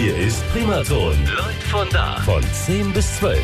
Hier 0.00 0.16
ist 0.16 0.42
Primaton. 0.50 1.12
Leute 1.26 1.66
von 1.68 1.86
da. 1.90 2.16
Von 2.20 2.42
10 2.42 2.94
bis 2.94 3.18
12. 3.18 3.38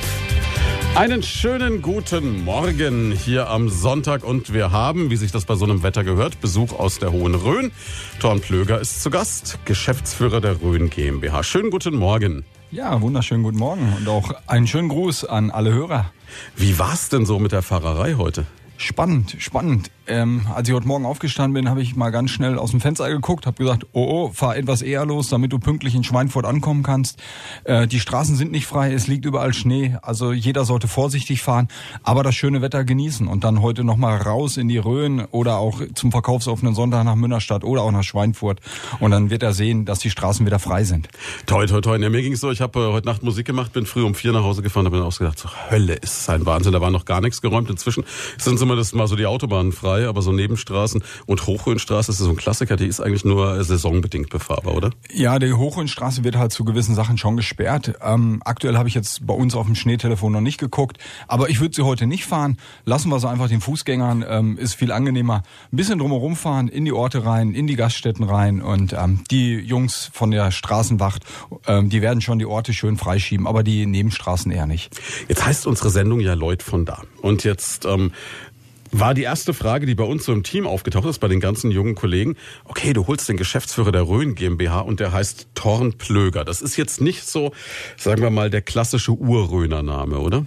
Einen 0.95 1.23
schönen 1.23 1.83
guten 1.83 2.47
Morgen 2.47 3.13
hier 3.13 3.51
am 3.51 3.69
Sonntag 3.69 4.25
und 4.25 4.55
wir 4.55 4.73
haben, 4.73 5.11
wie 5.11 5.17
sich 5.17 5.31
das 5.31 5.45
bei 5.45 5.55
so 5.55 5.67
einem 5.67 5.83
Wetter 5.83 6.03
gehört, 6.03 6.41
Besuch 6.41 6.73
aus 6.73 6.99
der 6.99 7.13
Hohen 7.13 7.35
Rhön. 7.35 7.73
Thorn 8.21 8.41
Plöger 8.41 8.81
ist 8.81 9.03
zu 9.03 9.11
Gast, 9.11 9.59
Geschäftsführer 9.67 10.41
der 10.41 10.63
Rhön 10.63 10.89
GmbH. 10.89 11.43
Schönen 11.43 11.71
guten 11.71 11.95
Morgen. 11.95 12.47
Ja, 12.71 13.03
wunderschönen 13.03 13.43
guten 13.43 13.59
Morgen 13.59 13.93
und 13.95 14.09
auch 14.09 14.33
einen 14.47 14.67
schönen 14.67 14.89
Gruß 14.89 15.27
an 15.27 15.51
alle 15.51 15.75
Hörer. 15.75 16.11
Wie 16.57 16.79
war's 16.79 17.11
denn 17.11 17.27
so 17.27 17.39
mit 17.39 17.53
der 17.53 17.61
Fahrerei 17.61 18.15
heute? 18.15 18.47
Spannend, 18.79 19.37
spannend. 19.41 19.91
Ähm, 20.09 20.47
als 20.55 20.69
ich 20.69 20.75
heute 20.75 20.87
Morgen 20.87 21.07
aufgestanden 21.07 21.55
bin, 21.55 21.69
habe 21.69 21.83
ich 21.83 21.97
mal 21.97 22.11
ganz 22.11 22.31
schnell 22.31 22.59
aus 22.59 22.71
dem 22.71 22.81
Fenster 22.81 23.09
geguckt, 23.09 23.47
habe 23.47 23.57
gesagt, 23.57 23.87
oh, 23.93 24.07
oh, 24.09 24.31
fahr 24.33 24.57
etwas 24.57 24.83
eher 24.83 25.05
los, 25.05 25.29
damit 25.29 25.53
du 25.53 25.59
pünktlich 25.59 25.95
in 25.95 26.05
Schweinfurt 26.05 26.45
ankommen 26.45 26.83
kannst. 26.83 27.21
Äh, 27.65 27.87
die 27.87 28.01
Straßen 28.01 28.37
sind 28.37 28.53
nicht 28.53 28.67
frei, 28.67 28.93
es 28.93 29.07
liegt 29.07 29.25
überall 29.25 29.53
Schnee, 29.55 29.97
also 30.03 30.33
jeder 30.33 30.65
sollte 30.65 30.89
vorsichtig 30.89 31.43
fahren, 31.43 31.69
aber 32.03 32.23
das 32.23 32.35
schöne 32.35 32.63
Wetter 32.63 32.85
genießen 32.85 33.27
und 33.27 33.45
dann 33.45 33.63
heute 33.63 33.85
nochmal 33.85 34.17
raus 34.17 34.57
in 34.57 34.69
die 34.69 34.79
Rhön 34.79 35.25
oder 35.31 35.59
auch 35.59 35.81
zum 35.95 36.13
verkaufsoffenen 36.13 36.75
Sonntag 36.75 37.05
nach 37.05 37.17
Münnerstadt 37.17 37.65
oder 37.65 37.83
auch 37.83 37.93
nach 37.93 38.05
Schweinfurt 38.05 38.61
und 39.01 39.11
dann 39.11 39.31
wird 39.31 39.43
er 39.43 39.53
sehen, 39.53 39.85
dass 39.85 39.99
die 39.99 40.11
Straßen 40.11 40.47
wieder 40.47 40.59
frei 40.59 40.85
sind. 40.85 41.09
Toi, 41.47 41.67
toi, 41.67 41.81
toi. 41.81 41.97
Ja, 41.97 42.11
mir 42.11 42.23
ging's 42.23 42.41
so, 42.41 42.51
ich 42.51 42.61
habe 42.61 42.79
äh, 42.81 42.93
heute 42.93 43.07
Nacht 43.07 43.23
Musik 43.23 43.47
gemacht, 43.47 43.73
bin 43.73 43.87
früh 43.87 44.03
um 44.03 44.15
vier 44.15 44.33
nach 44.33 44.43
Hause 44.43 44.63
gefahren, 44.63 44.87
habe 44.87 44.99
mir 44.99 45.05
auch 45.05 45.17
gedacht, 45.17 45.39
so, 45.39 45.49
Hölle, 45.71 45.95
ist 45.95 46.29
ein 46.31 46.47
Wahnsinn, 46.47 46.73
da 46.73 46.81
war 46.81 46.91
noch 46.91 47.05
gar 47.05 47.21
nichts 47.21 47.43
geräumt. 47.43 47.71
Inzwischen 47.71 48.05
sind 48.39 48.59
zumindest 48.59 48.95
mal 48.95 49.07
so 49.07 49.17
die 49.17 49.27
Autobahnen 49.27 49.73
frei, 49.73 49.96
aber 50.05 50.23
so 50.23 50.33
Nebenstraßen 50.33 51.03
und 51.27 51.47
Hochrhönstraße 51.47 52.11
ist 52.13 52.19
so 52.19 52.29
ein 52.29 52.37
Klassiker, 52.37 52.77
die 52.77 52.87
ist 52.87 53.01
eigentlich 53.01 53.25
nur 53.25 53.63
saisonbedingt 53.65 54.29
befahrbar, 54.29 54.75
oder? 54.75 54.91
Ja, 55.13 55.39
die 55.39 55.53
Hochrhönstraße 55.53 56.25
wird 56.25 56.37
halt 56.37 56.53
zu 56.53 56.65
gewissen 56.65 56.95
Sachen 56.95 57.19
schon 57.19 57.37
gesperrt. 57.37 57.95
Ähm, 58.03 58.43
aktuell 58.45 58.77
habe 58.77 58.89
ich 58.89 58.95
jetzt 58.95 59.27
bei 59.27 59.35
uns 59.35 59.55
auf 59.55 59.67
dem 59.67 59.75
Schneetelefon 59.75 60.33
noch 60.33 60.41
nicht 60.41 60.59
geguckt, 60.59 60.99
aber 61.29 61.49
ich 61.49 61.61
würde 61.61 61.75
sie 61.75 61.83
heute 61.83 62.07
nicht 62.07 62.27
fahren. 62.27 62.59
Lassen 62.85 63.09
wir 63.09 63.19
sie 63.21 63.29
einfach 63.29 63.49
den 63.49 63.61
Fußgängern, 63.61 64.25
ähm, 64.29 64.59
ist 64.59 64.75
viel 64.75 64.93
angenehmer. 64.93 65.43
Ein 65.73 65.77
bisschen 65.77 65.99
drumherum 65.99 66.37
fahren, 66.37 66.69
in 66.69 66.85
die 66.85 66.93
Orte 66.93 67.25
rein, 67.25 67.55
in 67.55 67.67
die 67.67 67.77
Gaststätten 67.77 68.25
rein 68.25 68.61
und 68.61 68.93
ähm, 68.93 69.23
die 69.31 69.55
Jungs 69.55 70.11
von 70.13 70.31
der 70.31 70.51
Straßenwacht, 70.51 71.25
ähm, 71.67 71.89
die 71.89 72.03
werden 72.03 72.21
schon 72.21 72.39
die 72.39 72.47
Orte 72.47 72.73
schön 72.73 72.97
freischieben, 72.97 73.47
aber 73.47 73.63
die 73.63 73.87
Nebenstraßen 73.87 74.51
eher 74.51 74.67
nicht. 74.67 74.95
Jetzt 75.29 75.45
heißt 75.45 75.67
unsere 75.67 75.91
Sendung 75.91 76.21
ja 76.21 76.35
Leut 76.35 76.63
von 76.63 76.85
da. 76.85 77.03
Und 77.23 77.45
jetzt 77.45 77.85
ähm, 77.85 78.13
war 78.93 79.15
die 79.15 79.23
erste 79.23 79.55
Frage, 79.55 79.87
die 79.87 79.95
bei 79.95 80.05
uns 80.05 80.25
so 80.25 80.33
im 80.33 80.43
Team 80.43 80.67
aufgetaucht 80.67 81.07
ist, 81.07 81.19
bei 81.19 81.29
den 81.29 81.41
ganzen 81.41 81.71
jungen 81.71 81.95
Kollegen. 81.95 82.37
Okay, 82.65 82.93
du 82.93 83.07
holst 83.07 83.29
den 83.29 83.37
Geschäftsführer 83.37 83.93
der 83.93 84.03
Rhön 84.03 84.35
GmbH 84.35 84.81
und 84.81 85.01
der 85.01 85.13
heißt 85.13 85.49
Thorn 85.55 85.95
Plöger. 85.95 86.45
Das 86.45 86.63
ist 86.63 86.77
jetzt 86.77 87.01
nicht 87.01 87.27
so, 87.27 87.53
sagen 87.97 88.23
wir 88.23 88.31
mal, 88.31 88.51
der 88.51 88.63
klassische 88.63 89.13
Urröner 89.13 89.83
Name, 89.83 90.19
oder? 90.19 90.47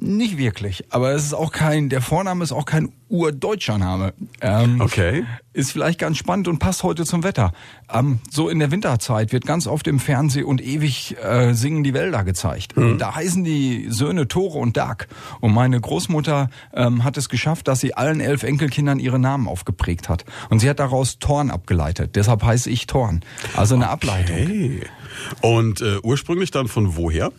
Nicht 0.00 0.38
wirklich, 0.38 0.84
aber 0.90 1.10
es 1.10 1.24
ist 1.24 1.34
auch 1.34 1.50
kein, 1.50 1.88
der 1.88 2.00
Vorname 2.00 2.44
ist 2.44 2.52
auch 2.52 2.66
kein 2.66 2.92
urdeutscher 3.08 3.78
Name. 3.78 4.14
Ähm, 4.40 4.80
okay. 4.80 5.24
Ist 5.52 5.72
vielleicht 5.72 5.98
ganz 5.98 6.18
spannend 6.18 6.46
und 6.46 6.60
passt 6.60 6.84
heute 6.84 7.04
zum 7.04 7.24
Wetter. 7.24 7.52
Ähm, 7.92 8.20
so 8.30 8.48
in 8.48 8.60
der 8.60 8.70
Winterzeit 8.70 9.32
wird 9.32 9.44
ganz 9.44 9.66
oft 9.66 9.88
im 9.88 9.98
Fernsehen 9.98 10.44
und 10.44 10.62
ewig 10.64 11.16
äh, 11.20 11.52
singen 11.52 11.82
die 11.82 11.94
Wälder 11.94 12.22
gezeigt. 12.22 12.76
Mhm. 12.76 12.98
Da 12.98 13.16
heißen 13.16 13.42
die 13.42 13.86
Söhne 13.90 14.28
Tore 14.28 14.58
und 14.58 14.76
Dag. 14.76 15.08
Und 15.40 15.52
meine 15.52 15.80
Großmutter 15.80 16.48
ähm, 16.74 17.02
hat 17.02 17.16
es 17.16 17.28
geschafft, 17.28 17.66
dass 17.66 17.80
sie 17.80 17.94
allen 17.94 18.20
elf 18.20 18.44
Enkelkindern 18.44 19.00
ihre 19.00 19.18
Namen 19.18 19.48
aufgeprägt 19.48 20.08
hat. 20.08 20.24
Und 20.48 20.60
sie 20.60 20.70
hat 20.70 20.78
daraus 20.78 21.18
Thorn 21.18 21.50
abgeleitet. 21.50 22.14
Deshalb 22.14 22.44
heiße 22.44 22.70
ich 22.70 22.86
Thorn. 22.86 23.22
Also 23.56 23.74
eine 23.74 23.86
okay. 23.86 23.92
Ableitung. 23.92 24.80
Und 25.40 25.80
äh, 25.80 25.98
ursprünglich 26.04 26.52
dann 26.52 26.68
von 26.68 26.94
woher? 26.94 27.32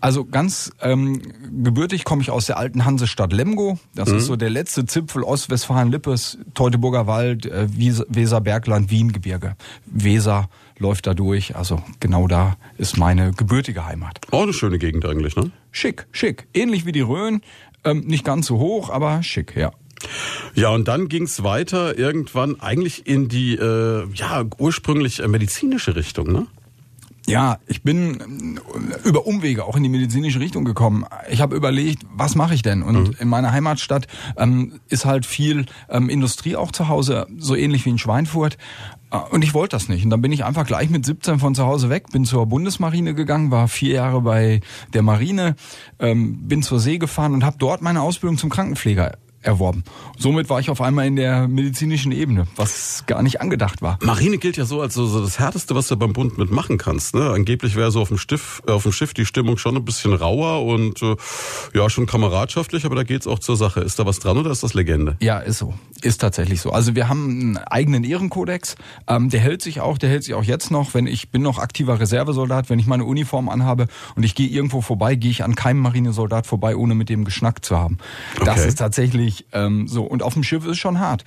Also 0.00 0.24
ganz 0.24 0.72
ähm, 0.80 1.20
gebürtig 1.62 2.04
komme 2.04 2.22
ich 2.22 2.30
aus 2.30 2.46
der 2.46 2.58
alten 2.58 2.84
Hansestadt 2.84 3.32
Lemgo. 3.32 3.78
Das 3.94 4.08
mhm. 4.08 4.18
ist 4.18 4.26
so 4.26 4.36
der 4.36 4.50
letzte 4.50 4.86
Zipfel 4.86 5.22
Ostwestfalen-Lippes, 5.22 6.38
Teutoburger 6.54 7.06
Wald, 7.06 7.46
äh, 7.46 7.68
Weserbergland, 7.68 8.90
Wiengebirge. 8.90 9.56
Weser 9.86 10.48
läuft 10.78 11.06
da 11.06 11.14
durch. 11.14 11.56
Also 11.56 11.82
genau 12.00 12.26
da 12.26 12.56
ist 12.78 12.96
meine 12.96 13.32
gebürtige 13.32 13.86
Heimat. 13.86 14.20
Oh, 14.32 14.42
eine 14.42 14.52
schöne 14.52 14.78
Gegend 14.78 15.04
eigentlich, 15.06 15.36
ne? 15.36 15.50
Schick, 15.70 16.06
schick. 16.12 16.48
Ähnlich 16.54 16.86
wie 16.86 16.92
die 16.92 17.02
Rhön. 17.02 17.42
Ähm, 17.84 18.00
nicht 18.06 18.24
ganz 18.24 18.46
so 18.46 18.58
hoch, 18.58 18.90
aber 18.90 19.22
schick, 19.22 19.56
ja. 19.56 19.72
Ja, 20.54 20.70
und 20.70 20.88
dann 20.88 21.08
ging's 21.08 21.42
weiter 21.42 21.98
irgendwann 21.98 22.60
eigentlich 22.60 23.06
in 23.06 23.28
die 23.28 23.54
äh, 23.54 24.06
ja 24.14 24.44
ursprünglich 24.58 25.26
medizinische 25.26 25.94
Richtung, 25.94 26.32
ne? 26.32 26.46
Ja, 27.30 27.58
ich 27.66 27.82
bin 27.82 28.58
äh, 28.58 29.08
über 29.08 29.26
Umwege 29.26 29.64
auch 29.64 29.76
in 29.76 29.82
die 29.82 29.88
medizinische 29.88 30.40
Richtung 30.40 30.64
gekommen. 30.64 31.04
Ich 31.30 31.40
habe 31.40 31.54
überlegt, 31.56 32.02
was 32.12 32.34
mache 32.34 32.54
ich 32.54 32.62
denn? 32.62 32.82
Und 32.82 33.08
mhm. 33.08 33.16
in 33.18 33.28
meiner 33.28 33.52
Heimatstadt 33.52 34.06
ähm, 34.36 34.80
ist 34.88 35.04
halt 35.04 35.26
viel 35.26 35.66
ähm, 35.88 36.08
Industrie 36.08 36.56
auch 36.56 36.72
zu 36.72 36.88
Hause, 36.88 37.26
so 37.38 37.54
ähnlich 37.54 37.86
wie 37.86 37.90
in 37.90 37.98
Schweinfurt. 37.98 38.58
Äh, 39.10 39.18
und 39.30 39.44
ich 39.44 39.54
wollte 39.54 39.76
das 39.76 39.88
nicht. 39.88 40.04
Und 40.04 40.10
dann 40.10 40.22
bin 40.22 40.32
ich 40.32 40.44
einfach 40.44 40.66
gleich 40.66 40.90
mit 40.90 41.06
17 41.06 41.38
von 41.38 41.54
zu 41.54 41.64
Hause 41.64 41.90
weg, 41.90 42.06
bin 42.12 42.24
zur 42.24 42.46
Bundesmarine 42.46 43.14
gegangen, 43.14 43.50
war 43.50 43.68
vier 43.68 43.94
Jahre 43.94 44.20
bei 44.20 44.60
der 44.92 45.02
Marine, 45.02 45.56
ähm, 45.98 46.48
bin 46.48 46.62
zur 46.62 46.80
See 46.80 46.98
gefahren 46.98 47.34
und 47.34 47.44
habe 47.44 47.56
dort 47.58 47.82
meine 47.82 48.02
Ausbildung 48.02 48.38
zum 48.38 48.50
Krankenpfleger 48.50 49.16
erworben. 49.42 49.84
Somit 50.18 50.50
war 50.50 50.60
ich 50.60 50.68
auf 50.70 50.80
einmal 50.80 51.06
in 51.06 51.16
der 51.16 51.48
medizinischen 51.48 52.12
Ebene, 52.12 52.46
was 52.56 53.04
gar 53.06 53.22
nicht 53.22 53.40
angedacht 53.40 53.80
war. 53.80 53.98
Marine 54.02 54.38
gilt 54.38 54.56
ja 54.56 54.66
so 54.66 54.82
als 54.82 54.94
so, 54.94 55.20
das 55.20 55.38
härteste, 55.38 55.74
was 55.74 55.88
du 55.88 55.96
beim 55.96 56.12
Bund 56.12 56.36
mitmachen 56.36 56.76
kannst. 56.76 57.14
Ne? 57.14 57.30
Angeblich 57.30 57.74
wäre 57.74 57.90
so 57.90 58.02
auf 58.02 58.08
dem, 58.08 58.18
Stift, 58.18 58.68
äh, 58.68 58.72
auf 58.72 58.82
dem 58.82 58.92
Schiff 58.92 59.14
die 59.14 59.24
Stimmung 59.24 59.56
schon 59.56 59.76
ein 59.76 59.84
bisschen 59.84 60.12
rauer 60.12 60.66
und 60.66 61.02
äh, 61.02 61.16
ja 61.72 61.88
schon 61.88 62.06
kameradschaftlich, 62.06 62.84
aber 62.84 62.96
da 62.96 63.02
geht's 63.02 63.26
auch 63.26 63.38
zur 63.38 63.56
Sache. 63.56 63.80
Ist 63.80 63.98
da 63.98 64.04
was 64.04 64.18
dran 64.18 64.36
oder 64.36 64.50
ist 64.50 64.62
das 64.62 64.74
Legende? 64.74 65.16
Ja, 65.20 65.38
ist 65.38 65.58
so, 65.58 65.72
ist 66.02 66.20
tatsächlich 66.20 66.60
so. 66.60 66.70
Also 66.70 66.94
wir 66.94 67.08
haben 67.08 67.30
einen 67.30 67.56
eigenen 67.56 68.04
Ehrenkodex, 68.04 68.76
ähm, 69.08 69.30
der 69.30 69.40
hält 69.40 69.62
sich 69.62 69.80
auch, 69.80 69.96
der 69.96 70.10
hält 70.10 70.24
sich 70.24 70.34
auch 70.34 70.44
jetzt 70.44 70.70
noch. 70.70 70.92
Wenn 70.92 71.06
ich 71.06 71.30
bin 71.30 71.40
noch 71.40 71.58
aktiver 71.58 71.98
Reservesoldat, 71.98 72.68
wenn 72.68 72.78
ich 72.78 72.86
meine 72.86 73.04
Uniform 73.04 73.48
anhabe 73.48 73.86
und 74.16 74.22
ich 74.22 74.34
gehe 74.34 74.48
irgendwo 74.48 74.82
vorbei, 74.82 75.14
gehe 75.14 75.30
ich 75.30 75.44
an 75.44 75.54
keinem 75.54 75.80
Marinesoldat 75.80 76.46
vorbei, 76.46 76.76
ohne 76.76 76.94
mit 76.94 77.08
dem 77.08 77.24
geschnackt 77.24 77.64
zu 77.64 77.78
haben. 77.78 77.96
Okay. 78.36 78.44
Das 78.44 78.66
ist 78.66 78.78
tatsächlich 78.78 79.29
nicht. 79.30 79.46
Ähm, 79.52 79.88
so 79.88 80.02
und 80.04 80.22
auf 80.22 80.34
dem 80.34 80.42
Schiff 80.42 80.64
ist 80.64 80.72
es 80.72 80.78
schon 80.78 80.98
hart. 80.98 81.24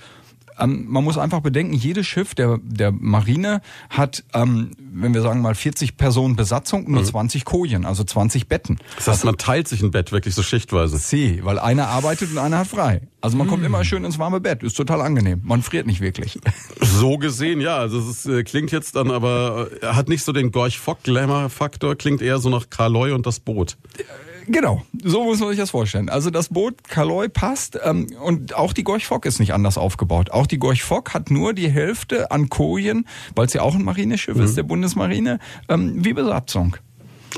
Ähm, 0.56 0.86
man 0.88 1.02
muss 1.02 1.18
einfach 1.18 1.40
bedenken, 1.40 1.74
jedes 1.74 2.06
Schiff 2.06 2.36
der 2.36 2.58
der 2.62 2.92
Marine 2.92 3.60
hat, 3.90 4.22
ähm, 4.34 4.70
wenn 4.78 5.12
wir 5.12 5.20
sagen 5.20 5.42
mal 5.42 5.56
40 5.56 5.96
Personen 5.96 6.36
Besatzung, 6.36 6.88
nur 6.88 7.00
mhm. 7.00 7.06
20 7.06 7.44
Kojen, 7.44 7.84
also 7.84 8.04
20 8.04 8.46
Betten. 8.46 8.76
Das 8.94 9.08
heißt, 9.08 9.08
also, 9.08 9.26
man 9.26 9.36
teilt 9.36 9.66
sich 9.66 9.82
ein 9.82 9.90
Bett 9.90 10.12
wirklich 10.12 10.36
so 10.36 10.44
schichtweise. 10.44 10.98
Sie, 10.98 11.44
weil 11.44 11.58
einer 11.58 11.88
arbeitet 11.88 12.30
und 12.30 12.38
einer 12.38 12.58
hat 12.58 12.68
frei. 12.68 13.00
Also 13.20 13.36
man 13.36 13.48
mhm. 13.48 13.50
kommt 13.50 13.64
immer 13.64 13.84
schön 13.84 14.04
ins 14.04 14.20
warme 14.20 14.40
Bett, 14.40 14.62
ist 14.62 14.76
total 14.76 15.00
angenehm. 15.00 15.40
Man 15.42 15.62
friert 15.62 15.86
nicht 15.86 16.00
wirklich. 16.00 16.38
So 16.80 17.18
gesehen, 17.18 17.60
ja. 17.60 17.78
Also 17.78 17.98
es 17.98 18.24
äh, 18.24 18.44
klingt 18.44 18.70
jetzt 18.70 18.94
dann 18.94 19.10
aber, 19.10 19.68
äh, 19.82 19.86
hat 19.86 20.08
nicht 20.08 20.22
so 20.22 20.32
den 20.32 20.52
Gorch-Fock-Glamour-Faktor, 20.52 21.96
klingt 21.96 22.22
eher 22.22 22.38
so 22.38 22.48
nach 22.48 22.70
Karloy 22.70 23.10
und 23.10 23.26
das 23.26 23.40
Boot. 23.40 23.76
Äh, 23.98 24.02
Genau, 24.46 24.82
so 25.02 25.24
muss 25.24 25.40
man 25.40 25.50
sich 25.50 25.58
das 25.58 25.70
vorstellen. 25.70 26.08
Also 26.08 26.30
das 26.30 26.48
Boot 26.48 26.84
Kaloi 26.84 27.28
passt 27.28 27.78
ähm, 27.82 28.08
und 28.22 28.54
auch 28.54 28.72
die 28.72 28.84
Gorch 28.84 29.06
Fock 29.06 29.26
ist 29.26 29.38
nicht 29.38 29.54
anders 29.54 29.78
aufgebaut. 29.78 30.30
Auch 30.30 30.46
die 30.46 30.58
Gorch 30.58 30.82
Fock 30.82 31.14
hat 31.14 31.30
nur 31.30 31.54
die 31.54 31.70
Hälfte 31.70 32.30
an 32.30 32.48
Kojen, 32.48 33.06
weil 33.34 33.46
es 33.46 33.54
ja 33.54 33.62
auch 33.62 33.74
ein 33.74 33.84
Marineschiff 33.84 34.36
mhm. 34.36 34.42
ist, 34.42 34.56
der 34.56 34.64
Bundesmarine, 34.64 35.38
ähm, 35.68 36.04
wie 36.04 36.12
Besatzung. 36.12 36.76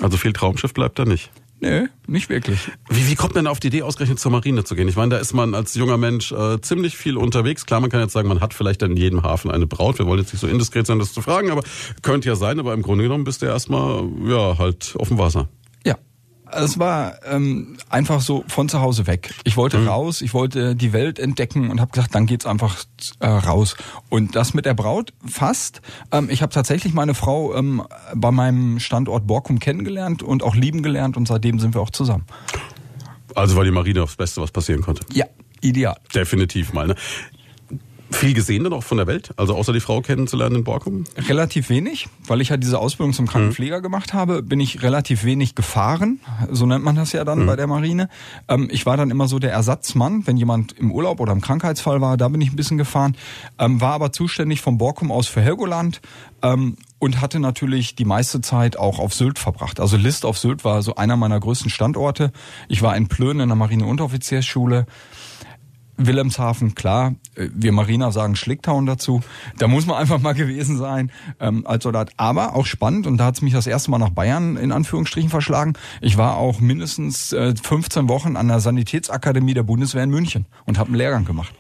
Also 0.02 0.16
viel 0.16 0.32
Traumschiff 0.32 0.74
bleibt 0.74 0.98
da 0.98 1.04
nicht. 1.04 1.30
Nö, 1.60 1.86
nicht 2.06 2.28
wirklich. 2.28 2.70
Wie, 2.90 3.08
wie 3.08 3.14
kommt 3.14 3.34
man 3.34 3.46
auf 3.46 3.60
die 3.60 3.68
Idee, 3.68 3.82
ausgerechnet 3.82 4.20
zur 4.20 4.30
Marine 4.30 4.64
zu 4.64 4.74
gehen? 4.74 4.88
Ich 4.88 4.96
meine, 4.96 5.14
da 5.14 5.18
ist 5.18 5.32
man 5.32 5.54
als 5.54 5.74
junger 5.74 5.96
Mensch 5.96 6.30
äh, 6.30 6.60
ziemlich 6.60 6.98
viel 6.98 7.16
unterwegs. 7.16 7.64
Klar, 7.64 7.80
man 7.80 7.88
kann 7.88 8.00
jetzt 8.00 8.12
sagen, 8.12 8.28
man 8.28 8.40
hat 8.40 8.52
vielleicht 8.52 8.82
in 8.82 8.94
jedem 8.96 9.22
Hafen 9.22 9.50
eine 9.50 9.66
Braut. 9.66 9.98
Wir 9.98 10.06
wollen 10.06 10.20
jetzt 10.20 10.34
nicht 10.34 10.42
so 10.42 10.48
indiskret 10.48 10.86
sein, 10.86 10.98
das 10.98 11.14
zu 11.14 11.22
fragen, 11.22 11.50
aber 11.50 11.62
könnte 12.02 12.28
ja 12.28 12.36
sein. 12.36 12.60
Aber 12.60 12.74
im 12.74 12.82
Grunde 12.82 13.04
genommen 13.04 13.24
bist 13.24 13.40
du 13.40 13.46
ja 13.46 13.52
erstmal 13.52 14.06
ja, 14.26 14.58
halt 14.58 14.94
auf 14.98 15.08
dem 15.08 15.16
Wasser. 15.16 15.48
Es 16.52 16.78
war 16.78 17.14
ähm, 17.24 17.76
einfach 17.90 18.20
so 18.20 18.44
von 18.46 18.68
zu 18.68 18.80
Hause 18.80 19.06
weg. 19.06 19.34
Ich 19.44 19.56
wollte 19.56 19.78
mhm. 19.78 19.88
raus, 19.88 20.22
ich 20.22 20.32
wollte 20.32 20.76
die 20.76 20.92
Welt 20.92 21.18
entdecken 21.18 21.70
und 21.70 21.80
habe 21.80 21.90
gesagt, 21.90 22.14
dann 22.14 22.26
geht's 22.26 22.46
einfach 22.46 22.84
äh, 23.20 23.26
raus. 23.26 23.76
Und 24.08 24.36
das 24.36 24.54
mit 24.54 24.64
der 24.64 24.74
Braut 24.74 25.12
fast. 25.26 25.82
Ähm, 26.12 26.28
ich 26.30 26.42
habe 26.42 26.52
tatsächlich 26.52 26.94
meine 26.94 27.14
Frau 27.14 27.54
ähm, 27.54 27.82
bei 28.14 28.30
meinem 28.30 28.78
Standort 28.78 29.26
Borkum 29.26 29.58
kennengelernt 29.58 30.22
und 30.22 30.42
auch 30.42 30.54
lieben 30.54 30.82
gelernt 30.82 31.16
und 31.16 31.26
seitdem 31.26 31.58
sind 31.58 31.74
wir 31.74 31.80
auch 31.80 31.90
zusammen. 31.90 32.24
Also 33.34 33.56
war 33.56 33.64
die 33.64 33.70
Marine 33.70 34.02
aufs 34.02 34.16
Beste, 34.16 34.40
was 34.40 34.50
passieren 34.50 34.82
konnte. 34.82 35.04
Ja, 35.12 35.26
ideal. 35.60 35.96
Definitiv 36.14 36.72
mal. 36.72 36.86
Ne? 36.86 36.94
Viel 38.10 38.34
gesehen 38.34 38.64
dann 38.64 38.72
auch 38.72 38.84
von 38.84 38.98
der 38.98 39.06
Welt? 39.06 39.30
Also 39.36 39.54
außer 39.54 39.72
die 39.72 39.80
Frau 39.80 40.00
kennenzulernen 40.00 40.56
in 40.56 40.64
Borkum? 40.64 41.04
Relativ 41.28 41.68
wenig, 41.68 42.08
weil 42.26 42.40
ich 42.40 42.50
ja 42.50 42.56
diese 42.56 42.78
Ausbildung 42.78 43.12
zum 43.12 43.26
Krankenpfleger 43.26 43.78
mhm. 43.78 43.82
gemacht 43.82 44.14
habe, 44.14 44.42
bin 44.42 44.60
ich 44.60 44.82
relativ 44.82 45.24
wenig 45.24 45.54
gefahren. 45.54 46.20
So 46.50 46.66
nennt 46.66 46.84
man 46.84 46.96
das 46.96 47.12
ja 47.12 47.24
dann 47.24 47.40
mhm. 47.40 47.46
bei 47.46 47.56
der 47.56 47.66
Marine. 47.66 48.08
Ähm, 48.48 48.68
ich 48.70 48.86
war 48.86 48.96
dann 48.96 49.10
immer 49.10 49.28
so 49.28 49.38
der 49.38 49.52
Ersatzmann, 49.52 50.26
wenn 50.26 50.36
jemand 50.36 50.72
im 50.78 50.92
Urlaub 50.92 51.20
oder 51.20 51.32
im 51.32 51.40
Krankheitsfall 51.40 52.00
war, 52.00 52.16
da 52.16 52.28
bin 52.28 52.40
ich 52.40 52.52
ein 52.52 52.56
bisschen 52.56 52.78
gefahren. 52.78 53.16
Ähm, 53.58 53.80
war 53.80 53.92
aber 53.92 54.12
zuständig 54.12 54.60
vom 54.60 54.78
Borkum 54.78 55.10
aus 55.10 55.26
für 55.26 55.40
Helgoland. 55.40 56.00
Ähm, 56.42 56.76
und 56.98 57.20
hatte 57.20 57.40
natürlich 57.40 57.94
die 57.94 58.04
meiste 58.04 58.40
Zeit 58.40 58.78
auch 58.78 58.98
auf 58.98 59.12
Sylt 59.12 59.38
verbracht. 59.38 59.80
Also 59.80 59.96
List 59.96 60.24
auf 60.24 60.38
Sylt 60.38 60.64
war 60.64 60.82
so 60.82 60.94
einer 60.94 61.16
meiner 61.16 61.38
größten 61.38 61.70
Standorte. 61.70 62.32
Ich 62.68 62.82
war 62.82 62.96
in 62.96 63.08
Plön 63.08 63.40
in 63.40 63.48
der 63.48 63.56
Marine-Unteroffiziersschule. 63.56 64.86
Wilhelmshaven, 65.96 66.74
klar, 66.74 67.14
wir 67.34 67.72
Mariner 67.72 68.12
sagen 68.12 68.36
Schlicktown 68.36 68.86
dazu. 68.86 69.22
Da 69.58 69.68
muss 69.68 69.86
man 69.86 69.96
einfach 69.96 70.20
mal 70.20 70.32
gewesen 70.34 70.78
sein 70.78 71.10
ähm, 71.40 71.66
als 71.66 71.84
Soldat. 71.84 72.10
Aber 72.16 72.54
auch 72.54 72.66
spannend, 72.66 73.06
und 73.06 73.18
da 73.18 73.26
hat 73.26 73.36
es 73.36 73.42
mich 73.42 73.52
das 73.52 73.66
erste 73.66 73.90
Mal 73.90 73.98
nach 73.98 74.10
Bayern 74.10 74.56
in 74.56 74.72
Anführungsstrichen 74.72 75.30
verschlagen. 75.30 75.74
Ich 76.00 76.16
war 76.16 76.36
auch 76.36 76.60
mindestens 76.60 77.32
äh, 77.32 77.54
15 77.60 78.08
Wochen 78.08 78.36
an 78.36 78.48
der 78.48 78.60
Sanitätsakademie 78.60 79.54
der 79.54 79.62
Bundeswehr 79.62 80.04
in 80.04 80.10
München 80.10 80.46
und 80.64 80.78
habe 80.78 80.88
einen 80.88 80.96
Lehrgang 80.96 81.24
gemacht. 81.24 81.54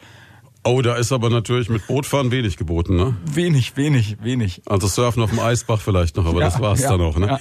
Oh, 0.64 0.82
da 0.82 0.96
ist 0.96 1.12
aber 1.12 1.30
natürlich 1.30 1.68
mit 1.68 1.86
Bootfahren 1.86 2.32
wenig 2.32 2.56
geboten, 2.56 2.96
ne? 2.96 3.14
Wenig, 3.24 3.76
wenig, 3.76 4.16
wenig. 4.20 4.62
Also 4.66 4.88
Surfen 4.88 5.22
auf 5.22 5.30
dem 5.30 5.38
Eisbach 5.38 5.80
vielleicht 5.80 6.16
noch, 6.16 6.26
aber 6.26 6.40
ja, 6.40 6.46
das 6.46 6.60
war's 6.60 6.80
ja, 6.80 6.90
dann 6.90 7.02
auch, 7.02 7.16
ne? 7.18 7.26
Ja. 7.28 7.40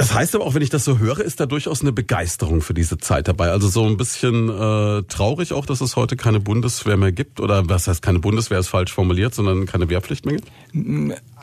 Das 0.00 0.14
heißt 0.14 0.34
aber 0.34 0.46
auch, 0.46 0.54
wenn 0.54 0.62
ich 0.62 0.70
das 0.70 0.82
so 0.82 0.98
höre, 0.98 1.20
ist 1.20 1.40
da 1.40 1.46
durchaus 1.46 1.82
eine 1.82 1.92
Begeisterung 1.92 2.62
für 2.62 2.72
diese 2.72 2.96
Zeit 2.96 3.28
dabei. 3.28 3.50
Also 3.50 3.68
so 3.68 3.84
ein 3.84 3.98
bisschen 3.98 4.48
äh, 4.48 5.02
traurig 5.02 5.52
auch, 5.52 5.66
dass 5.66 5.82
es 5.82 5.94
heute 5.94 6.16
keine 6.16 6.40
Bundeswehr 6.40 6.96
mehr 6.96 7.12
gibt. 7.12 7.38
Oder 7.38 7.68
was 7.68 7.86
heißt 7.86 8.00
keine 8.00 8.18
Bundeswehr 8.18 8.58
ist 8.58 8.68
falsch 8.68 8.94
formuliert, 8.94 9.34
sondern 9.34 9.66
keine 9.66 9.90
Wehrpflicht 9.90 10.24
mehr 10.24 10.36
gibt? 10.36 10.48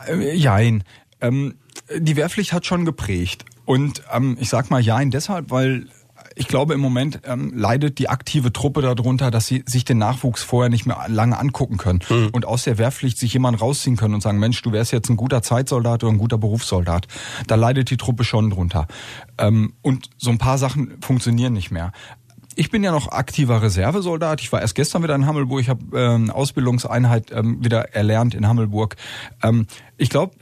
Äh, 0.08 0.34
jein. 0.34 0.82
Ähm, 1.20 1.54
die 1.96 2.16
Wehrpflicht 2.16 2.52
hat 2.52 2.66
schon 2.66 2.84
geprägt. 2.84 3.44
Und 3.64 4.02
ähm, 4.12 4.36
ich 4.40 4.48
sag 4.48 4.70
mal 4.70 4.80
jein 4.80 5.12
deshalb, 5.12 5.52
weil 5.52 5.86
ich 6.38 6.46
glaube, 6.46 6.74
im 6.74 6.80
Moment 6.80 7.20
ähm, 7.24 7.52
leidet 7.54 7.98
die 7.98 8.08
aktive 8.08 8.52
Truppe 8.52 8.80
darunter, 8.80 9.30
dass 9.30 9.46
sie 9.46 9.64
sich 9.66 9.84
den 9.84 9.98
Nachwuchs 9.98 10.42
vorher 10.42 10.70
nicht 10.70 10.86
mehr 10.86 11.04
lange 11.08 11.38
angucken 11.38 11.76
können 11.76 12.00
mhm. 12.08 12.28
und 12.32 12.46
aus 12.46 12.64
der 12.64 12.78
Wehrpflicht 12.78 13.18
sich 13.18 13.32
jemand 13.32 13.60
rausziehen 13.60 13.96
können 13.96 14.14
und 14.14 14.20
sagen, 14.20 14.38
Mensch, 14.38 14.62
du 14.62 14.72
wärst 14.72 14.92
jetzt 14.92 15.08
ein 15.10 15.16
guter 15.16 15.42
Zeitsoldat 15.42 16.04
oder 16.04 16.12
ein 16.12 16.18
guter 16.18 16.38
Berufssoldat. 16.38 17.08
Da 17.48 17.56
leidet 17.56 17.90
die 17.90 17.96
Truppe 17.96 18.22
schon 18.22 18.50
drunter. 18.50 18.86
Ähm, 19.36 19.74
und 19.82 20.10
so 20.16 20.30
ein 20.30 20.38
paar 20.38 20.58
Sachen 20.58 20.98
funktionieren 21.02 21.52
nicht 21.52 21.70
mehr. 21.70 21.92
Ich 22.54 22.70
bin 22.70 22.82
ja 22.82 22.92
noch 22.92 23.12
aktiver 23.12 23.62
Reservesoldat. 23.62 24.40
Ich 24.40 24.52
war 24.52 24.60
erst 24.60 24.74
gestern 24.74 25.02
wieder 25.02 25.14
in 25.14 25.26
Hammelburg. 25.26 25.60
Ich 25.60 25.68
habe 25.68 25.96
ähm, 25.96 26.30
Ausbildungseinheit 26.30 27.30
ähm, 27.32 27.62
wieder 27.64 27.94
erlernt 27.94 28.34
in 28.34 28.46
Hammelburg. 28.46 28.96
Ähm, 29.42 29.66
ich 29.96 30.08
glaube, 30.08 30.34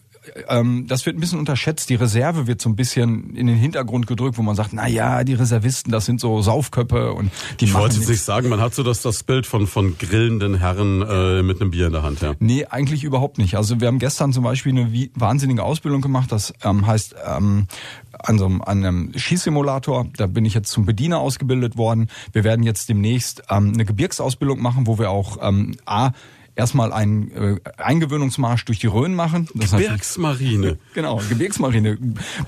ähm, 0.48 0.86
das 0.88 1.06
wird 1.06 1.16
ein 1.16 1.20
bisschen 1.20 1.38
unterschätzt. 1.38 1.88
Die 1.90 1.94
Reserve 1.94 2.46
wird 2.46 2.60
so 2.60 2.68
ein 2.68 2.76
bisschen 2.76 3.34
in 3.34 3.46
den 3.46 3.56
Hintergrund 3.56 4.06
gedrückt, 4.06 4.38
wo 4.38 4.42
man 4.42 4.54
sagt, 4.54 4.72
na 4.72 4.86
ja, 4.86 5.24
die 5.24 5.34
Reservisten, 5.34 5.92
das 5.92 6.06
sind 6.06 6.20
so 6.20 6.42
Saufköppe 6.42 7.12
und 7.12 7.30
die 7.60 7.66
Ich 7.66 7.74
wollte 7.74 7.96
jetzt 7.96 8.08
nicht 8.08 8.22
sagen, 8.22 8.48
man 8.48 8.60
hat 8.60 8.74
so 8.74 8.82
das, 8.82 9.02
das 9.02 9.22
Bild 9.22 9.46
von, 9.46 9.66
von 9.66 9.96
grillenden 9.98 10.58
Herren 10.58 11.02
äh, 11.02 11.42
mit 11.42 11.60
einem 11.60 11.70
Bier 11.70 11.86
in 11.86 11.92
der 11.92 12.02
Hand, 12.02 12.20
ja. 12.20 12.34
Nee, 12.38 12.66
eigentlich 12.66 13.04
überhaupt 13.04 13.38
nicht. 13.38 13.56
Also 13.56 13.80
wir 13.80 13.88
haben 13.88 13.98
gestern 13.98 14.32
zum 14.32 14.44
Beispiel 14.44 14.72
eine 14.72 14.92
wie, 14.92 15.10
wahnsinnige 15.14 15.62
Ausbildung 15.62 16.00
gemacht, 16.00 16.32
das 16.32 16.52
ähm, 16.62 16.86
heißt 16.86 17.14
ähm, 17.26 17.66
an 18.12 18.38
so 18.38 18.46
einem, 18.46 18.62
an 18.62 18.84
einem 18.84 19.12
Schießsimulator. 19.16 20.06
Da 20.16 20.26
bin 20.26 20.44
ich 20.44 20.54
jetzt 20.54 20.70
zum 20.70 20.86
Bediener 20.86 21.18
ausgebildet 21.18 21.76
worden. 21.76 22.08
Wir 22.32 22.44
werden 22.44 22.62
jetzt 22.62 22.88
demnächst 22.88 23.42
ähm, 23.50 23.72
eine 23.74 23.84
Gebirgsausbildung 23.84 24.60
machen, 24.60 24.86
wo 24.86 24.98
wir 24.98 25.10
auch 25.10 25.38
ähm, 25.42 25.76
A 25.86 26.12
erstmal 26.56 26.92
einen 26.92 27.30
äh, 27.30 27.60
Eingewöhnungsmarsch 27.76 28.64
durch 28.64 28.80
die 28.80 28.88
Rhön 28.88 29.14
machen. 29.14 29.48
Das 29.54 29.70
Gebirgsmarine. 29.70 30.70
Heißt, 30.70 30.94
genau, 30.94 31.20
Gebirgsmarine. 31.28 31.98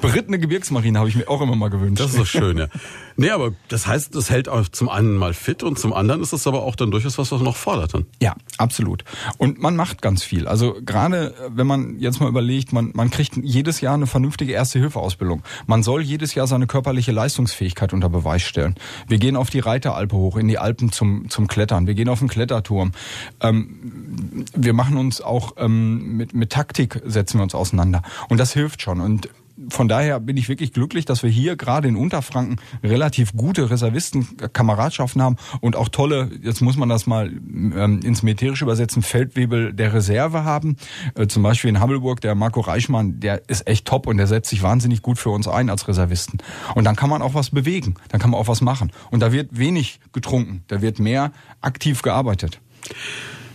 Berittene 0.01 0.39
Gebirgsmarine 0.39 0.99
habe 0.99 1.09
ich 1.09 1.17
mir 1.17 1.29
auch 1.29 1.41
immer 1.41 1.55
mal 1.55 1.69
gewünscht. 1.69 2.01
Das 2.01 2.11
ist 2.11 2.19
doch 2.19 2.27
schön, 2.27 2.59
ja. 2.59 2.67
Nee, 3.21 3.31
aber 3.31 3.53
das 3.67 3.89
heißt, 3.89 4.15
das 4.15 4.31
hält 4.31 4.49
auch 4.49 4.69
zum 4.69 4.89
einen 4.89 5.17
mal 5.17 5.35
fit 5.35 5.65
und 5.65 5.77
zum 5.77 5.93
anderen 5.93 6.23
ist 6.23 6.33
es 6.33 6.47
aber 6.47 6.63
auch 6.63 6.77
dann 6.77 6.93
durchaus 6.93 7.19
was, 7.19 7.33
was 7.33 7.41
noch 7.41 7.57
fordert 7.57 7.93
dann. 7.93 8.07
Ja, 8.23 8.37
absolut. 8.59 9.03
Und 9.39 9.59
man 9.59 9.75
macht 9.75 10.01
ganz 10.03 10.23
viel. 10.23 10.47
Also 10.47 10.77
gerade 10.87 11.35
äh, 11.35 11.51
wenn 11.51 11.67
man 11.67 11.99
jetzt 11.99 12.21
mal 12.21 12.29
überlegt, 12.29 12.73
man, 12.73 12.93
man 12.95 13.11
kriegt 13.11 13.37
jedes 13.37 13.81
Jahr 13.81 13.95
eine 13.95 14.07
vernünftige 14.07 14.53
Erste-Hilfe-Ausbildung. 14.53 15.43
Man 15.67 15.83
soll 15.83 16.03
jedes 16.03 16.37
Jahr 16.37 16.47
seine 16.47 16.69
körperliche 16.69 17.11
Leistungsfähigkeit 17.11 17.93
unter 17.93 18.09
Beweis 18.09 18.43
stellen. 18.43 18.77
Wir 19.09 19.19
gehen 19.19 19.35
auf 19.35 19.51
die 19.51 19.59
Reiteralpe 19.59 20.15
hoch, 20.15 20.37
in 20.37 20.47
die 20.47 20.59
Alpen 20.59 20.93
zum, 20.93 21.29
zum 21.29 21.49
Klettern. 21.49 21.89
Wir 21.89 21.95
gehen 21.95 22.09
auf 22.09 22.21
den 22.21 22.29
Kletterturm. 22.29 22.93
Ähm, 23.41 24.45
wir 24.55 24.75
machen 24.75 24.97
uns 24.97 25.21
auch 25.21 25.55
ähm, 25.57 26.17
mit, 26.17 26.35
mit 26.35 26.51
Taktik 26.51 27.03
setzen 27.05 27.41
wir 27.41 27.43
uns 27.43 27.57
auseinander. 27.57 28.03
Und 28.29 28.39
das 28.39 28.53
hilft 28.53 28.81
schon. 28.81 29.01
Und 29.01 29.29
von 29.71 29.89
daher 29.89 30.21
bin 30.21 30.37
ich 30.37 30.49
wirklich 30.49 30.73
glücklich, 30.73 31.05
dass 31.05 31.23
wir 31.23 31.31
hier 31.31 31.57
gerade 31.57 31.89
in 31.89 31.97
Unterfranken 31.97 32.57
relativ 32.83 33.33
gute 33.35 33.71
Reservisten-Kameradschaften 33.71 35.23
haben 35.23 35.37
und 35.61 35.77
auch 35.77 35.89
tolle, 35.89 36.31
jetzt 36.43 36.61
muss 36.61 36.77
man 36.77 36.89
das 36.89 37.07
mal 37.07 37.29
ähm, 37.29 38.01
ins 38.03 38.23
Militärische 38.23 38.65
übersetzen, 38.65 39.03
Feldwebel 39.03 39.73
der 39.73 39.93
Reserve 39.93 40.45
haben. 40.45 40.77
Äh, 41.15 41.27
zum 41.27 41.43
Beispiel 41.43 41.71
in 41.71 41.81
Hammelburg, 41.81 42.21
der 42.21 42.35
Marco 42.35 42.61
Reichmann, 42.61 43.21
der 43.21 43.49
ist 43.49 43.67
echt 43.67 43.87
top 43.87 44.07
und 44.07 44.17
der 44.17 44.27
setzt 44.27 44.51
sich 44.51 44.63
wahnsinnig 44.63 45.03
gut 45.03 45.19
für 45.19 45.31
uns 45.31 45.49
ein 45.49 45.71
als 45.71 45.89
Reservisten. 45.89 46.39
Und 46.75 46.85
dann 46.85 46.97
kann 46.97 47.11
man 47.11 47.23
auch 47.23 47.35
was 47.35 47.51
bewegen, 47.51 47.95
dann 48.11 48.21
kann 48.21 48.31
man 48.31 48.41
auch 48.41 48.49
was 48.49 48.61
machen. 48.61 48.93
Und 49.11 49.21
da 49.21 49.33
wird 49.33 49.59
wenig 49.59 50.01
getrunken, 50.13 50.65
da 50.69 50.83
wird 50.83 50.99
mehr 50.99 51.33
aktiv 51.61 52.03
gearbeitet. 52.03 52.61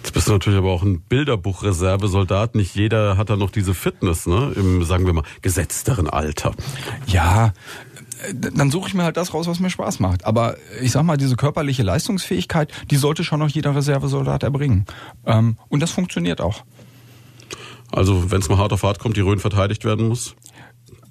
Jetzt 0.03 0.13
bist 0.13 0.27
du 0.27 0.33
natürlich 0.33 0.59
aber 0.59 0.71
auch 0.71 0.83
ein 0.83 0.99
Bilderbuch-Reservesoldat. 0.99 2.55
Nicht 2.55 2.75
jeder 2.75 3.15
hat 3.15 3.29
da 3.29 3.37
noch 3.37 3.51
diese 3.51 3.73
Fitness, 3.73 4.27
ne? 4.27 4.51
Im, 4.53 4.83
sagen 4.83 5.05
wir 5.05 5.13
mal, 5.13 5.23
gesetzteren 5.41 6.09
Alter. 6.09 6.51
Ja, 7.07 7.53
dann 8.33 8.69
suche 8.69 8.89
ich 8.89 8.93
mir 8.95 9.03
halt 9.03 9.15
das 9.15 9.33
raus, 9.33 9.47
was 9.47 9.61
mir 9.61 9.69
Spaß 9.69 10.01
macht. 10.01 10.25
Aber 10.25 10.57
ich 10.81 10.91
sag 10.91 11.03
mal, 11.03 11.15
diese 11.15 11.37
körperliche 11.37 11.83
Leistungsfähigkeit, 11.83 12.69
die 12.91 12.97
sollte 12.97 13.23
schon 13.23 13.39
noch 13.39 13.47
jeder 13.47 13.77
Reservesoldat 13.77 14.43
erbringen. 14.43 14.85
Ähm, 15.25 15.55
und 15.69 15.79
das 15.79 15.91
funktioniert 15.91 16.41
auch. 16.41 16.65
Also, 17.89 18.29
wenn 18.29 18.41
es 18.41 18.49
mal 18.49 18.57
hart 18.57 18.73
auf 18.73 18.83
hart 18.83 18.99
kommt, 18.99 19.15
die 19.15 19.21
Rhön 19.21 19.39
verteidigt 19.39 19.85
werden 19.85 20.09
muss? 20.09 20.35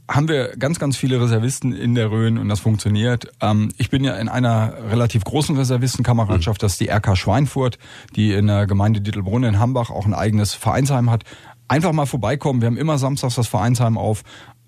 Haben 0.08 0.28
wir 0.28 0.56
ganz, 0.56 0.78
ganz 0.78 0.96
viele 0.96 1.20
Reservisten 1.20 1.72
in 1.72 1.94
der 1.94 2.10
Rhön 2.10 2.38
und 2.38 2.48
das 2.48 2.60
funktioniert. 2.60 3.28
Ähm, 3.40 3.70
ich 3.78 3.90
bin 3.90 4.04
ja 4.04 4.14
in 4.14 4.28
einer 4.28 4.74
relativ 4.90 5.24
großen 5.24 5.56
Reservistenkameradschaft, 5.56 6.60
mhm. 6.60 6.64
das 6.64 6.72
ist 6.72 6.80
die 6.80 6.90
RK 6.90 7.16
Schweinfurt, 7.16 7.78
die 8.16 8.32
in 8.32 8.46
der 8.46 8.66
Gemeinde 8.66 9.00
Dittelbrunn 9.00 9.44
in 9.44 9.58
Hambach 9.58 9.90
auch 9.90 10.06
ein 10.06 10.14
eigenes 10.14 10.54
Vereinsheim 10.54 11.10
hat. 11.10 11.24
Einfach 11.68 11.92
mal 11.92 12.06
vorbeikommen. 12.06 12.60
Wir 12.60 12.66
haben 12.66 12.76
immer 12.76 12.98
samstags 12.98 13.36
das 13.36 13.48
Vereinsheim 13.48 13.96
auf. 13.96 14.22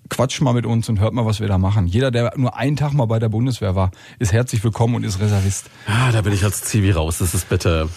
Quatscht 0.09 0.41
mal 0.41 0.53
mit 0.53 0.65
uns 0.65 0.87
und 0.87 0.99
hört 0.99 1.13
mal, 1.13 1.25
was 1.25 1.39
wir 1.39 1.47
da 1.47 1.57
machen. 1.57 1.87
Jeder, 1.87 2.11
der 2.11 2.33
nur 2.37 2.55
einen 2.55 2.75
Tag 2.75 2.93
mal 2.93 3.05
bei 3.05 3.19
der 3.19 3.29
Bundeswehr 3.29 3.75
war, 3.75 3.91
ist 4.19 4.31
herzlich 4.31 4.63
willkommen 4.63 4.95
und 4.95 5.03
ist 5.03 5.19
Reservist. 5.19 5.69
Ah, 5.87 6.11
da 6.11 6.21
bin 6.21 6.31
ich 6.31 6.43
als 6.43 6.63
Zivi 6.63 6.91
raus. 6.91 7.17
Das 7.17 7.33
ist 7.33 7.49
bitte 7.49 7.89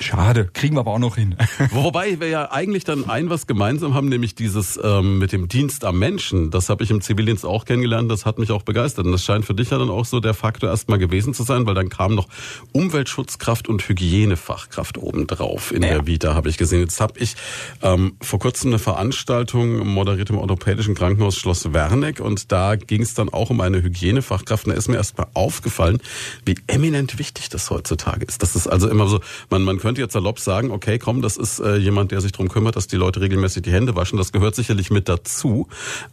Schade, 0.00 0.48
kriegen 0.52 0.76
wir 0.76 0.80
aber 0.80 0.92
auch 0.92 0.98
noch 0.98 1.16
hin. 1.16 1.36
Wobei 1.70 2.20
wir 2.20 2.28
ja 2.28 2.50
eigentlich 2.50 2.84
dann 2.84 3.08
ein 3.08 3.30
was 3.30 3.46
gemeinsam 3.46 3.94
haben, 3.94 4.08
nämlich 4.08 4.34
dieses 4.34 4.78
ähm, 4.82 5.18
mit 5.18 5.32
dem 5.32 5.48
Dienst 5.48 5.84
am 5.84 5.98
Menschen. 5.98 6.50
Das 6.50 6.68
habe 6.68 6.84
ich 6.84 6.90
im 6.90 7.00
Zivildienst 7.00 7.44
auch 7.44 7.64
kennengelernt, 7.64 8.10
das 8.10 8.26
hat 8.26 8.38
mich 8.38 8.50
auch 8.50 8.62
begeistert. 8.62 9.06
Und 9.06 9.12
das 9.12 9.24
scheint 9.24 9.44
für 9.44 9.54
dich 9.54 9.70
ja 9.70 9.78
dann 9.78 9.90
auch 9.90 10.04
so 10.04 10.20
der 10.20 10.34
Faktor 10.34 10.70
erstmal 10.70 10.98
gewesen 10.98 11.34
zu 11.34 11.42
sein, 11.42 11.66
weil 11.66 11.74
dann 11.74 11.88
kam 11.88 12.14
noch 12.14 12.28
Umweltschutzkraft 12.72 13.68
und 13.68 13.88
Hygienefachkraft 13.88 14.98
obendrauf 14.98 15.72
in 15.72 15.82
ja. 15.82 15.90
der 15.90 16.06
Vita, 16.06 16.34
habe 16.34 16.48
ich 16.48 16.58
gesehen. 16.58 16.80
Jetzt 16.80 17.00
habe 17.00 17.18
ich 17.18 17.36
ähm, 17.82 18.16
vor 18.20 18.38
kurzem 18.38 18.70
eine 18.70 18.78
Veranstaltung 18.78 19.86
moderiert 19.86 20.30
im 20.30 20.38
Orthopädischen 20.38 20.94
Krankenhaus 20.94 21.36
Schloss 21.36 21.72
Werneck 21.72 22.20
und 22.20 22.52
da 22.52 22.76
ging 22.76 23.02
es 23.02 23.14
dann 23.14 23.28
auch 23.28 23.50
um 23.50 23.60
eine 23.60 23.82
Hygienefachkraft. 23.82 24.66
Und 24.66 24.72
da 24.72 24.78
ist 24.78 24.88
mir 24.88 24.96
erstmal 24.96 25.28
aufgefallen, 25.34 25.98
wie 26.44 26.56
eminent 26.66 27.18
wichtig 27.18 27.48
das 27.48 27.70
heutzutage 27.70 28.24
ist. 28.24 28.42
Das 28.42 28.56
ist 28.56 28.66
also 28.66 28.88
immer 28.88 29.06
so, 29.06 29.20
man, 29.50 29.62
man 29.62 29.73
man 29.74 29.80
könnte 29.80 30.00
jetzt 30.00 30.12
salopp 30.12 30.38
sagen, 30.38 30.70
okay, 30.70 30.98
komm, 30.98 31.20
das 31.20 31.36
ist 31.36 31.58
äh, 31.58 31.76
jemand, 31.76 32.12
der 32.12 32.20
sich 32.20 32.30
darum 32.30 32.48
kümmert, 32.48 32.76
dass 32.76 32.86
die 32.86 32.96
Leute 32.96 33.20
regelmäßig 33.20 33.62
die 33.62 33.72
Hände 33.72 33.96
waschen. 33.96 34.16
Das 34.16 34.30
gehört 34.30 34.54
sicherlich 34.54 34.90
mit 34.90 35.08
dazu. 35.08 35.66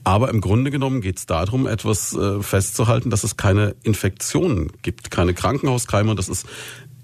Aber 0.04 0.30
im 0.30 0.42
Grunde 0.42 0.72
genommen 0.72 1.02
geht 1.02 1.20
es 1.20 1.28
darum, 1.28 1.68
etwas 1.68 2.14
äh, 2.14 2.42
festzuhalten, 2.42 3.12
dass 3.12 3.24
es 3.24 3.38
keine 3.38 3.76
Infektionen 3.84 4.72
gibt, 4.82 5.12
keine 5.12 5.36
Krankenhauskeime. 5.36 6.10
Und 6.10 6.18
das 6.18 6.28
ist 6.28 6.48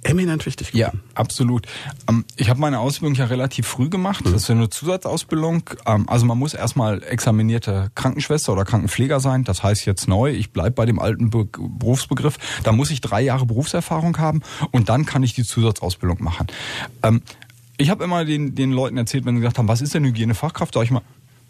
eminent 0.04 0.46
wichtig 0.46 0.72
geworden. 0.72 1.02
Ja, 1.04 1.12
absolut. 1.16 1.68
Ähm, 2.10 2.26
ich 2.36 2.50
habe 2.50 2.60
meine 2.60 2.80
Ausbildung 2.80 3.16
ja 3.16 3.26
relativ 3.26 3.68
früh 3.68 3.90
gemacht. 3.90 4.26
Mhm. 4.26 4.34
Das 4.34 4.44
ist 4.44 4.48
ja 4.48 4.56
eine 4.56 4.70
Zusatzausbildung. 4.70 5.70
Ähm, 5.86 6.08
also 6.08 6.26
man 6.26 6.38
muss 6.38 6.54
erstmal 6.54 7.04
examinierte 7.04 7.92
Krankenschwester 7.96 8.54
oder 8.54 8.66
Krankenpfleger 8.66 9.20
sein. 9.20 9.44
Das 9.44 9.64
heißt 9.64 9.86
jetzt 9.86 10.08
neu, 10.08 10.32
ich 10.32 10.52
bleib 10.52 10.76
bei 10.76 10.86
dem 10.86 11.00
alten 11.00 11.30
Be 11.30 11.46
Berufsbegriff. 11.46 12.38
Da 12.64 12.72
muss 12.72 12.92
ich 12.92 13.02
drei 13.02 13.22
Jahre 13.22 13.46
Berufserfahrung 13.46 14.18
haben 14.18 14.42
und 14.72 14.90
dann 14.90 15.06
kann 15.06 15.24
ich 15.24 15.34
die 15.34 15.44
Zusatzausbildung 15.44 16.24
machen. 16.24 16.48
Ähm, 17.04 17.22
ich 17.78 17.90
habe 17.90 18.04
immer 18.04 18.26
den, 18.26 18.56
den 18.56 18.72
Leuten 18.72 18.98
erzählt, 18.98 19.26
wenn 19.26 19.36
sie 19.36 19.42
gesagt 19.42 19.58
haben, 19.60 19.68
was 19.68 19.82
ist 19.82 19.94
denn 19.94 20.04
Hygienefachkraft? 20.04 20.74
Sag 20.74 20.84
ich 20.84 20.92
mal, 20.92 21.02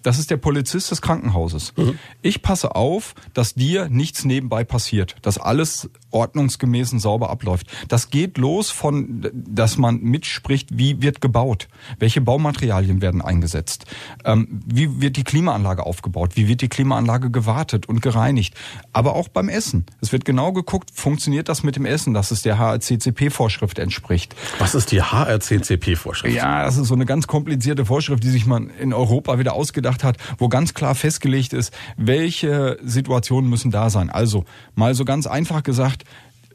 Das 0.03 0.19
ist 0.19 0.29
der 0.29 0.37
Polizist 0.37 0.91
des 0.91 1.01
Krankenhauses. 1.01 1.73
Mhm. 1.75 1.97
Ich 2.21 2.41
passe 2.41 2.75
auf, 2.75 3.15
dass 3.33 3.55
dir 3.55 3.89
nichts 3.89 4.25
nebenbei 4.25 4.63
passiert, 4.63 5.15
dass 5.21 5.37
alles 5.37 5.89
ordnungsgemäß 6.11 6.93
und 6.93 6.99
sauber 6.99 7.29
abläuft. 7.29 7.67
Das 7.87 8.09
geht 8.09 8.37
los 8.37 8.69
von, 8.69 9.29
dass 9.33 9.77
man 9.77 10.01
mitspricht, 10.01 10.69
wie 10.77 11.01
wird 11.01 11.21
gebaut, 11.21 11.67
welche 11.99 12.21
Baumaterialien 12.21 13.01
werden 13.01 13.21
eingesetzt, 13.21 13.85
ähm, 14.25 14.61
wie 14.65 15.01
wird 15.01 15.17
die 15.17 15.23
Klimaanlage 15.23 15.85
aufgebaut, 15.85 16.31
wie 16.35 16.47
wird 16.47 16.61
die 16.61 16.69
Klimaanlage 16.69 17.29
gewartet 17.29 17.87
und 17.87 18.01
gereinigt. 18.01 18.55
Aber 18.93 19.15
auch 19.15 19.27
beim 19.27 19.49
Essen. 19.49 19.85
Es 20.01 20.11
wird 20.11 20.25
genau 20.25 20.53
geguckt, 20.53 20.91
funktioniert 20.93 21.49
das 21.49 21.63
mit 21.63 21.75
dem 21.75 21.85
Essen, 21.85 22.13
dass 22.13 22.31
es 22.31 22.41
der 22.41 22.57
HRCCP-Vorschrift 22.57 23.79
entspricht. 23.79 24.35
Was 24.59 24.75
ist 24.75 24.91
die 24.91 25.01
HRCCP-Vorschrift? 25.01 26.35
Ja, 26.35 26.63
das 26.63 26.77
ist 26.77 26.87
so 26.87 26.95
eine 26.95 27.05
ganz 27.05 27.27
komplizierte 27.27 27.85
Vorschrift, 27.85 28.23
die 28.23 28.29
sich 28.29 28.45
man 28.45 28.69
in 28.69 28.93
Europa 28.93 29.39
wieder 29.39 29.53
ausgedacht 29.53 30.03
hat, 30.03 30.17
wo 30.37 30.47
ganz 30.47 30.73
klar 30.73 30.95
festgelegt 30.95 31.53
ist, 31.53 31.73
welche 31.97 32.77
Situationen 32.83 33.49
müssen 33.49 33.71
da 33.71 33.89
sein. 33.89 34.09
Also 34.09 34.45
mal 34.75 34.95
so 34.95 35.05
ganz 35.05 35.27
einfach 35.27 35.63
gesagt, 35.63 35.96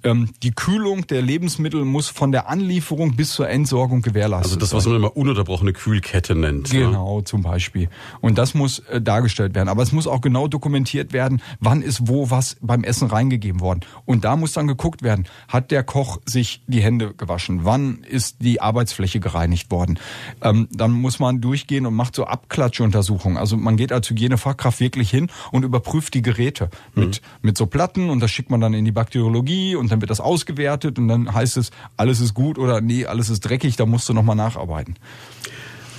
ähm, 0.04 0.30
die 0.42 0.52
Kühlung 0.52 1.06
der 1.06 1.22
Lebensmittel 1.22 1.84
muss 1.84 2.08
von 2.08 2.32
der 2.32 2.48
Anlieferung 2.48 3.16
bis 3.16 3.32
zur 3.32 3.48
Entsorgung 3.48 4.02
gewährleistet 4.02 4.52
sein. 4.52 4.60
Also 4.60 4.66
das, 4.66 4.74
was 4.74 4.86
man 4.86 4.96
immer 4.96 5.16
ununterbrochene 5.16 5.72
Kühlkette 5.72 6.34
nennt. 6.34 6.72
Ne? 6.72 6.80
Genau, 6.80 7.18
ne? 7.18 7.24
zum 7.24 7.42
Beispiel. 7.42 7.88
Und 8.20 8.38
das 8.38 8.54
muss 8.54 8.80
äh, 8.80 9.00
dargestellt 9.00 9.54
werden. 9.54 9.68
Aber 9.68 9.82
es 9.82 9.92
muss 9.92 10.06
auch 10.06 10.20
genau 10.20 10.48
dokumentiert 10.48 11.12
werden, 11.12 11.40
wann 11.60 11.82
ist 11.82 12.08
wo 12.08 12.30
was 12.30 12.56
beim 12.60 12.84
Essen 12.84 13.08
reingegeben 13.08 13.60
worden. 13.60 13.80
Und 14.04 14.24
da 14.24 14.36
muss 14.36 14.52
dann 14.52 14.66
geguckt 14.66 15.02
werden, 15.02 15.26
hat 15.48 15.70
der 15.70 15.84
Koch 15.84 16.18
sich 16.26 16.62
die 16.66 16.82
Hände 16.82 17.14
gewaschen? 17.14 17.60
Wann 17.64 17.98
ist 18.02 18.36
die 18.40 18.60
Arbeitsfläche 18.60 19.20
gereinigt 19.20 19.70
worden? 19.70 19.98
Ähm, 20.42 20.68
dann 20.72 20.92
muss 20.92 21.18
man 21.20 21.40
durchgehen 21.40 21.86
und 21.86 21.94
macht 21.94 22.16
so 22.16 22.24
Abklatschuntersuchungen. 22.24 23.38
Also 23.38 23.56
man 23.56 23.76
geht 23.76 23.92
als 23.92 24.10
Hygienefachkraft 24.10 24.80
wirklich 24.80 25.10
hin 25.10 25.28
und 25.52 25.64
überprüft 25.64 26.14
die 26.14 26.22
Geräte 26.22 26.70
mhm. 26.94 27.04
mit, 27.04 27.22
mit 27.42 27.58
so 27.58 27.66
Platten 27.66 28.10
und 28.10 28.20
das 28.20 28.30
schickt 28.30 28.50
man 28.50 28.60
dann 28.60 28.74
in 28.74 28.84
die 28.84 28.92
Bakteriologie 28.92 29.76
und 29.76 29.91
dann 29.92 30.00
wird 30.00 30.10
das 30.10 30.20
ausgewertet 30.20 30.98
und 30.98 31.08
dann 31.08 31.32
heißt 31.32 31.56
es, 31.56 31.70
alles 31.96 32.20
ist 32.20 32.34
gut 32.34 32.58
oder 32.58 32.80
nee, 32.80 33.06
alles 33.06 33.28
ist 33.28 33.40
dreckig, 33.40 33.76
da 33.76 33.86
musst 33.86 34.08
du 34.08 34.14
nochmal 34.14 34.36
nacharbeiten. 34.36 34.96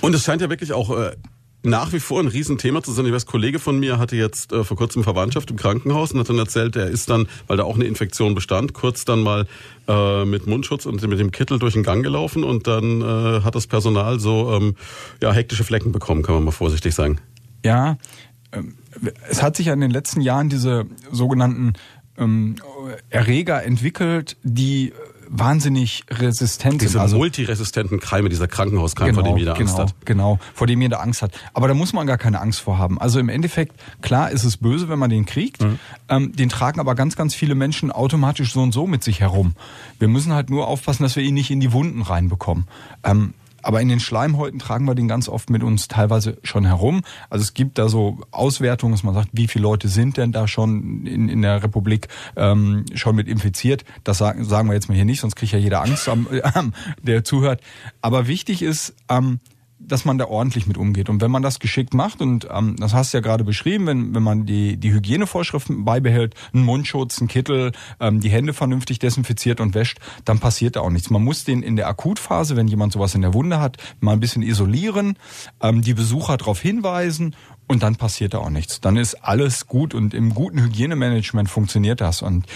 Und 0.00 0.14
es 0.14 0.24
scheint 0.24 0.42
ja 0.42 0.50
wirklich 0.50 0.72
auch 0.72 0.90
äh, 0.90 1.12
nach 1.64 1.92
wie 1.92 2.00
vor 2.00 2.20
ein 2.20 2.28
Riesenthema 2.28 2.82
zu 2.82 2.92
sein. 2.92 3.06
Ich 3.06 3.12
weiß, 3.12 3.26
Kollege 3.26 3.58
von 3.58 3.80
mir 3.80 3.98
hatte 3.98 4.16
jetzt 4.16 4.52
äh, 4.52 4.64
vor 4.64 4.76
kurzem 4.76 5.02
Verwandtschaft 5.02 5.50
im 5.50 5.56
Krankenhaus 5.56 6.12
und 6.12 6.20
hat 6.20 6.28
dann 6.28 6.38
erzählt, 6.38 6.76
er 6.76 6.88
ist 6.88 7.08
dann, 7.08 7.26
weil 7.46 7.56
da 7.56 7.64
auch 7.64 7.76
eine 7.76 7.84
Infektion 7.84 8.34
bestand, 8.34 8.74
kurz 8.74 9.04
dann 9.04 9.22
mal 9.22 9.46
äh, 9.88 10.24
mit 10.26 10.46
Mundschutz 10.46 10.84
und 10.84 11.02
mit 11.02 11.18
dem 11.18 11.30
Kittel 11.30 11.58
durch 11.58 11.72
den 11.72 11.82
Gang 11.82 12.02
gelaufen 12.02 12.44
und 12.44 12.66
dann 12.66 13.00
äh, 13.00 13.40
hat 13.40 13.54
das 13.54 13.66
Personal 13.66 14.20
so 14.20 14.52
ähm, 14.52 14.76
ja 15.22 15.32
hektische 15.32 15.64
Flecken 15.64 15.90
bekommen, 15.90 16.22
kann 16.22 16.34
man 16.34 16.44
mal 16.44 16.50
vorsichtig 16.50 16.94
sagen. 16.94 17.18
Ja, 17.64 17.96
ähm, 18.52 18.74
es 19.28 19.42
hat 19.42 19.56
sich 19.56 19.66
ja 19.66 19.72
in 19.72 19.80
den 19.80 19.90
letzten 19.90 20.20
Jahren 20.20 20.50
diese 20.50 20.84
sogenannten 21.10 21.72
ähm, 22.18 22.56
Erreger 23.10 23.62
entwickelt, 23.64 24.36
die 24.42 24.92
wahnsinnig 25.28 26.04
resistent 26.10 26.80
Diese 26.80 26.92
sind. 26.92 27.00
Also 27.00 27.16
multiresistenten 27.16 28.00
Keime, 28.00 28.28
dieser 28.28 28.46
Krankenhauskeim, 28.46 29.08
genau, 29.08 29.20
vor 29.20 29.28
dem 29.28 29.36
jeder 29.36 29.54
genau, 29.54 29.70
Angst 29.70 29.78
hat. 29.78 29.94
Genau, 30.04 30.38
vor 30.54 30.66
dem 30.66 30.80
jeder 30.80 31.00
Angst 31.00 31.22
hat. 31.22 31.32
Aber 31.52 31.68
da 31.68 31.74
muss 31.74 31.92
man 31.92 32.06
gar 32.06 32.18
keine 32.18 32.40
Angst 32.40 32.60
vor 32.60 32.78
haben. 32.78 33.00
Also 33.00 33.18
im 33.18 33.28
Endeffekt, 33.28 33.74
klar 34.02 34.30
ist 34.30 34.44
es 34.44 34.56
böse, 34.56 34.88
wenn 34.88 34.98
man 34.98 35.10
den 35.10 35.26
kriegt. 35.26 35.62
Mhm. 35.62 35.78
Ähm, 36.08 36.32
den 36.32 36.48
tragen 36.48 36.80
aber 36.80 36.94
ganz, 36.94 37.16
ganz 37.16 37.34
viele 37.34 37.54
Menschen 37.54 37.90
automatisch 37.90 38.52
so 38.52 38.62
und 38.62 38.72
so 38.72 38.86
mit 38.86 39.02
sich 39.02 39.20
herum. 39.20 39.54
Wir 39.98 40.08
müssen 40.08 40.32
halt 40.32 40.50
nur 40.50 40.68
aufpassen, 40.68 41.02
dass 41.02 41.16
wir 41.16 41.22
ihn 41.22 41.34
nicht 41.34 41.50
in 41.50 41.60
die 41.60 41.72
Wunden 41.72 42.02
reinbekommen. 42.02 42.66
Ähm, 43.02 43.34
aber 43.64 43.80
in 43.80 43.88
den 43.88 44.00
Schleimhäuten 44.00 44.58
tragen 44.58 44.84
wir 44.86 44.94
den 44.94 45.08
ganz 45.08 45.28
oft 45.28 45.50
mit 45.50 45.62
uns 45.62 45.88
teilweise 45.88 46.38
schon 46.42 46.64
herum. 46.64 47.02
Also 47.30 47.42
es 47.42 47.54
gibt 47.54 47.78
da 47.78 47.88
so 47.88 48.18
Auswertungen, 48.30 48.92
dass 48.92 49.02
man 49.02 49.14
sagt, 49.14 49.30
wie 49.32 49.48
viele 49.48 49.62
Leute 49.62 49.88
sind 49.88 50.16
denn 50.16 50.32
da 50.32 50.46
schon 50.46 51.06
in, 51.06 51.28
in 51.28 51.42
der 51.42 51.62
Republik 51.62 52.08
ähm, 52.36 52.84
schon 52.94 53.16
mit 53.16 53.28
infiziert. 53.28 53.84
Das 54.04 54.18
sagen, 54.18 54.44
sagen 54.44 54.68
wir 54.68 54.74
jetzt 54.74 54.88
mal 54.88 54.94
hier 54.94 55.04
nicht, 55.04 55.20
sonst 55.20 55.36
kriegt 55.36 55.52
ja 55.52 55.58
jeder 55.58 55.82
Angst, 55.82 56.08
am, 56.08 56.26
äh, 56.30 56.42
der 57.02 57.24
zuhört. 57.24 57.60
Aber 58.00 58.26
wichtig 58.26 58.62
ist, 58.62 58.94
ähm, 59.08 59.40
dass 59.78 60.04
man 60.04 60.18
da 60.18 60.26
ordentlich 60.26 60.66
mit 60.66 60.76
umgeht. 60.76 61.08
Und 61.08 61.20
wenn 61.20 61.30
man 61.30 61.42
das 61.42 61.58
geschickt 61.58 61.94
macht, 61.94 62.20
und 62.20 62.48
ähm, 62.50 62.76
das 62.78 62.94
hast 62.94 63.12
du 63.12 63.18
ja 63.18 63.22
gerade 63.22 63.44
beschrieben, 63.44 63.86
wenn, 63.86 64.14
wenn 64.14 64.22
man 64.22 64.46
die, 64.46 64.76
die 64.76 64.92
Hygienevorschriften 64.92 65.84
beibehält, 65.84 66.34
einen 66.52 66.64
Mundschutz, 66.64 67.18
einen 67.18 67.28
Kittel, 67.28 67.72
ähm, 68.00 68.20
die 68.20 68.30
Hände 68.30 68.52
vernünftig 68.52 68.98
desinfiziert 68.98 69.60
und 69.60 69.74
wäscht, 69.74 69.98
dann 70.24 70.38
passiert 70.38 70.76
da 70.76 70.80
auch 70.80 70.90
nichts. 70.90 71.10
Man 71.10 71.22
muss 71.22 71.44
den 71.44 71.62
in 71.62 71.76
der 71.76 71.88
Akutphase, 71.88 72.56
wenn 72.56 72.68
jemand 72.68 72.92
sowas 72.92 73.14
in 73.14 73.22
der 73.22 73.34
Wunde 73.34 73.60
hat, 73.60 73.76
mal 74.00 74.12
ein 74.12 74.20
bisschen 74.20 74.42
isolieren, 74.42 75.18
ähm, 75.60 75.82
die 75.82 75.94
Besucher 75.94 76.36
darauf 76.36 76.60
hinweisen 76.60 77.34
und 77.66 77.82
dann 77.82 77.96
passiert 77.96 78.34
da 78.34 78.38
auch 78.38 78.50
nichts. 78.50 78.80
Dann 78.80 78.96
ist 78.96 79.14
alles 79.24 79.66
gut 79.66 79.94
und 79.94 80.14
im 80.14 80.34
guten 80.34 80.60
Hygienemanagement 80.62 81.48
funktioniert 81.48 82.00
das. 82.00 82.22
Und 82.22 82.46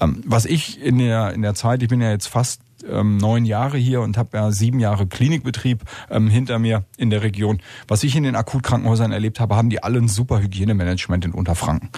ähm, 0.00 0.22
was 0.26 0.44
ich 0.44 0.80
in 0.80 0.98
der 0.98 1.32
in 1.32 1.42
der 1.42 1.54
Zeit, 1.54 1.82
ich 1.82 1.88
bin 1.88 2.00
ja 2.00 2.10
jetzt 2.10 2.28
fast 2.28 2.60
ähm, 2.88 3.16
neun 3.16 3.44
Jahre 3.44 3.78
hier 3.78 4.00
und 4.00 4.16
habe 4.16 4.36
ja 4.36 4.50
sieben 4.50 4.80
Jahre 4.80 5.06
Klinikbetrieb 5.06 5.82
ähm, 6.10 6.28
hinter 6.28 6.58
mir 6.58 6.84
in 6.96 7.10
der 7.10 7.22
Region. 7.22 7.60
Was 7.86 8.04
ich 8.04 8.16
in 8.16 8.22
den 8.22 8.36
Akutkrankenhäusern 8.36 9.12
erlebt 9.12 9.40
habe, 9.40 9.56
haben 9.56 9.70
die 9.70 9.82
alle 9.82 9.98
ein 9.98 10.08
super 10.08 10.40
Hygienemanagement 10.40 11.24
in 11.24 11.32
Unterfranken. 11.32 11.90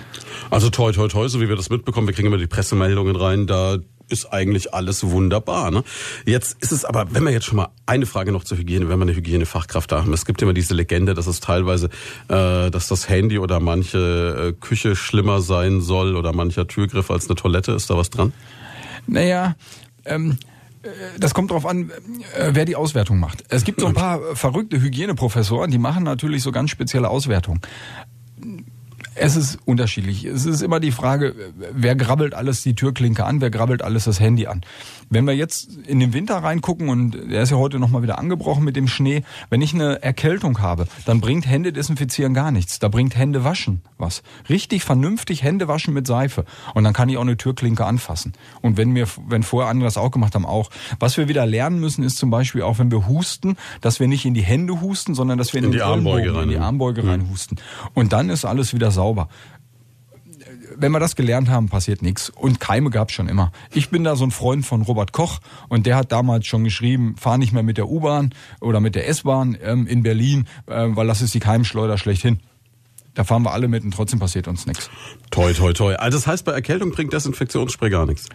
Also 0.50 0.70
toi 0.70 0.92
toi 0.92 1.08
toi, 1.08 1.28
so 1.28 1.40
wie 1.40 1.48
wir 1.48 1.56
das 1.56 1.70
mitbekommen, 1.70 2.06
wir 2.06 2.14
kriegen 2.14 2.28
immer 2.28 2.38
die 2.38 2.46
Pressemeldungen 2.46 3.16
rein, 3.16 3.46
da 3.46 3.78
ist 4.10 4.26
eigentlich 4.32 4.74
alles 4.74 5.08
wunderbar. 5.10 5.70
Ne? 5.70 5.84
Jetzt 6.26 6.56
ist 6.60 6.72
es 6.72 6.84
aber, 6.84 7.06
wenn 7.10 7.24
wir 7.24 7.30
jetzt 7.30 7.46
schon 7.46 7.56
mal 7.56 7.68
eine 7.86 8.06
Frage 8.06 8.32
noch 8.32 8.44
zur 8.44 8.58
Hygiene, 8.58 8.88
wenn 8.88 8.98
wir 8.98 9.02
eine 9.02 9.14
Hygienefachkraft 9.14 9.92
da 9.92 10.00
haben. 10.00 10.12
Es 10.12 10.26
gibt 10.26 10.42
immer 10.42 10.52
diese 10.52 10.74
Legende, 10.74 11.14
dass 11.14 11.26
es 11.26 11.40
teilweise, 11.40 11.86
äh, 12.28 12.70
dass 12.70 12.88
das 12.88 13.08
Handy 13.08 13.38
oder 13.38 13.60
manche 13.60 14.48
äh, 14.48 14.52
Küche 14.52 14.96
schlimmer 14.96 15.40
sein 15.40 15.80
soll 15.80 16.16
oder 16.16 16.32
mancher 16.32 16.66
Türgriff 16.66 17.10
als 17.10 17.28
eine 17.28 17.36
Toilette. 17.36 17.72
Ist 17.72 17.88
da 17.88 17.96
was 17.96 18.10
dran? 18.10 18.32
Naja, 19.06 19.54
ähm, 20.04 20.36
das 21.18 21.34
kommt 21.34 21.50
darauf 21.50 21.66
an, 21.66 21.90
äh, 22.36 22.50
wer 22.52 22.64
die 22.64 22.76
Auswertung 22.76 23.18
macht. 23.18 23.44
Es 23.48 23.64
gibt 23.64 23.80
so 23.80 23.86
ein 23.86 23.94
paar 23.94 24.34
verrückte 24.34 24.80
Hygieneprofessoren, 24.80 25.70
die 25.70 25.78
machen 25.78 26.04
natürlich 26.04 26.42
so 26.42 26.52
ganz 26.52 26.70
spezielle 26.70 27.08
Auswertungen. 27.08 27.60
Es 29.20 29.36
ist 29.36 29.58
unterschiedlich. 29.66 30.24
Es 30.24 30.46
ist 30.46 30.62
immer 30.62 30.80
die 30.80 30.92
Frage, 30.92 31.34
wer 31.74 31.94
grabbelt 31.94 32.32
alles 32.32 32.62
die 32.62 32.74
Türklinke 32.74 33.26
an, 33.26 33.42
wer 33.42 33.50
grabbelt 33.50 33.82
alles 33.82 34.04
das 34.04 34.18
Handy 34.18 34.46
an. 34.46 34.62
Wenn 35.10 35.26
wir 35.26 35.34
jetzt 35.34 35.76
in 35.86 36.00
den 36.00 36.14
Winter 36.14 36.36
reingucken 36.36 36.88
und 36.88 37.14
er 37.30 37.42
ist 37.42 37.50
ja 37.50 37.58
heute 37.58 37.78
nochmal 37.78 38.02
wieder 38.02 38.18
angebrochen 38.18 38.64
mit 38.64 38.76
dem 38.76 38.88
Schnee, 38.88 39.22
wenn 39.50 39.60
ich 39.60 39.74
eine 39.74 40.02
Erkältung 40.02 40.62
habe, 40.62 40.86
dann 41.04 41.20
bringt 41.20 41.46
Hände 41.46 41.70
desinfizieren 41.70 42.32
gar 42.32 42.50
nichts. 42.50 42.78
Da 42.78 42.88
bringt 42.88 43.14
Hände 43.14 43.44
waschen 43.44 43.82
was. 43.98 44.22
Richtig 44.48 44.84
vernünftig 44.84 45.42
Hände 45.42 45.68
waschen 45.68 45.92
mit 45.92 46.06
Seife. 46.06 46.46
Und 46.74 46.84
dann 46.84 46.94
kann 46.94 47.10
ich 47.10 47.18
auch 47.18 47.22
eine 47.22 47.36
Türklinke 47.36 47.84
anfassen. 47.84 48.32
Und 48.62 48.78
wenn 48.78 48.94
wir, 48.94 49.06
wenn 49.28 49.42
vorher 49.42 49.70
andere 49.70 49.86
das 49.86 49.98
auch 49.98 50.10
gemacht 50.10 50.34
haben, 50.34 50.46
auch. 50.46 50.70
Was 50.98 51.18
wir 51.18 51.28
wieder 51.28 51.44
lernen 51.44 51.78
müssen, 51.78 52.02
ist 52.02 52.16
zum 52.16 52.30
Beispiel 52.30 52.62
auch, 52.62 52.78
wenn 52.78 52.90
wir 52.90 53.06
husten, 53.06 53.56
dass 53.82 54.00
wir 54.00 54.08
nicht 54.08 54.24
in 54.24 54.32
die 54.32 54.42
Hände 54.42 54.80
husten, 54.80 55.14
sondern 55.14 55.36
dass 55.36 55.52
wir 55.52 55.58
in, 55.58 55.66
in 55.66 55.72
die 55.72 55.82
Armbeuge 55.82 56.34
rein, 56.34 56.44
in 56.44 56.48
die 56.48 56.58
Armbeuge 56.58 57.06
rein 57.06 57.28
husten. 57.30 57.56
Und 57.92 58.14
dann 58.14 58.30
ist 58.30 58.46
alles 58.46 58.72
wieder 58.72 58.90
sauber 58.90 59.09
wenn 60.76 60.92
wir 60.92 61.00
das 61.00 61.16
gelernt 61.16 61.48
haben, 61.48 61.68
passiert 61.68 62.02
nichts. 62.02 62.30
Und 62.30 62.60
Keime 62.60 62.90
gab's 62.90 63.12
schon 63.12 63.28
immer. 63.28 63.52
Ich 63.72 63.90
bin 63.90 64.04
da 64.04 64.16
so 64.16 64.24
ein 64.24 64.30
Freund 64.30 64.64
von 64.64 64.82
Robert 64.82 65.12
Koch 65.12 65.40
und 65.68 65.86
der 65.86 65.96
hat 65.96 66.12
damals 66.12 66.46
schon 66.46 66.64
geschrieben, 66.64 67.16
fahr 67.18 67.38
nicht 67.38 67.52
mehr 67.52 67.62
mit 67.62 67.76
der 67.76 67.88
U-Bahn 67.88 68.34
oder 68.60 68.80
mit 68.80 68.94
der 68.94 69.08
S-Bahn 69.08 69.56
ähm, 69.62 69.86
in 69.86 70.02
Berlin, 70.02 70.46
äh, 70.66 70.88
weil 70.90 71.06
das 71.06 71.22
ist 71.22 71.34
die 71.34 71.40
Keimschleuder 71.40 71.98
schlechthin. 71.98 72.40
Da 73.14 73.24
fahren 73.24 73.42
wir 73.42 73.52
alle 73.52 73.68
mit 73.68 73.84
und 73.84 73.92
trotzdem 73.92 74.20
passiert 74.20 74.48
uns 74.48 74.66
nichts. 74.66 74.88
Toi, 75.30 75.52
toi, 75.52 75.72
toi. 75.72 75.94
Also 75.96 76.16
das 76.16 76.26
heißt, 76.26 76.44
bei 76.44 76.52
Erkältung 76.52 76.92
bringt 76.92 77.12
Desinfektionsspray 77.12 77.90
gar 77.90 78.06
nichts. 78.06 78.28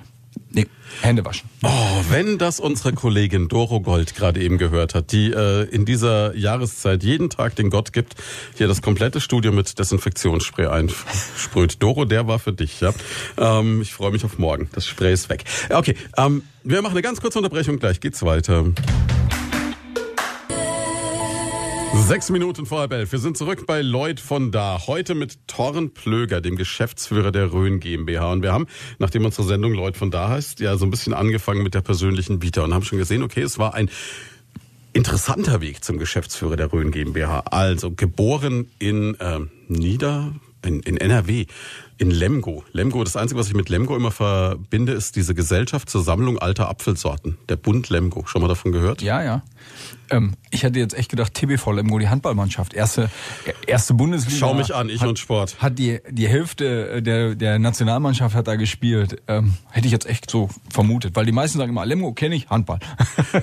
Nee, 0.51 0.67
Hände 1.01 1.25
waschen. 1.25 1.49
Oh, 1.63 1.69
wenn 2.09 2.37
das 2.37 2.59
unsere 2.59 2.93
Kollegin 2.93 3.47
Doro 3.47 3.81
Gold 3.81 4.15
gerade 4.15 4.41
eben 4.41 4.57
gehört 4.57 4.95
hat, 4.95 5.11
die 5.11 5.31
äh, 5.31 5.63
in 5.63 5.85
dieser 5.85 6.35
Jahreszeit 6.35 7.03
jeden 7.03 7.29
Tag 7.29 7.55
den 7.55 7.69
Gott 7.69 7.93
gibt, 7.93 8.15
hier 8.55 8.67
das 8.67 8.81
komplette 8.81 9.19
Studio 9.19 9.51
mit 9.51 9.77
Desinfektionsspray 9.77 10.67
einsprüht. 10.67 11.81
Doro, 11.81 12.05
der 12.05 12.27
war 12.27 12.39
für 12.39 12.53
dich, 12.53 12.81
ja. 12.81 12.93
Ähm, 13.37 13.81
ich 13.81 13.93
freue 13.93 14.11
mich 14.11 14.23
auf 14.23 14.37
morgen. 14.37 14.69
Das 14.73 14.87
Spray 14.87 15.13
ist 15.13 15.29
weg. 15.29 15.43
Okay, 15.69 15.95
ähm, 16.17 16.43
wir 16.63 16.81
machen 16.81 16.93
eine 16.93 17.01
ganz 17.01 17.21
kurze 17.21 17.39
Unterbrechung, 17.39 17.79
gleich 17.79 17.99
geht's 17.99 18.23
weiter. 18.23 18.65
Sechs 22.07 22.29
Minuten 22.29 22.67
vor 22.67 22.81
halb 22.81 22.93
elf. 22.93 23.11
Wir 23.11 23.17
sind 23.17 23.35
zurück 23.35 23.65
bei 23.65 23.81
Lloyd 23.81 24.19
von 24.19 24.51
da. 24.51 24.79
Heute 24.85 25.15
mit 25.15 25.47
Torren 25.47 25.91
Plöger, 25.91 26.39
dem 26.39 26.55
Geschäftsführer 26.55 27.31
der 27.31 27.51
Rhön 27.51 27.79
GmbH. 27.79 28.31
Und 28.31 28.43
wir 28.43 28.53
haben, 28.53 28.67
nachdem 28.99 29.25
unsere 29.25 29.47
Sendung 29.47 29.73
Lloyd 29.73 29.97
von 29.97 30.11
da 30.11 30.29
heißt, 30.29 30.59
ja 30.59 30.77
so 30.77 30.85
ein 30.85 30.91
bisschen 30.91 31.15
angefangen 31.15 31.63
mit 31.63 31.73
der 31.73 31.81
persönlichen 31.81 32.43
Vita 32.43 32.61
und 32.61 32.75
haben 32.75 32.83
schon 32.83 32.99
gesehen, 32.99 33.23
okay, 33.23 33.41
es 33.41 33.57
war 33.57 33.73
ein 33.73 33.89
interessanter 34.93 35.61
Weg 35.61 35.83
zum 35.83 35.97
Geschäftsführer 35.97 36.55
der 36.55 36.71
Rhön 36.71 36.91
GmbH. 36.91 37.39
Also 37.49 37.89
geboren 37.89 38.69
in 38.77 39.15
äh, 39.15 39.39
Nieder, 39.67 40.31
in, 40.63 40.81
in 40.81 40.97
NRW. 40.97 41.47
In 41.97 42.11
Lemgo. 42.11 42.63
Lemgo, 42.71 43.03
das 43.03 43.15
Einzige, 43.15 43.39
was 43.39 43.47
ich 43.47 43.55
mit 43.55 43.69
Lemgo 43.69 43.95
immer 43.95 44.11
verbinde, 44.11 44.91
ist 44.91 45.15
diese 45.15 45.33
Gesellschaft 45.33 45.89
zur 45.89 46.03
Sammlung 46.03 46.37
alter 46.37 46.69
Apfelsorten. 46.69 47.39
Der 47.49 47.55
Bund 47.55 47.89
Lemgo. 47.89 48.27
Schon 48.27 48.43
mal 48.43 48.47
davon 48.47 48.73
gehört? 48.73 49.01
Ja, 49.01 49.23
ja. 49.23 49.43
Ähm, 50.09 50.33
ich 50.51 50.63
hätte 50.63 50.79
jetzt 50.79 50.93
echt 50.95 51.09
gedacht, 51.09 51.33
TBV 51.33 51.71
Lemgo, 51.71 51.99
die 51.99 52.09
Handballmannschaft, 52.09 52.73
erste, 52.73 53.09
erste 53.65 53.93
Bundesliga. 53.93 54.37
Schau 54.37 54.53
mich 54.53 54.73
an, 54.73 54.89
ich 54.89 55.01
hat, 55.01 55.09
und 55.09 55.19
Sport. 55.19 55.57
Hat 55.59 55.79
die, 55.79 55.99
die 56.09 56.27
Hälfte 56.27 57.01
der, 57.01 57.35
der 57.35 57.59
Nationalmannschaft 57.59 58.35
hat 58.35 58.47
da 58.47 58.55
gespielt. 58.55 59.21
Ähm, 59.27 59.55
hätte 59.71 59.87
ich 59.87 59.91
jetzt 59.91 60.07
echt 60.07 60.29
so 60.29 60.49
vermutet, 60.69 61.15
weil 61.15 61.25
die 61.25 61.31
meisten 61.31 61.57
sagen 61.57 61.71
immer, 61.71 61.85
Lemgo 61.85 62.13
kenne 62.13 62.35
ich, 62.35 62.49
Handball. 62.49 62.79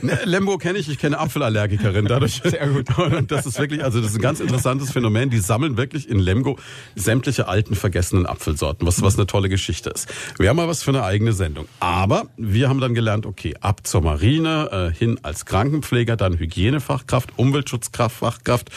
Ne, 0.02 0.18
Lemgo 0.24 0.58
kenne 0.58 0.78
ich, 0.78 0.88
ich 0.88 0.98
kenne 0.98 1.18
Apfelallergikerin 1.18 2.06
dadurch. 2.06 2.40
Sehr 2.44 2.66
gut. 2.68 2.96
Und 2.98 3.30
das 3.30 3.46
ist 3.46 3.58
wirklich, 3.58 3.84
also 3.84 4.00
das 4.00 4.10
ist 4.10 4.16
ein 4.16 4.22
ganz 4.22 4.40
interessantes 4.40 4.90
Phänomen. 4.90 5.30
Die 5.30 5.38
sammeln 5.38 5.76
wirklich 5.76 6.08
in 6.08 6.18
Lemgo 6.18 6.58
sämtliche 6.96 7.46
alten 7.48 7.74
vergessenen 7.74 8.26
Apfelsorten, 8.26 8.86
was, 8.86 9.02
was 9.02 9.16
eine 9.16 9.26
tolle 9.26 9.48
Geschichte 9.48 9.90
ist. 9.90 10.08
Wir 10.38 10.48
haben 10.48 10.56
mal 10.56 10.68
was 10.68 10.82
für 10.82 10.90
eine 10.92 11.04
eigene 11.04 11.32
Sendung. 11.32 11.66
Aber 11.78 12.24
wir 12.36 12.68
haben 12.68 12.80
dann 12.80 12.94
gelernt, 12.94 13.26
okay, 13.26 13.54
ab 13.60 13.86
zur 13.86 14.02
Marine, 14.02 14.92
äh, 14.92 14.96
hin 14.96 15.20
als 15.22 15.44
Krankenpfleger, 15.46 16.11
dann 16.16 16.38
Hygienefachkraft, 16.38 17.30
Umweltschutzfachkraft. 17.36 18.70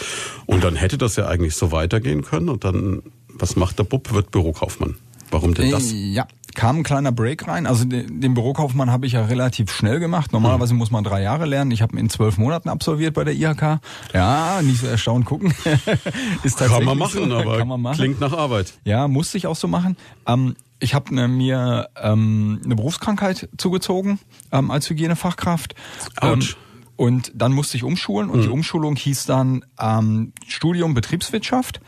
Und 0.46 0.64
dann 0.64 0.76
hätte 0.76 0.98
das 0.98 1.16
ja 1.16 1.28
eigentlich 1.28 1.56
so 1.56 1.72
weitergehen 1.72 2.24
können. 2.24 2.50
Und 2.50 2.64
dann, 2.64 3.04
was 3.30 3.56
macht 3.56 3.80
der 3.80 3.84
Bub? 3.84 4.14
Wird 4.14 4.32
Bürokaufmann. 4.32 4.96
Warum 5.32 5.54
denn 5.54 5.72
das? 5.72 5.92
Ja, 5.92 6.28
kam 6.56 6.78
ein 6.78 6.84
kleiner 6.84 7.12
Break 7.12 7.48
rein. 7.48 7.68
Also 7.68 7.86
den, 7.86 8.34
Bürokaufmann 8.34 8.90
habe 8.90 9.06
ich 9.06 9.14
ja 9.14 9.26
relativ 9.26 9.72
schnell 9.72 10.00
gemacht. 10.00 10.32
Normalerweise 10.32 10.74
muss 10.74 10.90
man 10.90 11.04
drei 11.04 11.22
Jahre 11.22 11.46
lernen. 11.46 11.72
Ich 11.72 11.82
habe 11.82 11.96
ihn 11.96 12.00
in 12.00 12.10
zwölf 12.10 12.38
Monaten 12.38 12.70
absolviert 12.70 13.14
bei 13.14 13.24
der 13.24 13.34
IHK. 13.36 13.80
Ja, 14.14 14.62
nicht 14.62 14.82
so 14.82 14.88
erstaunt 14.88 15.26
gucken. 15.26 15.54
Ist 16.44 16.58
Kann 16.58 16.84
man 16.86 16.98
machen, 16.98 17.30
so. 17.30 17.36
aber 17.36 17.58
Kann 17.60 17.68
man 17.68 17.82
machen. 17.82 17.98
klingt 17.98 18.20
nach 18.20 18.34
Arbeit. 18.34 18.74
Ja, 18.84 19.08
musste 19.08 19.38
ich 19.38 19.48
auch 19.48 19.56
so 19.56 19.68
machen. 19.68 19.98
Ähm, 20.26 20.56
ich 20.80 20.94
habe 20.94 21.14
ne, 21.14 21.28
mir 21.28 21.90
ähm, 22.02 22.62
eine 22.64 22.76
Berufskrankheit 22.76 23.50
zugezogen 23.58 24.20
ähm, 24.52 24.72
als 24.72 24.90
Hygienefachkraft. 24.90 25.76
Ähm, 26.22 26.30
Autsch. 26.30 26.58
Und 26.96 27.32
dann 27.36 27.52
musste 27.52 27.78
ich 27.78 27.84
umschulen 27.84 28.30
und 28.30 28.42
die 28.44 28.50
Umschulung 28.50 28.96
hieß 28.96 29.26
dann 29.26 29.66
ähm, 29.80 30.34
Studium 30.48 30.94
Betriebswirtschaft, 30.94 31.82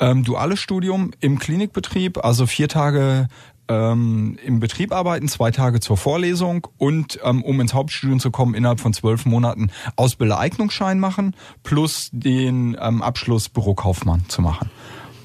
ähm, 0.00 0.24
duales 0.24 0.60
Studium 0.60 1.10
im 1.20 1.38
Klinikbetrieb, 1.38 2.24
also 2.24 2.46
vier 2.46 2.68
Tage 2.68 3.28
ähm, 3.68 4.38
im 4.44 4.60
Betrieb 4.60 4.92
arbeiten, 4.92 5.28
zwei 5.28 5.50
Tage 5.50 5.80
zur 5.80 5.96
Vorlesung 5.96 6.66
und 6.78 7.18
ähm, 7.24 7.42
um 7.42 7.60
ins 7.60 7.74
Hauptstudium 7.74 8.20
zu 8.20 8.30
kommen, 8.30 8.54
innerhalb 8.54 8.80
von 8.80 8.92
zwölf 8.92 9.26
Monaten 9.26 9.70
Ausbildereignungsschein 9.96 10.98
machen 10.98 11.34
plus 11.62 12.10
den 12.12 12.76
ähm, 12.80 13.02
Abschluss 13.02 13.48
Bürokaufmann 13.48 14.24
zu 14.28 14.42
machen. 14.42 14.70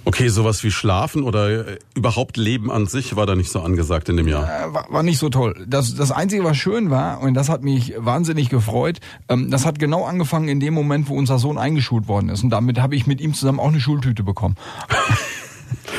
Okay, 0.05 0.29
sowas 0.29 0.63
wie 0.63 0.71
Schlafen 0.71 1.23
oder 1.23 1.67
äh, 1.67 1.79
überhaupt 1.95 2.37
Leben 2.37 2.71
an 2.71 2.87
sich 2.87 3.15
war 3.15 3.25
da 3.25 3.35
nicht 3.35 3.51
so 3.51 3.61
angesagt 3.61 4.09
in 4.09 4.17
dem 4.17 4.27
Jahr. 4.27 4.43
Äh, 4.43 4.73
war, 4.73 4.87
war 4.89 5.03
nicht 5.03 5.19
so 5.19 5.29
toll. 5.29 5.65
Das, 5.67 5.95
das 5.95 6.11
Einzige, 6.11 6.43
was 6.43 6.57
schön 6.57 6.89
war, 6.89 7.21
und 7.21 7.33
das 7.33 7.49
hat 7.49 7.63
mich 7.63 7.93
wahnsinnig 7.97 8.49
gefreut, 8.49 8.99
ähm, 9.27 9.51
das 9.51 9.65
hat 9.65 9.77
genau 9.79 10.05
angefangen 10.05 10.47
in 10.47 10.59
dem 10.59 10.73
Moment, 10.73 11.09
wo 11.09 11.15
unser 11.15 11.37
Sohn 11.37 11.57
eingeschult 11.57 12.07
worden 12.07 12.29
ist. 12.29 12.43
Und 12.43 12.49
damit 12.49 12.79
habe 12.79 12.95
ich 12.95 13.07
mit 13.07 13.21
ihm 13.21 13.33
zusammen 13.33 13.59
auch 13.59 13.67
eine 13.67 13.79
Schultüte 13.79 14.23
bekommen. 14.23 14.55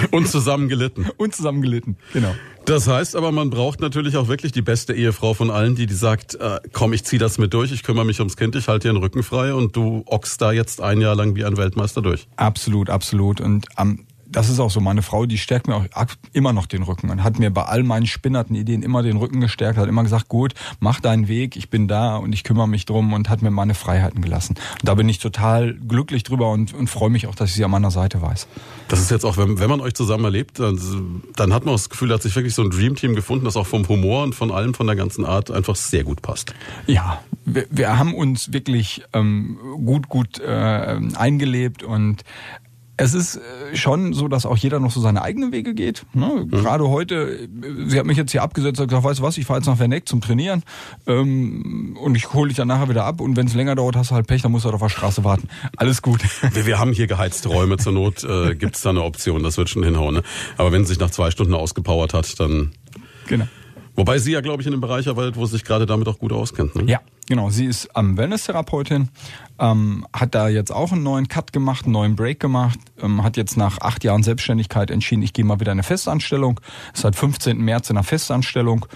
Und 0.11 0.29
zusammen 0.29 0.69
gelitten. 0.69 1.07
Und 1.17 1.35
zusammen 1.35 1.63
gelitten, 1.63 1.97
genau. 2.13 2.35
Das 2.67 2.87
heißt 2.87 3.17
aber, 3.17 3.33
man 3.33 3.51
braucht 3.51 3.81
natürlich 3.81 4.17
auch 4.17 4.29
wirklich 4.29 4.53
die 4.53 4.63
beste 4.63 4.93
Ehefrau 4.93 5.35
von 5.35 5.51
allen, 5.51 5.75
die 5.75 5.87
die 5.87 5.95
sagt, 5.95 6.35
äh, 6.35 6.61
komm, 6.73 6.93
ich 6.93 7.05
zieh 7.05 7.19
das 7.19 7.39
mit 7.39 7.55
durch, 7.55 7.73
ich 7.73 7.83
kümmere 7.83 8.05
mich 8.05 8.21
ums 8.21 8.37
Kind, 8.37 8.55
ich 8.55 8.69
halte 8.69 8.89
dir 8.89 8.95
den 8.95 9.03
Rücken 9.03 9.23
frei 9.23 9.55
und 9.55 9.75
du 9.75 10.03
ochst 10.07 10.41
da 10.41 10.53
jetzt 10.53 10.81
ein 10.81 11.01
Jahr 11.01 11.17
lang 11.17 11.35
wie 11.35 11.45
ein 11.45 11.57
Weltmeister 11.57 12.03
durch. 12.03 12.29
Absolut, 12.37 12.91
absolut. 12.91 13.41
Und 13.41 13.67
ähm, 13.79 14.07
das 14.31 14.49
ist 14.49 14.61
auch 14.61 14.71
so. 14.71 14.81
Meine 14.81 15.03
Frau, 15.03 15.27
die 15.27 15.39
stärkt 15.39 15.67
mir 15.67 15.77
auch 15.77 15.85
immer 16.33 16.53
noch 16.53 16.67
den 16.67 16.83
Rücken 16.83 17.11
und 17.11 17.23
hat 17.23 17.39
mir 17.39 17.51
bei 17.51 17.65
all 17.65 17.83
meinen 17.83 18.07
spinnerten 18.07 18.55
Ideen 18.55 18.83
immer 18.83 19.03
den 19.03 19.17
Rücken 19.17 19.41
gestärkt, 19.41 19.79
hat 19.79 19.89
immer 19.89 20.03
gesagt, 20.03 20.29
gut, 20.29 20.55
mach 20.79 21.01
deinen 21.01 21.29
Weg, 21.29 21.57
ich 21.57 21.71
bin 21.71 21.89
da 21.89 22.17
und 22.17 22.33
ich 22.33 22.45
kümmere 22.45 22.69
mich 22.69 22.87
drum 22.87 23.13
und 23.13 23.29
hat 23.29 23.43
mir 23.43 23.51
meine 23.51 23.75
Freiheiten 23.75 24.23
gelassen. 24.23 24.57
Und 24.81 24.89
da 24.89 24.95
bin 24.95 25.09
ich 25.09 25.19
total 25.19 25.75
glücklich 25.75 26.23
drüber 26.23 26.51
und, 26.51 26.75
und 26.75 26.89
freue 26.89 27.11
mich 27.11 27.27
auch, 27.27 27.35
dass 27.35 27.51
ich 27.51 27.57
sie 27.57 27.65
an 27.65 27.71
meiner 27.71 27.91
Seite 27.91 28.23
weiß. 28.23 28.47
Das 28.89 29.01
ist 29.01 29.11
jetzt 29.11 29.25
auch, 29.25 29.37
wenn, 29.37 29.59
wenn 29.59 29.71
man 29.71 29.81
euch 29.81 29.95
zusammen 29.95 30.25
erlebt, 30.25 30.59
dann, 30.59 31.23
dann 31.37 31.53
hat 31.53 31.65
man 31.65 31.75
das 31.75 31.91
Gefühl, 31.91 32.09
da 32.09 32.15
hat 32.15 32.23
sich 32.23 32.35
wirklich 32.37 32.55
so 32.55 32.63
ein 32.63 32.71
Dreamteam 32.71 33.15
gefunden, 33.15 33.45
das 33.45 33.57
auch 33.57 33.67
vom 33.67 33.87
Humor 33.89 34.23
und 34.23 34.35
von 34.35 34.51
allem, 34.51 34.75
von 34.75 34.87
der 34.87 34.97
ganzen 34.97 35.25
Art 35.25 35.51
einfach 35.51 35.77
sehr 35.77 36.05
gut 36.05 36.23
passt. 36.23 36.55
Ja, 36.87 37.21
wir, 37.45 37.67
wir 37.71 37.99
haben 37.99 38.15
uns 38.15 38.53
wirklich 38.53 39.03
ähm, 39.13 39.59
gut, 39.85 40.09
gut 40.09 40.39
äh, 40.39 41.01
eingelebt 41.15 41.83
und 41.83 42.25
es 43.01 43.15
ist 43.15 43.37
äh, 43.37 43.77
schon 43.77 44.13
so, 44.13 44.29
dass 44.29 44.45
auch 44.45 44.57
jeder 44.57 44.79
noch 44.79 44.91
so 44.91 45.01
seine 45.01 45.23
eigenen 45.23 45.53
Wege 45.53 45.75
geht. 45.75 46.05
Ne? 46.13 46.47
Gerade 46.51 46.89
heute, 46.89 47.15
äh, 47.15 47.49
sie 47.87 47.99
hat 47.99 48.05
mich 48.05 48.19
jetzt 48.19 48.33
hier 48.33 48.43
abgesetzt 48.43 48.79
und 48.79 48.89
gesagt, 48.89 49.05
weißt 49.05 49.21
du 49.21 49.23
was, 49.23 49.39
ich 49.39 49.47
fahre 49.47 49.61
jetzt 49.61 49.67
nach 49.67 49.79
Werneck 49.79 50.07
zum 50.07 50.21
Trainieren 50.21 50.63
ähm, 51.07 51.97
und 52.01 52.15
ich 52.15 52.33
hole 52.35 52.49
dich 52.49 52.59
dann 52.59 52.69
nachher 52.69 52.89
wieder 52.91 53.05
ab 53.05 53.21
und 53.21 53.37
wenn 53.37 53.47
es 53.47 53.55
länger 53.55 53.75
dauert, 53.75 53.97
hast 53.97 54.11
du 54.11 54.15
halt 54.15 54.27
Pech, 54.27 54.43
dann 54.43 54.53
musst 54.53 54.65
du 54.65 54.69
halt 54.69 54.75
auf 54.75 54.83
der 54.83 54.91
Straße 54.91 55.25
warten. 55.25 55.49
Alles 55.77 56.03
gut. 56.03 56.21
Wir, 56.53 56.67
wir 56.67 56.79
haben 56.79 56.93
hier 56.93 57.07
geheizte 57.07 57.49
Räume, 57.49 57.77
zur 57.77 57.93
Not 57.93 58.25
äh, 58.25 58.55
gibt's 58.59 58.83
da 58.83 58.91
eine 58.91 59.03
Option, 59.03 59.43
das 59.43 59.57
wird 59.57 59.69
schon 59.69 59.83
hinhauen. 59.83 60.15
Ne? 60.15 60.23
Aber 60.57 60.73
wenn 60.73 60.85
sie 60.85 60.91
sich 60.91 60.99
nach 60.99 61.11
zwei 61.11 61.31
Stunden 61.31 61.55
ausgepowert 61.55 62.13
hat, 62.13 62.39
dann... 62.39 62.73
genau. 63.27 63.47
Wobei 63.97 64.19
sie 64.19 64.33
ja, 64.33 64.41
glaube 64.41 64.63
ich, 64.63 64.67
in 64.67 64.73
einem 64.73 64.81
Bereich 64.81 65.09
arbeitet, 65.09 65.37
wo 65.37 65.45
sie 65.47 65.53
sich 65.53 65.65
gerade 65.65 65.87
damit 65.87 66.09
auch 66.09 66.19
gut 66.19 66.33
auskennt. 66.33 66.75
Ne? 66.75 66.85
Ja, 66.91 67.01
genau. 67.29 67.51
Sie 67.51 67.67
ist 67.67 67.89
ähm, 67.97 68.17
Wellness-Therapeutin, 68.17 69.09
ähm, 69.59 70.07
hat 70.13 70.35
da 70.35 70.49
jetzt 70.49 70.73
auch 70.73 70.93
einen 70.93 71.03
neuen 71.03 71.29
Cut 71.29 71.53
gemacht, 71.53 71.85
einen 71.85 71.93
neuen 71.93 72.17
Break 72.17 72.41
gemacht, 72.41 72.79
ähm, 73.03 73.23
hat 73.23 73.37
jetzt 73.37 73.57
nach 73.57 73.81
acht 73.81 74.05
Jahren 74.05 74.23
Selbstständigkeit 74.23 74.91
entschieden, 74.91 75.23
ich 75.23 75.33
gehe 75.33 75.45
mal 75.45 75.61
wieder 75.61 75.73
in 75.73 75.77
eine 75.77 75.83
Festanstellung. 75.83 76.61
Ist 76.95 77.03
seit 77.03 77.17
15. 77.17 77.59
März 77.59 77.91
in 77.91 77.97
einer 77.97 78.05
Festanstellung, 78.05 78.87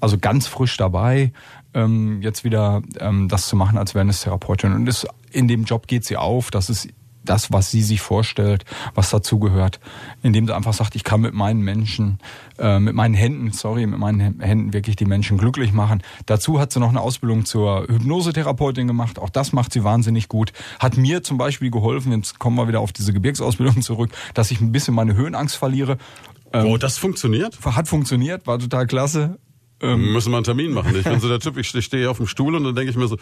also 0.00 0.18
ganz 0.18 0.46
frisch 0.46 0.76
dabei, 0.76 1.32
ähm, 1.74 2.20
jetzt 2.22 2.44
wieder 2.44 2.82
ähm, 2.98 3.28
das 3.28 3.48
zu 3.48 3.56
machen 3.56 3.78
als 3.78 3.94
Wellness-Therapeutin. 3.94 4.72
Und 4.72 4.86
ist, 4.88 5.06
in 5.30 5.48
dem 5.48 5.64
Job 5.64 5.86
geht 5.86 6.04
sie 6.04 6.16
auf, 6.16 6.50
das 6.50 6.68
ist 6.70 6.88
das, 7.30 7.52
was 7.52 7.70
sie 7.70 7.82
sich 7.82 8.00
vorstellt, 8.00 8.64
was 8.94 9.10
dazugehört, 9.10 9.78
indem 10.22 10.46
sie 10.46 10.54
einfach 10.54 10.72
sagt, 10.72 10.96
ich 10.96 11.04
kann 11.04 11.20
mit 11.20 11.32
meinen 11.32 11.62
Menschen, 11.62 12.18
äh, 12.58 12.80
mit 12.80 12.94
meinen 12.94 13.14
Händen, 13.14 13.52
sorry, 13.52 13.86
mit 13.86 14.00
meinen 14.00 14.40
Händen 14.40 14.72
wirklich 14.72 14.96
die 14.96 15.04
Menschen 15.04 15.38
glücklich 15.38 15.72
machen. 15.72 16.02
Dazu 16.26 16.58
hat 16.58 16.72
sie 16.72 16.80
noch 16.80 16.88
eine 16.88 17.00
Ausbildung 17.00 17.44
zur 17.44 17.86
Hypnosetherapeutin 17.86 18.88
gemacht. 18.88 19.18
Auch 19.20 19.30
das 19.30 19.52
macht 19.52 19.72
sie 19.72 19.84
wahnsinnig 19.84 20.26
gut. 20.28 20.52
Hat 20.80 20.96
mir 20.96 21.22
zum 21.22 21.38
Beispiel 21.38 21.70
geholfen, 21.70 22.12
jetzt 22.12 22.40
kommen 22.40 22.56
wir 22.56 22.66
wieder 22.66 22.80
auf 22.80 22.92
diese 22.92 23.12
Gebirgsausbildung 23.12 23.80
zurück, 23.82 24.10
dass 24.34 24.50
ich 24.50 24.60
ein 24.60 24.72
bisschen 24.72 24.94
meine 24.94 25.14
Höhenangst 25.14 25.56
verliere. 25.56 25.98
Oh, 26.52 26.76
das 26.76 26.98
funktioniert? 26.98 27.56
Hat 27.64 27.86
funktioniert, 27.86 28.48
war 28.48 28.58
total 28.58 28.88
klasse. 28.88 29.38
Müssen 29.82 30.30
wir 30.30 30.36
einen 30.36 30.44
Termin 30.44 30.72
machen. 30.72 30.94
Ich 30.96 31.04
bin 31.04 31.20
so 31.20 31.28
der 31.28 31.40
Typ, 31.40 31.56
ich 31.56 31.68
stehe 31.68 32.10
auf 32.10 32.18
dem 32.18 32.26
Stuhl 32.26 32.54
und 32.54 32.64
dann 32.64 32.74
denke 32.74 32.90
ich 32.90 32.96
mir 32.96 33.08
so, 33.08 33.16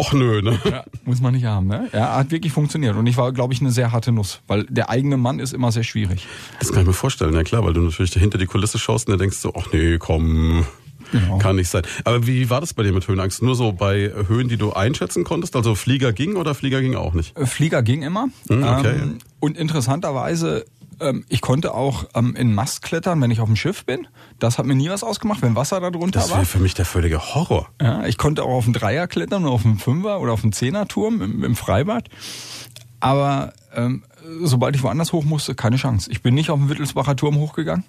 ach 0.00 0.12
nö, 0.12 0.40
ne? 0.42 0.58
Ja, 0.64 0.84
muss 1.04 1.20
man 1.20 1.34
nicht 1.34 1.44
haben, 1.44 1.66
ne? 1.66 1.88
Ja, 1.92 2.16
hat 2.16 2.30
wirklich 2.30 2.52
funktioniert. 2.52 2.96
Und 2.96 3.06
ich 3.06 3.16
war, 3.16 3.32
glaube 3.32 3.52
ich, 3.52 3.60
eine 3.60 3.70
sehr 3.70 3.92
harte 3.92 4.12
Nuss, 4.12 4.40
weil 4.46 4.64
der 4.64 4.88
eigene 4.90 5.16
Mann 5.16 5.38
ist 5.38 5.52
immer 5.52 5.70
sehr 5.72 5.84
schwierig. 5.84 6.26
Das 6.58 6.72
kann 6.72 6.82
ich 6.82 6.86
mir 6.86 6.92
vorstellen, 6.94 7.34
ja 7.34 7.42
klar, 7.44 7.64
weil 7.64 7.72
du 7.74 7.80
natürlich 7.80 8.12
hinter 8.14 8.38
die 8.38 8.46
Kulisse 8.46 8.78
schaust 8.78 9.06
und 9.08 9.12
dann 9.12 9.18
denkst 9.20 9.38
so, 9.38 9.52
ach 9.54 9.66
nee, 9.72 9.98
komm, 9.98 10.64
Genau. 11.12 11.38
kann 11.38 11.56
nicht 11.56 11.70
sein. 11.70 11.82
Aber 12.04 12.26
wie 12.26 12.50
war 12.50 12.60
das 12.60 12.74
bei 12.74 12.82
dir 12.82 12.92
mit 12.92 13.08
Höhenangst? 13.08 13.42
Nur 13.42 13.54
so 13.54 13.72
bei 13.72 14.12
Höhen, 14.28 14.48
die 14.48 14.56
du 14.58 14.72
einschätzen 14.74 15.24
konntest? 15.24 15.56
Also 15.56 15.74
Flieger 15.74 16.12
ging 16.12 16.36
oder 16.36 16.54
Flieger 16.54 16.82
ging 16.82 16.96
auch 16.96 17.14
nicht? 17.14 17.36
Äh, 17.36 17.46
Flieger 17.46 17.82
ging 17.82 18.02
immer. 18.02 18.28
Hm, 18.48 18.62
okay. 18.62 18.94
ähm, 19.02 19.18
und 19.40 19.56
interessanterweise, 19.56 20.66
ähm, 21.00 21.24
ich 21.28 21.40
konnte 21.40 21.74
auch 21.74 22.04
ähm, 22.14 22.34
in 22.36 22.54
Mast 22.54 22.82
klettern, 22.82 23.20
wenn 23.20 23.30
ich 23.30 23.40
auf 23.40 23.48
dem 23.48 23.56
Schiff 23.56 23.84
bin. 23.84 24.06
Das 24.38 24.58
hat 24.58 24.66
mir 24.66 24.74
nie 24.74 24.88
was 24.90 25.02
ausgemacht, 25.02 25.42
wenn 25.42 25.54
Wasser 25.56 25.80
da 25.80 25.90
drunter 25.90 26.20
Das 26.20 26.30
war. 26.30 26.38
wäre 26.38 26.46
für 26.46 26.58
mich 26.58 26.74
der 26.74 26.84
völlige 26.84 27.34
Horror. 27.34 27.68
Ja, 27.80 28.04
ich 28.06 28.18
konnte 28.18 28.42
auch 28.42 28.54
auf 28.54 28.64
dem 28.64 28.72
Dreier 28.72 29.06
klettern 29.06 29.44
oder 29.44 29.52
auf 29.52 29.62
dem 29.62 29.78
Fünfer 29.78 30.20
oder 30.20 30.32
auf 30.32 30.40
dem 30.40 30.52
Zehnerturm 30.52 31.22
im, 31.22 31.44
im 31.44 31.56
Freibad. 31.56 32.08
Aber 33.00 33.52
ähm, 33.74 34.02
sobald 34.42 34.74
ich 34.76 34.82
woanders 34.82 35.12
hoch 35.12 35.24
musste, 35.24 35.54
keine 35.54 35.76
Chance. 35.76 36.10
Ich 36.10 36.22
bin 36.22 36.34
nicht 36.34 36.50
auf 36.50 36.58
dem 36.58 36.68
Wittelsbacher 36.68 37.16
Turm 37.16 37.36
hochgegangen. 37.36 37.84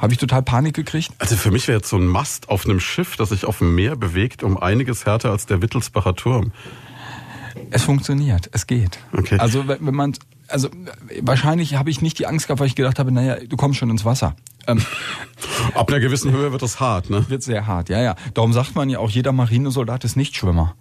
Habe 0.00 0.12
ich 0.12 0.18
total 0.18 0.42
Panik 0.42 0.74
gekriegt. 0.74 1.12
Also 1.18 1.36
für 1.36 1.52
mich 1.52 1.68
wäre 1.68 1.78
jetzt 1.78 1.88
so 1.88 1.96
ein 1.96 2.06
Mast 2.06 2.48
auf 2.48 2.64
einem 2.64 2.80
Schiff, 2.80 3.16
das 3.16 3.28
sich 3.28 3.44
auf 3.44 3.58
dem 3.58 3.74
Meer 3.74 3.94
bewegt, 3.94 4.42
um 4.42 4.58
einiges 4.58 5.06
härter 5.06 5.30
als 5.30 5.46
der 5.46 5.62
Wittelsbacher 5.62 6.16
Turm. 6.16 6.52
Es 7.70 7.84
funktioniert, 7.84 8.50
es 8.52 8.66
geht. 8.66 8.98
Okay. 9.12 9.38
Also 9.38 9.68
wenn 9.68 9.94
man, 9.94 10.14
also 10.48 10.68
wahrscheinlich 11.22 11.76
habe 11.76 11.90
ich 11.90 12.02
nicht 12.02 12.18
die 12.18 12.26
Angst 12.26 12.46
gehabt, 12.46 12.60
weil 12.60 12.66
ich 12.66 12.74
gedacht 12.74 12.98
habe, 12.98 13.12
naja, 13.12 13.36
du 13.36 13.56
kommst 13.56 13.78
schon 13.78 13.90
ins 13.90 14.04
Wasser. 14.04 14.36
Ähm, 14.66 14.82
Ab 15.74 15.88
einer 15.88 16.00
gewissen 16.00 16.32
Höhe 16.32 16.52
wird 16.52 16.62
das 16.62 16.80
hart, 16.80 17.10
ne? 17.10 17.24
wird 17.28 17.42
sehr 17.42 17.66
hart, 17.66 17.88
ja, 17.88 18.00
ja. 18.00 18.16
Darum 18.34 18.52
sagt 18.52 18.74
man 18.74 18.88
ja 18.88 18.98
auch, 18.98 19.10
jeder 19.10 19.32
Marinesoldat 19.32 20.04
ist 20.04 20.16
Nichtschwimmer. 20.16 20.74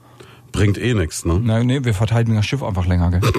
Bringt 0.52 0.78
eh 0.78 0.94
nichts, 0.94 1.26
ne? 1.26 1.40
Na, 1.42 1.64
nee, 1.64 1.84
wir 1.84 1.94
verteidigen 1.94 2.36
das 2.36 2.46
Schiff 2.46 2.62
einfach 2.62 2.86
länger, 2.86 3.10
gell? 3.10 3.22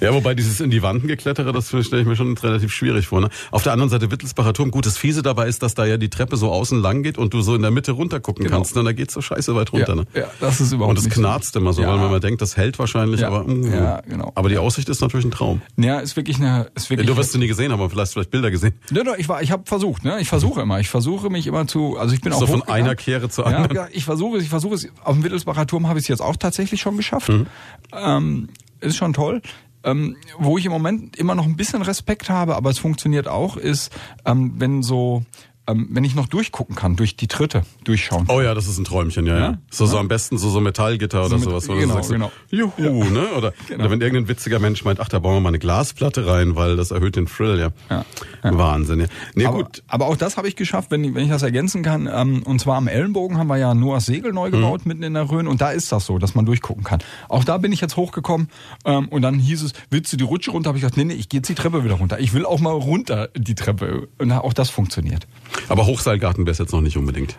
Ja, 0.00 0.12
wobei 0.14 0.34
dieses 0.34 0.60
in 0.60 0.70
die 0.70 0.82
Wanden 0.82 1.06
geklettere, 1.08 1.52
das 1.52 1.68
stelle 1.68 2.02
ich 2.02 2.06
mir 2.08 2.16
schon 2.16 2.36
relativ 2.36 2.72
schwierig 2.72 3.06
vor. 3.06 3.20
Ne? 3.20 3.28
Auf 3.50 3.62
der 3.62 3.72
anderen 3.72 3.90
Seite 3.90 4.10
Wittelsbacher 4.10 4.52
Turm, 4.52 4.70
gut, 4.70 4.86
das 4.86 4.96
Fiese 4.98 5.22
dabei 5.22 5.48
ist, 5.48 5.62
dass 5.62 5.74
da 5.74 5.84
ja 5.86 5.96
die 5.96 6.08
Treppe 6.10 6.36
so 6.36 6.50
außen 6.50 6.80
lang 6.80 7.02
geht 7.02 7.18
und 7.18 7.34
du 7.34 7.40
so 7.42 7.54
in 7.54 7.62
der 7.62 7.70
Mitte 7.70 7.92
runter 7.92 8.20
gucken 8.20 8.44
Genau. 8.44 8.56
kannst. 8.58 8.76
Ne? 8.76 8.84
Da 8.84 8.92
geht's 8.92 9.14
so 9.14 9.20
scheiße 9.20 9.54
weit 9.54 9.72
runter. 9.72 9.88
Ja, 9.90 9.94
ne? 9.94 10.06
ja, 10.14 10.24
das 10.40 10.60
ist 10.60 10.72
überhaupt 10.72 10.98
Und 10.98 11.04
so. 11.04 11.10
knarzt 11.10 11.54
immer 11.56 11.72
so, 11.72 11.82
Ja. 11.82 11.88
weil 11.88 11.98
man 11.98 12.10
mal 12.10 12.20
denkt, 12.20 12.40
das 12.42 12.56
hält 12.56 12.78
wahrscheinlich, 12.78 13.20
Ja, 13.20 13.28
aber 13.28 13.44
mm, 13.44 13.72
ja, 13.72 14.00
genau. 14.02 14.32
aber 14.34 14.48
die 14.48 14.58
Aussicht 14.58 14.88
ist 14.88 15.00
natürlich 15.00 15.26
ein 15.26 15.30
Traum. 15.30 15.62
Ja, 15.76 15.98
ist 16.00 16.16
wirklich 16.16 16.36
eine, 16.38 16.70
ist 16.74 16.90
wirklich. 16.90 17.06
Du 17.08 17.16
wirst 17.16 17.34
du 17.34 17.38
nie 17.38 17.46
gesehen 17.46 17.72
haben, 17.72 17.80
aber 17.80 17.90
vielleicht 17.90 18.12
vielleicht 18.12 18.30
Bilder 18.30 18.50
gesehen. 18.50 18.74
Ja, 18.90 19.02
doch, 19.04 19.16
ich 19.16 19.28
war, 19.28 19.42
ich 19.42 19.50
habe 19.52 19.62
versucht, 19.66 20.04
ne? 20.04 20.20
Ich 20.20 20.28
versuche 20.28 20.60
immer. 20.62 20.80
Ich 20.80 20.88
versuche 20.88 21.30
mich 21.30 21.46
immer 21.46 21.66
zu, 21.66 21.96
also 21.98 22.14
ich 22.14 22.20
bin 22.20 22.32
So 22.32 22.44
auch 22.44 22.48
von 22.48 22.62
einer 22.62 22.94
Kehre 22.96 23.28
zur 23.28 23.46
anderen. 23.46 23.74
ja, 23.74 23.88
ich 23.92 24.04
versuche 24.04 24.38
es, 24.38 24.42
ich 24.44 24.48
versuche 24.50 24.74
es. 24.74 24.88
Auf 25.04 25.14
dem 25.14 25.24
Wittelsbacher 25.24 25.66
Turm 25.66 25.86
habe 25.88 25.98
ich 25.98 26.04
es 26.04 26.08
jetzt 26.08 26.20
auch 26.20 26.36
tatsächlich 26.36 26.80
schon 26.80 26.96
geschafft. 26.96 27.28
Mhm. 27.28 27.46
Ähm, 27.92 28.48
ist 28.80 28.96
schon 28.96 29.12
toll. 29.12 29.42
Ähm, 29.82 30.16
wo 30.38 30.58
ich 30.58 30.66
im 30.66 30.72
Moment 30.72 31.16
immer 31.16 31.34
noch 31.34 31.46
ein 31.46 31.56
bisschen 31.56 31.80
Respekt 31.80 32.28
habe, 32.28 32.54
aber 32.54 32.68
es 32.68 32.78
funktioniert 32.78 33.28
auch, 33.28 33.56
ist, 33.56 33.90
ähm, 34.26 34.52
wenn 34.58 34.82
so, 34.82 35.22
ähm, 35.70 35.88
wenn 35.90 36.04
ich 36.04 36.14
noch 36.14 36.26
durchgucken 36.26 36.76
kann, 36.76 36.96
durch 36.96 37.16
die 37.16 37.28
Tritte 37.28 37.62
durchschauen. 37.84 38.26
Oh 38.28 38.40
ja, 38.40 38.54
das 38.54 38.66
ist 38.66 38.78
ein 38.78 38.84
Träumchen, 38.84 39.26
ja, 39.26 39.34
ja. 39.38 39.40
Ja? 39.52 39.58
So, 39.70 39.86
so 39.86 39.98
am 39.98 40.08
besten 40.08 40.38
so, 40.38 40.50
so 40.50 40.60
Metallgitter 40.60 41.24
oder 41.26 41.36
mit- 41.36 41.44
sowas. 41.44 41.68
wo 41.68 41.74
du 41.74 41.80
genau, 41.80 41.94
sagst 41.94 42.08
so, 42.08 42.14
genau. 42.14 42.32
Juhu, 42.50 43.04
ne? 43.04 43.26
Oder, 43.36 43.52
Genau. 43.68 43.82
oder 43.84 43.90
wenn 43.90 44.00
irgendein 44.00 44.28
witziger 44.28 44.58
Mensch 44.58 44.84
meint, 44.84 45.00
ach, 45.00 45.08
da 45.08 45.18
bauen 45.18 45.34
wir 45.36 45.40
mal 45.40 45.48
eine 45.50 45.58
Glasplatte 45.58 46.26
rein, 46.26 46.56
weil 46.56 46.76
das 46.76 46.90
erhöht 46.90 47.16
den 47.16 47.26
Thrill, 47.26 47.58
ja. 47.58 47.70
Ja. 47.88 48.04
Wahnsinn, 48.42 49.00
ja. 49.00 49.06
Nee, 49.34 49.46
aber, 49.46 49.64
gut. 49.64 49.82
aber 49.88 50.06
auch 50.06 50.16
das 50.16 50.36
habe 50.36 50.48
ich 50.48 50.56
geschafft, 50.56 50.90
wenn, 50.90 51.04
ich- 51.04 51.14
wenn 51.14 51.24
ich 51.24 51.30
das 51.30 51.42
ergänzen 51.42 51.82
kann. 51.82 52.08
Ähm, 52.12 52.42
und 52.44 52.60
zwar 52.60 52.76
am 52.76 52.88
Ellenbogen 52.88 53.38
haben 53.38 53.46
wir 53.48 53.56
ja 53.58 53.74
Noahs 53.74 54.06
Segel 54.06 54.32
neu 54.32 54.50
gebaut, 54.50 54.86
mitten 54.86 55.02
in 55.02 55.14
der 55.14 55.30
Rhön. 55.30 55.46
Und 55.46 55.60
da 55.60 55.70
ist 55.70 55.92
das 55.92 56.06
so, 56.06 56.18
dass 56.18 56.34
man 56.34 56.46
durchgucken 56.46 56.84
kann. 56.84 57.00
Auch 57.28 57.44
da 57.44 57.58
bin 57.58 57.72
ich 57.72 57.80
jetzt 57.80 57.96
hochgekommen. 57.96 58.48
Ähm, 58.84 59.08
und 59.08 59.22
dann 59.22 59.38
hieß 59.38 59.62
es, 59.62 59.72
willst 59.90 60.12
du 60.12 60.16
die 60.16 60.24
Rutsche 60.24 60.50
runter? 60.50 60.68
Habe 60.68 60.78
ich 60.78 60.82
gesagt, 60.82 60.96
nee, 60.96 61.04
nee, 61.04 61.14
ich 61.14 61.28
gehe 61.28 61.38
jetzt 61.38 61.48
die 61.48 61.54
Treppe 61.54 61.84
wieder 61.84 61.94
runter. 61.94 62.18
Ich 62.20 62.32
will 62.32 62.44
auch 62.46 62.60
mal 62.60 62.72
runter 62.72 63.28
die 63.36 63.54
Treppe. 63.54 64.08
Und 64.18 64.32
auch 64.32 64.52
das 64.52 64.70
funktioniert. 64.70 65.26
Aber 65.68 65.86
Hochseilgarten 65.86 66.46
wäre 66.46 66.56
jetzt 66.58 66.72
noch 66.72 66.80
nicht 66.80 66.96
unbedingt. 66.96 67.36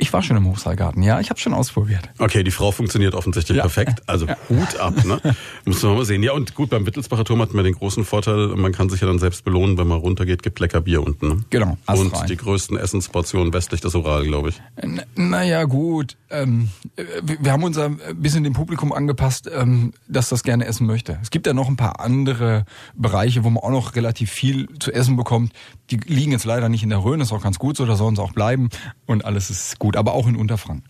Ich 0.00 0.12
war 0.12 0.22
schon 0.22 0.36
im 0.36 0.46
Hochseilgarten, 0.46 1.02
ja, 1.02 1.18
ich 1.20 1.28
habe 1.30 1.40
schon 1.40 1.52
ausprobiert. 1.52 2.08
Okay, 2.18 2.44
die 2.44 2.50
Frau 2.52 2.70
funktioniert 2.70 3.14
offensichtlich 3.14 3.56
Ja. 3.56 3.62
perfekt. 3.64 4.02
Also 4.06 4.26
Hut 4.48 4.76
ab, 4.78 4.94
ne? 5.04 5.20
Muss 5.64 5.82
man 5.82 5.96
mal 5.96 6.04
sehen. 6.04 6.22
Ja, 6.22 6.32
und 6.32 6.54
gut, 6.54 6.70
beim 6.70 6.86
Wittelsbacher 6.86 7.24
Turm 7.24 7.42
hat 7.42 7.52
man 7.52 7.64
den 7.64 7.74
großen 7.74 8.04
Vorteil, 8.04 8.48
man 8.56 8.72
kann 8.72 8.88
sich 8.90 9.00
ja 9.00 9.06
dann 9.08 9.18
selbst 9.18 9.44
belohnen, 9.44 9.76
wenn 9.76 9.88
man 9.88 9.98
runtergeht, 9.98 10.42
gibt 10.42 10.60
lecker 10.60 10.80
Bier 10.80 11.02
unten. 11.04 11.28
Ne? 11.28 11.44
Genau, 11.50 11.76
Und 11.86 12.14
rein. 12.14 12.26
die 12.28 12.36
größten 12.36 12.76
Essensportionen 12.76 13.52
westlich 13.52 13.80
des 13.80 13.94
Ural, 13.94 14.24
glaube 14.24 14.50
ich. 14.50 14.62
N- 14.76 15.02
Naja, 15.16 15.64
gut. 15.64 16.16
Ähm, 16.30 16.68
äh, 16.96 17.04
wir 17.22 17.38
wir 17.40 17.52
haben 17.52 17.62
uns 17.64 17.78
ein 17.78 17.98
bisschen 18.16 18.44
dem 18.44 18.52
Publikum 18.52 18.92
angepasst, 18.92 19.50
ähm, 19.52 19.92
dass 20.06 20.28
das 20.28 20.42
gerne 20.42 20.66
essen 20.66 20.86
möchte. 20.86 21.18
Es 21.22 21.30
gibt 21.30 21.46
ja 21.46 21.54
noch 21.54 21.68
ein 21.68 21.76
paar 21.76 22.00
andere 22.00 22.66
Bereiche, 22.94 23.42
wo 23.44 23.50
man 23.50 23.62
auch 23.62 23.70
noch 23.70 23.94
relativ 23.96 24.30
viel 24.30 24.68
zu 24.78 24.92
essen 24.92 25.16
bekommt. 25.16 25.52
Die 25.90 25.96
liegen 25.96 26.32
jetzt 26.32 26.44
leider 26.44 26.68
nicht 26.68 26.82
in 26.82 26.90
der 26.90 27.02
Rhön, 27.02 27.20
ist 27.20 27.32
auch 27.32 27.42
ganz 27.42 27.58
gut 27.58 27.76
so, 27.76 27.86
da 27.86 27.96
sollen 27.96 28.14
sie 28.16 28.22
auch 28.22 28.32
bleiben 28.32 28.68
und 29.06 29.24
alles 29.24 29.48
ist 29.50 29.78
gut, 29.78 29.87
aber 29.96 30.14
auch 30.14 30.26
in 30.26 30.36
Unterfranken. 30.36 30.84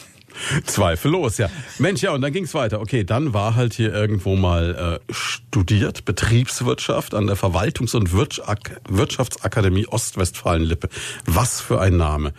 Zweifellos, 0.65 1.39
ja. 1.39 1.49
Mensch, 1.79 2.03
ja, 2.03 2.13
und 2.13 2.21
dann 2.23 2.33
ging's 2.33 2.55
weiter. 2.55 2.81
Okay, 2.81 3.05
dann 3.05 3.33
war 3.33 3.55
halt 3.55 3.75
hier 3.75 3.93
irgendwo 3.93 4.37
mal 4.37 5.01
äh, 5.09 5.13
studiert, 5.13 6.05
Betriebswirtschaft 6.05 7.15
an 7.15 7.27
der 7.27 7.37
Verwaltungs- 7.37 7.95
und 7.95 8.13
Wirtschaftsakademie 8.13 9.87
Ostwestfalen-Lippe. 9.87 10.89
Was 11.27 11.61
für 11.61 11.81
ein 11.81 11.97
Name. 11.97 12.33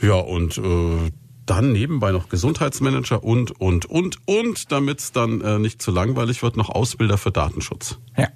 Ja, 0.00 0.14
und 0.14 0.58
äh, 0.58 1.10
dann 1.46 1.72
nebenbei 1.72 2.12
noch 2.12 2.28
Gesundheitsmanager 2.28 3.24
und, 3.24 3.50
und, 3.60 3.86
und, 3.86 4.18
und, 4.26 4.70
damit's 4.70 5.12
dann 5.12 5.40
äh, 5.40 5.58
nicht 5.58 5.82
zu 5.82 5.90
langweilig 5.90 6.42
wird, 6.42 6.56
noch 6.56 6.70
Ausbilder 6.70 7.18
für 7.18 7.32
Datenschutz. 7.32 7.98
Ja. 8.16 8.28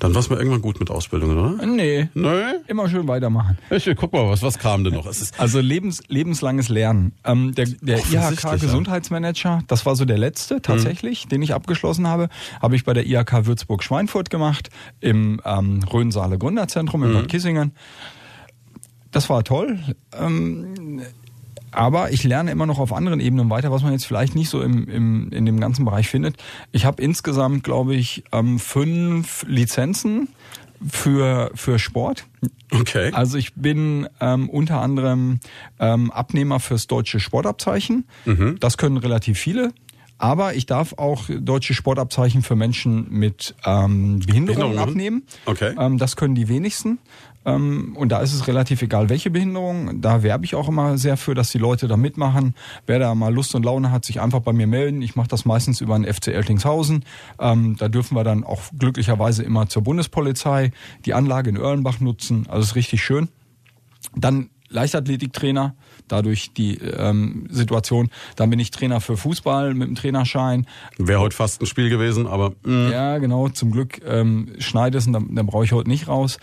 Dann 0.00 0.14
war's 0.14 0.30
mir 0.30 0.36
irgendwann 0.36 0.62
gut 0.62 0.80
mit 0.80 0.90
Ausbildungen, 0.90 1.38
oder? 1.38 1.66
Nee. 1.66 2.08
Nee? 2.14 2.54
Immer 2.66 2.88
schön 2.88 3.06
weitermachen. 3.06 3.58
Ich, 3.68 3.88
guck 3.96 4.12
mal, 4.14 4.28
was, 4.30 4.42
was 4.42 4.58
kam 4.58 4.82
denn 4.82 4.94
noch? 4.94 5.06
Es 5.06 5.20
ist, 5.20 5.38
Also 5.38 5.60
lebens, 5.60 6.02
lebenslanges 6.08 6.70
Lernen. 6.70 7.12
Ähm, 7.22 7.54
der 7.54 7.66
der 7.66 7.98
Offensichtlich, 7.98 8.42
ja. 8.42 8.52
IHK-Gesundheitsmanager, 8.54 9.62
das 9.68 9.84
war 9.84 9.94
so 9.96 10.06
der 10.06 10.16
letzte 10.16 10.62
tatsächlich, 10.62 11.28
den 11.28 11.42
ich 11.42 11.52
abgeschlossen 11.54 12.06
habe, 12.08 12.30
habe 12.62 12.76
ich 12.76 12.84
bei 12.84 12.94
der 12.94 13.06
IHK 13.06 13.46
Würzburg-Schweinfurt 13.46 14.30
gemacht, 14.30 14.70
im 15.00 15.40
ähm, 15.44 15.82
Rhönsaale 15.82 16.38
Gründerzentrum 16.38 17.04
in 17.04 17.12
Bad 17.12 17.28
Kissingen. 17.28 17.72
Das 19.10 19.28
war 19.28 19.44
toll. 19.44 19.78
Ähm, 20.18 21.02
aber 21.72 22.12
ich 22.12 22.24
lerne 22.24 22.50
immer 22.50 22.66
noch 22.66 22.78
auf 22.78 22.92
anderen 22.92 23.20
Ebenen 23.20 23.50
weiter, 23.50 23.70
was 23.70 23.82
man 23.82 23.92
jetzt 23.92 24.06
vielleicht 24.06 24.34
nicht 24.34 24.48
so 24.50 24.62
im, 24.62 24.88
im, 24.88 25.32
in 25.32 25.46
dem 25.46 25.60
ganzen 25.60 25.84
Bereich 25.84 26.08
findet. 26.08 26.36
Ich 26.72 26.84
habe 26.84 27.02
insgesamt, 27.02 27.64
glaube 27.64 27.94
ich, 27.94 28.24
ähm, 28.32 28.58
fünf 28.58 29.44
Lizenzen 29.48 30.28
für, 30.88 31.50
für 31.54 31.78
Sport. 31.78 32.26
okay. 32.70 33.10
Also 33.12 33.36
ich 33.36 33.54
bin 33.54 34.08
ähm, 34.20 34.48
unter 34.48 34.80
anderem 34.80 35.40
ähm, 35.78 36.10
Abnehmer 36.10 36.60
fürs 36.60 36.86
deutsche 36.86 37.20
Sportabzeichen. 37.20 38.04
Das 38.60 38.78
können 38.78 38.96
relativ 38.96 39.38
viele. 39.38 39.72
Aber 40.20 40.54
ich 40.54 40.66
darf 40.66 40.92
auch 40.98 41.24
deutsche 41.30 41.72
Sportabzeichen 41.72 42.42
für 42.42 42.54
Menschen 42.54 43.06
mit 43.10 43.54
ähm, 43.64 44.20
Behinderungen 44.20 44.26
Behinderungen? 44.46 44.78
abnehmen. 44.78 45.22
Okay. 45.46 45.74
Ähm, 45.78 45.96
das 45.96 46.14
können 46.14 46.34
die 46.34 46.48
wenigsten. 46.48 46.98
Ähm, 47.44 47.96
und 47.96 48.10
da 48.10 48.20
ist 48.20 48.34
es 48.34 48.46
relativ 48.46 48.82
egal, 48.82 49.08
welche 49.08 49.30
Behinderung. 49.30 50.00
Da 50.00 50.22
werbe 50.22 50.44
ich 50.44 50.54
auch 50.54 50.68
immer 50.68 50.98
sehr 50.98 51.16
für, 51.16 51.34
dass 51.34 51.50
die 51.50 51.58
Leute 51.58 51.88
da 51.88 51.96
mitmachen. 51.96 52.54
Wer 52.86 52.98
da 52.98 53.14
mal 53.14 53.32
Lust 53.32 53.54
und 53.54 53.64
Laune 53.64 53.90
hat, 53.90 54.04
sich 54.04 54.20
einfach 54.20 54.40
bei 54.40 54.52
mir 54.52 54.66
melden. 54.66 55.02
Ich 55.02 55.16
mache 55.16 55.28
das 55.28 55.44
meistens 55.44 55.80
über 55.80 55.98
den 55.98 56.12
FC 56.12 56.28
Eltingshausen. 56.28 57.04
Ähm, 57.38 57.76
da 57.78 57.88
dürfen 57.88 58.14
wir 58.14 58.24
dann 58.24 58.44
auch 58.44 58.62
glücklicherweise 58.78 59.42
immer 59.42 59.68
zur 59.68 59.82
Bundespolizei 59.82 60.72
die 61.06 61.14
Anlage 61.14 61.50
in 61.50 61.56
Erlenbach 61.56 62.00
nutzen. 62.00 62.46
Also 62.48 62.62
ist 62.62 62.74
richtig 62.76 63.02
schön. 63.02 63.28
Dann 64.14 64.50
Leichtathletiktrainer, 64.70 65.74
dadurch 66.06 66.52
die 66.54 66.76
ähm, 66.76 67.46
Situation. 67.50 68.08
Dann 68.36 68.50
bin 68.50 68.60
ich 68.60 68.70
Trainer 68.70 69.00
für 69.00 69.16
Fußball 69.16 69.74
mit 69.74 69.88
dem 69.88 69.96
Trainerschein. 69.96 70.66
Wäre 70.96 71.20
heute 71.20 71.34
fast 71.34 71.60
ein 71.60 71.66
Spiel 71.66 71.90
gewesen, 71.90 72.26
aber 72.26 72.52
mh, 72.64 72.90
Ja, 72.90 73.18
genau. 73.18 73.48
Zum 73.48 73.72
Glück 73.72 74.00
ähm, 74.06 74.52
schneidet 74.58 75.00
es, 75.00 75.06
und 75.08 75.12
dann, 75.12 75.34
dann 75.34 75.46
brauche 75.46 75.64
ich 75.64 75.72
heute 75.72 75.88
nicht 75.88 76.06
raus. 76.06 76.38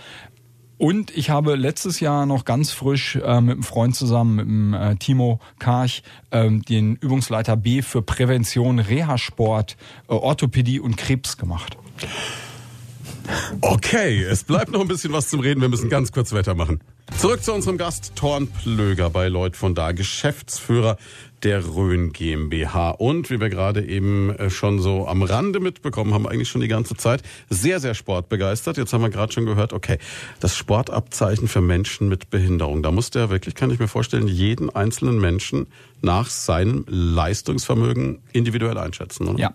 Und 0.78 1.16
ich 1.16 1.30
habe 1.30 1.56
letztes 1.56 2.00
Jahr 2.00 2.26
noch 2.26 2.46
ganz 2.46 2.72
frisch 2.72 3.16
äh, 3.16 3.42
mit 3.42 3.54
einem 3.54 3.64
Freund 3.64 3.96
zusammen, 3.96 4.36
mit 4.36 4.46
dem 4.46 4.74
äh, 4.74 4.96
Timo 4.98 5.40
Karch, 5.58 6.04
ähm, 6.32 6.62
den 6.62 6.96
Übungsleiter 6.96 7.58
B 7.58 7.82
für 7.82 8.02
Prävention, 8.02 8.80
Reha-Sport, 8.80 9.76
äh, 10.08 10.14
Orthopädie 10.14 10.80
und 10.80 10.96
Krebs 10.96 11.38
gemacht. 11.38 11.78
Okay, 13.62 14.24
es 14.24 14.44
bleibt 14.44 14.72
noch 14.72 14.82
ein 14.82 14.88
bisschen 14.88 15.12
was 15.12 15.30
zum 15.30 15.40
Reden. 15.40 15.62
Wir 15.62 15.70
müssen 15.70 15.90
ganz 15.90 16.12
kurz 16.12 16.32
weitermachen. 16.32 16.80
Zurück 17.18 17.44
zu 17.44 17.54
unserem 17.54 17.78
Gast 17.78 18.16
Thorn 18.16 18.48
Plöger 18.48 19.10
bei 19.10 19.28
Lloyd 19.28 19.56
von 19.56 19.74
da, 19.74 19.92
Geschäftsführer 19.92 20.98
der 21.44 21.66
Rhön 21.66 22.14
GmbH. 22.14 22.92
Und 22.92 23.30
wie 23.30 23.40
wir 23.40 23.50
gerade 23.50 23.86
eben 23.86 24.32
äh, 24.32 24.50
schon 24.50 24.80
so 24.80 25.08
am 25.08 25.22
Rande 25.22 25.60
mitbekommen 25.60 26.14
haben, 26.14 26.28
eigentlich 26.28 26.50
schon 26.50 26.62
die 26.62 26.68
ganze 26.68 26.96
Zeit, 26.96 27.24
sehr, 27.50 27.80
sehr 27.80 27.94
sportbegeistert. 27.94 28.78
Jetzt 28.78 28.94
haben 28.94 29.02
wir 29.02 29.10
gerade 29.10 29.32
schon 29.32 29.46
gehört, 29.46 29.74
okay, 29.74 29.98
das 30.40 30.56
Sportabzeichen 30.56 31.48
für 31.48 31.62
Menschen 31.62 32.08
mit 32.10 32.30
Behinderung. 32.30 32.84
Da 32.84 32.92
musste 32.92 33.20
er 33.20 33.30
wirklich, 33.30 33.56
kann 33.56 33.72
ich 33.72 33.80
mir 33.80 33.88
vorstellen, 33.88 34.28
jeden 34.28 34.70
einzelnen 34.70 35.20
Menschen 35.20 35.68
nach 36.02 36.30
seinem 36.30 36.86
Leistungsvermögen 36.88 38.20
individuell 38.34 38.78
einschätzen. 38.78 39.28
Oder? 39.28 39.40
Ja. 39.40 39.54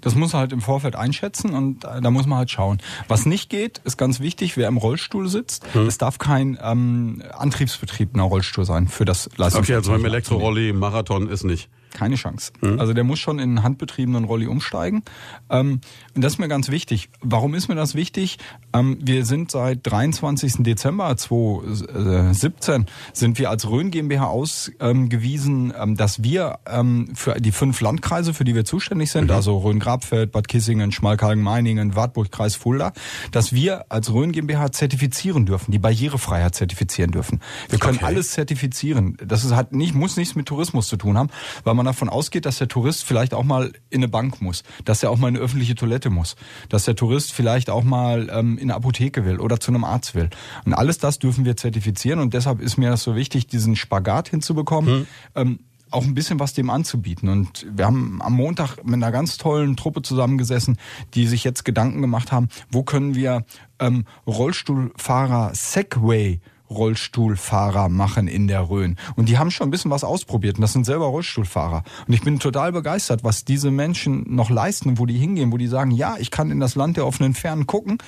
Das 0.00 0.14
muss 0.14 0.32
man 0.32 0.40
halt 0.40 0.52
im 0.52 0.60
Vorfeld 0.60 0.96
einschätzen 0.96 1.54
und 1.54 1.84
äh, 1.84 2.00
da 2.00 2.10
muss 2.10 2.26
man 2.26 2.38
halt 2.38 2.50
schauen. 2.50 2.78
Was 3.08 3.26
nicht 3.26 3.50
geht, 3.50 3.78
ist 3.84 3.96
ganz 3.96 4.20
wichtig, 4.20 4.56
wer 4.56 4.68
im 4.68 4.76
Rollstuhl 4.76 5.28
sitzt. 5.28 5.64
Es 5.74 5.98
darf 5.98 6.18
kein 6.18 6.58
ähm, 6.62 7.22
antriebsbetriebener 7.32 8.24
Rollstuhl 8.24 8.64
sein 8.64 8.88
für 8.88 9.04
das 9.04 9.28
Leistungsvermögen. 9.36 9.64
Okay, 9.64 9.74
also 9.74 9.92
beim 9.92 10.04
Elektrorolli, 10.04 10.72
Marathon 10.72 11.28
ist 11.28 11.44
nicht. 11.44 11.68
Keine 11.94 12.16
Chance. 12.16 12.52
Also 12.60 12.92
der 12.92 13.04
muss 13.04 13.18
schon 13.20 13.38
in 13.38 13.50
einen 13.50 13.62
handbetriebenen 13.62 14.24
Rolli 14.24 14.46
umsteigen. 14.46 15.02
Ähm, 15.48 15.80
und 16.14 16.22
das 16.22 16.34
ist 16.34 16.38
mir 16.38 16.48
ganz 16.48 16.68
wichtig. 16.70 17.08
Warum 17.22 17.54
ist 17.54 17.68
mir 17.68 17.76
das 17.76 17.94
wichtig? 17.94 18.36
Ähm, 18.74 18.98
wir 19.00 19.24
sind 19.24 19.50
seit 19.50 19.80
23. 19.84 20.56
Dezember 20.64 21.16
2017 21.16 22.86
sind 23.12 23.38
wir 23.38 23.48
als 23.50 23.68
Rhön 23.68 23.90
GmbH 23.90 24.26
ausgewiesen, 24.26 25.72
ähm, 25.78 25.96
dass 25.96 26.22
wir 26.22 26.58
ähm, 26.66 27.10
für 27.14 27.40
die 27.40 27.52
fünf 27.52 27.80
Landkreise, 27.80 28.34
für 28.34 28.44
die 28.44 28.54
wir 28.54 28.64
zuständig 28.64 29.10
sind, 29.10 29.30
also 29.30 29.58
Rhön-Grabfeld, 29.58 30.32
Bad 30.32 30.48
Kissingen, 30.48 30.92
Schmalkalden-Meiningen, 30.92 31.94
Wartburg-Kreis, 31.96 32.56
Fulda, 32.56 32.92
dass 33.30 33.52
wir 33.52 33.86
als 33.88 34.12
Rhön 34.12 34.32
GmbH 34.32 34.72
zertifizieren 34.72 35.46
dürfen, 35.46 35.70
die 35.72 35.78
Barrierefreiheit 35.78 36.54
zertifizieren 36.54 37.12
dürfen. 37.12 37.40
Wir 37.68 37.78
können 37.78 37.94
Okay. 37.98 38.06
alles 38.06 38.32
zertifizieren. 38.32 39.16
Das 39.24 39.44
ist, 39.44 39.54
hat 39.54 39.72
nicht, 39.72 39.94
muss 39.94 40.16
nichts 40.16 40.34
mit 40.34 40.46
Tourismus 40.46 40.88
zu 40.88 40.96
tun 40.96 41.16
haben, 41.16 41.28
weil 41.62 41.74
man 41.74 41.83
davon 41.84 42.08
ausgeht, 42.08 42.46
dass 42.46 42.58
der 42.58 42.68
Tourist 42.68 43.04
vielleicht 43.04 43.34
auch 43.34 43.44
mal 43.44 43.72
in 43.90 44.00
eine 44.00 44.08
Bank 44.08 44.40
muss, 44.40 44.62
dass 44.84 45.02
er 45.02 45.10
auch 45.10 45.18
mal 45.18 45.28
in 45.28 45.36
eine 45.36 45.44
öffentliche 45.44 45.74
Toilette 45.74 46.10
muss, 46.10 46.36
dass 46.68 46.84
der 46.84 46.96
Tourist 46.96 47.32
vielleicht 47.32 47.70
auch 47.70 47.84
mal 47.84 48.28
ähm, 48.32 48.58
in 48.58 48.64
eine 48.64 48.74
Apotheke 48.74 49.24
will 49.24 49.38
oder 49.38 49.60
zu 49.60 49.70
einem 49.70 49.84
Arzt 49.84 50.14
will. 50.14 50.30
Und 50.64 50.74
alles 50.74 50.98
das 50.98 51.18
dürfen 51.18 51.44
wir 51.44 51.56
zertifizieren 51.56 52.18
und 52.18 52.34
deshalb 52.34 52.60
ist 52.60 52.76
mir 52.76 52.90
das 52.90 53.02
so 53.02 53.14
wichtig, 53.16 53.46
diesen 53.46 53.76
Spagat 53.76 54.28
hinzubekommen. 54.28 55.06
Ähm, 55.34 55.60
auch 55.90 56.02
ein 56.02 56.14
bisschen 56.14 56.40
was 56.40 56.52
dem 56.52 56.70
anzubieten. 56.70 57.28
Und 57.28 57.66
wir 57.70 57.86
haben 57.86 58.20
am 58.20 58.32
Montag 58.34 58.84
mit 58.84 58.94
einer 58.94 59.12
ganz 59.12 59.38
tollen 59.38 59.76
Truppe 59.76 60.02
zusammengesessen, 60.02 60.76
die 61.14 61.26
sich 61.26 61.44
jetzt 61.44 61.64
Gedanken 61.64 62.00
gemacht 62.02 62.32
haben, 62.32 62.48
wo 62.70 62.82
können 62.82 63.14
wir 63.14 63.44
ähm, 63.78 64.04
Rollstuhlfahrer 64.26 65.52
Segway 65.54 66.40
Rollstuhlfahrer 66.70 67.88
machen 67.88 68.28
in 68.28 68.48
der 68.48 68.68
Rhön. 68.68 68.96
Und 69.16 69.28
die 69.28 69.38
haben 69.38 69.50
schon 69.50 69.68
ein 69.68 69.70
bisschen 69.70 69.90
was 69.90 70.04
ausprobiert 70.04 70.56
und 70.56 70.62
das 70.62 70.72
sind 70.72 70.84
selber 70.84 71.06
Rollstuhlfahrer. 71.06 71.84
Und 72.06 72.14
ich 72.14 72.22
bin 72.22 72.38
total 72.38 72.72
begeistert, 72.72 73.24
was 73.24 73.44
diese 73.44 73.70
Menschen 73.70 74.24
noch 74.34 74.50
leisten, 74.50 74.98
wo 74.98 75.06
die 75.06 75.18
hingehen, 75.18 75.52
wo 75.52 75.56
die 75.56 75.66
sagen, 75.66 75.90
ja, 75.90 76.16
ich 76.18 76.30
kann 76.30 76.50
in 76.50 76.60
das 76.60 76.74
Land 76.74 76.96
der 76.96 77.06
offenen 77.06 77.34
Fernen 77.34 77.66
gucken, 77.66 77.98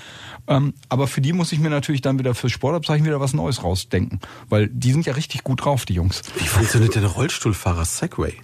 ähm, 0.46 0.74
aber 0.88 1.06
für 1.06 1.20
die 1.20 1.32
muss 1.32 1.52
ich 1.52 1.58
mir 1.58 1.70
natürlich 1.70 2.00
dann 2.00 2.18
wieder 2.18 2.34
fürs 2.34 2.52
Sportabzeichen 2.52 3.04
wieder 3.04 3.20
was 3.20 3.34
Neues 3.34 3.62
rausdenken, 3.62 4.20
weil 4.48 4.68
die 4.68 4.92
sind 4.92 5.06
ja 5.06 5.14
richtig 5.14 5.44
gut 5.44 5.64
drauf, 5.64 5.84
die 5.84 5.94
Jungs. 5.94 6.22
Wie 6.38 6.46
funktioniert 6.46 6.94
denn 6.94 7.02
der 7.02 7.12
Rollstuhlfahrer 7.12 7.84
Segway? 7.84 8.34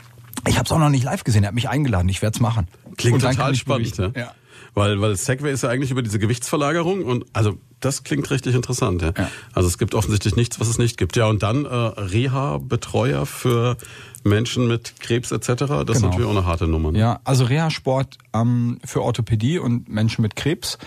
Ich 0.48 0.56
habe 0.56 0.64
es 0.64 0.72
auch 0.72 0.78
noch 0.78 0.88
nicht 0.88 1.04
live 1.04 1.24
gesehen, 1.24 1.44
er 1.44 1.48
hat 1.48 1.54
mich 1.54 1.68
eingeladen, 1.68 2.08
ich 2.08 2.22
werde 2.22 2.34
es 2.34 2.40
machen. 2.40 2.66
Klingt 2.96 3.22
total 3.22 3.54
spannend, 3.54 3.96
berichten. 3.96 4.12
ja. 4.18 4.32
Weil, 4.74 5.00
weil 5.00 5.16
Segway 5.16 5.52
ist 5.52 5.62
ja 5.62 5.68
eigentlich 5.68 5.90
über 5.90 6.02
diese 6.02 6.18
Gewichtsverlagerung 6.18 7.04
und 7.04 7.26
also 7.34 7.58
das 7.80 8.04
klingt 8.04 8.30
richtig 8.30 8.54
interessant. 8.54 9.02
Ja. 9.02 9.12
Ja. 9.16 9.30
Also 9.52 9.68
es 9.68 9.76
gibt 9.76 9.94
offensichtlich 9.94 10.34
nichts, 10.36 10.60
was 10.60 10.68
es 10.68 10.78
nicht 10.78 10.96
gibt. 10.96 11.16
Ja, 11.16 11.26
und 11.26 11.42
dann 11.42 11.64
äh, 11.66 11.68
Reha-Betreuer 11.68 13.26
für 13.26 13.76
Menschen 14.24 14.68
mit 14.68 14.94
Krebs 15.00 15.32
etc. 15.32 15.46
Das 15.48 15.58
ist 15.58 15.66
Genau. 15.66 16.06
natürlich 16.08 16.26
auch 16.26 16.30
eine 16.36 16.46
harte 16.46 16.68
Nummer. 16.68 16.92
Ne? 16.92 16.98
Ja, 16.98 17.20
also 17.24 17.44
Reha-Sport 17.44 18.18
ähm, 18.32 18.78
für 18.84 19.02
Orthopädie 19.02 19.58
und 19.58 19.88
Menschen 19.88 20.22
mit 20.22 20.36
Krebs. 20.36 20.78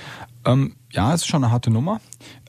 Ähm, 0.45 0.75
ja, 0.91 1.13
es 1.13 1.21
ist 1.21 1.27
schon 1.27 1.43
eine 1.43 1.51
harte 1.51 1.71
Nummer. 1.71 1.99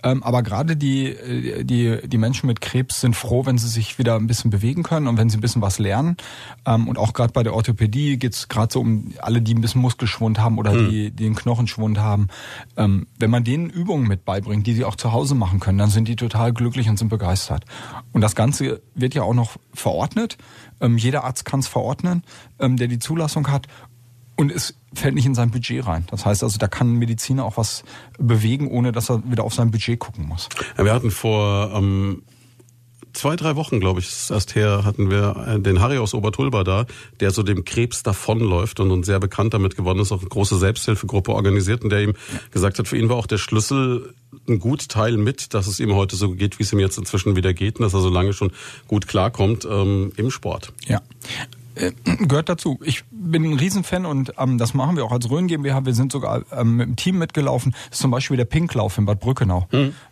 Ähm, 0.03 0.23
aber 0.23 0.43
gerade 0.43 0.77
die, 0.77 1.07
äh, 1.07 1.65
die, 1.65 1.99
die 2.07 2.19
Menschen 2.19 2.47
mit 2.47 2.61
Krebs 2.61 3.01
sind 3.01 3.17
froh, 3.17 3.45
wenn 3.45 3.59
sie 3.59 3.69
sich 3.69 3.99
wieder 3.99 4.15
ein 4.15 4.27
bisschen 4.29 4.51
bewegen 4.51 4.83
können 4.85 5.09
und 5.09 5.17
wenn 5.17 5.29
sie 5.29 5.39
ein 5.39 5.41
bisschen 5.41 5.63
was 5.63 5.79
lernen. 5.79 6.17
Ähm, 6.65 6.87
und 6.87 6.99
auch 6.99 7.13
gerade 7.13 7.33
bei 7.33 7.43
der 7.43 7.55
Orthopädie 7.55 8.19
geht 8.19 8.35
es 8.35 8.49
gerade 8.49 8.73
so 8.73 8.81
um 8.81 9.15
alle, 9.21 9.43
die 9.43 9.55
ein 9.55 9.61
bisschen 9.61 9.81
Muskelschwund 9.81 10.39
haben 10.39 10.59
oder 10.59 10.73
die, 10.73 11.11
die 11.11 11.27
einen 11.27 11.35
Knochenschwund 11.35 11.99
haben. 11.99 12.29
Ähm, 12.77 13.09
wenn 13.19 13.31
man 13.31 13.43
denen 13.43 13.69
Übungen 13.69 14.07
mit 14.07 14.25
beibringt, 14.25 14.67
die 14.67 14.75
sie 14.75 14.85
auch 14.85 14.97
zu 14.97 15.13
Hause 15.13 15.35
machen 15.35 15.59
können, 15.59 15.79
dann 15.79 15.91
sind 15.91 16.07
die 16.07 16.17
total 16.17 16.53
glücklich 16.53 16.89
und 16.89 16.99
sind 16.99 17.09
begeistert. 17.09 17.65
Und 18.13 18.21
das 18.21 18.37
Ganze 18.37 18.83
wird 18.95 19.15
ja 19.15 19.23
auch 19.23 19.35
noch 19.35 19.57
verordnet. 19.75 20.39
Ähm, 20.81 20.99
jeder 20.99 21.25
Arzt 21.25 21.45
kann 21.45 21.61
es 21.61 21.69
verordnen, 21.69 22.23
ähm, 22.61 22.77
der 22.77 22.87
die 22.87 22.99
Zulassung 22.99 23.49
hat. 23.51 23.67
Und 24.37 24.53
es 24.53 24.75
fällt 24.93 25.15
nicht 25.15 25.27
in 25.27 25.35
sein 25.35 25.51
Budget 25.51 25.87
rein. 25.87 26.07
Das 26.11 26.27
heißt 26.27 26.43
also, 26.43 26.59
da 26.59 26.69
kann 26.69 26.95
ein 26.95 26.99
Mediziner 26.99 27.45
auch 27.45 27.57
was 27.57 27.85
bewegen, 28.19 28.69
ohne 28.69 28.93
dass 28.93 29.11
er 29.11 29.23
wieder 29.31 29.45
auf 29.45 29.55
sein 29.55 29.71
Budget 29.71 29.99
gucken 29.99 30.27
muss. 30.27 30.49
Ja, 30.77 30.85
wir 30.85 30.93
hatten 30.93 31.11
vor 31.11 31.73
ähm, 31.75 32.23
zwei, 33.17 33.35
drei 33.35 33.57
Wochen, 33.57 33.81
glaube 33.81 34.01
ich, 34.01 34.09
erst 34.31 34.55
her, 34.55 34.83
hatten 34.85 35.11
wir 35.11 35.47
äh, 35.49 35.61
den 35.61 35.81
Harry 35.81 35.99
aus 35.99 36.15
Obertulba 36.15 36.65
da, 36.65 36.87
der 37.21 37.31
so 37.31 37.43
dem 37.43 37.65
Krebs 37.65 38.03
davonläuft 38.03 38.79
und, 38.79 38.91
und 38.91 39.05
sehr 39.05 39.19
bekannt 39.19 39.55
damit 39.55 39.77
geworden 39.77 39.99
ist, 39.99 40.13
auch 40.13 40.21
eine 40.21 40.29
große 40.29 40.59
Selbsthilfegruppe 40.59 41.33
organisiert 41.33 41.83
und 41.83 41.91
der 41.91 42.03
ihm 42.03 42.15
gesagt 42.51 42.79
hat, 42.79 42.87
für 42.87 42.99
ihn 42.99 43.09
war 43.09 43.17
auch 43.17 43.27
der 43.27 43.39
Schlüssel 43.39 44.15
ein 44.49 44.59
gut 44.59 44.89
Teil 44.89 45.17
mit, 45.17 45.55
dass 45.55 45.67
es 45.67 45.81
ihm 45.81 45.95
heute 45.95 46.15
so 46.15 46.31
geht, 46.31 46.59
wie 46.59 46.63
es 46.63 46.73
ihm 46.73 46.79
jetzt 46.79 46.99
inzwischen 46.99 47.37
wieder 47.37 47.55
geht 47.55 47.79
und 47.79 47.83
dass 47.85 47.95
er 47.95 48.01
so 48.01 48.11
lange 48.11 48.33
schon 48.33 48.53
gut 48.87 49.09
klarkommt 49.09 49.67
ähm, 49.69 50.13
im 50.17 50.31
Sport. 50.31 50.73
Ja. 50.87 51.01
Äh, 51.77 51.93
Gehört 52.27 52.49
dazu. 52.49 52.79
Ich 52.83 53.05
bin 53.11 53.45
ein 53.45 53.55
Riesenfan 53.55 54.07
und 54.07 54.33
ähm, 54.39 54.59
das 54.59 54.75
machen 54.75 54.97
wir 54.97 55.05
auch 55.05 55.13
als 55.13 55.31
Rhön 55.31 55.47
GmbH. 55.47 55.85
Wir 55.85 55.95
sind 55.95 56.11
sogar 56.11 56.43
ähm, 56.53 56.77
mit 56.77 56.89
dem 56.89 56.97
Team 56.97 57.19
mitgelaufen. 57.19 57.73
Das 57.89 57.99
ist 57.99 58.03
zum 58.03 58.11
Beispiel 58.11 58.37
der 58.37 58.47
Pinklauf 58.47 58.99
in 58.99 59.05
Bad 59.07 59.21
Brückenau. 59.21 59.69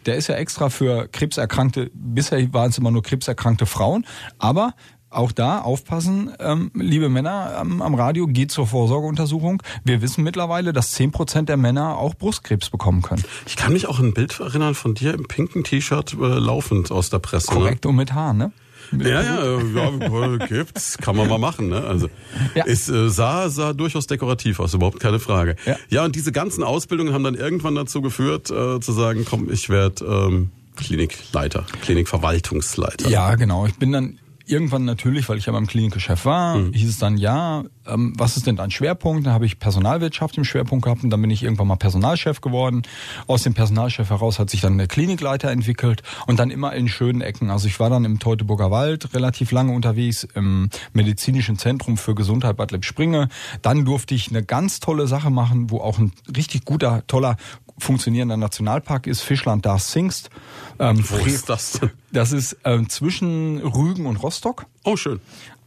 Der 0.06 0.16
ist 0.16 0.28
ja 0.28 0.36
extra 0.36 0.68
für 0.68 1.08
Krebserkrankte, 1.08 1.90
bisher 1.94 2.52
waren 2.52 2.70
es 2.70 2.78
immer 2.78 2.90
nur 2.90 3.02
krebserkrankte 3.02 3.66
Frauen, 3.66 4.06
aber 4.38 4.74
auch 5.14 5.32
da 5.32 5.60
aufpassen, 5.60 6.32
ähm, 6.40 6.70
liebe 6.74 7.08
Männer 7.08 7.58
ähm, 7.60 7.80
am 7.80 7.94
Radio, 7.94 8.26
geht 8.26 8.50
zur 8.50 8.66
Vorsorgeuntersuchung. 8.66 9.62
Wir 9.84 10.02
wissen 10.02 10.24
mittlerweile, 10.24 10.72
dass 10.72 10.96
10% 10.98 11.42
der 11.42 11.56
Männer 11.56 11.98
auch 11.98 12.14
Brustkrebs 12.14 12.70
bekommen 12.70 13.02
können. 13.02 13.22
Ich 13.46 13.56
kann 13.56 13.72
mich 13.72 13.86
auch 13.86 14.00
an 14.00 14.06
ein 14.06 14.14
Bild 14.14 14.38
erinnern 14.40 14.74
von 14.74 14.94
dir 14.94 15.14
im 15.14 15.26
pinken 15.28 15.64
T-Shirt 15.64 16.14
äh, 16.14 16.16
laufend 16.16 16.90
aus 16.90 17.10
der 17.10 17.20
Presse. 17.20 17.52
Korrekt 17.52 17.86
und 17.86 17.96
mit 17.96 18.12
Haaren, 18.12 18.38
ne? 18.38 18.52
Ja, 19.00 19.22
ja, 19.22 19.58
ja, 19.58 19.90
ja, 20.38 20.46
gibt's, 20.46 20.98
kann 20.98 21.16
man 21.16 21.28
mal 21.28 21.38
machen, 21.38 21.68
ne? 21.68 21.84
Also 21.84 22.08
Ja. 22.54 22.64
es 22.66 22.88
äh, 22.88 23.08
sah 23.08 23.48
sah 23.48 23.72
durchaus 23.72 24.06
dekorativ 24.06 24.60
aus, 24.60 24.74
überhaupt 24.74 25.00
keine 25.00 25.18
Frage. 25.18 25.56
Ja. 25.66 25.76
ja, 25.88 26.04
und 26.04 26.14
diese 26.16 26.32
ganzen 26.32 26.62
Ausbildungen 26.62 27.12
haben 27.12 27.24
dann 27.24 27.34
irgendwann 27.34 27.74
dazu 27.74 28.02
geführt, 28.02 28.50
äh, 28.50 28.80
zu 28.80 28.92
sagen, 28.92 29.24
komm, 29.28 29.50
ich 29.50 29.68
werde 29.68 30.04
ähm, 30.04 30.50
Klinikleiter, 30.76 31.66
Klinikverwaltungsleiter. 31.82 33.08
Ja, 33.08 33.34
genau. 33.36 33.66
Ich 33.66 33.76
bin 33.76 33.92
dann 33.92 34.18
irgendwann 34.46 34.84
natürlich, 34.84 35.28
weil 35.28 35.38
ich 35.38 35.46
ja 35.46 35.52
beim 35.52 35.66
Klinikgeschäft 35.66 36.24
war, 36.24 36.56
Mhm. 36.56 36.72
hieß 36.72 36.88
es 36.88 36.98
dann, 36.98 37.16
ja, 37.16 37.64
ähm, 37.86 38.12
was 38.16 38.36
ist 38.36 38.46
denn 38.46 38.56
dein 38.56 38.70
Schwerpunkt? 38.70 39.26
Dann 39.26 39.32
habe 39.32 39.46
ich 39.46 39.58
Personalwirtschaft 39.58 40.36
im 40.38 40.44
Schwerpunkt 40.44 40.84
gehabt 40.84 41.02
und 41.04 41.10
dann 41.10 41.20
bin 41.20 41.30
ich 41.30 41.42
irgendwann 41.42 41.66
mal 41.68 41.76
Personalchef 41.76 42.40
geworden. 42.40 42.82
Aus 43.26 43.42
dem 43.42 43.54
Personalchef 43.54 44.10
heraus 44.10 44.38
hat 44.38 44.50
sich 44.50 44.60
dann 44.60 44.78
der 44.78 44.86
Klinikleiter 44.86 45.50
entwickelt 45.50 46.02
und 46.26 46.38
dann 46.38 46.50
immer 46.50 46.72
in 46.74 46.88
schönen 46.88 47.20
Ecken. 47.20 47.50
Also 47.50 47.68
ich 47.68 47.78
war 47.80 47.90
dann 47.90 48.04
im 48.04 48.18
Teutoburger 48.18 48.70
Wald 48.70 49.14
relativ 49.14 49.50
lange 49.52 49.72
unterwegs, 49.72 50.26
im 50.34 50.68
medizinischen 50.92 51.58
Zentrum 51.58 51.96
für 51.96 52.14
Gesundheit 52.14 52.56
Bad 52.56 52.70
Lippspringe. 52.72 53.28
Dann 53.62 53.84
durfte 53.84 54.14
ich 54.14 54.28
eine 54.30 54.42
ganz 54.42 54.80
tolle 54.80 55.06
Sache 55.06 55.30
machen, 55.30 55.70
wo 55.70 55.78
auch 55.80 55.98
ein 55.98 56.12
richtig 56.36 56.64
guter, 56.64 57.02
toller, 57.06 57.36
funktionierender 57.78 58.36
Nationalpark 58.36 59.06
ist, 59.06 59.20
Fischland 59.20 59.66
Darß 59.66 59.92
Singst. 59.92 60.30
Ähm, 60.78 61.04
Wo 61.08 61.16
ist 61.24 61.48
das 61.48 61.72
denn? 61.72 61.90
das 62.12 62.32
ist 62.32 62.56
ähm, 62.64 62.88
zwischen 62.88 63.58
Rügen 63.58 64.06
und 64.06 64.16
Rostock. 64.16 64.66
Oh, 64.84 64.96
schön. 64.96 65.20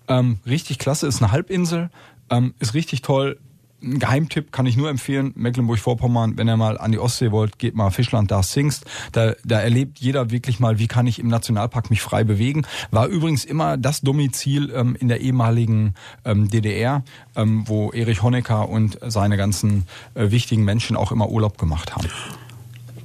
Ähm, 0.07 0.39
richtig 0.45 0.79
klasse, 0.79 1.07
ist 1.07 1.21
eine 1.21 1.31
Halbinsel, 1.31 1.89
ähm, 2.29 2.53
ist 2.59 2.73
richtig 2.73 3.01
toll. 3.01 3.39
Ein 3.81 3.99
Geheimtipp 3.99 4.51
kann 4.51 4.65
ich 4.65 4.75
nur 4.75 4.89
empfehlen, 4.89 5.33
Mecklenburg-Vorpommern, 5.35 6.37
wenn 6.37 6.47
ihr 6.47 6.57
mal 6.57 6.77
an 6.79 6.91
die 6.91 6.97
Ostsee 6.97 7.31
wollt, 7.31 7.59
geht 7.59 7.75
mal 7.75 7.91
Fischland 7.91 8.31
da 8.31 8.41
Singst. 8.41 8.85
Da, 9.11 9.33
da 9.45 9.59
erlebt 9.59 9.99
jeder 9.99 10.31
wirklich 10.31 10.59
mal, 10.59 10.79
wie 10.79 10.87
kann 10.87 11.05
ich 11.05 11.19
im 11.19 11.27
Nationalpark 11.27 11.91
mich 11.91 12.01
frei 12.01 12.23
bewegen. 12.23 12.65
War 12.89 13.07
übrigens 13.07 13.45
immer 13.45 13.77
das 13.77 14.01
Domizil 14.01 14.71
ähm, 14.73 14.95
in 14.99 15.07
der 15.07 15.21
ehemaligen 15.21 15.93
ähm, 16.25 16.49
DDR, 16.49 17.03
ähm, 17.35 17.63
wo 17.67 17.91
Erich 17.91 18.23
Honecker 18.23 18.67
und 18.67 18.97
seine 19.05 19.37
ganzen 19.37 19.85
äh, 20.15 20.31
wichtigen 20.31 20.63
Menschen 20.63 20.97
auch 20.97 21.11
immer 21.11 21.29
Urlaub 21.29 21.59
gemacht 21.59 21.95
haben. 21.95 22.07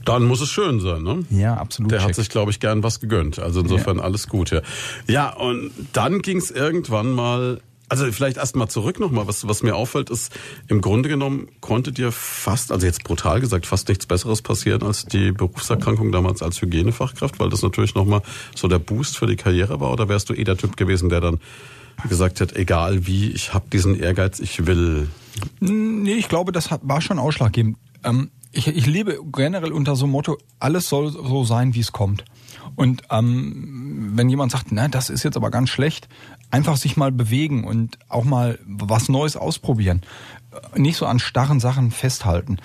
Dann 0.05 0.25
muss 0.25 0.41
es 0.41 0.51
schön 0.51 0.81
sein, 0.81 1.03
ne? 1.03 1.25
Ja, 1.31 1.55
absolut. 1.55 1.93
Der 1.93 2.01
hat 2.01 2.09
check. 2.09 2.17
sich, 2.17 2.29
glaube 2.29 2.51
ich, 2.51 2.61
gern 2.61 2.83
was 2.83 3.01
gegönnt. 3.01 3.39
Also 3.39 3.61
insofern 3.61 4.01
alles 4.01 4.29
gut, 4.29 4.51
ja. 4.51 4.61
Ja, 5.07 5.33
und 5.35 5.71
dann 5.93 6.23
ging 6.23 6.39
es 6.39 6.51
irgendwann 6.51 7.13
mal. 7.13 7.61
Also 7.93 8.11
vielleicht 8.11 8.39
erst 8.39 8.57
mal 8.57 8.69
zurück 8.69 8.99
nochmal, 9.01 9.27
was, 9.27 9.47
was 9.47 9.63
mir 9.63 9.77
auffällt, 9.77 10.09
ist, 10.09 10.33
im 10.67 10.81
Grunde 10.81 11.11
genommen 11.11 11.49
konnte 11.61 11.93
dir 11.93 12.11
fast, 12.11 12.73
also 12.73 12.87
jetzt 12.87 13.05
brutal 13.05 13.39
gesagt, 13.39 13.67
fast 13.67 13.87
nichts 13.87 14.07
Besseres 14.07 14.41
passieren 14.41 14.83
als 14.83 15.05
die 15.05 15.31
Berufserkrankung 15.31 16.11
damals 16.11 16.41
als 16.41 16.63
Hygienefachkraft, 16.63 17.39
weil 17.39 17.51
das 17.51 17.61
natürlich 17.61 17.95
nochmal 17.95 18.23
so 18.57 18.67
der 18.67 18.79
Boost 18.79 19.19
für 19.19 19.27
die 19.27 19.37
Karriere 19.37 19.79
war, 19.81 19.93
oder 19.93 20.09
wärst 20.09 20.31
du 20.31 20.33
eh 20.33 20.43
der 20.43 20.57
Typ 20.57 20.79
gewesen, 20.79 21.11
der 21.11 21.21
dann 21.21 21.39
gesagt 22.09 22.41
hat, 22.41 22.57
egal 22.57 23.07
wie, 23.07 23.31
ich 23.31 23.53
habe 23.53 23.67
diesen 23.71 24.01
Ehrgeiz, 24.01 24.41
ich 24.41 24.67
will. 24.67 25.09
Nee, 25.61 26.15
ich 26.15 26.31
glaube, 26.31 26.51
das 26.51 26.71
war 26.71 27.03
schon 27.03 27.19
ausschlaggebend. 27.19 27.77
Ähm, 28.05 28.31
ich, 28.53 28.69
ich 28.69 28.87
lebe 28.87 29.19
generell 29.31 29.71
unter 29.71 29.97
so 29.97 30.07
einem 30.07 30.13
Motto, 30.13 30.39
alles 30.59 30.89
soll 30.89 31.11
so 31.11 31.45
sein, 31.45 31.75
wie 31.75 31.81
es 31.81 31.93
kommt. 31.93 32.25
Und 32.77 33.03
ähm, 33.11 34.13
wenn 34.15 34.29
jemand 34.29 34.53
sagt, 34.53 34.73
na, 34.73 34.89
das 34.89 35.11
ist 35.11 35.23
jetzt 35.23 35.37
aber 35.37 35.51
ganz 35.51 35.69
schlecht, 35.69 36.09
einfach 36.51 36.77
sich 36.77 36.97
mal 36.97 37.13
bewegen 37.13 37.65
und 37.65 37.99
auch 38.09 38.25
mal 38.25 38.59
was 38.67 39.09
Neues 39.09 39.37
ausprobieren. 39.37 40.03
Nicht 40.77 40.97
so 40.97 41.07
an 41.07 41.19
starren 41.19 41.61
Sachen 41.61 41.91
festhalten. 41.91 42.59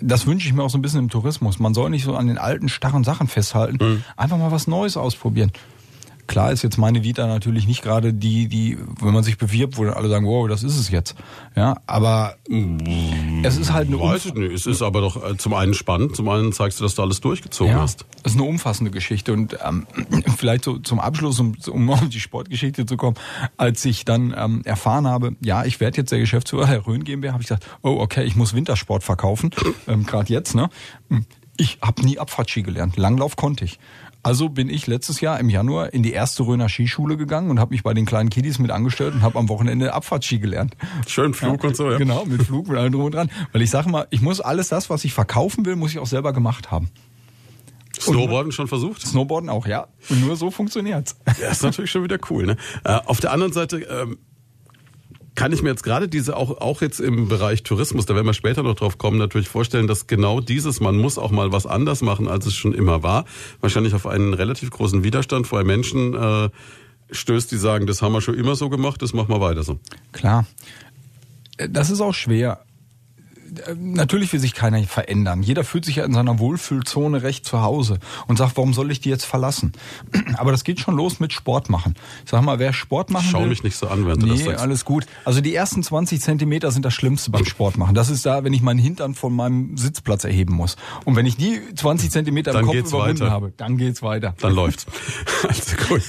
Das 0.00 0.26
wünsche 0.26 0.46
ich 0.46 0.54
mir 0.54 0.62
auch 0.62 0.70
so 0.70 0.78
ein 0.78 0.82
bisschen 0.82 1.00
im 1.00 1.10
Tourismus. 1.10 1.58
Man 1.58 1.74
soll 1.74 1.90
nicht 1.90 2.04
so 2.04 2.16
an 2.16 2.26
den 2.26 2.38
alten, 2.38 2.68
starren 2.68 3.04
Sachen 3.04 3.28
festhalten. 3.28 3.78
Einfach 4.16 4.38
mal 4.38 4.52
was 4.52 4.66
Neues 4.66 4.96
ausprobieren. 4.96 5.52
Klar 6.26 6.52
ist 6.52 6.62
jetzt 6.62 6.76
meine 6.76 7.02
Vita 7.04 7.26
natürlich 7.26 7.66
nicht 7.66 7.82
gerade 7.82 8.12
die, 8.12 8.48
die, 8.48 8.78
wenn 9.00 9.14
man 9.14 9.22
sich 9.22 9.38
bewirbt, 9.38 9.78
wo 9.78 9.84
dann 9.84 9.94
alle 9.94 10.08
sagen, 10.08 10.26
wow, 10.26 10.48
das 10.48 10.62
ist 10.62 10.78
es 10.78 10.90
jetzt. 10.90 11.14
Ja, 11.54 11.76
aber 11.86 12.36
es 13.42 13.56
ist 13.56 13.72
halt 13.72 13.88
eine 13.88 14.00
Weiß 14.00 14.26
ich 14.26 14.34
nicht. 14.34 14.52
Es 14.52 14.66
ist 14.66 14.82
aber 14.82 15.00
doch 15.00 15.22
äh, 15.22 15.36
zum 15.36 15.54
einen 15.54 15.74
spannend, 15.74 16.16
zum 16.16 16.28
anderen 16.28 16.52
zeigst 16.52 16.80
du, 16.80 16.84
dass 16.84 16.94
du 16.94 17.02
alles 17.02 17.20
durchgezogen 17.20 17.74
ja, 17.74 17.80
hast. 17.80 18.04
das 18.22 18.32
ist 18.32 18.40
eine 18.40 18.48
umfassende 18.48 18.90
Geschichte 18.90 19.32
und 19.32 19.56
ähm, 19.64 19.86
vielleicht 20.36 20.64
so 20.64 20.78
zum 20.78 21.00
Abschluss, 21.00 21.38
um, 21.40 21.56
um 21.70 21.90
auf 21.90 22.08
die 22.08 22.20
Sportgeschichte 22.20 22.86
zu 22.86 22.96
kommen, 22.96 23.16
als 23.56 23.84
ich 23.84 24.04
dann 24.04 24.34
ähm, 24.36 24.62
erfahren 24.64 25.06
habe, 25.06 25.36
ja, 25.40 25.64
ich 25.64 25.80
werde 25.80 25.98
jetzt 25.98 26.12
der 26.12 26.18
Geschäftsführer 26.18 26.66
der 26.66 26.86
Rhön 26.86 27.04
GmbH, 27.04 27.32
habe 27.32 27.42
ich 27.42 27.48
gesagt, 27.48 27.66
oh 27.82 27.96
okay, 28.00 28.24
ich 28.24 28.36
muss 28.36 28.54
Wintersport 28.54 29.04
verkaufen, 29.04 29.50
ähm, 29.88 30.04
gerade 30.04 30.32
jetzt, 30.32 30.54
ne? 30.54 30.68
Ich 31.58 31.78
habe 31.80 32.02
nie 32.02 32.18
Abfahrtski 32.18 32.62
gelernt, 32.62 32.96
Langlauf 32.96 33.36
konnte 33.36 33.64
ich. 33.64 33.78
Also 34.26 34.48
bin 34.48 34.68
ich 34.68 34.88
letztes 34.88 35.20
Jahr 35.20 35.38
im 35.38 35.48
Januar 35.48 35.94
in 35.94 36.02
die 36.02 36.10
erste 36.10 36.42
Röner 36.42 36.68
Skischule 36.68 37.16
gegangen 37.16 37.48
und 37.48 37.60
habe 37.60 37.72
mich 37.72 37.84
bei 37.84 37.94
den 37.94 38.06
kleinen 38.06 38.28
Kiddies 38.28 38.58
mit 38.58 38.72
angestellt 38.72 39.14
und 39.14 39.22
habe 39.22 39.38
am 39.38 39.48
Wochenende 39.48 39.94
Abfahrtski 39.94 40.40
gelernt. 40.40 40.76
Schön 41.06 41.32
Flug 41.32 41.62
und 41.62 41.76
so, 41.76 41.92
ja. 41.92 41.96
Genau, 41.96 42.24
mit 42.24 42.42
Flug, 42.42 42.66
mit 42.66 42.76
allem 42.76 42.90
drum 42.90 43.04
und 43.04 43.14
dran. 43.14 43.30
Weil 43.52 43.62
ich 43.62 43.70
sage 43.70 43.88
mal, 43.88 44.08
ich 44.10 44.22
muss 44.22 44.40
alles 44.40 44.66
das, 44.66 44.90
was 44.90 45.04
ich 45.04 45.14
verkaufen 45.14 45.64
will, 45.64 45.76
muss 45.76 45.92
ich 45.92 46.00
auch 46.00 46.08
selber 46.08 46.32
gemacht 46.32 46.72
haben. 46.72 46.90
Snowboarden 48.00 48.50
schon 48.50 48.66
versucht? 48.66 49.02
Snowboarden 49.02 49.48
auch, 49.48 49.64
ja. 49.68 49.86
Und 50.08 50.20
nur 50.26 50.34
so 50.34 50.50
funktioniert's. 50.50 51.14
Ja, 51.40 51.50
ist 51.50 51.62
natürlich 51.62 51.92
schon 51.92 52.02
wieder 52.02 52.18
cool. 52.28 52.46
Ne? 52.46 52.56
Äh, 52.82 52.98
auf 53.06 53.20
der 53.20 53.30
anderen 53.30 53.52
Seite 53.52 53.78
ähm, 53.78 54.18
kann 55.36 55.52
ich 55.52 55.62
mir 55.62 55.68
jetzt 55.68 55.84
gerade 55.84 56.08
diese 56.08 56.36
auch 56.36 56.60
auch 56.60 56.82
jetzt 56.82 56.98
im 56.98 57.28
Bereich 57.28 57.62
Tourismus, 57.62 58.06
da 58.06 58.14
werden 58.14 58.26
wir 58.26 58.34
später 58.34 58.62
noch 58.62 58.74
drauf 58.74 58.98
kommen, 58.98 59.18
natürlich 59.18 59.48
vorstellen, 59.48 59.86
dass 59.86 60.06
genau 60.06 60.40
dieses, 60.40 60.80
man 60.80 60.96
muss 60.96 61.18
auch 61.18 61.30
mal 61.30 61.52
was 61.52 61.66
anders 61.66 62.02
machen, 62.02 62.26
als 62.26 62.46
es 62.46 62.54
schon 62.54 62.72
immer 62.72 63.02
war, 63.02 63.24
wahrscheinlich 63.60 63.94
auf 63.94 64.06
einen 64.06 64.34
relativ 64.34 64.70
großen 64.70 65.04
Widerstand 65.04 65.46
vor 65.46 65.62
Menschen 65.62 66.14
äh, 66.14 66.48
stößt, 67.10 67.52
die 67.52 67.56
sagen, 67.56 67.86
das 67.86 68.02
haben 68.02 68.12
wir 68.12 68.20
schon 68.20 68.34
immer 68.34 68.56
so 68.56 68.68
gemacht, 68.68 69.00
das 69.02 69.12
machen 69.12 69.28
wir 69.28 69.40
weiter 69.40 69.62
so. 69.62 69.78
Klar. 70.12 70.46
Das 71.56 71.88
ist 71.88 72.00
auch 72.00 72.12
schwer 72.12 72.65
natürlich 73.78 74.32
will 74.32 74.40
sich 74.40 74.54
keiner 74.54 74.82
verändern. 74.84 75.42
Jeder 75.42 75.64
fühlt 75.64 75.84
sich 75.84 75.96
ja 75.96 76.04
in 76.04 76.12
seiner 76.12 76.38
Wohlfühlzone 76.38 77.22
recht 77.22 77.44
zu 77.44 77.62
Hause 77.62 77.98
und 78.26 78.36
sagt, 78.36 78.56
warum 78.56 78.74
soll 78.74 78.90
ich 78.90 79.00
die 79.00 79.08
jetzt 79.08 79.24
verlassen? 79.24 79.72
Aber 80.36 80.52
das 80.52 80.64
geht 80.64 80.80
schon 80.80 80.96
los 80.96 81.20
mit 81.20 81.32
Sport 81.32 81.70
machen. 81.70 81.94
Ich 82.24 82.30
sag 82.30 82.42
mal, 82.42 82.58
wer 82.58 82.72
Sport 82.72 83.10
machen 83.10 83.28
Schau 83.30 83.40
will. 83.40 83.48
Mich 83.48 83.62
nicht 83.62 83.76
so 83.76 83.88
an, 83.88 84.06
wenn 84.06 84.18
du 84.18 84.26
nee, 84.26 84.32
das 84.32 84.44
sagst. 84.44 84.60
alles 84.60 84.84
gut. 84.84 85.06
Also 85.24 85.40
die 85.40 85.54
ersten 85.54 85.82
20 85.82 86.20
Zentimeter 86.20 86.70
sind 86.70 86.84
das 86.84 86.94
Schlimmste 86.94 87.30
beim 87.30 87.44
Sport 87.44 87.78
machen. 87.78 87.94
Das 87.94 88.08
ist 88.08 88.26
da, 88.26 88.44
wenn 88.44 88.52
ich 88.52 88.62
meinen 88.62 88.78
Hintern 88.78 89.14
von 89.14 89.34
meinem 89.34 89.76
Sitzplatz 89.76 90.24
erheben 90.24 90.54
muss. 90.54 90.76
Und 91.04 91.16
wenn 91.16 91.26
ich 91.26 91.36
die 91.36 91.60
20 91.74 92.10
Zentimeter 92.10 92.50
im 92.50 92.56
Dann 92.56 92.64
Kopf 92.66 92.74
geht's 92.74 92.90
überwunden 92.90 93.20
weiter. 93.20 93.30
habe, 93.30 93.52
dann 93.56 93.76
geht's 93.76 94.02
weiter. 94.02 94.34
Dann 94.40 94.54
läuft's. 94.54 94.86
Also 95.46 95.76
gut. 95.88 96.02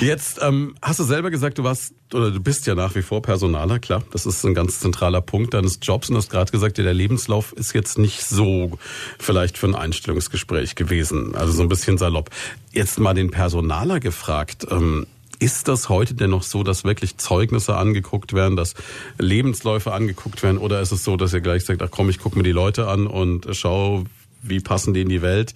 Jetzt 0.00 0.40
ähm, 0.42 0.74
hast 0.82 0.98
du 0.98 1.04
selber 1.04 1.30
gesagt, 1.30 1.56
du 1.56 1.64
warst 1.64 1.94
oder 2.12 2.30
du 2.30 2.40
bist 2.40 2.66
ja 2.66 2.74
nach 2.74 2.94
wie 2.94 3.02
vor 3.02 3.22
Personaler, 3.22 3.78
klar. 3.78 4.02
Das 4.12 4.26
ist 4.26 4.44
ein 4.44 4.54
ganz 4.54 4.80
zentraler 4.80 5.20
Punkt 5.20 5.54
deines 5.54 5.78
Jobs 5.80 6.10
und 6.10 6.16
hast 6.16 6.30
gerade 6.30 6.50
gesagt, 6.50 6.78
der 6.82 6.94
Lebenslauf 6.94 7.52
ist 7.52 7.72
jetzt 7.74 7.98
nicht 7.98 8.24
so 8.24 8.78
vielleicht 9.18 9.58
für 9.58 9.66
ein 9.66 9.74
Einstellungsgespräch 9.74 10.74
gewesen. 10.74 11.34
Also 11.34 11.52
so 11.52 11.62
ein 11.62 11.68
bisschen 11.68 11.98
salopp. 11.98 12.30
Jetzt 12.72 12.98
mal 12.98 13.14
den 13.14 13.30
Personaler 13.30 14.00
gefragt. 14.00 14.66
Ähm, 14.70 15.06
ist 15.38 15.66
das 15.66 15.88
heute 15.88 16.14
denn 16.14 16.30
noch 16.30 16.44
so, 16.44 16.62
dass 16.62 16.84
wirklich 16.84 17.16
Zeugnisse 17.16 17.76
angeguckt 17.76 18.32
werden, 18.32 18.56
dass 18.56 18.74
Lebensläufe 19.18 19.92
angeguckt 19.92 20.42
werden? 20.42 20.58
Oder 20.58 20.80
ist 20.80 20.92
es 20.92 21.02
so, 21.02 21.16
dass 21.16 21.32
ihr 21.32 21.40
gleich 21.40 21.64
sagt, 21.64 21.82
ach 21.82 21.90
komm, 21.90 22.10
ich 22.10 22.20
gucke 22.20 22.36
mir 22.36 22.44
die 22.44 22.52
Leute 22.52 22.86
an 22.86 23.08
und 23.08 23.48
schau, 23.50 24.04
wie 24.42 24.60
passen 24.60 24.94
die 24.94 25.00
in 25.00 25.08
die 25.08 25.22
Welt? 25.22 25.54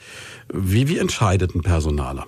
Wie, 0.53 0.89
wie 0.89 0.99
entscheidet 0.99 1.55
ein 1.55 1.63
Personaler? 1.63 2.27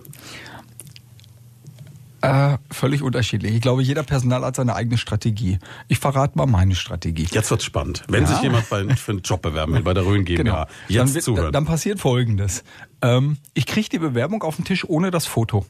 Äh, 2.21 2.59
völlig 2.73 3.03
unterschiedlich. 3.03 3.55
Ich 3.55 3.61
glaube, 3.61 3.83
jeder 3.83 4.03
Personal 4.03 4.43
hat 4.45 4.57
seine 4.57 4.75
eigene 4.75 4.99
Strategie. 4.99 5.59
Ich 5.87 5.99
verrate 6.01 6.37
mal 6.37 6.47
meine 6.47 6.75
Strategie. 6.75 7.29
Jetzt 7.31 7.51
wird's 7.51 7.65
spannend. 7.65 8.03
Wenn 8.09 8.25
Ja. 8.25 8.29
sich 8.31 8.43
jemand 8.43 8.69
bei, 8.69 8.85
für 8.97 9.13
einen 9.13 9.23
Job 9.23 9.43
bewerben 9.43 9.75
will, 9.75 9.83
bei 9.83 9.95
der 9.95 10.05
Rhön 10.05 10.25
GmbH, 10.25 10.67
jetzt 10.89 10.89
Genau. 10.89 11.05
dann, 11.05 11.15
wird- 11.15 11.25
zuhören. 11.25 11.53
dann 11.53 11.65
passiert 11.65 12.01
Folgendes. 12.01 12.65
Ähm, 13.03 13.37
ich 13.55 13.67
kriege 13.67 13.89
die 13.89 13.99
Bewerbung 14.01 14.43
auf 14.43 14.57
den 14.57 14.65
Tisch 14.65 14.85
ohne 14.89 15.11
das 15.13 15.27
Foto. 15.27 15.65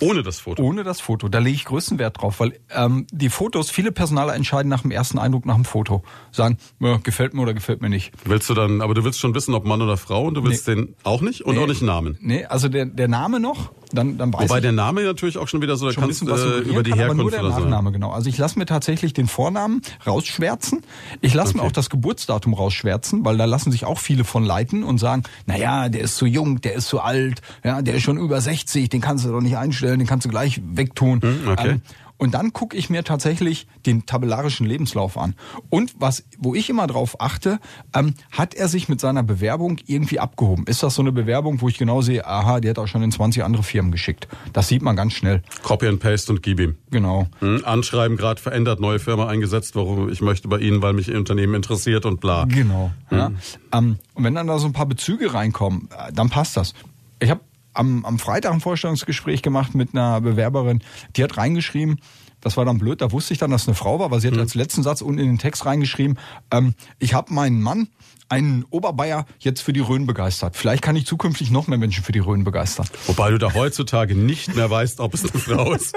ohne 0.00 0.22
das 0.22 0.40
Foto. 0.40 0.62
Ohne 0.62 0.82
das 0.84 1.00
Foto. 1.00 1.28
Da 1.28 1.38
lege 1.38 1.54
ich 1.56 1.64
größten 1.64 1.98
Wert 1.98 2.20
drauf, 2.20 2.38
weil 2.40 2.58
ähm, 2.70 3.06
die 3.12 3.30
Fotos, 3.30 3.70
viele 3.70 3.92
Personaler 3.92 4.34
entscheiden 4.34 4.68
nach 4.68 4.82
dem 4.82 4.90
ersten 4.90 5.18
Eindruck 5.18 5.46
nach 5.46 5.54
dem 5.54 5.64
Foto. 5.64 6.02
Sagen, 6.32 6.58
gefällt 7.02 7.32
mir 7.32 7.40
oder 7.40 7.54
gefällt 7.54 7.80
mir 7.80 7.88
nicht. 7.88 8.12
Willst 8.26 8.50
du 8.50 8.54
dann, 8.54 8.82
aber 8.82 8.92
du 8.94 9.04
willst 9.04 9.18
schon 9.20 9.34
wissen, 9.34 9.54
ob 9.54 9.64
Mann 9.64 9.80
oder 9.80 9.96
Frau 9.96 10.24
und 10.26 10.34
du 10.34 10.44
willst 10.44 10.66
den 10.68 10.94
auch 11.02 11.22
nicht 11.22 11.42
und 11.46 11.54
Nee. 11.56 11.62
auch 11.62 11.66
nicht 11.66 11.80
Namen. 11.82 12.18
Nee, 12.20 12.44
also 12.44 12.68
der, 12.68 12.84
der 12.84 13.08
Name 13.08 13.40
noch, 13.40 13.72
dann, 13.92 14.18
dann 14.18 14.32
weiß 14.32 14.42
Wobei 14.42 14.56
ich 14.56 14.62
der 14.62 14.72
Name 14.72 15.02
natürlich 15.04 15.38
auch 15.38 15.48
schon 15.48 15.62
wieder 15.62 15.76
so, 15.76 15.86
da 15.86 15.92
kannst 15.92 16.08
bisschen 16.08 16.26
du 16.26 16.32
was 16.32 16.42
äh, 16.42 16.58
über 16.68 16.82
die 16.82 16.90
kann, 16.90 17.00
aber 17.02 17.14
nur 17.14 17.30
Herkunft 17.30 17.56
der. 17.56 17.62
Nachname, 17.64 17.92
genau. 17.92 18.10
Also 18.10 18.28
ich 18.28 18.38
lasse 18.38 18.58
mir 18.58 18.66
tatsächlich 18.66 19.12
den 19.12 19.28
Vornamen 19.28 19.82
rausschwärzen. 20.06 20.82
Ich 21.20 21.34
lasse 21.34 21.54
mir 21.54 21.60
Okay. 21.60 21.68
auch 21.68 21.72
das 21.72 21.90
Geburtsdatum 21.90 22.54
rausschwärzen, 22.54 23.24
weil 23.24 23.36
da 23.36 23.44
lassen 23.44 23.70
sich 23.72 23.84
auch 23.84 23.98
viele 23.98 24.24
von 24.24 24.44
leiten 24.44 24.82
und 24.84 24.98
sagen, 24.98 25.22
naja, 25.46 25.88
der 25.88 26.02
ist 26.02 26.16
zu 26.16 26.26
jung, 26.26 26.60
der 26.60 26.74
ist 26.74 26.88
zu 26.88 27.00
alt, 27.00 27.42
ja, 27.64 27.82
der 27.82 27.94
ist 27.94 28.02
schon 28.02 28.18
über 28.18 28.40
60, 28.40 28.88
den 28.88 29.00
kannst 29.00 29.24
du 29.24 29.30
doch 29.30 29.40
nicht 29.40 29.56
einstellen, 29.56 29.98
den 29.98 30.08
kannst 30.08 30.26
du 30.26 30.30
gleich 30.30 30.60
wegtun. 30.64 31.20
Hm, 31.22 31.48
okay. 31.48 31.80
Und 32.18 32.34
dann 32.34 32.52
gucke 32.52 32.76
ich 32.76 32.90
mir 32.90 33.04
tatsächlich 33.04 33.66
den 33.84 34.06
tabellarischen 34.06 34.66
Lebenslauf 34.66 35.18
an. 35.18 35.34
Und 35.68 35.94
was, 35.98 36.24
wo 36.38 36.54
ich 36.54 36.70
immer 36.70 36.86
drauf 36.86 37.20
achte, 37.20 37.58
ähm, 37.94 38.14
hat 38.30 38.54
er 38.54 38.68
sich 38.68 38.88
mit 38.88 39.00
seiner 39.00 39.22
Bewerbung 39.22 39.78
irgendwie 39.86 40.18
abgehoben? 40.18 40.64
Ist 40.66 40.82
das 40.82 40.94
so 40.94 41.02
eine 41.02 41.12
Bewerbung, 41.12 41.60
wo 41.60 41.68
ich 41.68 41.78
genau 41.78 42.00
sehe, 42.00 42.26
aha, 42.26 42.60
die 42.60 42.70
hat 42.70 42.78
auch 42.78 42.86
schon 42.86 43.02
in 43.02 43.12
20 43.12 43.44
andere 43.44 43.62
Firmen 43.62 43.92
geschickt? 43.92 44.28
Das 44.52 44.68
sieht 44.68 44.82
man 44.82 44.96
ganz 44.96 45.12
schnell. 45.12 45.42
Copy 45.62 45.86
and 45.86 46.00
Paste 46.00 46.32
und 46.32 46.42
gib 46.42 46.60
ihm. 46.60 46.76
Genau. 46.90 47.26
Hm, 47.40 47.62
Anschreiben 47.64 48.16
gerade 48.16 48.40
verändert, 48.40 48.80
neue 48.80 48.98
Firma 48.98 49.28
eingesetzt, 49.28 49.76
warum 49.76 50.08
ich 50.08 50.20
möchte 50.20 50.48
bei 50.48 50.58
Ihnen, 50.58 50.82
weil 50.82 50.92
mich 50.92 51.08
Ihr 51.08 51.18
Unternehmen 51.18 51.54
interessiert 51.54 52.06
und 52.06 52.20
bla. 52.20 52.44
Genau. 52.44 52.92
Ja. 53.10 53.26
Hm. 53.26 53.36
Ähm, 53.72 53.98
und 54.14 54.24
wenn 54.24 54.34
dann 54.34 54.46
da 54.46 54.58
so 54.58 54.66
ein 54.66 54.72
paar 54.72 54.86
Bezüge 54.86 55.34
reinkommen, 55.34 55.88
äh, 55.90 56.12
dann 56.12 56.30
passt 56.30 56.56
das. 56.56 56.74
Ich 57.18 57.30
habe 57.30 57.40
am, 57.76 58.04
am 58.04 58.18
Freitag 58.18 58.52
ein 58.52 58.60
Vorstellungsgespräch 58.60 59.42
gemacht 59.42 59.74
mit 59.74 59.94
einer 59.94 60.20
Bewerberin, 60.20 60.82
die 61.16 61.24
hat 61.24 61.36
reingeschrieben, 61.36 62.00
das 62.40 62.56
war 62.56 62.64
dann 62.64 62.78
blöd, 62.78 63.00
da 63.00 63.12
wusste 63.12 63.32
ich 63.32 63.38
dann, 63.38 63.50
dass 63.50 63.62
es 63.62 63.68
eine 63.68 63.74
Frau 63.74 63.98
war, 63.98 64.10
weil 64.10 64.20
sie 64.20 64.28
hat 64.28 64.38
als 64.38 64.54
letzten 64.54 64.82
Satz 64.82 65.00
unten 65.00 65.18
in 65.18 65.26
den 65.26 65.38
Text 65.38 65.66
reingeschrieben, 65.66 66.18
ähm, 66.50 66.74
ich 66.98 67.14
habe 67.14 67.32
meinen 67.32 67.60
Mann, 67.62 67.88
einen 68.28 68.64
Oberbayer, 68.70 69.24
jetzt 69.38 69.60
für 69.60 69.72
die 69.72 69.80
Rhön 69.80 70.06
begeistert. 70.06 70.56
Vielleicht 70.56 70.82
kann 70.82 70.96
ich 70.96 71.06
zukünftig 71.06 71.50
noch 71.50 71.68
mehr 71.68 71.78
Menschen 71.78 72.02
für 72.02 72.12
die 72.12 72.18
Rhön 72.18 72.44
begeistern. 72.44 72.86
Wobei 73.06 73.30
du 73.30 73.38
da 73.38 73.54
heutzutage 73.54 74.16
nicht 74.16 74.54
mehr 74.56 74.68
weißt, 74.68 75.00
ob 75.00 75.14
es 75.14 75.22
eine 75.22 75.40
Frau 75.40 75.72
ist. 75.72 75.94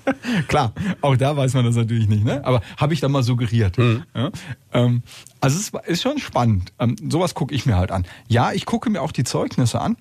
Klar, 0.48 0.72
auch 1.00 1.16
da 1.16 1.36
weiß 1.36 1.54
man 1.54 1.64
das 1.64 1.74
natürlich 1.74 2.08
nicht, 2.08 2.24
ne? 2.24 2.44
Aber 2.44 2.62
habe 2.76 2.94
ich 2.94 3.00
dann 3.00 3.12
mal 3.12 3.22
suggeriert. 3.22 3.76
Ja? 4.14 4.30
Ähm, 4.72 5.02
also 5.40 5.58
es 5.58 5.72
ist 5.86 6.02
schon 6.02 6.18
spannend. 6.18 6.72
Ähm, 6.78 6.96
sowas 7.08 7.34
gucke 7.34 7.54
ich 7.54 7.66
mir 7.66 7.76
halt 7.76 7.90
an. 7.90 8.06
Ja, 8.28 8.52
ich 8.52 8.64
gucke 8.64 8.88
mir 8.88 9.02
auch 9.02 9.12
die 9.12 9.24
Zeugnisse 9.24 9.80
an. 9.80 9.96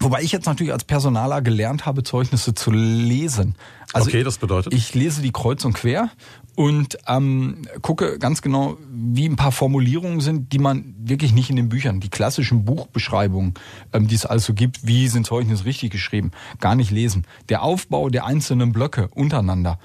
Wobei 0.00 0.22
ich 0.22 0.32
jetzt 0.32 0.46
natürlich 0.46 0.72
als 0.72 0.84
Personaler 0.84 1.42
gelernt 1.42 1.86
habe, 1.86 2.02
Zeugnisse 2.02 2.54
zu 2.54 2.70
lesen. 2.70 3.54
Also 3.92 4.08
Okay, 4.08 4.24
das 4.24 4.38
bedeutet? 4.38 4.74
Ich 4.74 4.94
lese 4.94 5.22
die 5.22 5.30
kreuz 5.30 5.64
und 5.64 5.74
quer 5.74 6.10
und 6.56 6.98
ähm, 7.06 7.62
gucke 7.82 8.18
ganz 8.18 8.42
genau, 8.42 8.76
wie 8.90 9.28
ein 9.28 9.36
paar 9.36 9.52
Formulierungen 9.52 10.20
sind, 10.20 10.52
die 10.52 10.58
man 10.58 10.94
wirklich 10.98 11.32
nicht 11.32 11.50
in 11.50 11.56
den 11.56 11.68
Büchern, 11.68 12.00
die 12.00 12.10
klassischen 12.10 12.64
Buchbeschreibungen, 12.64 13.54
ähm, 13.92 14.08
die 14.08 14.14
es 14.14 14.26
also 14.26 14.52
gibt, 14.54 14.86
wie 14.86 15.08
sind 15.08 15.26
Zeugnisse 15.26 15.64
richtig 15.64 15.90
geschrieben, 15.90 16.32
gar 16.60 16.74
nicht 16.74 16.90
lesen. 16.90 17.26
Der 17.48 17.62
Aufbau 17.62 18.08
der 18.08 18.24
einzelnen 18.24 18.72
Blöcke 18.72 19.08
untereinander 19.08 19.78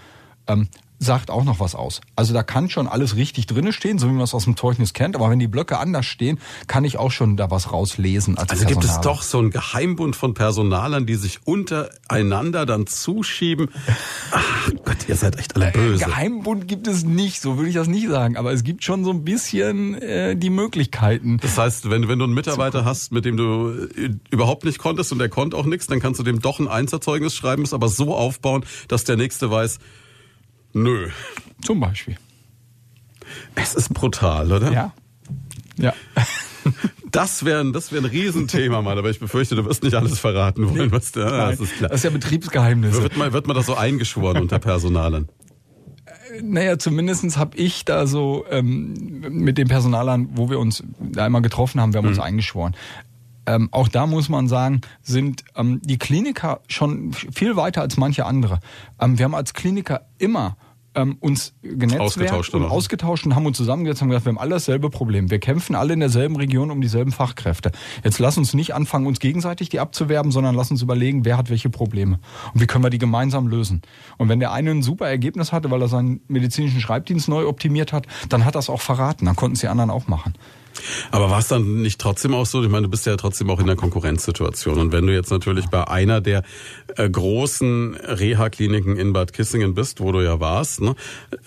ähm, 0.48 0.67
sagt 0.99 1.31
auch 1.31 1.45
noch 1.45 1.59
was 1.59 1.75
aus. 1.75 2.01
Also 2.15 2.33
da 2.33 2.43
kann 2.43 2.69
schon 2.69 2.88
alles 2.88 3.15
richtig 3.15 3.47
drinne 3.47 3.73
stehen, 3.73 3.97
so 3.97 4.07
wie 4.07 4.12
man 4.12 4.23
es 4.23 4.33
aus 4.33 4.43
dem 4.43 4.57
Zeugnis 4.57 4.93
kennt, 4.93 5.15
aber 5.15 5.29
wenn 5.29 5.39
die 5.39 5.47
Blöcke 5.47 5.77
anders 5.79 6.05
stehen, 6.05 6.39
kann 6.67 6.83
ich 6.83 6.97
auch 6.97 7.12
schon 7.12 7.38
da 7.38 7.49
was 7.49 7.71
rauslesen 7.71 8.38
als 8.38 8.51
Also 8.51 8.65
gibt 8.65 8.83
es 8.83 8.99
doch 8.99 9.21
so 9.23 9.39
einen 9.39 9.49
Geheimbund 9.49 10.15
von 10.15 10.33
Personalern, 10.33 11.05
die 11.05 11.15
sich 11.15 11.39
untereinander 11.45 12.65
dann 12.65 12.85
zuschieben. 12.85 13.69
Ach 14.31 14.69
Gott, 14.83 14.97
ihr 15.07 15.15
seid 15.15 15.39
echt 15.39 15.55
alle 15.55 15.71
böse. 15.71 16.03
Geheimbund 16.05 16.67
gibt 16.67 16.88
es 16.88 17.03
nicht, 17.03 17.41
so 17.41 17.57
würde 17.57 17.69
ich 17.69 17.75
das 17.75 17.88
nicht 17.88 18.09
sagen, 18.09 18.35
aber 18.35 18.51
es 18.51 18.63
gibt 18.63 18.83
schon 18.83 19.03
so 19.05 19.12
ein 19.12 19.23
bisschen 19.23 19.95
äh, 20.01 20.35
die 20.35 20.49
Möglichkeiten. 20.49 21.38
Das 21.41 21.57
heißt, 21.57 21.89
wenn, 21.89 22.09
wenn 22.09 22.19
du 22.19 22.25
einen 22.25 22.33
Mitarbeiter 22.33 22.83
hast, 22.83 23.13
mit 23.13 23.23
dem 23.23 23.38
du 23.38 23.69
äh, 23.95 24.09
überhaupt 24.31 24.65
nicht 24.65 24.79
konntest 24.79 25.13
und 25.13 25.19
der 25.19 25.29
konnte 25.29 25.55
auch 25.55 25.65
nichts, 25.65 25.88
dann 25.88 26.01
kannst 26.01 26.19
du 26.19 26.23
dem 26.23 26.41
doch 26.41 26.59
ein 26.59 26.67
Einserzeugnis 26.67 27.35
schreiben, 27.35 27.63
es 27.63 27.73
aber 27.73 27.88
so 27.88 28.13
aufbauen, 28.15 28.65
dass 28.89 29.05
der 29.05 29.15
Nächste 29.15 29.49
weiß, 29.49 29.79
nö. 30.73 31.10
Zum 31.62 31.79
Beispiel. 31.79 32.17
Es 33.55 33.75
ist 33.75 33.93
brutal, 33.93 34.51
oder? 34.51 34.71
Ja. 34.71 34.93
Ja. 35.77 35.93
Das 37.12 37.43
wäre 37.43 37.62
ein, 37.62 37.73
das 37.73 37.91
wär 37.91 38.01
ein 38.01 38.05
Riesenthema 38.05 38.84
mal, 38.84 38.95
aber 38.95 39.10
ich 39.10 39.19
befürchte, 39.19 39.55
du 39.55 39.65
wirst 39.65 39.82
nicht 39.82 39.95
alles 39.95 40.19
verraten 40.19 40.69
wollen, 40.69 40.91
was 40.91 41.12
da, 41.12 41.25
Nein, 41.25 41.58
das 41.58 41.60
ist 41.60 41.77
klar. 41.77 41.89
Das 41.89 41.99
ist 42.01 42.03
ja 42.03 42.10
Betriebsgeheimnis. 42.12 43.01
Wird 43.01 43.17
man, 43.17 43.34
wird 43.34 43.47
man 43.47 43.55
das 43.55 43.65
so 43.65 43.73
eingeschworen 43.73 44.38
unter 44.38 44.60
Personalern? 44.60 45.27
Naja, 46.43 46.77
zumindestens 46.77 47.38
habe 47.38 47.58
ich 47.58 47.86
da 47.86 48.05
so 48.05 48.45
ähm, 48.51 48.93
mit 49.29 49.58
den 49.58 49.67
Personalern, 49.67 50.29
wo 50.34 50.51
wir 50.51 50.60
uns 50.60 50.84
da 50.99 51.25
einmal 51.25 51.41
getroffen 51.41 51.82
haben, 51.82 51.93
wir 51.93 51.97
haben 51.97 52.08
uns 52.08 52.19
eingeschworen. 52.19 52.75
Ähm, 53.49 53.69
auch 53.71 53.88
da 53.88 54.05
muss 54.05 54.29
man 54.29 54.47
sagen, 54.47 54.81
sind 55.01 55.43
ähm, 55.55 55.81
die 55.83 55.97
Kliniker 55.97 56.59
schon 56.67 57.13
viel 57.13 57.55
weiter 57.55 57.81
als 57.81 57.97
manche 57.97 58.27
andere. 58.27 58.59
Ähm, 59.01 59.17
wir 59.17 59.25
haben 59.25 59.33
als 59.33 59.55
Kliniker 59.55 60.01
immer 60.19 60.55
ähm, 60.93 61.17
uns 61.19 61.55
genetzwerkt 61.63 62.01
Ausgetauscht 62.01 62.53
und 62.53 62.63
ausgetauscht 62.65 63.25
und 63.25 63.35
haben 63.35 63.47
uns 63.47 63.57
zusammengesetzt 63.57 64.03
und 64.03 64.09
gesagt, 64.09 64.25
wir 64.25 64.33
haben 64.33 64.38
alle 64.38 64.51
dasselbe 64.51 64.91
Problem. 64.91 65.31
Wir 65.31 65.39
kämpfen 65.39 65.73
alle 65.73 65.93
in 65.93 65.99
derselben 65.99 66.35
Region 66.35 66.69
um 66.69 66.79
dieselben 66.79 67.12
Fachkräfte. 67.12 67.71
Jetzt 68.03 68.19
lass 68.19 68.38
uns 68.38 68.53
nicht 68.53 68.75
anfangen, 68.75 69.07
uns 69.07 69.19
gegenseitig 69.19 69.69
die 69.69 69.79
abzuwerben, 69.79 70.31
sondern 70.31 70.53
lass 70.53 70.69
uns 70.69 70.83
überlegen, 70.83 71.25
wer 71.25 71.35
hat 71.35 71.49
welche 71.49 71.71
Probleme 71.71 72.19
und 72.53 72.62
wie 72.62 72.67
können 72.67 72.83
wir 72.83 72.91
die 72.91 72.99
gemeinsam 72.99 73.47
lösen. 73.47 73.81
Und 74.17 74.29
wenn 74.29 74.39
der 74.39 74.51
eine 74.51 74.69
ein 74.69 74.83
super 74.83 75.07
Ergebnis 75.07 75.51
hatte, 75.51 75.71
weil 75.71 75.81
er 75.81 75.88
seinen 75.88 76.21
medizinischen 76.27 76.81
Schreibdienst 76.81 77.29
neu 77.29 77.47
optimiert 77.47 77.93
hat, 77.93 78.05
dann 78.29 78.45
hat 78.45 78.55
er 78.55 78.59
es 78.59 78.69
auch 78.69 78.81
verraten. 78.81 79.25
Dann 79.25 79.35
konnten 79.35 79.55
es 79.55 79.62
die 79.62 79.67
anderen 79.69 79.89
auch 79.89 80.07
machen. 80.07 80.35
Aber 81.11 81.29
war 81.29 81.39
es 81.39 81.47
dann 81.47 81.81
nicht 81.81 81.99
trotzdem 81.99 82.33
auch 82.33 82.45
so? 82.45 82.63
Ich 82.63 82.69
meine, 82.69 82.83
du 82.83 82.89
bist 82.89 83.05
ja 83.05 83.15
trotzdem 83.17 83.49
auch 83.49 83.59
in 83.59 83.67
der 83.67 83.75
Konkurrenzsituation. 83.75 84.79
Und 84.79 84.91
wenn 84.91 85.07
du 85.07 85.13
jetzt 85.13 85.31
natürlich 85.31 85.67
bei 85.67 85.87
einer 85.87 86.21
der 86.21 86.43
äh, 86.95 87.09
großen 87.09 87.95
Reha-Kliniken 87.95 88.97
in 88.97 89.13
Bad 89.13 89.33
Kissingen 89.33 89.73
bist, 89.75 89.99
wo 89.99 90.11
du 90.11 90.21
ja 90.21 90.39
warst, 90.39 90.81
ne, 90.81 90.95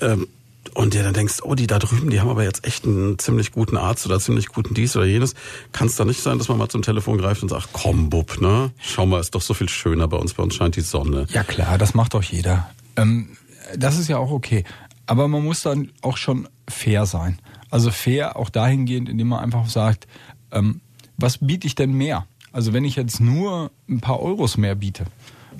ähm, 0.00 0.26
und 0.74 0.94
dir 0.94 1.02
dann 1.02 1.12
denkst, 1.12 1.40
oh, 1.42 1.54
die 1.54 1.66
da 1.66 1.78
drüben, 1.78 2.10
die 2.10 2.20
haben 2.20 2.30
aber 2.30 2.44
jetzt 2.44 2.66
echt 2.66 2.86
einen 2.86 3.18
ziemlich 3.18 3.52
guten 3.52 3.76
Arzt 3.76 4.06
oder 4.06 4.20
ziemlich 4.20 4.48
guten 4.48 4.74
dies 4.74 4.96
oder 4.96 5.04
jenes, 5.04 5.34
kann 5.72 5.88
es 5.88 5.96
da 5.96 6.04
nicht 6.04 6.22
sein, 6.22 6.38
dass 6.38 6.48
man 6.48 6.58
mal 6.58 6.68
zum 6.68 6.82
Telefon 6.82 7.18
greift 7.18 7.42
und 7.42 7.48
sagt, 7.48 7.70
komm, 7.72 8.10
Bub, 8.10 8.40
ne? 8.40 8.70
Schau 8.80 9.04
mal, 9.04 9.20
ist 9.20 9.34
doch 9.34 9.42
so 9.42 9.54
viel 9.54 9.68
schöner 9.68 10.08
bei 10.08 10.16
uns, 10.16 10.34
bei 10.34 10.42
uns 10.42 10.54
scheint 10.54 10.76
die 10.76 10.80
Sonne. 10.80 11.26
Ja 11.30 11.42
klar, 11.42 11.78
das 11.78 11.94
macht 11.94 12.14
doch 12.14 12.22
jeder. 12.22 12.70
Ähm, 12.96 13.36
das 13.76 13.98
ist 13.98 14.08
ja 14.08 14.18
auch 14.18 14.30
okay. 14.30 14.64
Aber 15.06 15.28
man 15.28 15.44
muss 15.44 15.62
dann 15.62 15.90
auch 16.00 16.16
schon 16.16 16.48
fair 16.68 17.06
sein. 17.06 17.38
Also 17.72 17.90
fair 17.90 18.36
auch 18.36 18.50
dahingehend, 18.50 19.08
indem 19.08 19.28
man 19.28 19.40
einfach 19.40 19.66
sagt, 19.66 20.06
ähm, 20.52 20.82
was 21.16 21.38
biete 21.38 21.66
ich 21.66 21.74
denn 21.74 21.94
mehr? 21.94 22.26
Also 22.52 22.74
wenn 22.74 22.84
ich 22.84 22.96
jetzt 22.96 23.18
nur 23.18 23.70
ein 23.88 24.00
paar 24.00 24.20
Euros 24.20 24.58
mehr 24.58 24.74
biete, 24.74 25.06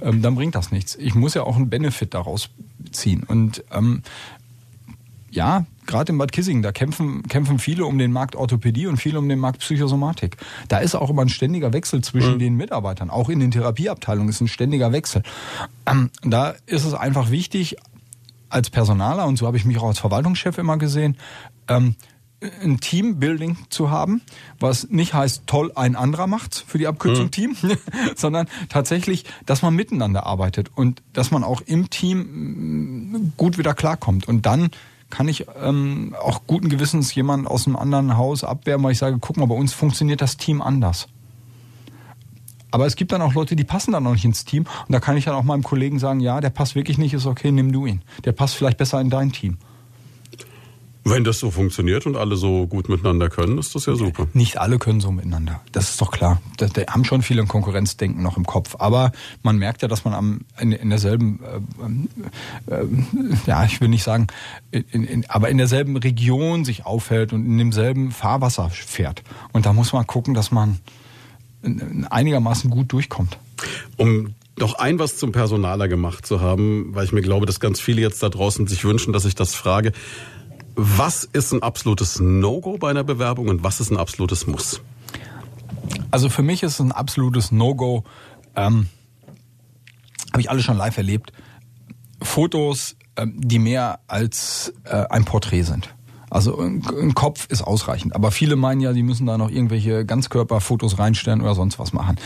ähm, 0.03 0.21
dann 0.21 0.35
bringt 0.35 0.55
das 0.55 0.71
nichts. 0.73 0.95
Ich 0.97 1.15
muss 1.15 1.33
ja 1.33 1.43
auch 1.45 1.57
einen 1.57 1.71
Benefit 1.71 2.13
daraus 2.13 2.51
ziehen. 2.91 3.23
Und 3.23 3.65
ähm, 3.73 4.03
ja, 5.31 5.65
gerade 5.87 6.13
in 6.13 6.19
Bad 6.19 6.33
Kissingen, 6.33 6.63
da 6.63 6.71
kämpfen, 6.71 7.23
kämpfen 7.23 7.59
viele 7.59 7.87
um 7.87 7.97
den 7.97 8.13
Markt 8.13 8.37
Orthopädie 8.37 8.89
und 8.89 8.99
viele 8.99 9.19
um 9.19 9.27
den 9.27 9.39
Markt 9.39 9.61
Psychosomatik. 9.61 10.37
Da 10.69 10.79
ist 10.79 10.95
auch 10.95 11.09
immer 11.09 11.23
ein 11.23 11.31
ständiger 11.31 11.73
Wechsel 11.73 12.03
zwischen 12.03 12.35
mhm. 12.35 12.39
den 12.41 12.57
Mitarbeitern. 12.57 13.09
Auch 13.09 13.31
in 13.31 13.41
den 13.41 13.51
Therapieabteilungen 13.51 14.29
ist 14.29 14.43
ein 14.43 14.49
ständiger 14.49 14.93
Wechsel. 14.93 15.23
Ähm, 15.87 16.11
da 16.23 16.55
ist 16.67 16.85
es 16.85 16.93
einfach 16.93 17.31
wichtig, 17.31 17.77
als 18.53 18.69
Personaler, 18.69 19.27
und 19.27 19.39
so 19.39 19.47
habe 19.47 19.57
ich 19.57 19.65
mich 19.65 19.79
auch 19.79 19.89
als 19.89 19.99
Verwaltungschef 19.99 20.59
immer 20.59 20.77
gesehen, 20.77 21.17
ähm, 21.69 21.97
ein 22.63 22.81
Teambuilding 22.81 23.57
zu 23.69 23.91
haben, 23.91 24.21
was 24.59 24.89
nicht 24.91 25.15
heißt, 25.15 25.45
toll, 25.47 25.73
ein 25.75 25.97
anderer 25.97 26.27
macht's 26.27 26.61
für 26.67 26.79
die 26.79 26.87
Abkürzung 26.87 27.27
mhm. 27.27 27.31
Team, 27.31 27.57
sondern 28.17 28.49
tatsächlich, 28.69 29.25
dass 29.47 29.63
man 29.63 29.75
miteinander 29.75 30.27
arbeitet 30.27 30.71
und 30.75 31.03
dass 31.13 31.31
man 31.31 31.45
auch 31.45 31.61
im 31.61 31.91
Team 31.91 33.13
mm, 33.13 33.33
gut 33.37 33.59
wieder 33.59 33.75
klarkommt. 33.75 34.27
Und 34.27 34.47
dann 34.47 34.71
kann 35.11 35.29
ich 35.29 35.47
ähm, 35.63 36.17
auch 36.21 36.43
guten 36.47 36.69
Gewissens 36.69 37.15
jemanden 37.15 37.47
aus 37.47 37.67
einem 37.67 37.77
anderen 37.77 38.17
Haus 38.17 38.45
abwehren, 38.45 38.83
weil 38.83 38.93
ich 38.93 38.99
sage, 38.99 39.19
guck 39.21 39.37
mal, 39.37 39.47
bei 39.47 39.55
uns 39.55 39.73
funktioniert 39.73 40.21
das 40.21 40.37
Team 40.37 40.63
anders. 40.63 41.09
Aber 42.71 42.87
es 42.87 42.97
gibt 42.97 43.13
dann 43.13 43.21
auch 43.21 43.35
Leute, 43.35 43.55
die 43.55 43.65
passen 43.65 43.93
dann 43.93 44.05
noch 44.05 44.15
nicht 44.15 44.25
ins 44.25 44.47
Team. 44.47 44.63
Und 44.63 44.93
da 44.93 44.99
kann 44.99 45.19
ich 45.19 45.27
dann 45.27 45.35
auch 45.35 45.43
meinem 45.43 45.63
Kollegen 45.63 45.99
sagen, 45.99 46.21
ja, 46.21 46.41
der 46.41 46.49
passt 46.49 46.75
wirklich 46.75 46.97
nicht, 46.97 47.13
ist 47.13 47.27
okay, 47.27 47.53
nimm 47.53 47.71
du 47.71 47.85
ihn. 47.85 48.01
Der 48.25 48.33
passt 48.33 48.55
vielleicht 48.55 48.79
besser 48.79 48.99
in 49.01 49.11
dein 49.11 49.31
Team. 49.31 49.59
Wenn 51.05 51.25
das 51.25 51.41
so 51.41 51.51
funktioniert 51.51 52.07
und 52.07 52.17
alle 52.17 52.37
so 52.37 52.67
gut 52.69 52.89
miteinander 52.89 53.29
können, 53.29 53.59
ist 53.59 53.75
das 53.75 53.87
ja 53.87 53.97
super. 53.97 54.29
Nicht 54.35 54.59
alle 54.59 54.79
können 54.79 55.01
so 55.01 55.11
miteinander. 55.11 55.61
Das 55.73 55.91
ist 55.91 56.01
doch 56.01 56.13
klar. 56.13 56.41
Da, 56.59 56.67
da 56.67 56.83
haben 56.87 57.05
schon 57.05 57.23
viele 57.23 57.43
ein 57.43 57.49
Konkurrenzdenken 57.49 58.23
noch 58.23 58.37
im 58.37 58.47
Kopf. 58.47 58.77
Aber 58.79 59.11
man 59.43 59.57
merkt 59.57 59.83
ja, 59.83 59.89
dass 59.89 60.05
man 60.05 60.15
am, 60.15 60.41
in, 60.61 60.71
in 60.71 60.91
derselben, 60.91 61.41
äh, 62.69 62.73
äh, 62.73 62.87
ja, 63.47 63.65
ich 63.65 63.81
will 63.81 63.89
nicht 63.89 64.05
sagen, 64.05 64.29
in, 64.71 65.05
in, 65.05 65.27
aber 65.29 65.49
in 65.49 65.59
derselben 65.59 65.97
Region 65.97 66.65
sich 66.65 66.87
aufhält 66.87 67.33
und 67.33 67.45
in 67.47 67.59
demselben 67.59 68.13
Fahrwasser 68.13 68.71
fährt. 68.71 69.25
Und 69.53 69.67
da 69.67 69.73
muss 69.73 69.93
man 69.93 70.07
gucken, 70.07 70.35
dass 70.35 70.53
man 70.53 70.79
einigermaßen 72.11 72.71
gut 72.71 72.93
durchkommt. 72.93 73.39
Um 73.97 74.35
noch 74.59 74.75
ein 74.75 74.99
was 74.99 75.17
zum 75.17 75.33
Personaler 75.33 75.89
gemacht 75.89 76.27
zu 76.27 76.41
haben, 76.41 76.95
weil 76.95 77.05
ich 77.05 77.13
mir 77.13 77.23
glaube, 77.23 77.47
dass 77.47 77.61
ganz 77.61 77.81
viele 77.81 78.01
jetzt 78.01 78.23
da 78.23 78.29
draußen 78.29 78.67
sich 78.67 78.85
wünschen, 78.85 79.13
dass 79.13 79.25
ich 79.25 79.35
das 79.35 79.55
frage. 79.55 79.93
Was 80.75 81.25
ist 81.25 81.53
ein 81.53 81.63
absolutes 81.63 82.19
No-Go 82.21 82.79
bei 82.79 82.91
einer 82.91 83.05
Bewerbung 83.05 83.49
und 83.49 83.63
was 83.63 83.81
ist 83.81 83.91
ein 83.91 83.97
absolutes 83.97 84.47
Muss? 84.47 84.81
Also 86.11 86.29
für 86.29 86.43
mich 86.43 86.63
ist 86.63 86.81
ein 86.81 86.93
absolutes 86.93 87.53
No-Go. 87.53 88.05
Ähm, 88.57 88.89
Habe 90.33 90.41
ich 90.41 90.51
alle 90.51 90.63
schon 90.63 90.77
live 90.77 90.97
erlebt. 90.97 91.33
Fotos, 92.23 92.97
ähm, 93.17 93.35
die 93.37 93.59
mehr 93.59 94.01
als 94.07 94.73
äh, 94.85 95.05
ein 95.11 95.25
Porträt 95.25 95.63
sind. 95.63 95.95
Also 96.33 96.59
ein 96.59 97.15
Kopf 97.15 97.47
ist 97.51 97.61
ausreichend. 97.61 98.15
Aber 98.15 98.31
viele 98.31 98.57
meinen 98.57 98.81
ja, 98.81 98.95
die 98.95 99.03
müssen 99.03 99.27
da 99.27 99.37
noch 99.37 99.51
irgendwelche 99.51 100.07
Ganzkörperfotos 100.07 100.99
reinstellen 100.99 101.43
oder 101.43 101.55
sonst 101.55 101.79
was 101.79 101.93
machen. 101.93 102.17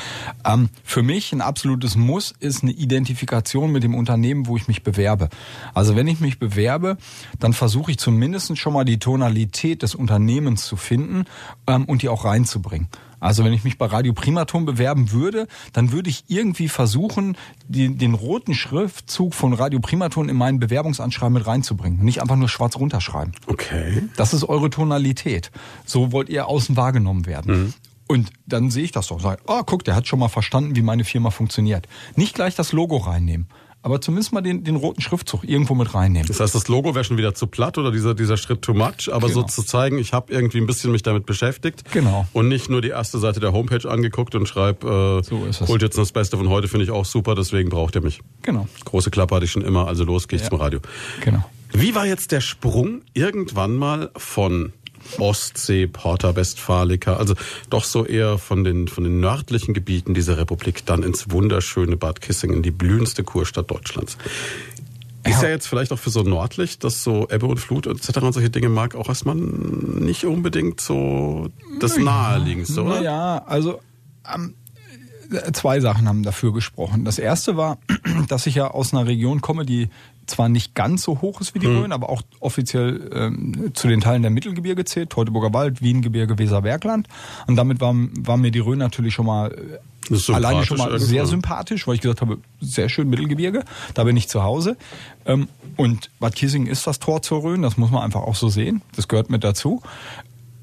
Ähm, 0.45 0.69
für 0.85 1.03
mich 1.03 1.33
ein 1.33 1.41
absolutes 1.41 1.97
Muss 1.97 2.33
ist 2.39 2.63
eine 2.63 2.71
Identifikation 2.71 3.73
mit 3.73 3.83
dem 3.83 3.97
Unternehmen, 3.97 4.47
wo 4.47 4.57
ich 4.57 4.69
mich 4.69 4.85
bewerbe. 4.85 5.29
Also 5.75 5.97
wenn 5.97 6.07
ich 6.07 6.21
mich 6.21 6.39
bewerbe, 6.39 6.99
dann 7.41 7.53
versuche 7.53 7.91
ich 7.91 7.99
zumindest 7.99 8.57
schon 8.57 8.75
mal 8.75 8.85
die 8.85 9.01
Tonalität 9.01 9.83
des 9.83 9.97
Unternehmens 9.97 10.67
zu 10.67 10.77
finden 10.77 11.25
ähm, 11.67 11.85
und 11.87 12.03
die 12.03 12.09
auch 12.09 12.25
reinzubringen. 12.25 12.87
Also 13.21 13.45
wenn 13.45 13.53
ich 13.53 13.65
mich 13.65 13.79
bei 13.79 13.87
Radio 13.87 14.13
Primaton 14.13 14.65
bewerben 14.65 15.13
würde, 15.13 15.47
dann 15.73 15.93
würde 15.93 16.11
ich 16.11 16.25
irgendwie 16.29 16.69
versuchen, 16.69 17.37
die, 17.69 17.95
den 17.97 18.15
roten 18.15 18.55
Schriftzug 18.55 19.35
von 19.35 19.53
Radio 19.53 19.81
Primaton 19.81 20.29
in 20.29 20.37
meinen 20.37 20.59
Bewerbungsanschreiben 20.59 21.35
mit 21.35 21.47
reinzubringen. 21.47 22.05
Nicht 22.05 22.21
einfach 22.21 22.37
nur 22.37 22.49
schwarz 22.49 22.77
runterschreiben. 22.77 23.35
Okay. 23.47 24.03
Das 24.17 24.35
ist 24.35 24.45
eure 24.45 24.71
Tonalität. 24.71 25.51
So 25.85 26.13
wollt 26.13 26.29
ihr 26.29 26.47
außen 26.47 26.77
wahrgenommen 26.77 27.27
werden. 27.27 27.63
Mhm. 27.63 27.75
Und 28.09 28.31
dann 28.47 28.71
sehe 28.71 28.85
ich 28.85 28.93
das 28.93 29.09
doch. 29.09 29.21
Sage, 29.21 29.43
oh, 29.47 29.63
guck, 29.65 29.85
der 29.85 29.97
hat 29.97 30.07
schon 30.07 30.21
mal 30.21 30.29
verstanden, 30.29 30.77
wie 30.77 30.83
meine 30.83 31.05
Firma 31.05 31.31
funktioniert. 31.31 31.89
Nicht 32.15 32.35
gleich 32.35 32.55
das 32.55 32.73
Logo 32.73 32.99
reinnehmen 32.99 33.49
aber 33.87 34.01
zumindest 34.01 34.33
mal 34.33 34.41
den, 34.41 34.65
den 34.65 34.75
roten 34.75 35.01
Schriftzug 35.01 35.45
irgendwo 35.45 35.77
mit 35.77 35.95
reinnehmen. 35.95 36.27
Das 36.27 36.41
heißt, 36.41 36.57
das 36.57 36.67
Logo 36.67 36.97
wäre 36.97 37.05
schon 37.05 37.19
wieder 37.19 37.35
zu 37.35 37.47
platt 37.47 37.79
oder 37.79 37.93
dieser, 37.93 38.15
dieser 38.15 38.37
Schritt 38.37 38.61
too 38.61 38.75
much, 38.75 39.13
aber 39.13 39.29
genau. 39.29 39.43
so 39.43 39.43
zu 39.45 39.63
zeigen, 39.63 39.99
ich 39.99 40.13
habe 40.13 40.33
irgendwie 40.33 40.59
ein 40.59 40.67
bisschen 40.67 40.91
mich 40.91 41.05
damit 41.05 41.25
beschäftigt 41.25 41.85
genau. 41.93 42.27
und 42.33 42.49
nicht 42.49 42.69
nur 42.69 42.83
die 42.83 42.89
erste 42.89 43.21
Seite 43.21 43.39
der 43.39 43.53
Homepage 43.53 43.89
angeguckt 43.89 44.35
und 44.35 44.49
schreibe, 44.49 45.23
äh, 45.23 45.53
so 45.53 45.69
holt 45.69 45.83
jetzt 45.83 45.97
das 45.97 46.11
Beste 46.11 46.37
von 46.37 46.49
heute, 46.49 46.67
finde 46.67 46.83
ich 46.83 46.91
auch 46.91 47.05
super, 47.05 47.37
deswegen 47.37 47.69
braucht 47.69 47.95
ihr 47.95 48.01
mich. 48.01 48.23
Genau. 48.43 48.67
Große 48.85 49.13
Klappe 49.13 49.37
hatte 49.37 49.45
ich 49.45 49.53
schon 49.53 49.63
immer, 49.63 49.87
also 49.87 50.03
los 50.03 50.27
gehe 50.27 50.39
ich 50.39 50.43
ja. 50.43 50.51
zum 50.51 50.59
Radio. 50.59 50.81
Genau. 51.21 51.45
Wie 51.73 51.95
war 51.95 52.07
jetzt 52.07 52.33
der 52.33 52.41
Sprung 52.41 53.03
irgendwann 53.15 53.77
mal 53.77 54.11
von 54.17 54.73
Ostsee, 55.19 55.87
Porta 55.87 56.37
Westfalica, 56.37 57.17
also 57.17 57.35
doch 57.71 57.85
so 57.85 58.05
eher 58.05 58.39
von 58.39 58.65
den, 58.65 58.89
von 58.89 59.05
den 59.05 59.21
nördlichen 59.21 59.75
Gebieten 59.75 60.15
dieser 60.15 60.39
Republik 60.39 60.85
dann 60.87 61.03
ins 61.03 61.31
wunderschöne 61.31 61.97
Bad 61.97 62.21
Kissingen, 62.21 62.63
die 62.63 62.71
blühendste 62.71 63.25
Kurstadt 63.25 63.71
Deutschlands. 63.71 64.17
Ist 65.25 65.43
ja. 65.43 65.49
jetzt 65.49 65.67
vielleicht 65.67 65.93
auch 65.93 65.99
für 65.99 66.11
so 66.11 66.23
nordlich, 66.23 66.79
dass 66.79 67.03
so 67.03 67.29
Ebbe 67.31 67.47
und 67.47 67.59
Flut 67.59 67.87
etc. 67.87 68.19
und 68.19 68.33
solche 68.33 68.51
Dinge 68.51 68.69
mag, 68.69 68.95
auch 68.95 69.09
erstmal 69.09 69.35
nicht 69.35 70.25
unbedingt 70.25 70.81
so 70.81 71.49
das 71.81 71.97
Naheliegendste, 71.97 72.83
oder? 72.83 73.03
Ja, 73.03 73.43
also 73.45 73.81
ähm, 74.33 74.55
zwei 75.53 75.81
Sachen 75.81 76.09
haben 76.09 76.23
dafür 76.23 76.53
gesprochen. 76.53 77.05
Das 77.05 77.19
erste 77.19 77.57
war, 77.57 77.79
dass 78.29 78.47
ich 78.47 78.55
ja 78.55 78.69
aus 78.71 78.93
einer 78.93 79.07
Region 79.07 79.41
komme, 79.41 79.67
die 79.67 79.89
zwar 80.27 80.49
nicht 80.49 80.75
ganz 80.75 81.03
so 81.03 81.21
hoch 81.21 81.41
ist 81.41 81.55
wie 81.55 81.59
die 81.59 81.67
hm. 81.67 81.79
Rhön, 81.79 81.93
aber 81.93 82.11
auch 82.11 82.23
offiziell 82.41 83.11
ähm, 83.13 83.73
zu 83.75 83.89
den 83.89 84.01
Teilen 84.01 84.23
der 84.23 84.31
Mittelgebirge 84.31 84.85
zählt, 84.85 85.11
Teutoburger 85.11 85.53
Wald, 85.53 85.83
Wiengebirge, 85.83 86.39
Weserbergland. 86.39 87.09
Und 87.47 87.57
damit 87.57 87.81
war, 87.81 87.95
war 87.95 88.37
mir 88.37 88.51
die 88.51 88.59
Rhön 88.59 88.79
natürlich 88.79 89.15
schon 89.15 89.27
mal 89.27 89.53
äh, 89.53 90.33
alleine 90.33 90.65
schon 90.65 90.79
mal 90.79 90.99
sehr 90.99 91.17
irgendwann. 91.17 91.27
sympathisch, 91.27 91.87
weil 91.87 91.95
ich 91.95 92.01
gesagt 92.01 92.21
habe, 92.21 92.39
sehr 92.61 92.89
schön 92.89 93.09
Mittelgebirge, 93.09 93.65
da 93.95 94.05
bin 94.05 94.17
ich 94.17 94.29
zu 94.29 94.43
Hause. 94.43 94.77
Ähm, 95.25 95.49
und 95.77 96.11
Bad 96.21 96.35
Kissingen 96.35 96.69
ist 96.69 96.87
das 96.87 96.99
Tor 96.99 97.23
zur 97.23 97.43
Rhön, 97.43 97.63
das 97.63 97.77
muss 97.77 97.91
man 97.91 98.03
einfach 98.03 98.23
auch 98.23 98.37
so 98.37 98.49
sehen, 98.49 98.83
das 98.95 99.09
gehört 99.09 99.31
mit 99.31 99.45
dazu. 99.45 99.83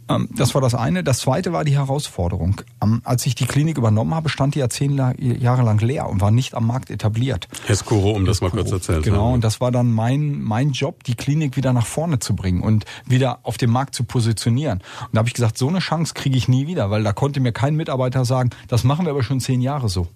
Ähm, 0.10 0.30
das 0.36 0.54
war 0.54 0.62
das 0.62 0.76
eine. 0.76 1.04
Das 1.04 1.20
zweite 1.20 1.54
war 1.54 1.64
die 1.64 1.76
Herausforderung. 1.76 2.62
Ähm, 2.82 3.02
als 3.04 3.26
ich 3.26 3.36
die 3.36 3.46
Klinik 3.46 3.78
übernommen 3.78 4.14
habe, 4.14 4.30
stand 4.30 4.56
die 4.56 4.60
ja 4.60 4.70
zehn 4.70 4.96
Jahre 5.18 5.64
lang 5.64 5.80
leer 5.80 6.10
und 6.10 6.22
war 6.22 6.32
nicht 6.32 6.56
am 6.56 6.68
Markt 6.68 6.90
etabliert. 6.90 7.48
Heskuro, 7.68 8.12
um 8.12 8.26
das 8.26 8.42
mal 8.42 8.52
kurz 8.52 8.70
zu 8.70 8.76
erzählen. 8.76 9.02
Genau, 9.02 9.34
und 9.34 9.44
das 9.44 9.62
war 9.62 9.72
dann 9.72 9.92
mein, 9.92 10.42
mein 10.42 10.72
Job, 10.72 11.04
die 11.04 11.16
Klinik 11.16 11.56
wieder 11.56 11.74
nach 11.74 11.86
vorne 11.86 12.20
zu 12.20 12.36
bringen 12.36 12.62
und 12.62 12.86
wieder 13.06 13.40
auf 13.44 13.58
dem 13.58 13.72
Markt 13.72 13.96
zu 13.96 14.04
positionieren. 14.04 14.80
Und 15.02 15.10
da 15.14 15.20
habe 15.20 15.30
ich 15.30 15.34
gesagt, 15.34 15.58
so 15.58 15.68
eine 15.68 15.80
Chance 15.80 16.14
kriege 16.14 16.38
ich 16.38 16.48
nie 16.48 16.68
wieder, 16.68 16.90
weil 16.90 17.04
da 17.04 17.14
konnte 17.14 17.40
mir 17.40 17.52
kein 17.52 17.76
Mitarbeiter 17.76 18.26
sagen, 18.26 18.50
das 18.68 18.84
machen 18.84 19.06
wir 19.06 19.12
aber 19.12 19.24
schon 19.24 19.40
zehn 19.40 19.62
Jahre 19.62 19.90
so. 19.90 20.08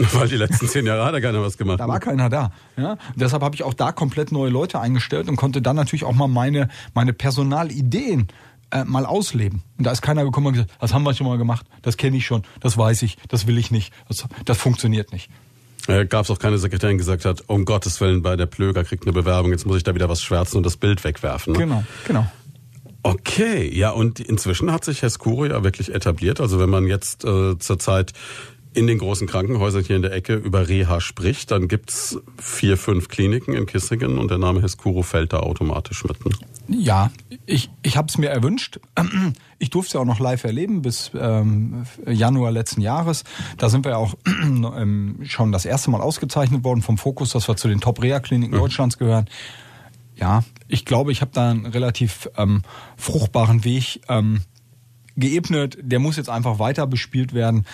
Weil 0.12 0.28
die 0.28 0.36
letzten 0.36 0.68
zehn 0.68 0.86
Jahre 0.86 1.04
hat 1.04 1.14
er 1.14 1.20
keiner 1.20 1.42
was 1.42 1.58
gemacht. 1.58 1.80
Da 1.80 1.88
war 1.88 2.00
keiner 2.00 2.28
da. 2.28 2.52
Ja? 2.76 2.96
deshalb 3.16 3.42
habe 3.42 3.54
ich 3.54 3.64
auch 3.64 3.74
da 3.74 3.92
komplett 3.92 4.32
neue 4.32 4.50
Leute 4.50 4.80
eingestellt 4.80 5.28
und 5.28 5.36
konnte 5.36 5.60
dann 5.60 5.76
natürlich 5.76 6.04
auch 6.04 6.14
mal 6.14 6.28
meine, 6.28 6.68
meine 6.94 7.12
Personalideen 7.12 8.28
äh, 8.70 8.84
mal 8.84 9.06
ausleben. 9.06 9.62
Und 9.78 9.86
da 9.86 9.92
ist 9.92 10.02
keiner 10.02 10.24
gekommen 10.24 10.48
und 10.48 10.52
gesagt, 10.54 10.72
das 10.80 10.92
haben 10.92 11.02
wir 11.02 11.14
schon 11.14 11.26
mal 11.26 11.38
gemacht, 11.38 11.66
das 11.82 11.96
kenne 11.96 12.16
ich 12.16 12.26
schon, 12.26 12.42
das 12.60 12.76
weiß 12.76 13.02
ich, 13.02 13.16
das 13.28 13.46
will 13.46 13.58
ich 13.58 13.70
nicht, 13.70 13.92
das, 14.08 14.26
das 14.44 14.58
funktioniert 14.58 15.12
nicht. 15.12 15.30
Äh, 15.88 16.06
Gab 16.06 16.24
es 16.24 16.30
auch 16.30 16.38
keine 16.38 16.58
Sekretärin, 16.58 16.96
die 16.96 16.98
gesagt 16.98 17.24
hat, 17.24 17.44
um 17.48 17.64
Gottes 17.64 18.00
Willen, 18.00 18.22
bei 18.22 18.36
der 18.36 18.46
Plöger 18.46 18.84
kriegt 18.84 19.04
eine 19.04 19.12
Bewerbung, 19.12 19.50
jetzt 19.50 19.66
muss 19.66 19.76
ich 19.76 19.82
da 19.82 19.94
wieder 19.94 20.08
was 20.08 20.22
schwärzen 20.22 20.58
und 20.58 20.66
das 20.66 20.76
Bild 20.76 21.02
wegwerfen. 21.04 21.54
Ne? 21.54 21.58
Genau, 21.58 21.84
genau. 22.06 22.26
Okay, 23.02 23.74
ja, 23.74 23.90
und 23.90 24.20
inzwischen 24.20 24.70
hat 24.72 24.84
sich 24.84 25.00
Herr 25.00 25.08
Skuro 25.08 25.46
ja 25.46 25.64
wirklich 25.64 25.94
etabliert. 25.94 26.38
Also 26.38 26.60
wenn 26.60 26.68
man 26.68 26.86
jetzt 26.86 27.24
äh, 27.24 27.58
zurzeit 27.58 28.12
in 28.72 28.86
den 28.86 28.98
großen 28.98 29.26
Krankenhäusern 29.26 29.84
hier 29.84 29.96
in 29.96 30.02
der 30.02 30.12
Ecke 30.12 30.34
über 30.34 30.68
Reha 30.68 31.00
spricht, 31.00 31.50
dann 31.50 31.68
gibt's 31.68 32.18
vier, 32.38 32.76
fünf 32.76 33.08
Kliniken 33.08 33.54
in 33.54 33.66
Kissingen 33.66 34.18
und 34.18 34.30
der 34.30 34.38
Name 34.38 34.62
Heskuro 34.62 35.02
fällt 35.02 35.32
da 35.32 35.40
automatisch 35.40 36.04
mit. 36.04 36.16
Ja, 36.68 37.10
ich, 37.46 37.70
ich 37.82 37.96
habe 37.96 38.08
es 38.08 38.16
mir 38.16 38.28
erwünscht. 38.28 38.78
Ich 39.58 39.70
durfte 39.70 39.88
es 39.88 39.92
ja 39.94 40.00
auch 40.00 40.04
noch 40.04 40.20
live 40.20 40.44
erleben 40.44 40.82
bis 40.82 41.10
ähm, 41.18 41.84
Januar 42.06 42.52
letzten 42.52 42.80
Jahres. 42.80 43.24
Da 43.58 43.68
sind 43.68 43.84
wir 43.84 43.92
ja 43.92 43.96
auch 43.98 44.14
ähm, 44.26 45.18
schon 45.24 45.52
das 45.52 45.64
erste 45.64 45.90
Mal 45.90 46.00
ausgezeichnet 46.00 46.62
worden 46.62 46.82
vom 46.82 46.96
Fokus, 46.96 47.30
dass 47.30 47.48
wir 47.48 47.56
zu 47.56 47.68
den 47.68 47.80
Top-Reha-Kliniken 47.80 48.54
mhm. 48.54 48.60
Deutschlands 48.60 48.98
gehören 48.98 49.26
ja, 50.20 50.44
ich 50.68 50.84
glaube, 50.84 51.12
ich 51.12 51.22
habe 51.22 51.30
da 51.32 51.50
einen 51.50 51.66
relativ 51.66 52.28
ähm, 52.36 52.62
fruchtbaren 52.96 53.64
Weg 53.64 54.02
ähm, 54.08 54.42
geebnet. 55.16 55.78
Der 55.80 55.98
muss 55.98 56.16
jetzt 56.16 56.28
einfach 56.28 56.58
weiter 56.58 56.86
bespielt 56.86 57.32
werden. 57.32 57.64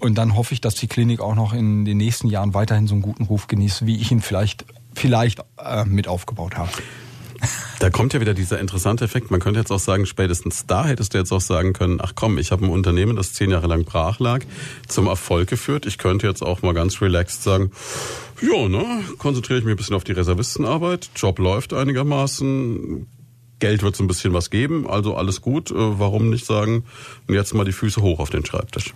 Und 0.00 0.16
dann 0.16 0.34
hoffe 0.34 0.54
ich, 0.54 0.60
dass 0.60 0.74
die 0.74 0.88
Klinik 0.88 1.20
auch 1.20 1.34
noch 1.34 1.52
in 1.52 1.84
den 1.84 1.98
nächsten 1.98 2.26
Jahren 2.26 2.54
weiterhin 2.54 2.86
so 2.86 2.94
einen 2.94 3.02
guten 3.02 3.24
Ruf 3.24 3.46
genießt, 3.46 3.86
wie 3.86 3.96
ich 3.96 4.10
ihn 4.10 4.22
vielleicht, 4.22 4.64
vielleicht 4.94 5.44
äh, 5.58 5.84
mit 5.84 6.08
aufgebaut 6.08 6.56
habe. 6.56 6.70
Da 7.78 7.88
kommt 7.88 8.12
ja 8.12 8.20
wieder 8.20 8.34
dieser 8.34 8.60
interessante 8.60 9.04
Effekt. 9.04 9.30
Man 9.30 9.40
könnte 9.40 9.60
jetzt 9.60 9.70
auch 9.70 9.78
sagen, 9.78 10.04
spätestens 10.04 10.66
da 10.66 10.84
hättest 10.84 11.14
du 11.14 11.18
jetzt 11.18 11.32
auch 11.32 11.40
sagen 11.40 11.72
können, 11.72 11.98
ach 12.02 12.12
komm, 12.14 12.36
ich 12.36 12.50
habe 12.50 12.64
ein 12.64 12.70
Unternehmen, 12.70 13.16
das 13.16 13.32
zehn 13.32 13.50
Jahre 13.50 13.66
lang 13.66 13.84
brach 13.84 14.20
lag, 14.20 14.44
zum 14.88 15.06
Erfolg 15.06 15.48
geführt. 15.48 15.86
Ich 15.86 15.96
könnte 15.96 16.26
jetzt 16.26 16.42
auch 16.42 16.60
mal 16.62 16.74
ganz 16.74 17.00
relaxed 17.00 17.42
sagen, 17.42 17.70
ja, 18.42 18.68
ne, 18.68 18.84
konzentriere 19.18 19.58
ich 19.58 19.64
mich 19.64 19.74
ein 19.74 19.78
bisschen 19.78 19.96
auf 19.96 20.04
die 20.04 20.12
Reservistenarbeit, 20.12 21.10
Job 21.16 21.38
läuft 21.38 21.72
einigermaßen, 21.72 23.06
Geld 23.58 23.82
wird 23.82 23.94
es 23.94 24.00
ein 24.00 24.06
bisschen 24.06 24.32
was 24.32 24.50
geben, 24.50 24.88
also 24.88 25.16
alles 25.16 25.40
gut. 25.40 25.70
Äh, 25.70 25.74
warum 25.76 26.30
nicht 26.30 26.46
sagen, 26.46 26.84
jetzt 27.28 27.54
mal 27.54 27.64
die 27.64 27.72
Füße 27.72 28.02
hoch 28.02 28.18
auf 28.18 28.30
den 28.30 28.44
Schreibtisch? 28.44 28.94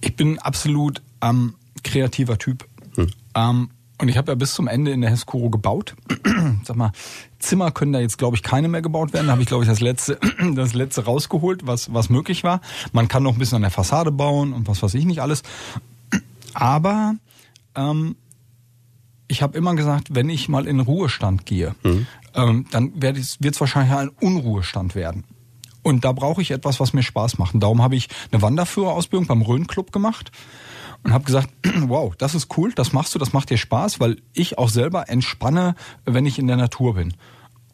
Ich 0.00 0.16
bin 0.16 0.38
absolut 0.38 1.02
ähm, 1.22 1.54
kreativer 1.82 2.38
Typ. 2.38 2.66
Hm. 2.96 3.10
Ähm, 3.34 3.70
und 4.00 4.08
ich 4.08 4.16
habe 4.16 4.30
ja 4.30 4.36
bis 4.36 4.54
zum 4.54 4.68
Ende 4.68 4.92
in 4.92 5.00
der 5.00 5.10
Heskuro 5.10 5.50
gebaut. 5.50 5.96
Sag 6.64 6.76
mal, 6.76 6.92
Zimmer 7.40 7.72
können 7.72 7.92
da 7.92 7.98
jetzt, 7.98 8.16
glaube 8.16 8.36
ich, 8.36 8.44
keine 8.44 8.68
mehr 8.68 8.80
gebaut 8.80 9.12
werden. 9.12 9.26
Da 9.26 9.32
habe 9.32 9.42
ich, 9.42 9.48
glaube 9.48 9.64
ich, 9.64 9.68
das 9.68 9.80
letzte, 9.80 10.18
das 10.54 10.72
letzte 10.72 11.04
rausgeholt, 11.04 11.66
was, 11.66 11.92
was 11.92 12.08
möglich 12.08 12.44
war. 12.44 12.60
Man 12.92 13.08
kann 13.08 13.24
noch 13.24 13.32
ein 13.32 13.38
bisschen 13.38 13.56
an 13.56 13.62
der 13.62 13.72
Fassade 13.72 14.12
bauen 14.12 14.52
und 14.52 14.68
was 14.68 14.82
weiß 14.82 14.94
ich 14.94 15.04
nicht 15.04 15.20
alles. 15.20 15.42
Aber 16.54 17.16
ähm, 17.74 18.14
ich 19.26 19.42
habe 19.42 19.58
immer 19.58 19.74
gesagt, 19.74 20.14
wenn 20.14 20.30
ich 20.30 20.48
mal 20.48 20.66
in 20.66 20.78
Ruhestand 20.78 21.44
gehe, 21.44 21.74
mhm. 21.82 22.06
ähm, 22.34 22.66
dann 22.70 23.02
wird 23.02 23.16
es 23.16 23.60
wahrscheinlich 23.60 23.96
ein 23.96 24.10
Unruhestand 24.20 24.94
werden. 24.94 25.24
Und 25.82 26.04
da 26.04 26.12
brauche 26.12 26.42
ich 26.42 26.50
etwas, 26.50 26.80
was 26.80 26.92
mir 26.92 27.02
Spaß 27.02 27.38
macht. 27.38 27.54
Und 27.54 27.60
darum 27.60 27.82
habe 27.82 27.96
ich 27.96 28.08
eine 28.30 28.42
Wanderführerausbildung 28.42 29.26
beim 29.26 29.42
Rhön 29.42 29.66
Club 29.66 29.92
gemacht 29.92 30.30
und 31.04 31.12
habe 31.12 31.24
gesagt, 31.24 31.48
wow, 31.82 32.14
das 32.16 32.34
ist 32.34 32.56
cool, 32.56 32.72
das 32.74 32.92
machst 32.92 33.14
du, 33.14 33.18
das 33.18 33.32
macht 33.32 33.50
dir 33.50 33.58
Spaß, 33.58 34.00
weil 34.00 34.20
ich 34.32 34.58
auch 34.58 34.68
selber 34.68 35.08
entspanne, 35.08 35.74
wenn 36.04 36.26
ich 36.26 36.38
in 36.38 36.46
der 36.46 36.56
Natur 36.56 36.94
bin. 36.94 37.14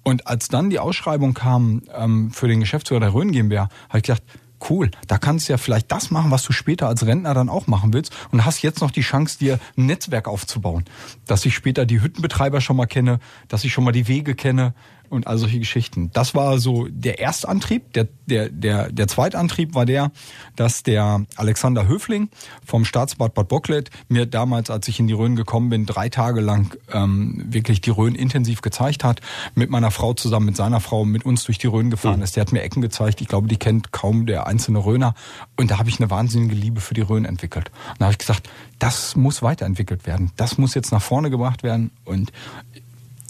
Und 0.03 0.27
als 0.27 0.49
dann 0.49 0.69
die 0.69 0.79
Ausschreibung 0.79 1.33
kam 1.33 1.83
ähm, 1.97 2.31
für 2.31 2.47
den 2.47 2.61
Geschäftsführer 2.61 3.01
der 3.01 3.15
Rhön 3.15 3.33
GmbH, 3.33 3.69
habe 3.89 3.99
ich 3.99 4.05
gedacht, 4.05 4.23
cool, 4.69 4.91
da 5.09 5.19
kannst 5.19 5.49
du 5.49 5.53
ja 5.53 5.57
vielleicht 5.57 5.91
das 5.91 6.11
machen, 6.11 6.31
was 6.31 6.43
du 6.43 6.53
später 6.53 6.89
als 6.89 7.07
Rentner 7.07 7.35
dann 7.35 7.49
auch 7.49 7.67
machen 7.67 7.93
willst 7.93 8.15
und 8.31 8.45
hast 8.45 8.63
jetzt 8.63 8.81
noch 8.81 8.91
die 8.91 9.01
Chance, 9.01 9.39
dir 9.39 9.59
ein 9.77 9.87
Netzwerk 9.87 10.29
aufzubauen. 10.29 10.85
Dass 11.27 11.45
ich 11.45 11.55
später 11.55 11.87
die 11.87 12.01
Hüttenbetreiber 12.01 12.61
schon 12.61 12.77
mal 12.77 12.87
kenne, 12.87 13.19
dass 13.49 13.65
ich 13.65 13.73
schon 13.73 13.85
mal 13.85 13.93
die 13.93 14.09
Wege 14.09 14.35
kenne, 14.35 14.75
und 15.11 15.27
all 15.27 15.39
solche 15.39 15.59
Geschichten. 15.59 16.11
Das 16.13 16.35
war 16.35 16.59
so 16.59 16.87
der 16.91 17.21
Erstantrieb. 17.21 17.93
Der, 17.93 18.09
der, 18.27 18.49
der, 18.49 18.91
der 18.91 19.09
Zweitantrieb 19.09 19.75
war 19.75 19.87
der, 19.87 20.11
dass 20.57 20.83
der 20.83 21.25
Alexander 21.37 21.87
Höfling 21.89 22.29
vom 22.65 22.85
Staatsbad 22.85 23.35
Bad 23.35 23.49
Bocklet 23.49 23.91
mir 24.09 24.27
damals, 24.27 24.71
als 24.71 24.89
ich 24.89 25.01
in 25.01 25.07
die 25.07 25.15
Rhön 25.15 25.37
gekommen 25.37 25.71
bin, 25.71 25.87
drei 25.87 26.09
Tage 26.09 26.41
lang 26.41 26.77
ähm, 26.93 27.45
wirklich 27.47 27.81
die 27.81 27.91
Rhön 27.91 28.15
intensiv 28.15 28.63
gezeigt 28.63 29.05
hat, 29.05 29.21
mit 29.55 29.71
meiner 29.71 29.91
Frau 29.91 30.15
zusammen, 30.15 30.47
mit 30.47 30.57
seiner 30.57 30.81
Frau, 30.81 31.05
mit 31.05 31.25
uns 31.25 31.45
durch 31.45 31.59
die 31.59 31.67
Rhön 31.67 31.91
gefahren 31.91 32.19
mhm. 32.19 32.25
ist. 32.25 32.37
Der 32.37 32.43
hat 32.43 32.53
mir 32.53 32.63
Ecken 32.63 32.83
gezeigt. 32.83 33.21
Ich 33.21 33.29
glaube, 33.29 33.49
die 33.49 33.57
kennt 33.57 33.93
kaum 33.93 34.27
der 34.27 34.47
einzelne 34.47 34.79
Rhöner. 34.79 35.15
Und 35.57 35.71
da 35.71 35.79
habe 35.79 35.89
ich 35.89 36.01
eine 36.01 36.11
wahnsinnige 36.11 36.55
Liebe 36.55 36.81
für 36.81 36.95
die 36.95 37.03
Rhön 37.03 37.25
entwickelt. 37.25 37.71
Und 37.91 38.01
da 38.01 38.07
habe 38.07 38.13
ich 38.13 38.19
gesagt, 38.19 38.49
das 38.79 39.17
muss 39.17 39.43
weiterentwickelt 39.43 40.07
werden. 40.07 40.33
Das 40.37 40.59
muss 40.59 40.75
jetzt 40.75 40.93
nach 40.93 41.03
vorne 41.03 41.31
gebracht 41.31 41.63
werden. 41.63 41.91
Und 42.05 42.33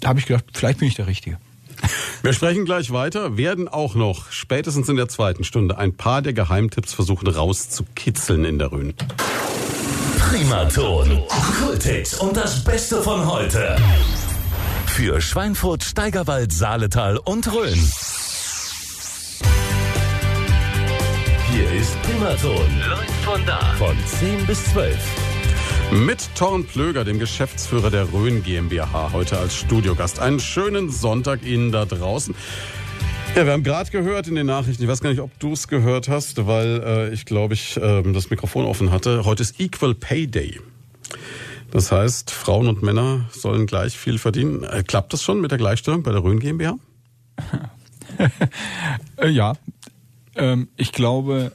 da 0.00 0.08
habe 0.08 0.18
ich 0.18 0.26
gedacht, 0.26 0.44
vielleicht 0.52 0.78
bin 0.78 0.88
ich 0.88 0.94
der 0.94 1.06
Richtige. 1.06 1.38
Wir 2.22 2.32
sprechen 2.32 2.64
gleich 2.64 2.90
weiter, 2.90 3.36
werden 3.36 3.68
auch 3.68 3.94
noch 3.94 4.30
spätestens 4.30 4.88
in 4.88 4.96
der 4.96 5.08
zweiten 5.08 5.44
Stunde 5.44 5.78
ein 5.78 5.96
paar 5.96 6.22
der 6.22 6.32
Geheimtipps 6.32 6.94
versuchen 6.94 7.28
rauszukitzeln 7.28 8.44
in 8.44 8.58
der 8.58 8.72
Rhön. 8.72 8.94
Primaton, 10.18 11.22
Kultix 11.60 12.14
und 12.14 12.36
das 12.36 12.64
Beste 12.64 13.02
von 13.02 13.30
heute. 13.30 13.76
Für 14.86 15.20
Schweinfurt, 15.20 15.84
Steigerwald, 15.84 16.52
Saaletal 16.52 17.18
und 17.18 17.52
Rhön. 17.52 17.78
Hier 21.50 21.72
ist 21.72 22.00
Primaton, 22.02 22.80
läuft 22.88 23.10
von 23.24 23.46
da. 23.46 23.60
Von 23.78 23.96
10 24.06 24.46
bis 24.46 24.64
12. 24.72 25.33
Mit 25.94 26.28
Torn 26.34 26.64
Plöger, 26.64 27.04
dem 27.04 27.20
Geschäftsführer 27.20 27.88
der 27.88 28.12
Rhön 28.12 28.42
GmbH, 28.42 29.12
heute 29.12 29.38
als 29.38 29.54
Studiogast. 29.54 30.18
Einen 30.18 30.40
schönen 30.40 30.90
Sonntag 30.90 31.46
Ihnen 31.46 31.70
da 31.70 31.84
draußen. 31.84 32.34
Ja, 33.36 33.46
wir 33.46 33.52
haben 33.52 33.62
gerade 33.62 33.92
gehört 33.92 34.26
in 34.26 34.34
den 34.34 34.46
Nachrichten, 34.46 34.82
ich 34.82 34.88
weiß 34.88 35.00
gar 35.00 35.10
nicht, 35.10 35.20
ob 35.20 35.38
du 35.38 35.52
es 35.52 35.68
gehört 35.68 36.08
hast, 36.08 36.48
weil 36.48 36.82
äh, 36.84 37.14
ich 37.14 37.26
glaube, 37.26 37.54
ich 37.54 37.76
äh, 37.76 38.02
das 38.12 38.28
Mikrofon 38.28 38.64
offen 38.64 38.90
hatte. 38.90 39.24
Heute 39.24 39.44
ist 39.44 39.60
Equal 39.60 39.94
Pay 39.94 40.26
Day. 40.26 40.60
Das 41.70 41.92
heißt, 41.92 42.32
Frauen 42.32 42.66
und 42.66 42.82
Männer 42.82 43.26
sollen 43.30 43.66
gleich 43.66 43.96
viel 43.96 44.18
verdienen. 44.18 44.64
Äh, 44.64 44.82
klappt 44.82 45.12
das 45.12 45.22
schon 45.22 45.40
mit 45.40 45.52
der 45.52 45.58
Gleichstellung 45.58 46.02
bei 46.02 46.10
der 46.10 46.24
Rhön 46.24 46.40
GmbH? 46.40 46.76
Äh, 49.16 49.28
ja, 49.28 49.54
ähm, 50.36 50.68
ich 50.76 50.92
glaube, 50.92 51.52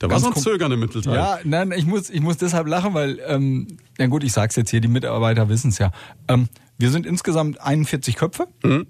da 0.00 0.10
war 0.10 0.18
so 0.18 0.28
ein 0.28 0.34
Zögern 0.34 0.72
im 0.72 0.80
Mittelteil. 0.80 1.14
Ja, 1.14 1.38
nein, 1.44 1.72
ich 1.72 1.84
muss, 1.84 2.08
ich 2.08 2.22
muss 2.22 2.38
deshalb 2.38 2.66
lachen, 2.66 2.94
weil, 2.94 3.20
ähm, 3.26 3.76
na 3.98 4.06
gut, 4.06 4.24
ich 4.24 4.32
sag's 4.32 4.56
jetzt 4.56 4.70
hier, 4.70 4.80
die 4.80 4.88
Mitarbeiter 4.88 5.48
wissen's 5.50 5.78
ja. 5.78 5.92
Ähm, 6.26 6.48
wir 6.78 6.90
sind 6.90 7.04
insgesamt 7.04 7.60
41 7.60 8.16
Köpfe 8.16 8.48
mhm. 8.64 8.86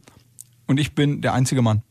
und 0.68 0.78
ich 0.78 0.94
bin 0.94 1.20
der 1.20 1.34
einzige 1.34 1.62
Mann. 1.62 1.82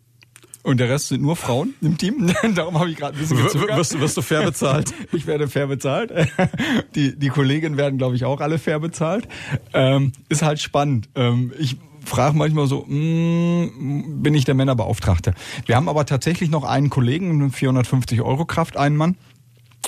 Und 0.63 0.80
der 0.80 0.89
Rest 0.89 1.09
sind 1.09 1.22
nur 1.22 1.36
Frauen 1.36 1.74
im 1.82 1.97
Team. 1.97 2.34
Darum 2.55 2.80
habe 2.80 2.89
ich 2.89 2.95
gerade 2.97 3.17
ein 3.17 3.20
bisschen 3.20 3.43
gezögert. 3.43 3.78
Wirst, 3.78 3.93
du, 3.93 3.99
wirst 3.99 4.15
du 4.15 4.22
fair 4.22 4.43
bezahlt? 4.43 4.93
ich 5.11 5.28
werde 5.28 5.49
fair 5.49 5.67
bezahlt. 5.67 6.13
Die, 6.95 7.17
die 7.17 7.30
Kolleginnen 7.30 7.78
werden, 7.78 7.97
glaube 7.97 8.15
ich, 8.15 8.26
auch 8.26 8.39
alle 8.39 8.57
fair 8.57 8.80
bezahlt. 8.80 9.28
Ähm, 9.74 10.11
ist 10.30 10.41
halt 10.41 10.59
spannend. 10.59 11.09
Ähm, 11.15 11.53
ich 11.57 11.78
frage 12.03 12.37
manchmal 12.37 12.67
so, 12.67 12.85
mm, 12.85 14.21
bin 14.21 14.33
ich 14.33 14.45
der 14.45 14.55
Männerbeauftragte? 14.55 15.33
Wir 15.65 15.75
haben 15.75 15.89
aber 15.89 16.05
tatsächlich 16.05 16.49
noch 16.49 16.63
einen 16.63 16.89
Kollegen, 16.89 17.51
450 17.51 18.21
Euro 18.21 18.45
Kraft, 18.45 18.77
einen 18.77 18.95
Mann. 18.95 19.15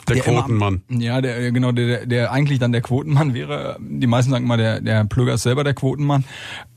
Der, 0.08 0.16
der 0.16 0.24
Quotenmann. 0.24 0.82
Immer, 0.88 1.02
ja, 1.02 1.22
der 1.22 1.52
genau, 1.52 1.72
der, 1.72 2.06
der 2.06 2.32
eigentlich 2.32 2.60
dann 2.60 2.72
der 2.72 2.82
Quotenmann 2.82 3.34
wäre. 3.34 3.78
Die 3.82 4.08
meisten 4.08 4.32
sagen 4.32 4.46
immer, 4.46 4.58
der, 4.58 4.82
der 4.82 5.06
Plöger 5.06 5.34
ist 5.34 5.44
selber 5.44 5.64
der 5.64 5.74
Quotenmann. 5.74 6.24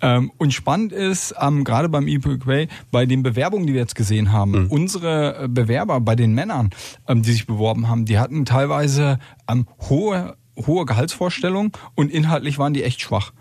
Ähm, 0.01 0.31
und 0.37 0.53
spannend 0.53 0.93
ist, 0.93 1.35
ähm, 1.41 1.65
gerade 1.65 1.89
beim 1.89 2.07
EPQA, 2.07 2.67
bei 2.91 3.07
den 3.07 3.23
Bewerbungen, 3.23 3.67
die 3.67 3.73
wir 3.73 3.81
jetzt 3.81 3.95
gesehen 3.95 4.33
haben, 4.33 4.65
mhm. 4.65 4.67
unsere 4.67 5.49
Bewerber 5.49 6.01
bei 6.01 6.17
den 6.17 6.35
Männern, 6.35 6.71
ähm, 7.09 7.23
die 7.23 7.33
sich 7.33 7.47
beworben 7.47 7.89
haben, 7.89 8.05
die 8.05 8.19
hatten 8.19 8.45
teilweise 8.45 9.19
ähm, 9.49 9.67
hohe, 9.89 10.37
hohe 10.67 10.85
Gehaltsvorstellungen 10.85 11.73
und 11.95 12.11
inhaltlich 12.11 12.59
waren 12.59 12.75
die 12.75 12.83
echt 12.83 13.01
schwach. 13.01 13.33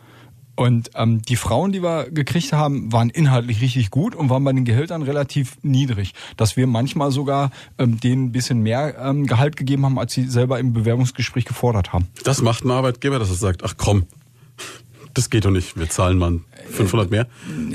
Und 0.55 0.91
ähm, 0.95 1.21
die 1.23 1.35
Frauen, 1.35 1.71
die 1.71 1.81
wir 1.81 2.09
gekriegt 2.11 2.53
haben, 2.53 2.91
waren 2.91 3.09
inhaltlich 3.09 3.61
richtig 3.61 3.89
gut 3.89 4.13
und 4.13 4.29
waren 4.29 4.43
bei 4.43 4.53
den 4.53 4.65
Gehältern 4.65 5.01
relativ 5.01 5.57
niedrig. 5.63 6.13
Dass 6.37 6.55
wir 6.57 6.67
manchmal 6.67 7.11
sogar 7.11 7.49
ähm, 7.79 7.99
denen 7.99 8.25
ein 8.25 8.31
bisschen 8.31 8.61
mehr 8.61 8.95
ähm, 8.99 9.25
Gehalt 9.25 9.55
gegeben 9.55 9.85
haben, 9.85 9.97
als 9.97 10.13
sie 10.13 10.25
selber 10.27 10.59
im 10.59 10.73
Bewerbungsgespräch 10.73 11.45
gefordert 11.45 11.91
haben. 11.91 12.07
Das 12.23 12.41
macht 12.41 12.65
ein 12.65 12.71
Arbeitgeber, 12.71 13.17
dass 13.17 13.29
er 13.29 13.35
sagt, 13.35 13.63
ach 13.63 13.75
komm, 13.77 14.05
das 15.13 15.29
geht 15.29 15.45
doch 15.45 15.51
nicht, 15.51 15.77
wir 15.77 15.89
zahlen 15.89 16.17
mal 16.17 16.39
500 16.71 17.11
mehr? 17.11 17.27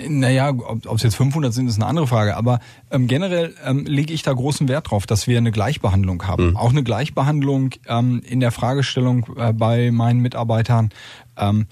Naja, 0.09 0.51
ob 0.51 0.97
es 0.97 1.03
jetzt 1.03 1.14
500 1.16 1.53
sind, 1.53 1.68
ist 1.68 1.76
eine 1.76 1.87
andere 1.87 2.07
Frage. 2.07 2.37
Aber 2.37 2.59
ähm, 2.91 3.07
generell 3.07 3.55
ähm, 3.64 3.85
lege 3.87 4.12
ich 4.12 4.22
da 4.22 4.33
großen 4.33 4.68
Wert 4.68 4.91
drauf, 4.91 5.07
dass 5.07 5.26
wir 5.26 5.39
eine 5.39 5.53
Gleichbehandlung 5.53 6.26
haben. 6.26 6.51
Mhm. 6.51 6.57
Auch 6.57 6.70
eine 6.70 6.83
Gleichbehandlung 6.83 7.70
ähm, 7.87 8.22
in 8.26 8.41
der 8.41 8.51
Fragestellung 8.51 9.26
äh, 9.37 9.53
bei 9.53 9.91
meinen 9.93 10.20
Mitarbeitern. 10.20 10.91
Ähm, 11.37 11.66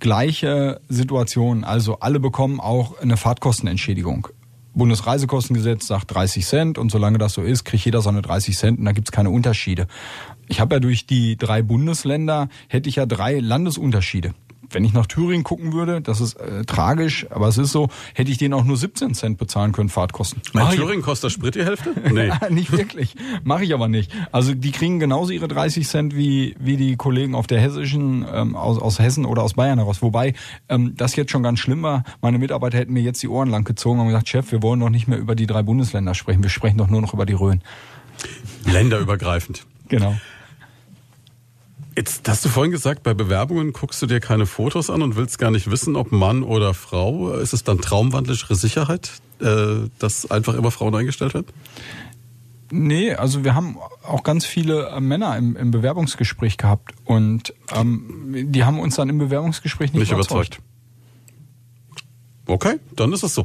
gleiche 0.00 0.80
Situation. 0.88 1.64
Also 1.64 2.00
alle 2.00 2.20
bekommen 2.20 2.60
auch 2.60 2.98
eine 3.00 3.16
Fahrtkostenentschädigung. 3.16 4.28
Bundesreisekostengesetz 4.74 5.88
sagt 5.88 6.14
30 6.14 6.46
Cent 6.46 6.78
und 6.78 6.90
solange 6.90 7.18
das 7.18 7.32
so 7.32 7.42
ist, 7.42 7.64
kriegt 7.64 7.84
jeder 7.84 8.00
seine 8.00 8.22
30 8.22 8.56
Cent 8.56 8.78
und 8.78 8.84
da 8.84 8.92
gibt's 8.92 9.10
keine 9.10 9.30
Unterschiede. 9.30 9.88
Ich 10.46 10.60
habe 10.60 10.76
ja 10.76 10.80
durch 10.80 11.06
die 11.06 11.36
drei 11.36 11.62
Bundesländer, 11.62 12.48
hätte 12.68 12.88
ich 12.88 12.96
ja 12.96 13.06
drei 13.06 13.40
Landesunterschiede 13.40 14.34
wenn 14.70 14.84
ich 14.84 14.92
nach 14.92 15.06
Thüringen 15.06 15.44
gucken 15.44 15.72
würde, 15.72 16.00
das 16.00 16.20
ist 16.20 16.34
äh, 16.34 16.64
tragisch, 16.64 17.26
aber 17.30 17.48
es 17.48 17.58
ist 17.58 17.72
so, 17.72 17.88
hätte 18.14 18.30
ich 18.30 18.38
denen 18.38 18.54
auch 18.54 18.64
nur 18.64 18.76
17 18.76 19.14
Cent 19.14 19.38
bezahlen 19.38 19.72
können, 19.72 19.88
Fahrtkosten. 19.88 20.42
Mein 20.52 20.76
Thüringen 20.76 21.02
kostet 21.02 21.26
das 21.26 21.32
Sprit 21.32 21.54
die 21.54 21.64
Hälfte? 21.64 21.94
Nee. 22.08 22.30
nicht 22.50 22.72
wirklich. 22.72 23.14
Mache 23.44 23.64
ich 23.64 23.74
aber 23.74 23.86
nicht. 23.86 24.10
Also 24.32 24.54
die 24.54 24.72
kriegen 24.72 24.98
genauso 24.98 25.30
ihre 25.30 25.46
30 25.46 25.86
Cent 25.86 26.16
wie, 26.16 26.56
wie 26.58 26.76
die 26.76 26.96
Kollegen 26.96 27.34
auf 27.34 27.46
der 27.46 27.60
hessischen, 27.60 28.24
ähm, 28.32 28.56
aus, 28.56 28.78
aus 28.78 28.98
Hessen 28.98 29.24
oder 29.24 29.42
aus 29.42 29.54
Bayern 29.54 29.78
heraus. 29.78 30.02
Wobei 30.02 30.34
ähm, 30.68 30.94
das 30.96 31.16
jetzt 31.16 31.30
schon 31.30 31.42
ganz 31.42 31.60
schlimm 31.60 31.82
war. 31.82 32.04
Meine 32.22 32.38
Mitarbeiter 32.38 32.78
hätten 32.78 32.92
mir 32.92 33.02
jetzt 33.02 33.22
die 33.22 33.28
Ohren 33.28 33.50
lang 33.50 33.64
gezogen 33.64 34.00
und 34.00 34.06
gesagt, 34.06 34.28
Chef, 34.28 34.50
wir 34.52 34.62
wollen 34.62 34.80
doch 34.80 34.90
nicht 34.90 35.06
mehr 35.06 35.18
über 35.18 35.34
die 35.34 35.46
drei 35.46 35.62
Bundesländer 35.62 36.14
sprechen. 36.14 36.42
Wir 36.42 36.50
sprechen 36.50 36.78
doch 36.78 36.88
nur 36.88 37.02
noch 37.02 37.14
über 37.14 37.26
die 37.26 37.34
Rhön. 37.34 37.62
Länderübergreifend. 38.64 39.64
Genau. 39.88 40.16
Jetzt 41.98 42.28
hast 42.28 42.44
du 42.44 42.48
vorhin 42.48 42.70
gesagt, 42.70 43.02
bei 43.02 43.12
Bewerbungen 43.12 43.72
guckst 43.72 44.00
du 44.00 44.06
dir 44.06 44.20
keine 44.20 44.46
Fotos 44.46 44.88
an 44.88 45.02
und 45.02 45.16
willst 45.16 45.36
gar 45.36 45.50
nicht 45.50 45.68
wissen, 45.68 45.96
ob 45.96 46.12
Mann 46.12 46.44
oder 46.44 46.72
Frau. 46.72 47.32
Ist 47.32 47.52
es 47.52 47.64
dann 47.64 47.80
traumwandlichere 47.80 48.54
Sicherheit, 48.54 49.10
äh, 49.40 49.88
dass 49.98 50.30
einfach 50.30 50.54
immer 50.54 50.70
Frauen 50.70 50.94
eingestellt 50.94 51.34
werden? 51.34 51.48
Nee, 52.70 53.14
also 53.14 53.42
wir 53.42 53.56
haben 53.56 53.78
auch 54.04 54.22
ganz 54.22 54.46
viele 54.46 54.90
äh, 54.90 55.00
Männer 55.00 55.36
im, 55.36 55.56
im 55.56 55.72
Bewerbungsgespräch 55.72 56.56
gehabt 56.56 56.94
und 57.04 57.52
ähm, 57.74 58.46
die 58.52 58.62
haben 58.62 58.78
uns 58.78 58.94
dann 58.94 59.08
im 59.08 59.18
Bewerbungsgespräch 59.18 59.92
nicht, 59.92 60.02
Nicht 60.02 60.12
überzeugt. 60.12 60.60
überzeugt. 60.60 60.62
Okay, 62.46 62.78
dann 62.94 63.12
ist 63.12 63.24
es 63.24 63.34
so. 63.34 63.44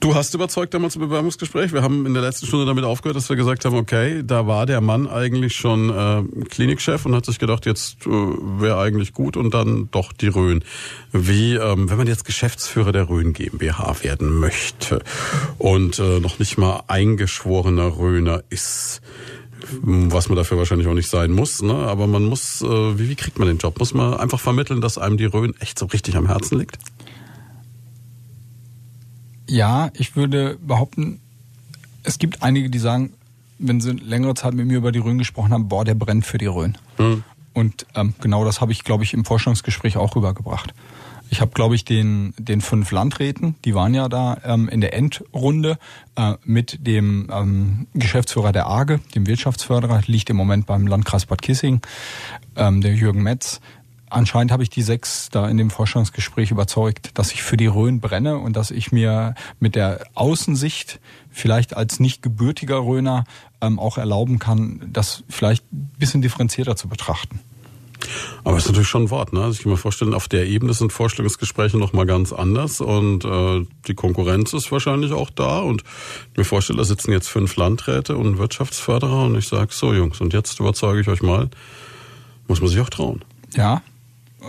Du 0.00 0.14
hast 0.14 0.34
überzeugt 0.34 0.74
damals 0.74 0.96
im 0.96 1.02
Bewerbungsgespräch. 1.02 1.72
Wir 1.72 1.82
haben 1.82 2.06
in 2.06 2.14
der 2.14 2.22
letzten 2.22 2.46
Stunde 2.46 2.66
damit 2.66 2.84
aufgehört, 2.84 3.16
dass 3.16 3.28
wir 3.28 3.36
gesagt 3.36 3.64
haben, 3.64 3.76
okay, 3.76 4.22
da 4.24 4.46
war 4.46 4.66
der 4.66 4.80
Mann 4.80 5.06
eigentlich 5.06 5.54
schon 5.54 5.90
äh, 5.90 6.44
Klinikchef 6.48 7.04
und 7.06 7.14
hat 7.14 7.26
sich 7.26 7.38
gedacht, 7.38 7.66
jetzt 7.66 8.06
äh, 8.06 8.10
wäre 8.10 8.78
eigentlich 8.78 9.12
gut 9.12 9.36
und 9.36 9.52
dann 9.52 9.88
doch 9.90 10.12
die 10.12 10.28
Rhön. 10.28 10.64
Wie, 11.12 11.54
ähm, 11.54 11.90
wenn 11.90 11.96
man 11.96 12.06
jetzt 12.06 12.24
Geschäftsführer 12.24 12.92
der 12.92 13.08
Rhön 13.08 13.32
GmbH 13.32 14.02
werden 14.02 14.38
möchte 14.38 15.02
und 15.58 15.98
äh, 15.98 16.20
noch 16.20 16.38
nicht 16.38 16.56
mal 16.58 16.82
eingeschworener 16.86 17.98
Rhöner 17.98 18.42
ist, 18.50 19.02
was 19.82 20.28
man 20.28 20.36
dafür 20.36 20.58
wahrscheinlich 20.58 20.88
auch 20.88 20.94
nicht 20.94 21.08
sein 21.08 21.30
muss, 21.30 21.62
ne? 21.62 21.74
aber 21.74 22.06
man 22.06 22.24
muss, 22.24 22.62
äh, 22.62 22.98
wie, 22.98 23.08
wie 23.08 23.16
kriegt 23.16 23.38
man 23.38 23.48
den 23.48 23.58
Job? 23.58 23.78
Muss 23.78 23.94
man 23.94 24.14
einfach 24.14 24.40
vermitteln, 24.40 24.80
dass 24.80 24.98
einem 24.98 25.16
die 25.16 25.24
Rhön 25.24 25.54
echt 25.60 25.78
so 25.78 25.86
richtig 25.86 26.16
am 26.16 26.26
Herzen 26.26 26.58
liegt? 26.58 26.78
Ja, 29.48 29.90
ich 29.94 30.16
würde 30.16 30.58
behaupten, 30.60 31.20
es 32.02 32.18
gibt 32.18 32.42
einige, 32.42 32.70
die 32.70 32.78
sagen, 32.78 33.12
wenn 33.58 33.80
sie 33.80 33.92
längere 33.92 34.34
Zeit 34.34 34.54
mit 34.54 34.66
mir 34.66 34.78
über 34.78 34.92
die 34.92 34.98
Rhön 34.98 35.18
gesprochen 35.18 35.52
haben, 35.52 35.68
boah, 35.68 35.84
der 35.84 35.94
brennt 35.94 36.26
für 36.26 36.38
die 36.38 36.46
Rhön. 36.46 36.76
Und 37.52 37.86
ähm, 37.94 38.14
genau 38.20 38.44
das 38.44 38.60
habe 38.60 38.72
ich, 38.72 38.84
glaube 38.84 39.04
ich, 39.04 39.14
im 39.14 39.24
Forschungsgespräch 39.24 39.96
auch 39.96 40.16
rübergebracht. 40.16 40.74
Ich 41.30 41.40
habe, 41.40 41.52
glaube 41.52 41.74
ich, 41.74 41.84
den, 41.84 42.34
den 42.38 42.60
fünf 42.60 42.90
Landräten, 42.90 43.54
die 43.64 43.74
waren 43.74 43.94
ja 43.94 44.08
da 44.08 44.36
ähm, 44.44 44.68
in 44.68 44.80
der 44.80 44.92
Endrunde 44.92 45.78
äh, 46.16 46.34
mit 46.44 46.86
dem 46.86 47.30
ähm, 47.32 47.86
Geschäftsführer 47.94 48.52
der 48.52 48.68
AGE, 48.68 49.00
dem 49.14 49.26
Wirtschaftsförderer, 49.26 50.02
liegt 50.06 50.30
im 50.30 50.36
Moment 50.36 50.66
beim 50.66 50.86
Landkreis 50.86 51.26
Bad 51.26 51.42
Kissing, 51.42 51.80
ähm, 52.56 52.82
der 52.82 52.94
Jürgen 52.94 53.22
Metz. 53.22 53.60
Anscheinend 54.14 54.52
habe 54.52 54.62
ich 54.62 54.70
die 54.70 54.82
sechs 54.82 55.28
da 55.32 55.48
in 55.48 55.56
dem 55.56 55.70
Forschungsgespräch 55.70 56.52
überzeugt, 56.52 57.10
dass 57.18 57.32
ich 57.32 57.42
für 57.42 57.56
die 57.56 57.66
Rhön 57.66 57.98
brenne 57.98 58.38
und 58.38 58.54
dass 58.54 58.70
ich 58.70 58.92
mir 58.92 59.34
mit 59.58 59.74
der 59.74 60.06
Außensicht 60.14 61.00
vielleicht 61.30 61.76
als 61.76 61.98
nicht 61.98 62.22
gebürtiger 62.22 62.76
Rhöner 62.76 63.24
ähm, 63.60 63.80
auch 63.80 63.98
erlauben 63.98 64.38
kann, 64.38 64.88
das 64.92 65.24
vielleicht 65.28 65.64
ein 65.72 65.90
bisschen 65.98 66.22
differenzierter 66.22 66.76
zu 66.76 66.86
betrachten. 66.86 67.40
Aber 68.44 68.56
es 68.56 68.64
ist 68.64 68.68
natürlich 68.68 68.88
schon 68.88 69.04
ein 69.04 69.10
Wort, 69.10 69.32
ne? 69.32 69.42
Also 69.42 69.56
ich 69.56 69.62
kann 69.64 69.72
mir 69.72 69.78
vorstellen, 69.78 70.14
auf 70.14 70.28
der 70.28 70.46
Ebene 70.46 70.74
sind 70.74 70.92
Vorstellungsgespräche 70.92 71.76
noch 71.76 71.92
mal 71.92 72.06
ganz 72.06 72.32
anders 72.32 72.80
und 72.80 73.24
äh, 73.24 73.66
die 73.88 73.94
Konkurrenz 73.94 74.52
ist 74.52 74.70
wahrscheinlich 74.70 75.10
auch 75.10 75.30
da 75.30 75.58
und 75.58 75.82
ich 76.30 76.38
mir 76.38 76.44
vorstelle, 76.44 76.76
da 76.76 76.84
sitzen 76.84 77.10
jetzt 77.10 77.28
fünf 77.28 77.56
Landräte 77.56 78.16
und 78.16 78.38
Wirtschaftsförderer 78.38 79.24
und 79.24 79.36
ich 79.36 79.48
sage, 79.48 79.72
so 79.72 79.92
Jungs, 79.92 80.20
und 80.20 80.32
jetzt 80.32 80.60
überzeuge 80.60 81.00
ich 81.00 81.08
euch 81.08 81.22
mal, 81.22 81.50
muss 82.46 82.60
man 82.60 82.70
sich 82.70 82.78
auch 82.78 82.90
trauen. 82.90 83.24
Ja, 83.56 83.82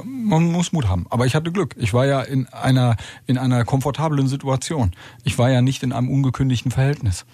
man 0.04 0.52
muss 0.52 0.72
Mut 0.74 0.88
haben. 0.88 1.06
Aber 1.10 1.26
ich 1.26 1.36
hatte 1.36 1.52
Glück. 1.52 1.76
Ich 1.78 1.94
war 1.94 2.06
ja 2.06 2.22
in 2.22 2.48
einer, 2.48 2.96
in 3.28 3.38
einer 3.38 3.64
komfortablen 3.66 4.28
Situation. 4.28 4.92
Ich 5.24 5.38
war 5.38 5.50
ja 5.50 5.62
nicht 5.62 5.84
in 5.84 5.92
einem 5.94 6.10
ungekündigten 6.10 6.72
Verhältnis. 6.72 7.26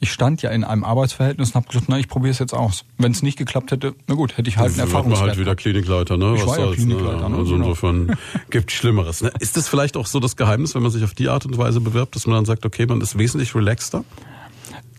Ich 0.00 0.12
stand 0.12 0.42
ja 0.42 0.50
in 0.50 0.62
einem 0.62 0.84
Arbeitsverhältnis 0.84 1.48
und 1.50 1.54
habe 1.56 1.66
gesagt, 1.66 1.86
na, 1.88 1.98
ich 1.98 2.06
probiere 2.08 2.30
es 2.30 2.38
jetzt 2.38 2.54
aus. 2.54 2.84
Wenn 2.98 3.10
es 3.10 3.22
nicht 3.22 3.36
geklappt 3.36 3.72
hätte, 3.72 3.96
na 4.06 4.14
gut, 4.14 4.36
hätte 4.38 4.48
ich 4.48 4.56
halt 4.56 4.70
einen 4.70 4.80
Erfahrungswert. 4.80 5.30
halt 5.30 5.38
wieder 5.40 5.56
Klinikleiter, 5.56 6.16
ne? 6.16 6.34
Ich 6.36 6.46
war 6.46 6.56
ja 6.56 6.64
soll's, 6.66 6.76
Klinikleiter, 6.76 7.28
ne? 7.28 7.30
ne? 7.30 7.36
Also 7.38 7.54
Genau. 7.54 7.64
insofern 7.66 8.16
gibt 8.50 8.70
Schlimmeres. 8.70 9.22
Ne? 9.22 9.32
Ist 9.40 9.56
das 9.56 9.66
vielleicht 9.66 9.96
auch 9.96 10.06
so 10.06 10.20
das 10.20 10.36
Geheimnis, 10.36 10.76
wenn 10.76 10.82
man 10.82 10.92
sich 10.92 11.02
auf 11.02 11.14
die 11.14 11.28
Art 11.28 11.46
und 11.46 11.58
Weise 11.58 11.80
bewirbt, 11.80 12.14
dass 12.14 12.26
man 12.26 12.36
dann 12.36 12.44
sagt, 12.44 12.64
okay, 12.64 12.86
man 12.86 13.00
ist 13.00 13.18
wesentlich 13.18 13.56
relaxter, 13.56 14.04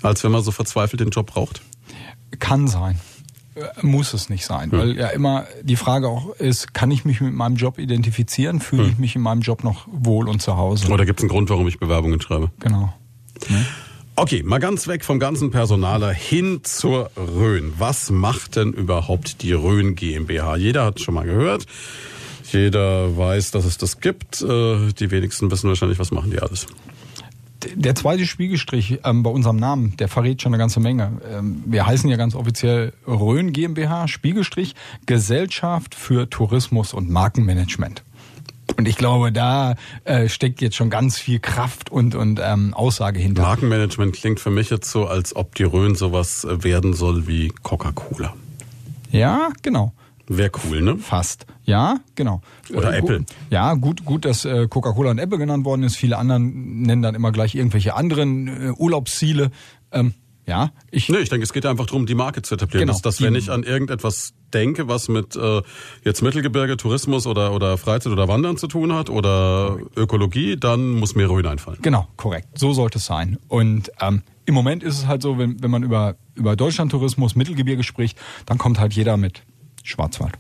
als 0.02 0.22
wenn 0.26 0.32
man 0.32 0.44
so 0.44 0.52
verzweifelt 0.52 1.00
den 1.00 1.12
Job 1.12 1.28
braucht? 1.28 1.62
Kann 2.40 2.68
sein. 2.68 3.00
Äh, 3.60 3.86
Muss 3.86 4.14
es 4.14 4.30
nicht 4.30 4.46
sein. 4.46 4.72
Weil 4.72 4.96
ja 4.98 5.08
immer 5.10 5.46
die 5.64 5.76
Frage 5.76 6.08
auch 6.08 6.36
ist, 6.36 6.74
kann 6.74 6.92
ich 6.92 7.06
mich 7.06 7.22
mit 7.22 7.34
meinem 7.34 7.56
Job 7.56 7.78
identifizieren? 7.80 8.60
Fühle 8.60 8.88
ich 8.88 8.98
mich 8.98 9.16
in 9.16 9.22
meinem 9.22 9.42
Job 9.42 9.64
noch 9.64 9.88
wohl 9.92 10.30
und 10.30 10.42
zu 10.42 10.58
Hause? 10.58 10.88
Oder 10.92 11.06
gibt 11.06 11.20
es 11.20 11.24
einen 11.24 11.30
Grund, 11.30 11.50
warum 11.50 11.68
ich 11.68 11.80
Bewerbungen 11.80 12.22
schreibe? 12.22 12.52
Genau. 12.60 12.94
Okay, 14.16 14.44
mal 14.44 14.60
ganz 14.60 14.88
weg 14.88 15.06
vom 15.06 15.18
ganzen 15.20 15.50
Personaler 15.50 16.12
hin 16.12 16.60
zur 16.64 17.10
Rhön. 17.16 17.74
Was 17.78 18.10
macht 18.12 18.58
denn 18.58 18.74
überhaupt 18.74 19.42
die 19.44 19.54
Rhön 19.54 19.96
GmbH? 19.96 20.58
Jeder 20.58 20.84
hat 20.86 21.00
schon 21.00 21.14
mal 21.14 21.26
gehört. 21.26 21.66
Jeder 22.52 23.16
weiß, 23.18 23.52
dass 23.52 23.64
es 23.66 23.78
das 23.78 24.00
gibt. 24.02 24.42
Äh, 24.42 24.92
Die 24.94 25.12
wenigsten 25.12 25.50
wissen 25.52 25.70
wahrscheinlich, 25.70 26.00
was 26.00 26.12
machen 26.12 26.32
die 26.32 26.40
alles. 26.40 26.68
Der 27.76 27.94
zweite 27.96 28.26
Spiegelstrich 28.26 29.00
ähm, 29.04 29.24
bei 29.24 29.30
unserem 29.30 29.58
Namen, 29.58 29.98
der 29.98 30.08
verrät 30.08 30.42
schon 30.42 30.54
eine 30.54 30.60
ganze 30.60 30.80
Menge. 30.80 31.12
Ähm, 31.30 31.64
wir 31.66 31.86
heißen 31.86 32.10
ja 32.10 32.16
ganz 32.16 32.36
offiziell 32.36 32.94
Rhön 33.06 33.52
GmbH, 33.52 34.08
Spiegelstrich, 34.08 34.76
Gesellschaft 35.06 35.94
für 35.94 36.30
Tourismus 36.30 36.94
und 36.94 37.10
Markenmanagement. 37.10 38.04
Und 38.78 38.88
ich 38.88 38.96
glaube, 38.96 39.32
da 39.32 39.76
äh, 40.06 40.30
steckt 40.30 40.62
jetzt 40.62 40.76
schon 40.76 40.90
ganz 40.90 41.18
viel 41.18 41.40
Kraft 41.40 41.90
und, 41.90 42.16
und 42.16 42.40
ähm, 42.42 42.74
Aussage 42.74 43.20
hinter. 43.20 43.42
Markenmanagement 43.42 44.16
klingt 44.16 44.40
für 44.40 44.52
mich 44.52 44.70
jetzt 44.70 44.90
so, 44.90 45.06
als 45.08 45.36
ob 45.36 45.56
die 45.56 45.64
Rhön 45.64 45.96
sowas 45.96 46.46
äh, 46.46 46.64
werden 46.64 46.94
soll 46.94 47.28
wie 47.28 47.50
Coca-Cola. 47.64 48.34
Ja, 49.12 49.50
genau. 49.64 49.92
Wäre 50.30 50.52
cool, 50.64 50.82
ne? 50.82 50.98
Fast. 50.98 51.48
Ja, 51.66 52.00
genau. 52.16 52.42
Oder 52.74 52.94
Äh, 52.94 53.00
Apple. 53.00 53.18
Gut, 53.20 53.28
ja, 53.50 53.74
gut, 53.74 54.06
gut, 54.06 54.26
dass 54.26 54.46
äh, 54.46 54.68
Coca-Cola 54.68 55.10
und 55.12 55.18
Apple 55.18 55.40
genannt 55.40 55.66
worden 55.66 55.82
ist. 55.84 55.96
Viele 55.96 56.18
anderen 56.18 56.84
nennen 56.84 57.02
dann 57.02 57.16
immer 57.16 57.32
gleich 57.32 57.56
irgendwelche 57.56 57.96
anderen 57.96 58.48
äh, 58.48 58.72
Urlaubsziele. 58.78 59.50
Ähm, 59.92 60.14
ja, 60.46 60.72
ich 60.92 61.10
Nee, 61.10 61.18
ich 61.18 61.30
denke, 61.30 61.44
es 61.44 61.54
geht 61.54 61.66
einfach 61.66 61.88
darum, 61.88 62.06
die 62.06 62.16
Marke 62.16 62.42
zu 62.44 62.56
etablieren. 62.56 62.88
Genau, 62.88 62.94
dass, 62.94 63.02
dass 63.02 63.22
wenn 63.22 63.36
ich 63.36 63.52
an 63.52 63.64
irgendetwas 63.64 64.34
denke, 64.54 64.88
was 64.88 65.08
mit 65.08 65.36
äh, 65.36 65.62
jetzt 66.04 66.22
Mittelgebirge, 66.22 66.78
Tourismus 66.78 67.28
oder, 67.28 67.54
oder 67.54 67.78
Freizeit 67.78 68.12
oder 68.14 68.28
Wandern 68.28 68.58
zu 68.58 68.68
tun 68.68 68.94
hat 68.94 69.10
oder 69.10 69.78
Ökologie, 69.96 70.58
dann 70.58 70.92
muss 70.92 71.16
mir 71.16 71.30
Rhön 71.30 71.46
einfallen. 71.46 71.80
Genau, 71.82 72.08
korrekt. 72.18 72.58
So 72.58 72.74
sollte 72.74 73.00
es 73.00 73.06
sein. 73.06 73.38
Und 73.48 73.92
ähm, 74.00 74.22
im 74.46 74.56
Moment 74.56 74.82
ist 74.84 74.98
es 74.98 75.08
halt 75.08 75.22
so, 75.22 75.38
wenn, 75.38 75.62
wenn 75.62 75.70
man 75.70 75.84
über, 75.84 76.16
über 76.34 76.56
Deutschlandtourismus, 76.56 77.36
Mittelgebirge 77.36 77.84
spricht, 77.84 78.18
dann 78.48 78.58
kommt 78.58 78.80
halt 78.80 78.94
jeder 78.94 79.18
mit 79.18 79.44
Schwarzwald. 79.90 80.34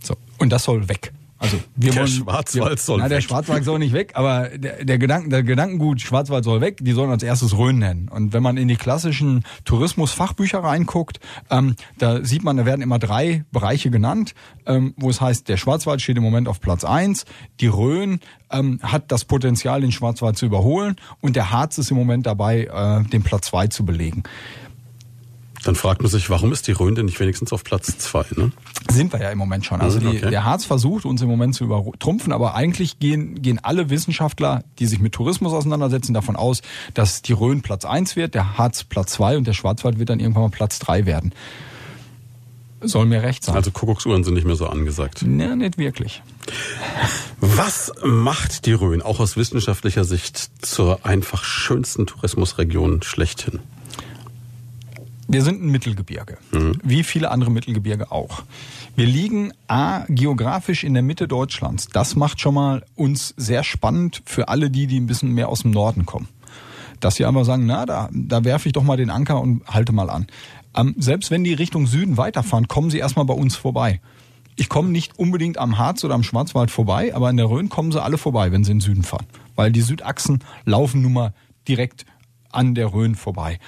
So. 0.00 0.14
Und 0.38 0.50
das 0.50 0.64
soll 0.64 0.88
weg. 0.88 1.12
Also 1.38 1.56
wir 1.76 1.90
Hm. 1.90 1.94
Der 1.94 2.02
wollen, 2.02 2.08
Schwarzwald 2.08 2.80
soll 2.80 2.98
na, 2.98 3.08
der 3.08 3.18
weg. 3.18 3.24
Schwarzwald 3.24 3.64
soll 3.64 3.78
nicht 3.78 3.92
weg, 3.92 4.12
aber 4.14 4.48
der, 4.48 4.84
der, 4.84 4.98
Gedanken, 4.98 5.30
der 5.30 5.44
Gedankengut 5.44 6.00
Schwarzwald 6.00 6.44
soll 6.44 6.60
weg, 6.60 6.78
die 6.80 6.92
sollen 6.92 7.10
als 7.10 7.22
erstes 7.22 7.56
Rhön 7.56 7.78
nennen. 7.78 8.08
Und 8.08 8.32
wenn 8.32 8.42
man 8.42 8.56
in 8.56 8.66
die 8.66 8.76
klassischen 8.76 9.44
Tourismusfachbücher 9.64 10.58
reinguckt, 10.58 11.20
ähm, 11.50 11.76
da 11.98 12.24
sieht 12.24 12.42
man, 12.42 12.56
da 12.56 12.66
werden 12.66 12.82
immer 12.82 12.98
drei 12.98 13.44
Bereiche 13.52 13.90
genannt, 13.90 14.34
ähm, 14.66 14.94
wo 14.96 15.10
es 15.10 15.20
heißt, 15.20 15.48
der 15.48 15.56
Schwarzwald 15.56 16.02
steht 16.02 16.16
im 16.16 16.24
Moment 16.24 16.48
auf 16.48 16.60
Platz 16.60 16.84
eins, 16.84 17.24
die 17.60 17.68
Rhön 17.68 18.18
ähm, 18.50 18.80
hat 18.82 19.12
das 19.12 19.24
Potenzial, 19.24 19.80
den 19.80 19.92
Schwarzwald 19.92 20.36
zu 20.36 20.46
überholen 20.46 20.96
und 21.20 21.36
der 21.36 21.52
Harz 21.52 21.78
ist 21.78 21.92
im 21.92 21.96
Moment 21.96 22.26
dabei, 22.26 22.64
äh, 22.64 23.08
den 23.08 23.22
Platz 23.22 23.46
zwei 23.46 23.68
zu 23.68 23.84
belegen. 23.84 24.24
Dann 25.64 25.74
fragt 25.74 26.02
man 26.02 26.10
sich, 26.10 26.30
warum 26.30 26.52
ist 26.52 26.66
die 26.68 26.72
Rhön 26.72 26.94
denn 26.94 27.06
nicht 27.06 27.18
wenigstens 27.20 27.52
auf 27.52 27.64
Platz 27.64 27.98
zwei? 27.98 28.24
Ne? 28.36 28.52
Sind 28.90 29.12
wir 29.12 29.20
ja 29.20 29.30
im 29.30 29.38
Moment 29.38 29.64
schon. 29.66 29.80
Also 29.80 29.98
die, 29.98 30.06
Okay. 30.06 30.30
der 30.30 30.44
Harz 30.44 30.64
versucht 30.64 31.04
uns 31.04 31.20
im 31.20 31.28
Moment 31.28 31.54
zu 31.54 31.64
übertrumpfen, 31.64 32.32
aber 32.32 32.54
eigentlich 32.54 32.98
gehen, 32.98 33.42
gehen 33.42 33.58
alle 33.62 33.90
Wissenschaftler, 33.90 34.62
die 34.78 34.86
sich 34.86 35.00
mit 35.00 35.12
Tourismus 35.14 35.52
auseinandersetzen, 35.52 36.14
davon 36.14 36.36
aus, 36.36 36.62
dass 36.94 37.22
die 37.22 37.32
Rhön 37.32 37.60
Platz 37.62 37.84
eins 37.84 38.14
wird, 38.16 38.34
der 38.34 38.56
Harz 38.56 38.84
Platz 38.84 39.12
zwei 39.12 39.36
und 39.36 39.46
der 39.46 39.52
Schwarzwald 39.52 39.98
wird 39.98 40.10
dann 40.10 40.20
irgendwann 40.20 40.44
mal 40.44 40.50
Platz 40.50 40.78
drei 40.78 41.06
werden. 41.06 41.32
Soll 42.80 43.06
mir 43.06 43.22
recht 43.24 43.42
sein. 43.44 43.56
Also 43.56 43.72
Kuckucksuhren 43.72 44.22
sind 44.22 44.34
nicht 44.34 44.46
mehr 44.46 44.54
so 44.54 44.68
angesagt. 44.68 45.22
ne, 45.26 45.56
nicht 45.56 45.78
wirklich. 45.78 46.22
Was 47.40 47.92
macht 48.04 48.66
die 48.66 48.72
Rhön 48.72 49.02
auch 49.02 49.18
aus 49.18 49.36
wissenschaftlicher 49.36 50.04
Sicht 50.04 50.50
zur 50.64 51.04
einfach 51.04 51.42
schönsten 51.42 52.06
Tourismusregion 52.06 53.02
schlechthin? 53.02 53.58
Wir 55.30 55.42
sind 55.42 55.62
ein 55.62 55.68
Mittelgebirge, 55.68 56.38
wie 56.82 57.04
viele 57.04 57.30
andere 57.30 57.50
Mittelgebirge 57.50 58.10
auch. 58.10 58.44
Wir 58.96 59.04
liegen 59.04 59.52
A, 59.66 60.06
geografisch 60.08 60.84
in 60.84 60.94
der 60.94 61.02
Mitte 61.02 61.28
Deutschlands. 61.28 61.88
Das 61.88 62.16
macht 62.16 62.40
schon 62.40 62.54
mal 62.54 62.82
uns 62.94 63.34
sehr 63.36 63.62
spannend 63.62 64.22
für 64.24 64.48
alle 64.48 64.70
die, 64.70 64.86
die 64.86 64.98
ein 64.98 65.06
bisschen 65.06 65.34
mehr 65.34 65.50
aus 65.50 65.60
dem 65.62 65.70
Norden 65.70 66.06
kommen. 66.06 66.28
Dass 67.00 67.16
sie 67.16 67.26
einfach 67.26 67.44
sagen, 67.44 67.66
na, 67.66 67.84
da, 67.84 68.08
da 68.10 68.42
werfe 68.44 68.70
ich 68.70 68.72
doch 68.72 68.82
mal 68.82 68.96
den 68.96 69.10
Anker 69.10 69.38
und 69.42 69.66
halte 69.66 69.92
mal 69.92 70.08
an. 70.08 70.26
Ähm, 70.74 70.94
selbst 70.96 71.30
wenn 71.30 71.44
die 71.44 71.52
Richtung 71.52 71.86
Süden 71.86 72.16
weiterfahren, 72.16 72.66
kommen 72.66 72.88
sie 72.88 72.98
erstmal 72.98 73.26
bei 73.26 73.34
uns 73.34 73.54
vorbei. 73.54 74.00
Ich 74.56 74.70
komme 74.70 74.88
nicht 74.88 75.18
unbedingt 75.18 75.58
am 75.58 75.76
Harz 75.76 76.04
oder 76.04 76.14
am 76.14 76.22
Schwarzwald 76.22 76.70
vorbei, 76.70 77.14
aber 77.14 77.28
in 77.28 77.36
der 77.36 77.50
Rhön 77.50 77.68
kommen 77.68 77.92
sie 77.92 78.02
alle 78.02 78.16
vorbei, 78.16 78.50
wenn 78.50 78.64
sie 78.64 78.72
in 78.72 78.78
den 78.78 78.82
Süden 78.82 79.02
fahren. 79.02 79.26
Weil 79.56 79.72
die 79.72 79.82
Südachsen 79.82 80.42
laufen 80.64 81.02
nun 81.02 81.12
mal 81.12 81.34
direkt 81.68 82.06
an 82.50 82.74
der 82.74 82.94
Rhön 82.94 83.14
vorbei. 83.14 83.58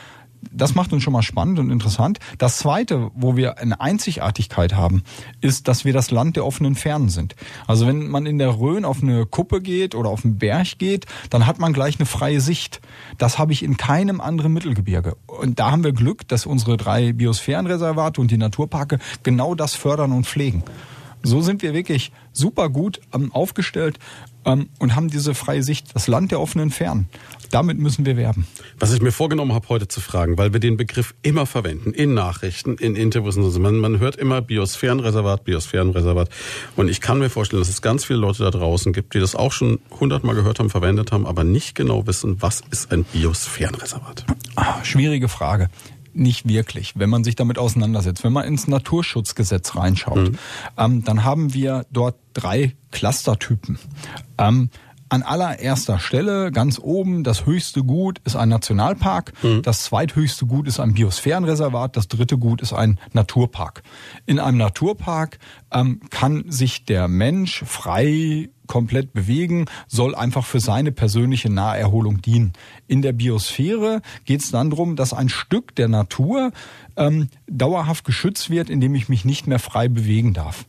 Das 0.53 0.75
macht 0.75 0.93
uns 0.93 1.03
schon 1.03 1.13
mal 1.13 1.23
spannend 1.23 1.59
und 1.59 1.71
interessant. 1.71 2.19
Das 2.39 2.59
Zweite, 2.59 3.11
wo 3.15 3.37
wir 3.37 3.59
eine 3.59 3.81
Einzigartigkeit 3.81 4.75
haben, 4.75 5.03
ist, 5.41 5.69
dass 5.69 5.85
wir 5.85 5.93
das 5.93 6.11
Land 6.11 6.37
der 6.37 6.47
offenen 6.47 6.75
Fernen 6.75 7.09
sind. 7.09 7.37
Also 7.67 7.87
wenn 7.87 8.09
man 8.09 8.27
in 8.27 8.39
der 8.39 8.59
Rhön 8.59 8.85
auf 8.85 9.03
eine 9.03 9.27
Kuppe 9.27 9.61
geht 9.61 9.95
oder 9.95 10.09
auf 10.11 10.25
einen 10.25 10.39
Berg 10.39 10.79
geht, 10.79 11.07
dann 11.31 11.47
hat 11.47 11.59
man 11.59 11.73
gleich 11.73 11.99
eine 11.99 12.07
freie 12.07 12.41
Sicht. 12.41 12.81
Das 13.19 13.39
habe 13.39 13.53
ich 13.53 13.63
in 13.63 13.77
keinem 13.77 14.21
anderen 14.21 14.53
Mittelgebirge. 14.53 15.17
Und 15.27 15.59
da 15.59 15.71
haben 15.71 15.85
wir 15.85 15.93
Glück, 15.93 16.27
dass 16.29 16.47
unsere 16.47 16.77
drei 16.77 17.13
Biosphärenreservate 17.13 18.21
und 18.21 18.31
die 18.31 18.39
Naturparke 18.39 18.99
genau 19.23 19.55
das 19.55 19.75
fördern 19.75 20.13
und 20.13 20.27
pflegen. 20.27 20.65
So 21.23 21.43
sind 21.43 21.63
wir 21.63 21.75
wirklich 21.75 22.13
super 22.33 22.71
gut 22.71 23.01
ähm, 23.13 23.33
aufgestellt 23.33 23.99
ähm, 24.45 24.69
und 24.79 24.97
haben 24.97 25.09
diese 25.09 25.35
freie 25.35 25.63
Sicht, 25.63 25.95
das 25.95 26.07
Land 26.07 26.31
der 26.31 26.41
offenen 26.41 26.71
Fernen. 26.71 27.09
Damit 27.51 27.79
müssen 27.79 28.07
wir 28.07 28.17
werben. 28.17 28.47
Was 28.79 28.93
ich 28.93 29.03
mir 29.03 29.11
vorgenommen 29.11 29.53
habe, 29.53 29.69
heute 29.69 29.89
zu 29.89 30.01
fragen, 30.01 30.39
weil 30.39 30.53
wir 30.53 30.61
den 30.61 30.77
Begriff 30.77 31.15
immer 31.23 31.47
verwenden, 31.47 31.93
in 31.93 32.15
Nachrichten, 32.15 32.77
in 32.77 32.95
Interviews 32.95 33.37
und 33.37 33.51
so. 33.51 33.59
Man, 33.59 33.77
man 33.79 33.99
hört 33.99 34.17
immer 34.17 34.41
Biosphärenreservat, 34.41 35.45
Biosphärenreservat. 35.45 36.31
Und 36.77 36.89
ich 36.89 37.01
kann 37.01 37.19
mir 37.19 37.29
vorstellen, 37.29 37.61
dass 37.61 37.69
es 37.69 37.83
ganz 37.83 38.05
viele 38.05 38.21
Leute 38.21 38.45
da 38.45 38.51
draußen 38.51 38.93
gibt, 38.93 39.15
die 39.15 39.21
das 39.21 39.35
auch 39.35 39.51
schon 39.51 39.81
hundertmal 39.99 40.37
gehört 40.37 40.61
haben, 40.61 40.71
verwendet 40.71 41.11
haben, 41.11 41.27
aber 41.27 41.43
nicht 41.43 41.75
genau 41.75 42.07
wissen, 42.07 42.41
was 42.41 42.63
ist 42.71 42.93
ein 42.93 43.03
Biosphärenreservat. 43.05 44.25
Ah, 44.55 44.85
schwierige 44.85 45.29
Frage. 45.29 45.69
Nicht 46.13 46.49
wirklich, 46.49 46.95
wenn 46.97 47.11
man 47.11 47.25
sich 47.25 47.37
damit 47.37 47.59
auseinandersetzt. 47.59 48.25
Wenn 48.25 48.33
man 48.33 48.45
ins 48.45 48.67
Naturschutzgesetz 48.67 49.77
reinschaut, 49.77 50.31
mhm. 50.31 50.39
ähm, 50.77 51.05
dann 51.05 51.25
haben 51.25 51.55
wir 51.55 51.87
dort 51.91 52.17
drei 52.33 52.75
Clustertypen. 52.91 53.79
Ähm, 54.39 54.71
an 55.11 55.23
allererster 55.23 55.99
Stelle, 55.99 56.53
ganz 56.53 56.79
oben, 56.79 57.25
das 57.25 57.45
höchste 57.45 57.83
Gut 57.83 58.21
ist 58.25 58.37
ein 58.37 58.49
Nationalpark, 58.49 59.33
mhm. 59.43 59.63
das 59.63 59.83
zweithöchste 59.83 60.47
Gut 60.47 60.69
ist 60.69 60.81
ein 60.81 60.95
Biosphärenreservat, 60.95 61.97
das 61.97 62.09
dritte 62.09 62.39
Gut 62.39 62.63
ist 62.63 62.73
ein 62.73 62.99
Naturpark. 63.13 63.83
In 64.27 64.39
einem 64.39 64.59
Naturpark 64.59 65.39
ähm, 65.73 66.01
kann 66.11 66.45
sich 66.49 66.85
der 66.85 67.09
Mensch 67.09 67.65
frei 67.67 68.51
komplett 68.69 69.13
bewegen, 69.13 69.67
soll 69.89 70.15
einfach 70.15 70.47
für 70.47 70.61
seine 70.61 70.93
persönliche 70.93 71.51
Naherholung 71.51 72.23
dienen. 72.23 72.53
In 72.87 73.03
der 73.03 73.13
Biosphäre 73.13 74.01
geht 74.27 74.43
es 74.43 74.53
dann 74.53 74.71
darum, 74.71 74.95
dass 74.95 75.13
ein 75.13 75.29
Stück 75.29 75.75
der 75.75 75.89
Natur 75.89 76.53
ähm, 76.97 77.31
dauerhaft 77.49 78.05
geschützt 78.05 78.49
wird, 78.49 78.71
indem 78.71 78.95
ich 78.95 79.09
mich 79.09 79.25
nicht 79.25 79.49
mehr 79.49 79.59
frei 79.59 79.89
bewegen 79.89 80.35
darf. 80.35 80.67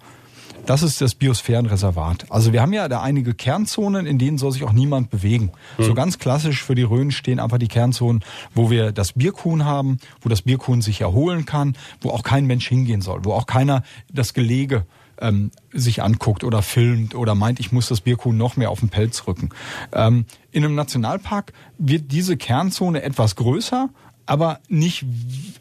Das 0.65 0.83
ist 0.83 1.01
das 1.01 1.15
Biosphärenreservat. 1.15 2.25
Also 2.29 2.53
wir 2.53 2.61
haben 2.61 2.73
ja 2.73 2.87
da 2.87 3.01
einige 3.01 3.33
Kernzonen, 3.33 4.05
in 4.05 4.17
denen 4.17 4.37
soll 4.37 4.51
sich 4.51 4.63
auch 4.63 4.73
niemand 4.73 5.09
bewegen. 5.09 5.51
Mhm. 5.77 5.83
So 5.83 5.93
ganz 5.93 6.19
klassisch 6.19 6.63
für 6.63 6.75
die 6.75 6.83
Rhön 6.83 7.11
stehen 7.11 7.39
einfach 7.39 7.57
die 7.57 7.67
Kernzonen, 7.67 8.23
wo 8.53 8.69
wir 8.69 8.91
das 8.91 9.13
Bierkuhn 9.13 9.65
haben, 9.65 9.97
wo 10.21 10.29
das 10.29 10.43
Bierkuhn 10.43 10.81
sich 10.81 11.01
erholen 11.01 11.45
kann, 11.45 11.75
wo 12.01 12.09
auch 12.09 12.23
kein 12.23 12.45
Mensch 12.45 12.67
hingehen 12.67 13.01
soll, 13.01 13.25
wo 13.25 13.33
auch 13.33 13.47
keiner 13.47 13.83
das 14.11 14.33
Gelege 14.33 14.85
ähm, 15.19 15.51
sich 15.71 16.01
anguckt 16.01 16.43
oder 16.43 16.61
filmt 16.61 17.15
oder 17.15 17.35
meint, 17.35 17.59
ich 17.59 17.71
muss 17.71 17.87
das 17.87 18.01
Bierkuhn 18.01 18.35
noch 18.35 18.57
mehr 18.57 18.71
auf 18.71 18.79
den 18.79 18.89
Pelz 18.89 19.27
rücken. 19.27 19.49
Ähm, 19.93 20.25
in 20.51 20.65
einem 20.65 20.75
Nationalpark 20.75 21.53
wird 21.77 22.11
diese 22.11 22.37
Kernzone 22.37 23.03
etwas 23.03 23.35
größer, 23.35 23.89
aber 24.31 24.61
nicht 24.69 25.05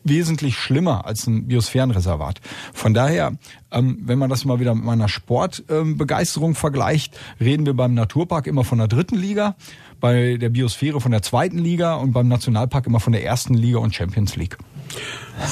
wesentlich 0.05 0.57
schlimmer 0.57 1.05
als 1.05 1.27
ein 1.27 1.49
Biosphärenreservat. 1.49 2.41
Von 2.73 2.95
daher, 2.95 3.33
ähm, 3.73 3.99
wenn 4.03 4.17
man 4.17 4.31
das 4.31 4.45
mal 4.45 4.61
wieder 4.61 4.77
mit 4.77 4.85
meiner 4.85 5.09
Sportbegeisterung 5.09 6.51
ähm, 6.51 6.55
vergleicht, 6.55 7.19
reden 7.41 7.67
wir 7.67 7.75
beim 7.75 7.95
Naturpark 7.95 8.47
immer 8.47 8.63
von 8.63 8.79
der 8.79 8.87
dritten 8.87 9.17
Liga, 9.17 9.57
bei 9.99 10.37
der 10.37 10.51
Biosphäre 10.51 11.01
von 11.01 11.11
der 11.11 11.23
zweiten 11.23 11.59
Liga 11.59 11.97
und 11.97 12.13
beim 12.13 12.29
Nationalpark 12.29 12.87
immer 12.87 13.01
von 13.01 13.13
der 13.13 13.25
ersten 13.25 13.55
Liga 13.55 13.79
und 13.79 13.93
Champions 13.93 14.37
League. 14.37 14.57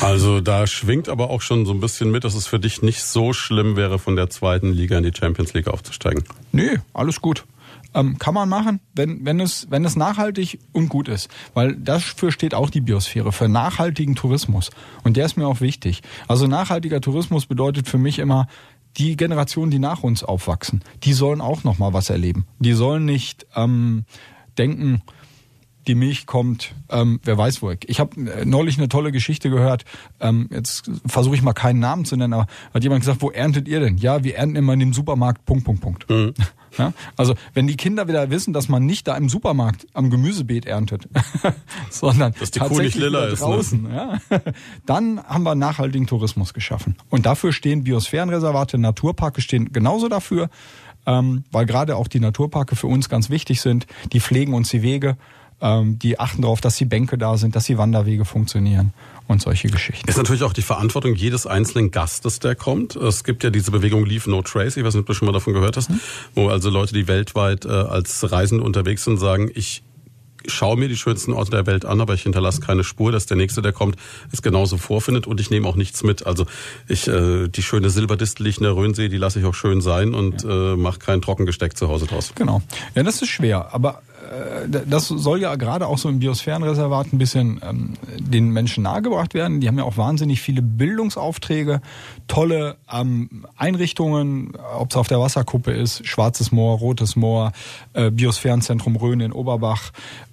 Also 0.00 0.40
da 0.40 0.68
schwingt 0.68 1.08
aber 1.08 1.30
auch 1.30 1.42
schon 1.42 1.66
so 1.66 1.72
ein 1.72 1.80
bisschen 1.80 2.12
mit, 2.12 2.22
dass 2.22 2.36
es 2.36 2.46
für 2.46 2.60
dich 2.60 2.82
nicht 2.82 3.02
so 3.02 3.32
schlimm 3.32 3.74
wäre, 3.74 3.98
von 3.98 4.14
der 4.14 4.30
zweiten 4.30 4.72
Liga 4.72 4.96
in 4.96 5.02
die 5.02 5.12
Champions 5.12 5.54
League 5.54 5.66
aufzusteigen. 5.66 6.22
Nee, 6.52 6.78
alles 6.94 7.20
gut. 7.20 7.44
Ähm, 7.98 8.16
kann 8.18 8.32
man 8.32 8.48
machen, 8.48 8.78
wenn, 8.94 9.26
wenn, 9.26 9.40
es, 9.40 9.66
wenn 9.70 9.84
es 9.84 9.96
nachhaltig 9.96 10.60
und 10.72 10.88
gut 10.88 11.08
ist. 11.08 11.28
Weil 11.54 11.74
dafür 11.74 12.30
steht 12.30 12.54
auch 12.54 12.70
die 12.70 12.80
Biosphäre, 12.80 13.32
für 13.32 13.48
nachhaltigen 13.48 14.14
Tourismus. 14.14 14.70
Und 15.02 15.16
der 15.16 15.26
ist 15.26 15.36
mir 15.36 15.48
auch 15.48 15.60
wichtig. 15.60 16.02
Also 16.28 16.46
nachhaltiger 16.46 17.00
Tourismus 17.00 17.46
bedeutet 17.46 17.88
für 17.88 17.98
mich 17.98 18.20
immer, 18.20 18.46
die 18.96 19.16
Generationen, 19.16 19.70
die 19.70 19.80
nach 19.80 20.02
uns 20.02 20.22
aufwachsen, 20.22 20.82
die 21.02 21.12
sollen 21.12 21.40
auch 21.40 21.64
noch 21.64 21.78
mal 21.78 21.92
was 21.92 22.08
erleben. 22.08 22.46
Die 22.58 22.72
sollen 22.72 23.04
nicht 23.04 23.46
ähm, 23.54 24.04
denken, 24.58 25.02
die 25.88 25.94
Milch 25.94 26.26
kommt, 26.26 26.74
ähm, 26.90 27.18
wer 27.24 27.36
weiß 27.36 27.62
wo. 27.62 27.72
Ich 27.86 27.98
habe 27.98 28.20
äh, 28.20 28.44
neulich 28.44 28.78
eine 28.78 28.88
tolle 28.88 29.10
Geschichte 29.10 29.50
gehört. 29.50 29.84
Ähm, 30.20 30.48
jetzt 30.52 30.90
versuche 31.06 31.34
ich 31.34 31.42
mal 31.42 31.54
keinen 31.54 31.80
Namen 31.80 32.04
zu 32.04 32.16
nennen, 32.16 32.34
aber 32.34 32.46
hat 32.72 32.82
jemand 32.82 33.00
gesagt, 33.00 33.22
wo 33.22 33.30
erntet 33.30 33.66
ihr 33.66 33.80
denn? 33.80 33.96
Ja, 33.96 34.22
wir 34.22 34.36
ernten 34.36 34.56
immer 34.56 34.74
in 34.74 34.80
dem 34.80 34.92
Supermarkt. 34.92 35.44
Punkt, 35.46 35.64
Punkt, 35.64 35.80
Punkt. 35.80 36.10
Mhm. 36.10 36.34
Ja? 36.76 36.92
Also 37.16 37.34
wenn 37.54 37.66
die 37.66 37.76
Kinder 37.76 38.06
wieder 38.08 38.30
wissen, 38.30 38.52
dass 38.52 38.68
man 38.68 38.84
nicht 38.84 39.08
da 39.08 39.16
im 39.16 39.28
Supermarkt 39.28 39.86
am 39.94 40.10
Gemüsebeet 40.10 40.66
erntet, 40.66 41.08
sondern 41.90 42.34
dass 42.38 42.50
die 42.50 42.60
tatsächlich 42.60 42.92
Kuh 42.92 42.98
nicht 43.00 43.10
lila 43.10 43.26
draußen, 43.34 43.86
ist, 43.86 43.90
ne? 43.90 44.20
ja? 44.30 44.40
dann 44.86 45.20
haben 45.24 45.44
wir 45.44 45.54
nachhaltigen 45.54 46.06
Tourismus 46.06 46.54
geschaffen. 46.54 46.96
Und 47.08 47.26
dafür 47.26 47.52
stehen 47.52 47.84
Biosphärenreservate, 47.84 48.78
Naturparke 48.78 49.40
stehen 49.40 49.72
genauso 49.72 50.08
dafür, 50.08 50.50
ähm, 51.06 51.44
weil 51.50 51.66
gerade 51.66 51.96
auch 51.96 52.06
die 52.06 52.20
Naturparke 52.20 52.76
für 52.76 52.86
uns 52.86 53.08
ganz 53.08 53.30
wichtig 53.30 53.60
sind. 53.60 53.86
Die 54.12 54.20
pflegen 54.20 54.54
uns 54.54 54.68
die 54.68 54.82
Wege 54.82 55.16
ähm, 55.60 55.98
die 55.98 56.18
achten 56.18 56.42
darauf, 56.42 56.60
dass 56.60 56.76
die 56.76 56.84
Bänke 56.84 57.18
da 57.18 57.36
sind, 57.36 57.56
dass 57.56 57.64
die 57.64 57.78
Wanderwege 57.78 58.24
funktionieren 58.24 58.92
und 59.26 59.42
solche 59.42 59.68
Geschichten. 59.68 60.08
Ist 60.08 60.16
natürlich 60.16 60.42
auch 60.42 60.52
die 60.52 60.62
Verantwortung 60.62 61.14
jedes 61.14 61.46
einzelnen 61.46 61.90
Gastes, 61.90 62.38
der 62.38 62.54
kommt. 62.54 62.96
Es 62.96 63.24
gibt 63.24 63.44
ja 63.44 63.50
diese 63.50 63.70
Bewegung 63.70 64.06
Leave 64.06 64.28
No 64.30 64.42
Trace, 64.42 64.76
ich 64.76 64.84
weiß 64.84 64.94
nicht, 64.94 65.02
ob 65.02 65.06
du 65.06 65.14
schon 65.14 65.26
mal 65.26 65.32
davon 65.32 65.52
gehört 65.52 65.76
hast, 65.76 65.90
mhm. 65.90 66.00
wo 66.34 66.48
also 66.48 66.70
Leute, 66.70 66.94
die 66.94 67.08
weltweit 67.08 67.64
äh, 67.64 67.68
als 67.68 68.30
Reisende 68.30 68.64
unterwegs 68.64 69.04
sind, 69.04 69.18
sagen, 69.18 69.50
ich 69.54 69.82
schaue 70.46 70.76
mir 70.76 70.88
die 70.88 70.96
schönsten 70.96 71.32
Orte 71.32 71.50
der 71.50 71.66
Welt 71.66 71.84
an, 71.84 72.00
aber 72.00 72.14
ich 72.14 72.22
hinterlasse 72.22 72.60
keine 72.60 72.84
Spur, 72.84 73.12
dass 73.12 73.26
der 73.26 73.36
nächste, 73.36 73.60
der 73.60 73.72
kommt, 73.72 73.96
es 74.32 74.42
genauso 74.42 74.78
vorfindet 74.78 75.26
und 75.26 75.40
ich 75.40 75.50
nehme 75.50 75.68
auch 75.68 75.76
nichts 75.76 76.02
mit. 76.02 76.26
Also 76.26 76.46
ich 76.86 77.08
äh, 77.08 77.48
die 77.48 77.62
schöne 77.62 77.90
Silberdistel, 77.90 78.44
die 78.44 78.50
ich 78.50 78.58
in 78.58 78.64
der 78.64 78.72
Rhönsee, 78.72 79.08
die 79.08 79.16
lasse 79.18 79.40
ich 79.40 79.44
auch 79.44 79.54
schön 79.54 79.80
sein 79.80 80.14
und 80.14 80.44
ja. 80.44 80.74
äh, 80.74 80.76
mache 80.76 80.98
kein 80.98 81.20
Trockengesteck 81.20 81.76
zu 81.76 81.88
Hause 81.88 82.06
draus. 82.06 82.32
Genau. 82.34 82.62
Ja, 82.94 83.02
das 83.02 83.20
ist 83.20 83.28
schwer, 83.28 83.74
aber 83.74 84.02
das 84.86 85.08
soll 85.08 85.40
ja 85.40 85.54
gerade 85.56 85.86
auch 85.86 85.98
so 85.98 86.08
im 86.08 86.18
Biosphärenreservat 86.18 87.12
ein 87.12 87.18
bisschen 87.18 87.60
ähm, 87.62 87.94
den 88.18 88.50
Menschen 88.50 88.82
nahegebracht 88.82 89.34
werden. 89.34 89.60
Die 89.60 89.68
haben 89.68 89.78
ja 89.78 89.84
auch 89.84 89.96
wahnsinnig 89.96 90.40
viele 90.40 90.62
Bildungsaufträge, 90.62 91.80
tolle 92.26 92.76
ähm, 92.92 93.46
Einrichtungen, 93.56 94.52
ob 94.76 94.90
es 94.90 94.96
auf 94.96 95.08
der 95.08 95.20
Wasserkuppe 95.20 95.72
ist, 95.72 96.06
Schwarzes 96.06 96.52
Moor, 96.52 96.78
Rotes 96.78 97.16
Moor, 97.16 97.52
äh, 97.94 98.10
Biosphärenzentrum 98.10 98.96
Rhön 98.96 99.20
in 99.20 99.32
Oberbach, 99.32 99.92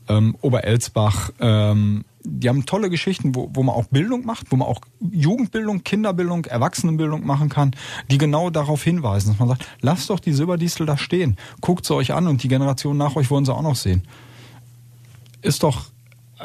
ähm, 0.10 0.36
Oberelsbach. 0.42 1.32
Ähm, 1.40 2.04
die 2.26 2.50
haben 2.50 2.66
tolle 2.66 2.90
Geschichten, 2.90 3.36
wo, 3.36 3.50
wo 3.54 3.64
man 3.64 3.76
auch 3.76 3.86
Bildung 3.86 4.26
macht, 4.26 4.52
wo 4.52 4.56
man 4.56 4.68
auch 4.68 4.82
Jugendbildung, 5.00 5.84
Kinderbildung, 5.84 6.46
Erwachsenenbildung 6.46 7.26
machen 7.26 7.50
kann, 7.50 7.72
die 8.10 8.18
genau 8.18 8.50
darauf 8.50 8.84
hinweisen, 8.84 9.30
dass 9.30 9.40
man 9.40 9.50
sagt, 9.50 9.68
lasst 9.82 10.10
doch 10.10 10.20
die 10.20 10.34
Silberdistel 10.34 10.86
da 10.86 10.98
stehen, 10.98 11.38
guckt 11.62 11.86
sie 11.86 11.96
euch 11.96 12.14
an 12.14 12.28
und 12.28 12.44
die 12.44 12.48
Generation 12.48 12.98
nach 12.98 13.16
euch 13.16 13.30
wollen 13.30 13.46
sie 13.46 13.54
auch 13.54 13.62
noch 13.62 13.76
sehen. 13.76 14.04
Ist 15.42 15.64
doch 15.64 15.86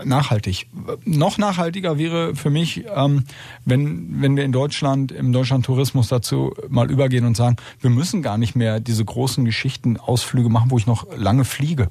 nachhaltig. 0.05 0.69
Noch 1.05 1.39
nachhaltiger 1.39 1.99
wäre 1.99 2.35
für 2.37 2.51
mich, 2.51 2.85
ähm, 2.95 3.25
wenn, 3.65 4.23
wenn 4.23 4.37
wir 4.37 4.45
in 4.45 4.53
Deutschland, 4.53 5.13
im 5.13 5.33
Deutschland 5.33 5.65
Tourismus 5.67 6.09
dazu 6.09 6.55
mal 6.69 6.91
übergehen 6.91 7.25
und 7.25 7.37
sagen, 7.37 7.57
wir 7.81 7.91
müssen 7.91 8.23
gar 8.23 8.39
nicht 8.39 8.55
mehr 8.55 8.81
diese 8.81 9.05
großen 9.05 9.45
Geschichten, 9.45 9.97
Ausflüge 9.97 10.49
machen, 10.49 10.71
wo 10.71 10.79
ich 10.79 10.87
noch 10.87 11.07
lange 11.17 11.45
fliege. 11.45 11.89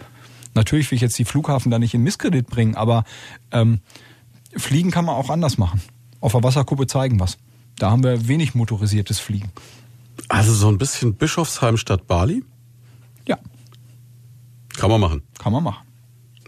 Natürlich 0.53 0.89
will 0.91 0.95
ich 0.95 1.01
jetzt 1.01 1.17
die 1.19 1.25
Flughafen 1.25 1.71
da 1.71 1.79
nicht 1.79 1.93
in 1.93 2.03
Misskredit 2.03 2.47
bringen, 2.47 2.75
aber 2.75 3.03
ähm, 3.51 3.79
Fliegen 4.55 4.91
kann 4.91 5.05
man 5.05 5.15
auch 5.15 5.29
anders 5.29 5.57
machen. 5.57 5.81
Auf 6.19 6.33
der 6.33 6.43
Wasserkuppe 6.43 6.87
zeigen 6.87 7.19
was. 7.19 7.37
Da 7.77 7.91
haben 7.91 8.03
wir 8.03 8.27
wenig 8.27 8.55
motorisiertes 8.55 9.19
Fliegen. 9.19 9.51
Also 10.27 10.53
so 10.53 10.67
ein 10.67 10.77
bisschen 10.77 11.15
Bischofsheim 11.15 11.77
statt 11.77 12.07
Bali? 12.07 12.43
Ja. 13.27 13.37
Kann 14.75 14.89
man 14.89 14.99
machen. 14.99 15.23
Kann 15.37 15.53
man 15.53 15.63
machen. 15.63 15.87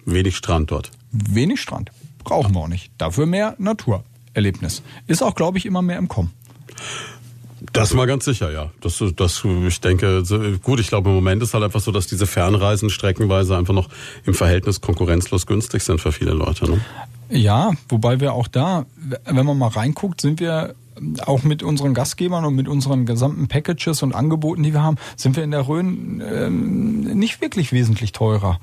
Wenig 0.06 0.36
Strand 0.36 0.72
dort. 0.72 0.92
Wenig 1.12 1.62
Strand. 1.62 1.92
Brauchen 2.24 2.54
wir 2.54 2.62
auch 2.62 2.68
nicht. 2.68 2.92
Dafür 2.98 3.26
mehr 3.26 3.56
Naturerlebnis. 3.60 4.84
Ist 5.08 5.24
auch, 5.24 5.36
glaube 5.36 5.58
ich, 5.58 5.66
immer 5.66 5.82
mehr 5.82 5.98
im 5.98 6.08
Kommen. 6.08 6.32
Das 7.74 7.94
mal 7.94 8.08
ganz 8.08 8.26
sicher, 8.26 8.52
ja. 8.52 8.72
Das, 8.82 9.04
das, 9.16 9.44
ich 9.68 9.82
denke, 9.82 10.24
gut, 10.64 10.80
ich 10.80 10.88
glaube, 10.88 11.10
im 11.10 11.16
Moment 11.16 11.44
ist 11.44 11.54
halt 11.54 11.64
einfach 11.64 11.80
so, 11.80 11.92
dass 11.92 12.08
diese 12.08 12.26
Fernreisen 12.26 12.90
streckenweise 12.90 13.56
einfach 13.56 13.74
noch 13.74 13.90
im 14.26 14.34
Verhältnis 14.34 14.82
konkurrenzlos 14.82 15.46
günstig 15.46 15.84
sind 15.84 16.02
für 16.02 16.12
viele 16.12 16.32
Leute. 16.32 16.70
Ne? 16.70 16.82
Ja, 17.30 17.72
wobei 17.88 18.20
wir 18.20 18.34
auch 18.34 18.48
da, 18.48 18.86
wenn 19.26 19.46
man 19.46 19.58
mal 19.58 19.70
reinguckt, 19.70 20.22
sind 20.22 20.40
wir 20.40 20.74
auch 21.26 21.44
mit 21.44 21.64
unseren 21.64 21.94
Gastgebern 21.94 22.46
und 22.46 22.56
mit 22.56 22.68
unseren 22.68 23.06
gesamten 23.06 23.48
Packages 23.48 24.04
und 24.04 24.14
Angeboten, 24.14 24.64
die 24.64 24.74
wir 24.74 24.84
haben, 24.84 24.98
sind 25.16 25.36
wir 25.36 25.44
in 25.44 25.52
der 25.52 25.68
Rhön 25.68 26.20
äh, 26.22 26.50
nicht 26.50 27.42
wirklich 27.42 27.72
wesentlich 27.72 28.12
teurer 28.12 28.60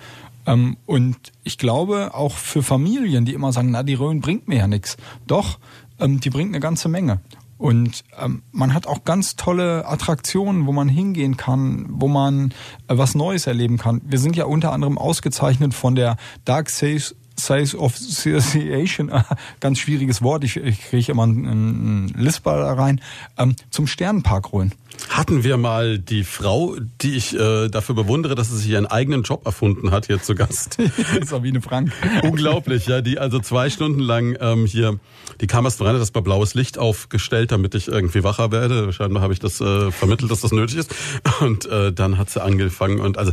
Ähm, 0.46 0.76
und 0.86 1.16
ich 1.44 1.58
glaube 1.58 2.14
auch 2.14 2.36
für 2.36 2.62
Familien, 2.62 3.24
die 3.24 3.34
immer 3.34 3.52
sagen, 3.52 3.70
na, 3.70 3.82
die 3.82 3.94
Rhön 3.94 4.20
bringt 4.20 4.48
mir 4.48 4.58
ja 4.58 4.66
nichts. 4.66 4.96
Doch, 5.26 5.58
ähm, 5.98 6.20
die 6.20 6.30
bringt 6.30 6.50
eine 6.50 6.60
ganze 6.60 6.88
Menge. 6.88 7.20
Und 7.58 8.04
ähm, 8.18 8.42
man 8.52 8.72
hat 8.72 8.86
auch 8.86 9.04
ganz 9.04 9.34
tolle 9.34 9.86
Attraktionen, 9.86 10.66
wo 10.66 10.72
man 10.72 10.88
hingehen 10.88 11.36
kann, 11.36 11.86
wo 11.88 12.06
man 12.06 12.54
äh, 12.86 12.96
was 12.96 13.16
Neues 13.16 13.48
erleben 13.48 13.78
kann. 13.78 14.00
Wir 14.04 14.20
sind 14.20 14.36
ja 14.36 14.44
unter 14.44 14.72
anderem 14.72 14.96
ausgezeichnet 14.96 15.74
von 15.74 15.96
der 15.96 16.16
Dark 16.44 16.70
Sales 16.70 17.16
Sales 17.38 17.74
of 17.74 17.94
Association, 17.94 19.10
ganz 19.60 19.78
schwieriges 19.78 20.22
Wort, 20.22 20.44
ich, 20.44 20.56
ich 20.56 20.80
kriege 20.80 21.12
immer 21.12 21.22
einen, 21.22 21.46
einen 21.46 22.08
Lispel 22.08 22.58
da 22.58 22.74
rein, 22.74 23.00
ähm, 23.38 23.54
zum 23.70 23.86
Sternenpark 23.86 24.52
Rhön. 24.52 24.72
Hatten 25.08 25.44
wir 25.44 25.56
mal 25.56 25.98
die 25.98 26.24
Frau, 26.24 26.76
die 27.00 27.14
ich 27.14 27.38
äh, 27.38 27.68
dafür 27.68 27.94
bewundere, 27.94 28.34
dass 28.34 28.50
sie 28.50 28.56
sich 28.56 28.70
ihren 28.70 28.86
eigenen 28.86 29.22
Job 29.22 29.46
erfunden 29.46 29.90
hat, 29.90 30.06
hier 30.06 30.20
zu 30.20 30.34
Gast. 30.34 30.78
Sabine 31.24 31.60
Frank. 31.60 31.92
Unglaublich, 32.22 32.86
ja, 32.86 33.00
die 33.00 33.18
also 33.18 33.38
zwei 33.38 33.70
Stunden 33.70 34.00
lang 34.00 34.36
ähm, 34.40 34.66
hier, 34.66 34.98
die 35.40 35.46
kam 35.46 35.64
erst 35.64 35.80
rein, 35.80 35.94
hat 35.94 36.00
das 36.00 36.10
bei 36.10 36.20
blaues 36.20 36.54
Licht 36.54 36.78
aufgestellt, 36.78 37.52
damit 37.52 37.74
ich 37.74 37.88
irgendwie 37.88 38.24
wacher 38.24 38.50
werde. 38.50 38.92
Scheinbar 38.92 39.22
habe 39.22 39.32
ich 39.32 39.38
das 39.38 39.60
äh, 39.60 39.92
vermittelt, 39.92 40.30
dass 40.30 40.40
das 40.40 40.52
nötig 40.52 40.78
ist. 40.78 40.94
Und 41.40 41.66
äh, 41.66 41.92
dann 41.92 42.18
hat 42.18 42.30
sie 42.30 42.42
angefangen 42.42 43.00
und 43.00 43.18
also 43.18 43.32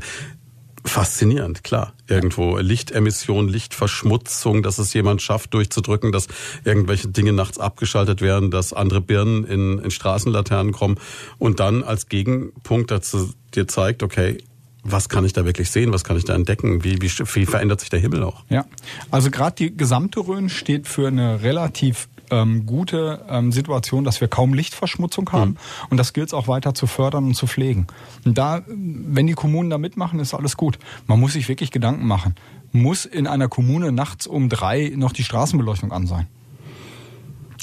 faszinierend, 0.86 1.64
klar. 1.64 1.94
Irgendwo 2.08 2.58
Lichtemission, 2.58 3.48
Lichtverschmutzung, 3.48 4.64
dass 4.64 4.78
es 4.78 4.94
jemand 4.94 5.22
schafft, 5.22 5.54
durchzudrücken, 5.54 6.12
dass 6.12 6.28
irgendwelche 6.64 7.08
Dinge 7.08 7.34
nachts 7.34 7.60
abgeschaltet 7.60 8.22
werden, 8.22 8.52
dass 8.52 8.74
andere 8.74 9.02
Birnen 9.02 9.44
in, 9.44 9.80
in 9.80 9.92
Straßenlaternen 9.92 10.74
kommen 10.74 10.98
und 11.38 11.60
dann 11.60 11.84
als 11.84 12.08
Gegenpunkt 12.08 12.92
dazu 12.92 13.34
dir 13.56 13.68
zeigt, 13.68 14.04
okay, 14.04 14.38
was 14.84 15.10
kann 15.10 15.26
ich 15.26 15.34
da 15.34 15.46
wirklich 15.46 15.72
sehen, 15.72 15.92
was 15.92 16.04
kann 16.04 16.16
ich 16.16 16.26
da 16.26 16.36
entdecken, 16.36 16.84
wie, 16.84 17.02
wie, 17.02 17.10
wie 17.10 17.46
verändert 17.46 17.80
sich 17.80 17.90
der 17.90 18.00
Himmel 18.00 18.24
auch? 18.24 18.44
Ja, 18.50 18.66
also 19.10 19.32
gerade 19.32 19.56
die 19.56 19.76
gesamte 19.76 20.20
Rhön 20.20 20.48
steht 20.48 20.88
für 20.88 21.08
eine 21.08 21.42
relativ 21.42 22.08
ähm, 22.32 22.66
gute 22.66 23.26
ähm, 23.30 23.52
Situation, 23.52 24.04
dass 24.04 24.22
wir 24.22 24.28
kaum 24.28 24.54
Lichtverschmutzung 24.54 25.32
haben. 25.32 25.52
Mhm. 25.52 25.58
Und 25.90 25.98
das 25.98 26.14
gilt 26.14 26.28
es 26.28 26.34
auch 26.34 26.48
weiter 26.48 26.74
zu 26.74 26.88
fördern 26.88 27.26
und 27.26 27.36
zu 27.36 27.48
pflegen. 27.48 27.88
Und 28.26 28.38
da, 28.38 28.64
wenn 28.68 29.28
die 29.28 29.34
Kommunen 29.34 29.70
da 29.70 29.78
mitmachen, 29.78 30.20
ist 30.20 30.34
alles 30.34 30.58
gut. 30.58 30.80
Man 31.08 31.20
muss 31.20 31.34
sich 31.34 31.48
wirklich 31.50 31.72
Gedanken 31.72 32.08
machen. 32.08 32.36
Muss 32.72 33.06
in 33.06 33.28
einer 33.28 33.48
Kommune 33.48 33.92
nachts 33.92 34.28
um 34.28 34.50
drei 34.50 34.92
noch 34.96 35.14
die 35.14 35.24
Straßenbeleuchtung 35.24 35.92
an 35.92 36.08
sein? 36.08 36.28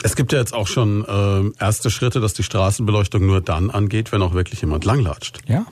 Es 0.03 0.17
gibt 0.17 0.33
ja 0.33 0.39
jetzt 0.39 0.55
auch 0.55 0.67
schon 0.67 1.05
äh, 1.05 1.63
erste 1.63 1.91
Schritte, 1.91 2.21
dass 2.21 2.33
die 2.35 2.43
Straßenbeleuchtung 2.43 3.25
nur 3.25 3.41
dann 3.41 3.71
angeht, 3.71 4.11
wenn 4.13 4.23
auch 4.23 4.33
wirklich 4.33 4.61
jemand 4.61 4.85
langlatscht. 4.85 5.41
Ja. 5.47 5.67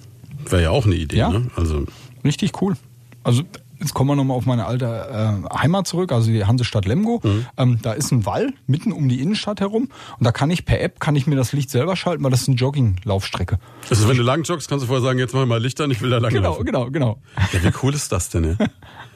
Wäre 0.48 0.62
ja 0.62 0.70
auch 0.70 0.86
eine 0.86 0.94
Idee, 0.94 1.16
ja. 1.16 1.30
ne? 1.30 1.50
Also 1.56 1.84
richtig 2.24 2.60
cool. 2.60 2.76
Also 3.22 3.42
Jetzt 3.80 3.94
kommen 3.94 4.10
wir 4.10 4.16
nochmal 4.16 4.36
auf 4.36 4.44
meine 4.44 4.66
alte 4.66 4.84
äh, 4.86 5.56
Heimat 5.56 5.86
zurück, 5.86 6.12
also 6.12 6.30
die 6.30 6.44
Hansestadt 6.44 6.84
Lemgo. 6.84 7.20
Mhm. 7.24 7.46
Ähm, 7.56 7.78
da 7.80 7.92
ist 7.94 8.12
ein 8.12 8.26
Wall 8.26 8.52
mitten 8.66 8.92
um 8.92 9.08
die 9.08 9.20
Innenstadt 9.22 9.60
herum 9.60 9.88
und 10.18 10.24
da 10.24 10.32
kann 10.32 10.50
ich 10.50 10.66
per 10.66 10.80
App 10.82 11.00
kann 11.00 11.16
ich 11.16 11.26
mir 11.26 11.34
das 11.36 11.52
Licht 11.54 11.70
selber 11.70 11.96
schalten, 11.96 12.22
weil 12.22 12.30
das 12.30 12.42
ist 12.42 12.48
eine 12.48 12.56
Jogginglaufstrecke. 12.58 13.58
Also 13.88 14.06
wenn 14.06 14.18
du 14.18 14.22
lang 14.22 14.42
joggst, 14.42 14.68
kannst 14.68 14.82
du 14.82 14.86
vorher 14.86 15.02
sagen, 15.02 15.18
jetzt 15.18 15.32
mach 15.32 15.40
ich 15.42 15.48
mal 15.48 15.60
Licht 15.62 15.80
an, 15.80 15.90
ich 15.90 16.02
will 16.02 16.10
da 16.10 16.18
lang 16.18 16.30
Genau, 16.30 16.50
laufen. 16.50 16.66
genau, 16.66 16.90
genau. 16.90 17.18
Ja, 17.54 17.62
wie 17.64 17.72
cool 17.82 17.94
ist 17.94 18.12
das 18.12 18.28
denn? 18.28 18.58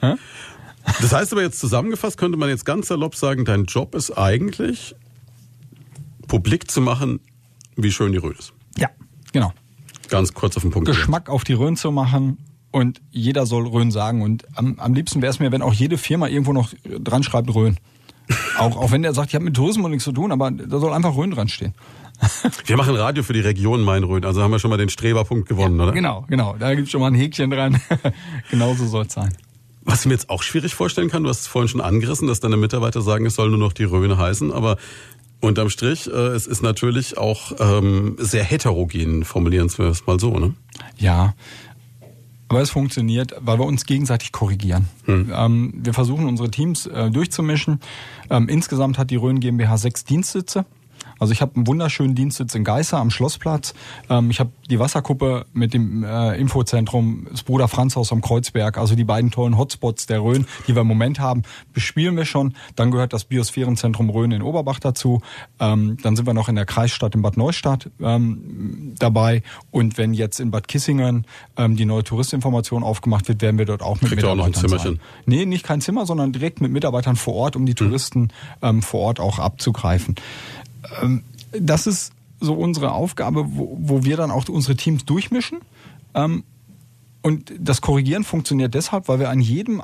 Ja? 0.00 0.16
das 1.02 1.12
heißt 1.12 1.32
aber 1.32 1.42
jetzt 1.42 1.60
zusammengefasst, 1.60 2.16
könnte 2.16 2.38
man 2.38 2.48
jetzt 2.48 2.64
ganz 2.64 2.88
salopp 2.88 3.16
sagen, 3.16 3.44
dein 3.44 3.64
Job 3.66 3.94
ist 3.94 4.12
eigentlich, 4.12 4.94
publik 6.26 6.70
zu 6.70 6.80
machen, 6.80 7.20
wie 7.76 7.92
schön 7.92 8.12
die 8.12 8.18
Rhön 8.18 8.34
ist. 8.38 8.54
Ja, 8.78 8.88
genau. 9.32 9.52
Ganz 10.08 10.32
kurz 10.32 10.56
auf 10.56 10.62
den 10.62 10.70
Punkt. 10.70 10.88
Geschmack 10.88 11.28
auf 11.28 11.44
die 11.44 11.52
Rhön 11.54 11.76
zu 11.76 11.90
machen 11.90 12.38
und 12.74 13.00
jeder 13.12 13.46
soll 13.46 13.68
Rhön 13.68 13.92
sagen. 13.92 14.20
Und 14.20 14.46
am, 14.56 14.74
am 14.80 14.94
liebsten 14.94 15.22
wäre 15.22 15.30
es 15.30 15.38
mir, 15.38 15.52
wenn 15.52 15.62
auch 15.62 15.72
jede 15.72 15.96
Firma 15.96 16.26
irgendwo 16.26 16.52
noch 16.52 16.74
dran 16.84 17.22
schreibt 17.22 17.54
Rhön. 17.54 17.76
auch, 18.58 18.76
auch 18.76 18.90
wenn 18.90 19.02
der 19.02 19.14
sagt, 19.14 19.28
ich 19.28 19.36
habe 19.36 19.44
mit 19.44 19.54
Tourismus 19.54 19.88
nichts 19.90 20.02
zu 20.02 20.10
tun, 20.10 20.32
aber 20.32 20.50
da 20.50 20.80
soll 20.80 20.92
einfach 20.92 21.16
Rhön 21.16 21.30
dran 21.30 21.46
stehen. 21.46 21.72
Wir 22.66 22.76
machen 22.76 22.96
Radio 22.96 23.22
für 23.22 23.32
die 23.32 23.40
Region 23.40 23.82
Main-Rhön, 23.82 24.24
also 24.24 24.42
haben 24.42 24.50
wir 24.52 24.58
schon 24.58 24.70
mal 24.70 24.76
den 24.76 24.88
Streberpunkt 24.88 25.48
gewonnen, 25.48 25.76
ja, 25.78 25.84
oder? 25.84 25.92
Genau, 25.92 26.24
genau. 26.28 26.56
Da 26.58 26.74
gibt 26.74 26.86
es 26.86 26.92
schon 26.92 27.00
mal 27.00 27.08
ein 27.08 27.14
Häkchen 27.14 27.50
dran. 27.50 27.80
Genauso 28.50 28.86
soll 28.86 29.06
es 29.06 29.12
sein. 29.12 29.32
Was 29.82 30.00
ich 30.00 30.06
mir 30.06 30.12
jetzt 30.12 30.30
auch 30.30 30.42
schwierig 30.42 30.74
vorstellen 30.74 31.10
kann, 31.10 31.24
du 31.24 31.28
hast 31.28 31.40
es 31.40 31.46
vorhin 31.48 31.68
schon 31.68 31.80
angerissen, 31.80 32.28
dass 32.28 32.38
deine 32.38 32.56
Mitarbeiter 32.56 33.02
sagen, 33.02 33.26
es 33.26 33.34
soll 33.34 33.50
nur 33.50 33.58
noch 33.58 33.72
die 33.72 33.84
Rhön 33.84 34.16
heißen, 34.16 34.52
aber 34.52 34.78
unterm 35.40 35.70
Strich, 35.70 36.06
äh, 36.06 36.10
es 36.10 36.46
ist 36.46 36.62
natürlich 36.62 37.18
auch 37.18 37.52
ähm, 37.58 38.16
sehr 38.18 38.44
heterogen, 38.44 39.24
formulieren 39.24 39.70
wir 39.76 39.86
es 39.86 40.06
mal 40.06 40.18
so, 40.18 40.38
ne? 40.38 40.54
Ja, 40.96 41.34
aber 42.48 42.60
es 42.60 42.70
funktioniert, 42.70 43.34
weil 43.40 43.58
wir 43.58 43.66
uns 43.66 43.86
gegenseitig 43.86 44.32
korrigieren. 44.32 44.86
Hm. 45.06 45.32
Ähm, 45.34 45.74
wir 45.76 45.94
versuchen 45.94 46.26
unsere 46.26 46.50
Teams 46.50 46.86
äh, 46.86 47.10
durchzumischen. 47.10 47.80
Ähm, 48.30 48.48
insgesamt 48.48 48.98
hat 48.98 49.10
die 49.10 49.16
Rhön 49.16 49.40
GmbH 49.40 49.78
sechs 49.78 50.04
Dienstsitze. 50.04 50.64
Also 51.18 51.32
ich 51.32 51.40
habe 51.40 51.56
einen 51.56 51.66
wunderschönen 51.66 52.14
Dienstsitz 52.14 52.54
in 52.54 52.64
Geißer 52.64 52.98
am 52.98 53.10
Schlossplatz. 53.10 53.74
Ähm, 54.08 54.30
ich 54.30 54.40
habe 54.40 54.50
die 54.70 54.78
Wasserkuppe 54.78 55.46
mit 55.52 55.74
dem 55.74 56.04
äh, 56.04 56.36
Infozentrum 56.36 57.26
das 57.30 57.42
Bruder 57.42 57.68
Franz 57.68 57.96
Haus 57.96 58.12
am 58.12 58.20
Kreuzberg. 58.20 58.78
Also 58.78 58.94
die 58.94 59.04
beiden 59.04 59.30
tollen 59.30 59.58
Hotspots 59.58 60.06
der 60.06 60.22
Rhön, 60.22 60.46
die 60.66 60.74
wir 60.74 60.82
im 60.82 60.88
Moment 60.88 61.20
haben, 61.20 61.42
bespielen 61.72 62.16
wir 62.16 62.24
schon. 62.24 62.54
Dann 62.76 62.90
gehört 62.90 63.12
das 63.12 63.24
Biosphärenzentrum 63.24 64.10
Rhön 64.10 64.32
in 64.32 64.42
Oberbach 64.42 64.80
dazu. 64.80 65.20
Ähm, 65.60 65.96
dann 66.02 66.16
sind 66.16 66.26
wir 66.26 66.34
noch 66.34 66.48
in 66.48 66.56
der 66.56 66.66
Kreisstadt 66.66 67.14
in 67.14 67.22
Bad 67.22 67.36
Neustadt 67.36 67.90
ähm, 68.00 68.94
dabei. 68.98 69.42
Und 69.70 69.98
wenn 69.98 70.14
jetzt 70.14 70.40
in 70.40 70.50
Bad 70.50 70.68
Kissingen 70.68 71.26
ähm, 71.56 71.76
die 71.76 71.84
neue 71.84 72.04
Touristinformation 72.04 72.82
aufgemacht 72.82 73.28
wird, 73.28 73.42
werden 73.42 73.58
wir 73.58 73.66
dort 73.66 73.82
auch 73.82 74.00
mit 74.00 74.10
Kriegt 74.10 74.16
Mitarbeitern 74.16 74.40
auch 74.40 74.46
noch 74.46 74.46
ein 74.46 74.54
Zimmerchen. 74.54 74.96
sein. 74.96 75.00
Nee, 75.26 75.46
nicht 75.46 75.64
kein 75.64 75.80
Zimmer, 75.80 76.06
sondern 76.06 76.32
direkt 76.32 76.60
mit 76.60 76.72
Mitarbeitern 76.72 77.16
vor 77.16 77.34
Ort, 77.34 77.56
um 77.56 77.66
die 77.66 77.74
Touristen 77.74 78.28
ähm, 78.62 78.82
vor 78.82 79.00
Ort 79.00 79.20
auch 79.20 79.38
abzugreifen. 79.38 80.14
Ähm, 81.02 81.22
das 81.58 81.86
ist 81.86 82.12
so 82.40 82.54
unsere 82.54 82.92
Aufgabe, 82.92 83.44
wo, 83.56 83.76
wo 83.80 84.04
wir 84.04 84.16
dann 84.16 84.30
auch 84.30 84.48
unsere 84.48 84.76
Teams 84.76 85.04
durchmischen. 85.04 85.58
Ähm, 86.14 86.44
und 87.22 87.52
das 87.58 87.80
Korrigieren 87.80 88.24
funktioniert 88.24 88.74
deshalb, 88.74 89.08
weil 89.08 89.18
wir 89.18 89.30
an 89.30 89.40
jedem 89.40 89.82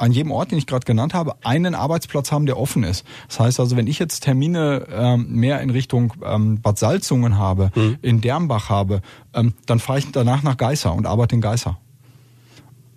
an 0.00 0.12
jedem 0.12 0.30
Ort, 0.32 0.50
den 0.50 0.56
ich 0.56 0.66
gerade 0.66 0.86
genannt 0.86 1.12
habe, 1.12 1.34
einen 1.44 1.74
Arbeitsplatz 1.74 2.32
haben, 2.32 2.46
der 2.46 2.58
offen 2.58 2.84
ist. 2.84 3.04
Das 3.28 3.38
heißt 3.40 3.60
also, 3.60 3.76
wenn 3.76 3.86
ich 3.86 3.98
jetzt 3.98 4.20
Termine 4.20 4.86
ähm, 4.90 5.26
mehr 5.30 5.60
in 5.60 5.68
Richtung 5.68 6.14
ähm, 6.24 6.60
Bad 6.62 6.78
Salzungen 6.78 7.36
habe, 7.36 7.70
Mhm. 7.74 7.98
in 8.00 8.20
Dernbach 8.22 8.70
habe, 8.70 9.02
ähm, 9.34 9.52
dann 9.66 9.78
fahre 9.78 9.98
ich 9.98 10.10
danach 10.10 10.42
nach 10.42 10.56
Geißer 10.56 10.94
und 10.94 11.04
arbeite 11.06 11.34
in 11.34 11.42
Geißer. 11.42 11.76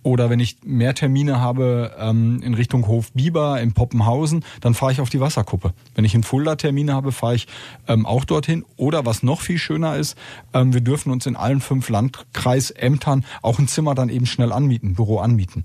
Oder 0.04 0.30
wenn 0.30 0.40
ich 0.40 0.58
mehr 0.64 0.94
Termine 0.94 1.40
habe 1.40 1.92
ähm, 1.98 2.42
in 2.44 2.54
Richtung 2.54 2.88
Hof 2.88 3.12
Biber 3.14 3.62
in 3.62 3.74
Poppenhausen, 3.74 4.44
dann 4.62 4.74
fahre 4.74 4.92
ich 4.92 5.02
auf 5.02 5.10
die 5.10 5.20
Wasserkuppe. 5.20 5.74
Wenn 5.96 6.06
ich 6.06 6.14
in 6.14 6.24
Fulda 6.24 6.56
Termine 6.56 6.94
habe, 6.94 7.12
fahre 7.12 7.36
ich 7.36 7.48
ähm, 7.88 8.06
auch 8.06 8.26
dorthin. 8.26 8.66
Oder 8.76 9.06
was 9.06 9.24
noch 9.24 9.42
viel 9.42 9.58
schöner 9.58 9.96
ist, 9.96 10.18
ähm, 10.54 10.74
wir 10.74 10.82
dürfen 10.82 11.12
uns 11.12 11.26
in 11.26 11.36
allen 11.36 11.62
fünf 11.62 11.90
Landkreisämtern 11.90 13.26
auch 13.42 13.60
ein 13.60 13.68
Zimmer 13.68 13.96
dann 13.96 14.10
eben 14.10 14.26
schnell 14.26 14.52
anmieten, 14.52 14.94
Büro 14.94 15.20
anmieten. 15.20 15.64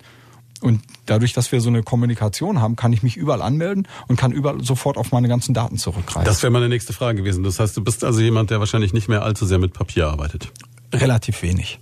Und 0.60 0.82
dadurch, 1.06 1.32
dass 1.32 1.52
wir 1.52 1.60
so 1.60 1.68
eine 1.68 1.82
Kommunikation 1.82 2.60
haben, 2.60 2.76
kann 2.76 2.92
ich 2.92 3.02
mich 3.02 3.16
überall 3.16 3.42
anmelden 3.42 3.86
und 4.08 4.16
kann 4.16 4.32
überall 4.32 4.62
sofort 4.62 4.96
auf 4.96 5.12
meine 5.12 5.28
ganzen 5.28 5.54
Daten 5.54 5.78
zurückgreifen. 5.78 6.24
Das 6.24 6.42
wäre 6.42 6.50
meine 6.50 6.68
nächste 6.68 6.92
Frage 6.92 7.18
gewesen. 7.18 7.44
Das 7.44 7.60
heißt, 7.60 7.76
du 7.76 7.82
bist 7.82 8.04
also 8.04 8.20
jemand, 8.20 8.50
der 8.50 8.58
wahrscheinlich 8.58 8.92
nicht 8.92 9.08
mehr 9.08 9.22
allzu 9.22 9.46
sehr 9.46 9.58
mit 9.58 9.72
Papier 9.72 10.08
arbeitet. 10.08 10.52
Relativ 10.92 11.42
wenig. 11.42 11.78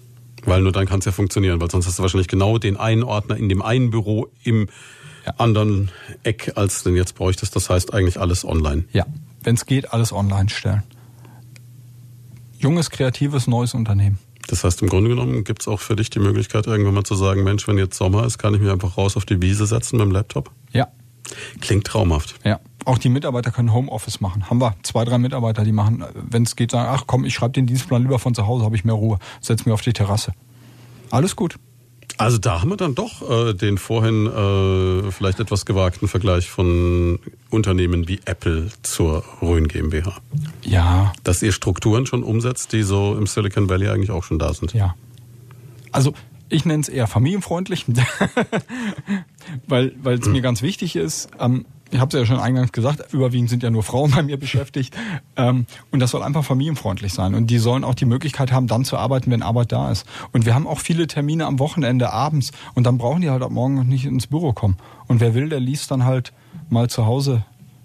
Weil 0.46 0.62
nur 0.62 0.72
dann 0.72 0.86
kann 0.86 1.00
es 1.00 1.04
ja 1.04 1.12
funktionieren, 1.12 1.60
weil 1.60 1.70
sonst 1.70 1.86
hast 1.86 1.98
du 1.98 2.02
wahrscheinlich 2.02 2.28
genau 2.28 2.56
den 2.58 2.76
einen 2.76 3.02
Ordner 3.02 3.36
in 3.36 3.48
dem 3.48 3.60
einen 3.62 3.90
Büro 3.90 4.28
im 4.44 4.68
Ja. 5.26 5.34
anderen 5.38 5.90
Eck, 6.22 6.52
als 6.54 6.82
du 6.84 6.90
den 6.90 6.96
jetzt 6.96 7.14
bräuchtest. 7.16 7.54
Das 7.56 7.68
heißt 7.68 7.92
eigentlich 7.92 8.18
alles 8.20 8.44
online. 8.44 8.84
Ja, 8.92 9.04
wenn 9.42 9.56
es 9.56 9.66
geht, 9.66 9.92
alles 9.92 10.12
online 10.12 10.48
stellen. 10.48 10.82
Junges, 12.58 12.90
kreatives, 12.90 13.46
neues 13.46 13.74
Unternehmen. 13.74 14.18
Das 14.48 14.62
heißt, 14.62 14.80
im 14.82 14.88
Grunde 14.88 15.10
genommen 15.10 15.42
gibt 15.42 15.62
es 15.62 15.68
auch 15.68 15.80
für 15.80 15.96
dich 15.96 16.08
die 16.10 16.20
Möglichkeit, 16.20 16.66
irgendwann 16.68 16.94
mal 16.94 17.02
zu 17.04 17.16
sagen, 17.16 17.42
Mensch, 17.42 17.66
wenn 17.66 17.76
jetzt 17.78 17.96
Sommer 17.98 18.24
ist, 18.24 18.38
kann 18.38 18.54
ich 18.54 18.60
mich 18.60 18.70
einfach 18.70 18.96
raus 18.96 19.16
auf 19.16 19.24
die 19.24 19.42
Wiese 19.42 19.66
setzen 19.66 19.96
mit 19.96 20.06
dem 20.06 20.12
Laptop. 20.12 20.52
Ja, 20.72 20.86
Klingt 21.60 21.84
traumhaft. 21.86 22.36
ja. 22.44 22.60
Auch 22.86 22.98
die 22.98 23.08
Mitarbeiter 23.08 23.50
können 23.50 23.72
Homeoffice 23.72 24.20
machen. 24.20 24.48
Haben 24.48 24.60
wir 24.60 24.76
zwei, 24.84 25.04
drei 25.04 25.18
Mitarbeiter, 25.18 25.64
die 25.64 25.72
machen, 25.72 26.04
wenn 26.14 26.44
es 26.44 26.54
geht, 26.54 26.70
sagen, 26.70 26.88
ach 26.88 27.04
komm, 27.08 27.24
ich 27.24 27.34
schreibe 27.34 27.52
den 27.52 27.66
Dienstplan 27.66 28.02
lieber 28.02 28.20
von 28.20 28.32
zu 28.32 28.46
Hause, 28.46 28.64
habe 28.64 28.76
ich 28.76 28.84
mehr 28.84 28.94
Ruhe, 28.94 29.18
setz 29.40 29.66
mich 29.66 29.72
auf 29.72 29.80
die 29.82 29.92
Terrasse. 29.92 30.32
Alles 31.10 31.34
gut. 31.34 31.56
Also 32.16 32.38
da 32.38 32.60
haben 32.60 32.70
wir 32.70 32.76
dann 32.76 32.94
doch 32.94 33.28
äh, 33.28 33.54
den 33.54 33.76
vorhin 33.76 34.26
äh, 34.26 35.10
vielleicht 35.10 35.40
etwas 35.40 35.66
gewagten 35.66 36.06
Vergleich 36.06 36.48
von 36.48 37.18
Unternehmen 37.50 38.06
wie 38.06 38.20
Apple 38.24 38.68
zur 38.82 39.24
Rhön 39.42 39.66
GmbH. 39.66 40.16
Ja, 40.62 41.12
Dass 41.24 41.42
ihr 41.42 41.50
Strukturen 41.50 42.06
schon 42.06 42.22
umsetzt, 42.22 42.72
die 42.72 42.84
so 42.84 43.16
im 43.16 43.26
Silicon 43.26 43.68
Valley 43.68 43.88
eigentlich 43.88 44.12
auch 44.12 44.22
schon 44.22 44.38
da 44.38 44.54
sind. 44.54 44.72
ja. 44.72 44.94
Also 45.90 46.14
ich 46.48 46.64
nenne 46.64 46.82
es 46.82 46.88
eher 46.88 47.08
familienfreundlich, 47.08 47.86
weil 49.66 49.92
es 50.04 50.28
mir 50.28 50.40
ganz 50.40 50.62
wichtig 50.62 50.94
ist. 50.94 51.28
Ähm, 51.40 51.64
ich 51.90 52.00
habe 52.00 52.08
es 52.08 52.20
ja 52.20 52.26
schon 52.26 52.42
eingangs 52.42 52.72
gesagt, 52.72 53.12
überwiegend 53.12 53.50
sind 53.50 53.62
ja 53.62 53.70
nur 53.70 53.82
Frauen 53.82 54.10
bei 54.14 54.22
mir 54.22 54.38
beschäftigt. 54.38 54.96
Ähm, 55.36 55.66
und 55.90 56.00
das 56.00 56.10
soll 56.10 56.22
einfach 56.22 56.44
familienfreundlich 56.44 57.12
sein. 57.12 57.34
Und 57.34 57.48
die 57.48 57.58
sollen 57.58 57.84
auch 57.84 57.94
die 57.94 58.04
Möglichkeit 58.04 58.52
haben, 58.52 58.66
dann 58.66 58.84
zu 58.84 58.96
arbeiten, 58.96 59.30
wenn 59.30 59.42
Arbeit 59.42 59.72
da 59.72 59.90
ist. 59.90 60.06
Und 60.32 60.46
wir 60.46 60.54
haben 60.54 60.66
auch 60.66 60.80
viele 60.80 61.06
Termine 61.06 61.46
am 61.46 61.58
Wochenende 61.58 62.12
abends. 62.12 62.52
Und 62.74 62.84
dann 62.84 62.98
brauchen 62.98 63.22
die 63.22 63.30
halt 63.30 63.42
ab 63.42 63.50
morgen 63.50 63.74
noch 63.74 63.84
nicht 63.84 64.04
ins 64.04 64.26
Büro 64.26 64.52
kommen. 64.52 64.76
Und 65.06 65.20
wer 65.20 65.34
will, 65.34 65.48
der 65.48 65.60
liest 65.60 65.90
dann 65.90 66.04
halt 66.04 66.32
mal 66.68 66.88
zu 66.88 67.06
Hause 67.06 67.44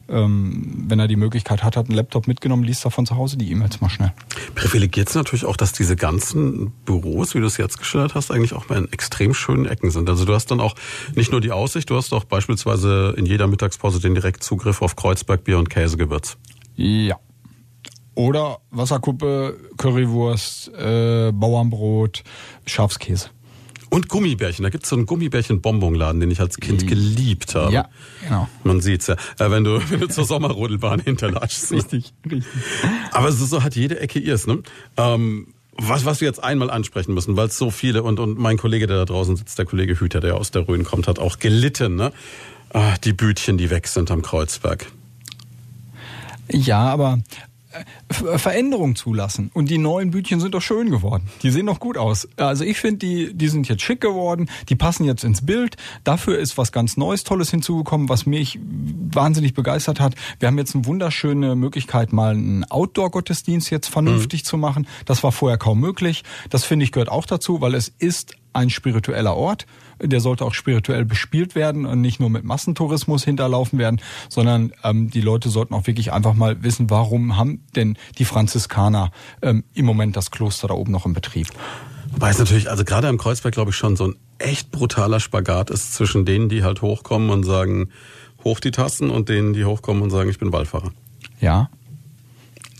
ähm, 0.09 0.85
wenn 0.87 0.99
er 0.99 1.07
die 1.07 1.15
Möglichkeit 1.15 1.63
hat, 1.63 1.75
hat 1.77 1.87
einen 1.87 1.95
Laptop 1.95 2.27
mitgenommen, 2.27 2.63
liest 2.63 2.85
er 2.85 2.91
von 2.91 3.05
zu 3.05 3.15
Hause 3.15 3.37
die 3.37 3.51
E-Mails 3.51 3.81
mal 3.81 3.89
schnell. 3.89 4.13
Privilegiert 4.55 5.09
es 5.09 5.15
natürlich 5.15 5.45
auch, 5.45 5.55
dass 5.55 5.71
diese 5.71 5.95
ganzen 5.95 6.71
Büros, 6.85 7.33
wie 7.35 7.39
du 7.39 7.45
es 7.45 7.57
jetzt 7.57 7.77
geschildert 7.77 8.15
hast, 8.15 8.31
eigentlich 8.31 8.53
auch 8.53 8.69
mal 8.69 8.77
in 8.77 8.91
extrem 8.91 9.33
schönen 9.33 9.65
Ecken 9.65 9.91
sind. 9.91 10.09
Also 10.09 10.25
du 10.25 10.33
hast 10.33 10.51
dann 10.51 10.59
auch 10.59 10.75
nicht 11.15 11.31
nur 11.31 11.41
die 11.41 11.51
Aussicht, 11.51 11.89
du 11.89 11.95
hast 11.95 12.13
auch 12.13 12.23
beispielsweise 12.23 13.13
in 13.17 13.25
jeder 13.25 13.47
Mittagspause 13.47 13.99
den 13.99 14.15
Direktzugriff 14.15 14.81
auf 14.81 14.95
Kreuzberg 14.95 15.43
Bier 15.43 15.57
und 15.57 15.69
Käsegewürz. 15.69 16.37
Ja. 16.75 17.17
Oder 18.15 18.59
Wasserkuppe, 18.71 19.57
Currywurst, 19.77 20.69
äh, 20.73 21.31
Bauernbrot, 21.31 22.23
Schafskäse. 22.65 23.29
Und 23.91 24.07
Gummibärchen. 24.07 24.63
Da 24.63 24.69
gibt 24.69 24.85
es 24.85 24.89
so 24.89 24.95
einen 24.95 25.05
Gummibärchen-Bonbonladen, 25.05 26.21
den 26.21 26.31
ich 26.31 26.39
als 26.39 26.57
Kind 26.57 26.87
geliebt 26.87 27.55
habe. 27.55 27.73
Ja, 27.73 27.89
genau. 28.23 28.47
Man 28.63 28.79
sieht's 28.79 29.07
ja, 29.07 29.15
äh, 29.37 29.51
wenn 29.51 29.65
du, 29.65 29.81
wenn 29.89 29.99
du 29.99 30.07
zur 30.07 30.23
Sommerrodelbahn 30.23 31.01
hinterlatschst. 31.01 31.71
Richtig, 31.73 32.13
richtig. 32.25 32.45
Aber 33.11 33.33
so, 33.33 33.45
so 33.45 33.63
hat 33.63 33.75
jede 33.75 33.99
Ecke 33.99 34.19
ihrs. 34.19 34.47
Ne? 34.47 34.63
Ähm, 34.95 35.47
was, 35.73 36.05
was 36.05 36.21
wir 36.21 36.27
jetzt 36.27 36.41
einmal 36.41 36.69
ansprechen 36.69 37.13
müssen, 37.13 37.35
weil 37.35 37.47
es 37.47 37.57
so 37.57 37.69
viele 37.69 38.01
und, 38.03 38.21
und 38.21 38.39
mein 38.39 38.57
Kollege, 38.57 38.87
der 38.87 38.97
da 38.97 39.05
draußen 39.05 39.35
sitzt, 39.35 39.59
der 39.59 39.65
Kollege 39.65 39.99
Hüter, 39.99 40.21
der 40.21 40.37
aus 40.37 40.51
der 40.51 40.69
Rhön 40.69 40.85
kommt, 40.85 41.09
hat 41.09 41.19
auch 41.19 41.39
gelitten. 41.39 41.95
Ne? 41.95 42.13
Ah, 42.71 42.95
die 43.03 43.11
Bütchen, 43.11 43.57
die 43.57 43.69
weg 43.69 43.87
sind 43.87 44.09
am 44.09 44.21
Kreuzberg. 44.21 44.87
Ja, 46.49 46.85
aber 46.85 47.19
Veränderung 48.09 48.95
zulassen. 48.95 49.51
Und 49.53 49.69
die 49.69 49.77
neuen 49.77 50.11
Bütchen 50.11 50.39
sind 50.39 50.53
doch 50.53 50.61
schön 50.61 50.89
geworden. 50.89 51.29
Die 51.43 51.51
sehen 51.51 51.65
doch 51.65 51.79
gut 51.79 51.97
aus. 51.97 52.27
Also 52.37 52.63
ich 52.63 52.79
finde, 52.79 52.97
die, 52.97 53.33
die 53.33 53.47
sind 53.47 53.67
jetzt 53.67 53.81
schick 53.81 54.01
geworden, 54.01 54.49
die 54.69 54.75
passen 54.75 55.05
jetzt 55.05 55.23
ins 55.23 55.45
Bild. 55.45 55.77
Dafür 56.03 56.37
ist 56.37 56.57
was 56.57 56.71
ganz 56.71 56.97
Neues, 56.97 57.23
Tolles 57.23 57.51
hinzugekommen, 57.51 58.09
was 58.09 58.25
mich 58.25 58.59
wahnsinnig 58.61 59.53
begeistert 59.53 59.99
hat. 59.99 60.15
Wir 60.39 60.47
haben 60.47 60.57
jetzt 60.57 60.75
eine 60.75 60.85
wunderschöne 60.85 61.55
Möglichkeit, 61.55 62.13
mal 62.13 62.31
einen 62.31 62.63
Outdoor-Gottesdienst 62.65 63.71
jetzt 63.71 63.87
vernünftig 63.87 64.41
mhm. 64.41 64.45
zu 64.45 64.57
machen. 64.57 64.87
Das 65.05 65.23
war 65.23 65.31
vorher 65.31 65.57
kaum 65.57 65.79
möglich. 65.79 66.23
Das 66.49 66.63
finde 66.63 66.85
ich 66.85 66.91
gehört 66.91 67.09
auch 67.09 67.25
dazu, 67.25 67.61
weil 67.61 67.75
es 67.75 67.91
ist 67.99 68.35
ein 68.53 68.69
spiritueller 68.69 69.35
Ort. 69.35 69.65
Der 70.01 70.19
sollte 70.19 70.45
auch 70.45 70.53
spirituell 70.53 71.05
bespielt 71.05 71.55
werden 71.55 71.85
und 71.85 72.01
nicht 72.01 72.19
nur 72.19 72.29
mit 72.29 72.43
Massentourismus 72.43 73.23
hinterlaufen 73.23 73.79
werden, 73.79 74.01
sondern 74.29 74.71
ähm, 74.83 75.09
die 75.09 75.21
Leute 75.21 75.49
sollten 75.49 75.73
auch 75.73 75.87
wirklich 75.87 76.11
einfach 76.11 76.33
mal 76.33 76.63
wissen, 76.63 76.89
warum 76.89 77.37
haben 77.37 77.63
denn 77.75 77.97
die 78.17 78.25
Franziskaner 78.25 79.11
ähm, 79.41 79.63
im 79.73 79.85
Moment 79.85 80.15
das 80.15 80.31
Kloster 80.31 80.67
da 80.67 80.73
oben 80.73 80.91
noch 80.91 81.05
im 81.05 81.13
Betrieb. 81.13 81.47
Wobei 82.11 82.29
es 82.29 82.39
natürlich, 82.39 82.69
also 82.69 82.83
gerade 82.83 83.07
am 83.07 83.17
Kreuzberg, 83.17 83.53
glaube 83.53 83.71
ich, 83.71 83.77
schon 83.77 83.95
so 83.95 84.07
ein 84.07 84.15
echt 84.37 84.71
brutaler 84.71 85.19
Spagat 85.19 85.69
ist 85.69 85.93
zwischen 85.93 86.25
denen, 86.25 86.49
die 86.49 86.63
halt 86.63 86.81
hochkommen 86.81 87.29
und 87.29 87.43
sagen, 87.43 87.89
hoch 88.43 88.59
die 88.59 88.71
Tassen 88.71 89.09
und 89.09 89.29
denen, 89.29 89.53
die 89.53 89.65
hochkommen 89.65 90.01
und 90.01 90.09
sagen, 90.09 90.29
ich 90.29 90.39
bin 90.39 90.51
Wallfahrer. 90.51 90.91
Ja, 91.39 91.69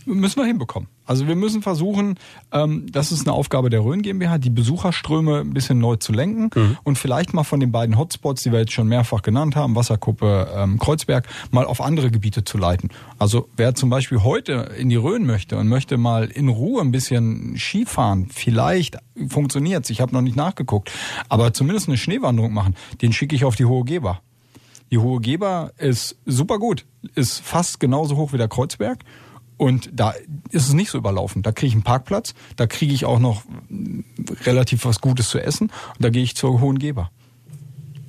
müssen 0.04 0.40
wir 0.40 0.46
hinbekommen. 0.46 0.88
Also 1.04 1.26
wir 1.26 1.36
müssen 1.36 1.62
versuchen, 1.62 2.16
ähm, 2.52 2.86
das 2.90 3.12
ist 3.12 3.26
eine 3.26 3.32
Aufgabe 3.32 3.70
der 3.70 3.80
Rhön 3.80 4.02
GmbH, 4.02 4.38
die 4.38 4.50
Besucherströme 4.50 5.40
ein 5.40 5.52
bisschen 5.52 5.78
neu 5.78 5.96
zu 5.96 6.12
lenken 6.12 6.50
mhm. 6.54 6.76
und 6.84 6.96
vielleicht 6.96 7.34
mal 7.34 7.44
von 7.44 7.60
den 7.60 7.72
beiden 7.72 7.98
Hotspots, 7.98 8.42
die 8.42 8.52
wir 8.52 8.60
jetzt 8.60 8.72
schon 8.72 8.88
mehrfach 8.88 9.22
genannt 9.22 9.56
haben, 9.56 9.74
Wasserkuppe, 9.74 10.48
ähm, 10.54 10.78
Kreuzberg, 10.78 11.26
mal 11.50 11.64
auf 11.64 11.80
andere 11.80 12.10
Gebiete 12.10 12.44
zu 12.44 12.56
leiten. 12.56 12.90
Also 13.18 13.48
wer 13.56 13.74
zum 13.74 13.90
Beispiel 13.90 14.22
heute 14.22 14.70
in 14.78 14.88
die 14.88 14.96
Rhön 14.96 15.26
möchte 15.26 15.56
und 15.56 15.68
möchte 15.68 15.96
mal 15.98 16.26
in 16.26 16.48
Ruhe 16.48 16.80
ein 16.80 16.92
bisschen 16.92 17.56
Skifahren, 17.58 18.28
vielleicht 18.32 18.98
funktioniert's, 19.28 19.90
ich 19.90 20.00
habe 20.00 20.12
noch 20.12 20.22
nicht 20.22 20.36
nachgeguckt, 20.36 20.92
aber 21.28 21.52
zumindest 21.52 21.88
eine 21.88 21.98
Schneewanderung 21.98 22.52
machen, 22.52 22.76
den 23.00 23.12
schicke 23.12 23.34
ich 23.34 23.44
auf 23.44 23.56
die 23.56 23.64
Hohe 23.64 23.84
Geber. 23.84 24.20
Die 24.92 24.98
Hohe 24.98 25.20
Geber 25.20 25.72
ist 25.78 26.16
super 26.26 26.58
gut, 26.58 26.84
ist 27.14 27.40
fast 27.40 27.80
genauso 27.80 28.16
hoch 28.16 28.32
wie 28.34 28.38
der 28.38 28.48
Kreuzberg 28.48 28.98
und 29.62 29.90
da 29.92 30.12
ist 30.50 30.66
es 30.66 30.72
nicht 30.72 30.90
so 30.90 30.98
überlaufen. 30.98 31.42
Da 31.42 31.52
kriege 31.52 31.68
ich 31.68 31.74
einen 31.74 31.84
Parkplatz, 31.84 32.34
da 32.56 32.66
kriege 32.66 32.92
ich 32.92 33.04
auch 33.04 33.20
noch 33.20 33.44
relativ 34.44 34.84
was 34.84 35.00
Gutes 35.00 35.28
zu 35.28 35.38
essen 35.38 35.70
und 35.94 36.04
da 36.04 36.10
gehe 36.10 36.24
ich 36.24 36.34
zur 36.34 36.60
Hohen 36.60 36.80
Geber. 36.80 37.12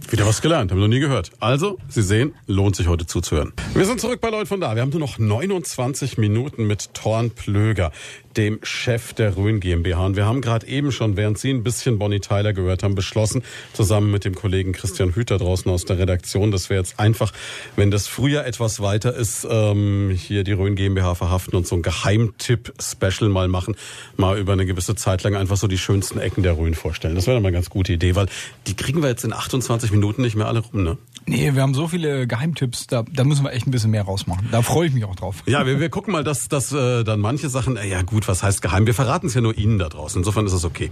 Wieder 0.09 0.25
was 0.25 0.41
gelernt, 0.41 0.71
haben 0.71 0.79
wir 0.79 0.87
noch 0.87 0.93
nie 0.93 0.99
gehört. 0.99 1.31
Also, 1.39 1.77
Sie 1.87 2.01
sehen, 2.01 2.33
lohnt 2.47 2.75
sich 2.75 2.87
heute 2.87 3.05
zuzuhören. 3.05 3.53
Wir 3.75 3.85
sind 3.85 4.01
zurück 4.01 4.19
bei 4.19 4.31
Leute 4.31 4.47
von 4.47 4.61
da. 4.61 4.73
Wir 4.73 4.81
haben 4.81 4.89
nur 4.89 4.99
noch 4.99 5.19
29 5.19 6.17
Minuten 6.17 6.65
mit 6.65 6.95
Thorn 6.95 7.29
Plöger 7.29 7.91
dem 8.37 8.59
Chef 8.63 9.13
der 9.13 9.35
Rhön 9.37 9.59
GmbH. 9.59 10.05
Und 10.05 10.15
wir 10.15 10.25
haben 10.25 10.41
gerade 10.41 10.67
eben 10.67 10.91
schon, 10.91 11.17
während 11.17 11.37
Sie 11.37 11.49
ein 11.49 11.63
bisschen 11.63 11.99
Bonnie 11.99 12.19
Tyler 12.19 12.53
gehört 12.53 12.83
haben, 12.83 12.95
beschlossen, 12.95 13.43
zusammen 13.73 14.11
mit 14.11 14.25
dem 14.25 14.35
Kollegen 14.35 14.71
Christian 14.71 15.13
Hüter 15.15 15.37
draußen 15.37 15.69
aus 15.71 15.85
der 15.85 15.97
Redaktion, 15.97 16.51
dass 16.51 16.69
wir 16.69 16.77
jetzt 16.77 16.99
einfach, 16.99 17.33
wenn 17.75 17.91
das 17.91 18.07
Frühjahr 18.07 18.45
etwas 18.45 18.81
weiter 18.81 19.13
ist, 19.13 19.47
ähm, 19.49 20.11
hier 20.15 20.43
die 20.43 20.53
Rhön 20.53 20.75
GmbH 20.75 21.15
verhaften 21.15 21.55
und 21.55 21.67
so 21.67 21.75
ein 21.75 21.81
Geheimtipp-Special 21.81 23.29
mal 23.29 23.47
machen, 23.47 23.75
mal 24.17 24.37
über 24.37 24.53
eine 24.53 24.65
gewisse 24.65 24.95
Zeit 24.95 25.23
lang 25.23 25.35
einfach 25.35 25.57
so 25.57 25.67
die 25.67 25.77
schönsten 25.77 26.19
Ecken 26.19 26.43
der 26.43 26.57
Rhön 26.57 26.75
vorstellen. 26.75 27.15
Das 27.15 27.27
wäre 27.27 27.39
mal 27.39 27.49
eine 27.49 27.57
ganz 27.57 27.69
gute 27.69 27.93
Idee, 27.93 28.15
weil 28.15 28.27
die 28.67 28.75
kriegen 28.75 29.01
wir 29.01 29.09
jetzt 29.09 29.23
in 29.23 29.33
28 29.33 29.91
Minuten 29.91 30.21
nicht 30.21 30.35
mehr 30.35 30.47
alle 30.47 30.59
rum, 30.59 30.83
ne? 30.83 30.97
Nee, 31.25 31.53
wir 31.53 31.61
haben 31.61 31.73
so 31.73 31.87
viele 31.87 32.27
Geheimtipps, 32.27 32.87
da, 32.87 33.03
da 33.09 33.23
müssen 33.23 33.45
wir 33.45 33.53
echt 33.53 33.65
ein 33.65 33.71
bisschen 33.71 33.91
mehr 33.91 34.03
rausmachen. 34.03 34.49
Da 34.51 34.61
freue 34.61 34.87
ich 34.87 34.93
mich 34.93 35.05
auch 35.05 35.15
drauf. 35.15 35.43
Ja, 35.45 35.65
wir, 35.65 35.79
wir 35.79 35.89
gucken 35.89 36.11
mal, 36.11 36.23
dass, 36.23 36.49
dass 36.49 36.73
äh, 36.73 37.03
dann 37.03 37.21
manche 37.21 37.47
Sachen, 37.49 37.77
äh, 37.77 37.87
ja 37.87 38.01
gut, 38.01 38.22
was 38.27 38.43
heißt 38.43 38.61
geheim? 38.61 38.85
Wir 38.85 38.93
verraten 38.93 39.27
es 39.27 39.33
ja 39.33 39.41
nur 39.41 39.57
Ihnen 39.57 39.79
da 39.79 39.89
draußen. 39.89 40.19
Insofern 40.19 40.45
ist 40.45 40.53
es 40.53 40.65
okay. 40.65 40.91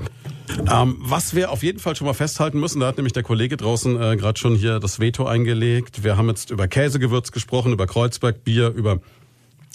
Ähm, 0.72 0.98
was 1.00 1.36
wir 1.36 1.52
auf 1.52 1.64
jeden 1.64 1.80
Fall 1.80 1.96
schon 1.96 2.08
mal 2.08 2.14
festhalten 2.14 2.60
müssen, 2.60 2.80
da 2.80 2.88
hat 2.88 2.98
nämlich 2.98 3.14
der 3.14 3.24
Kollege 3.24 3.58
draußen 3.58 4.02
äh, 4.02 4.18
gerade 4.18 4.40
schon 4.40 4.56
hier 4.56 4.80
das 4.80 5.00
Veto 5.00 5.26
eingelegt. 5.26 6.04
Wir 6.04 6.18
haben 6.18 6.28
jetzt 6.30 6.52
über 6.52 6.68
Käsegewürz 6.68 7.32
gesprochen, 7.32 7.72
über 7.72 7.88
Kreuzberg 7.88 8.44
Bier, 8.44 8.70
über 8.70 9.00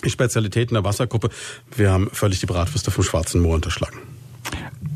Spezialitäten 0.05 0.75
der 0.75 0.85
Wassergruppe. 0.85 1.31
Wir 1.75 1.91
haben 1.91 2.11
völlig 2.13 2.41
die 2.41 2.47
Bratwürste 2.47 2.91
vom 2.91 3.05
Schwarzen 3.05 3.41
Moor 3.41 3.55
unterschlagen. 3.55 3.99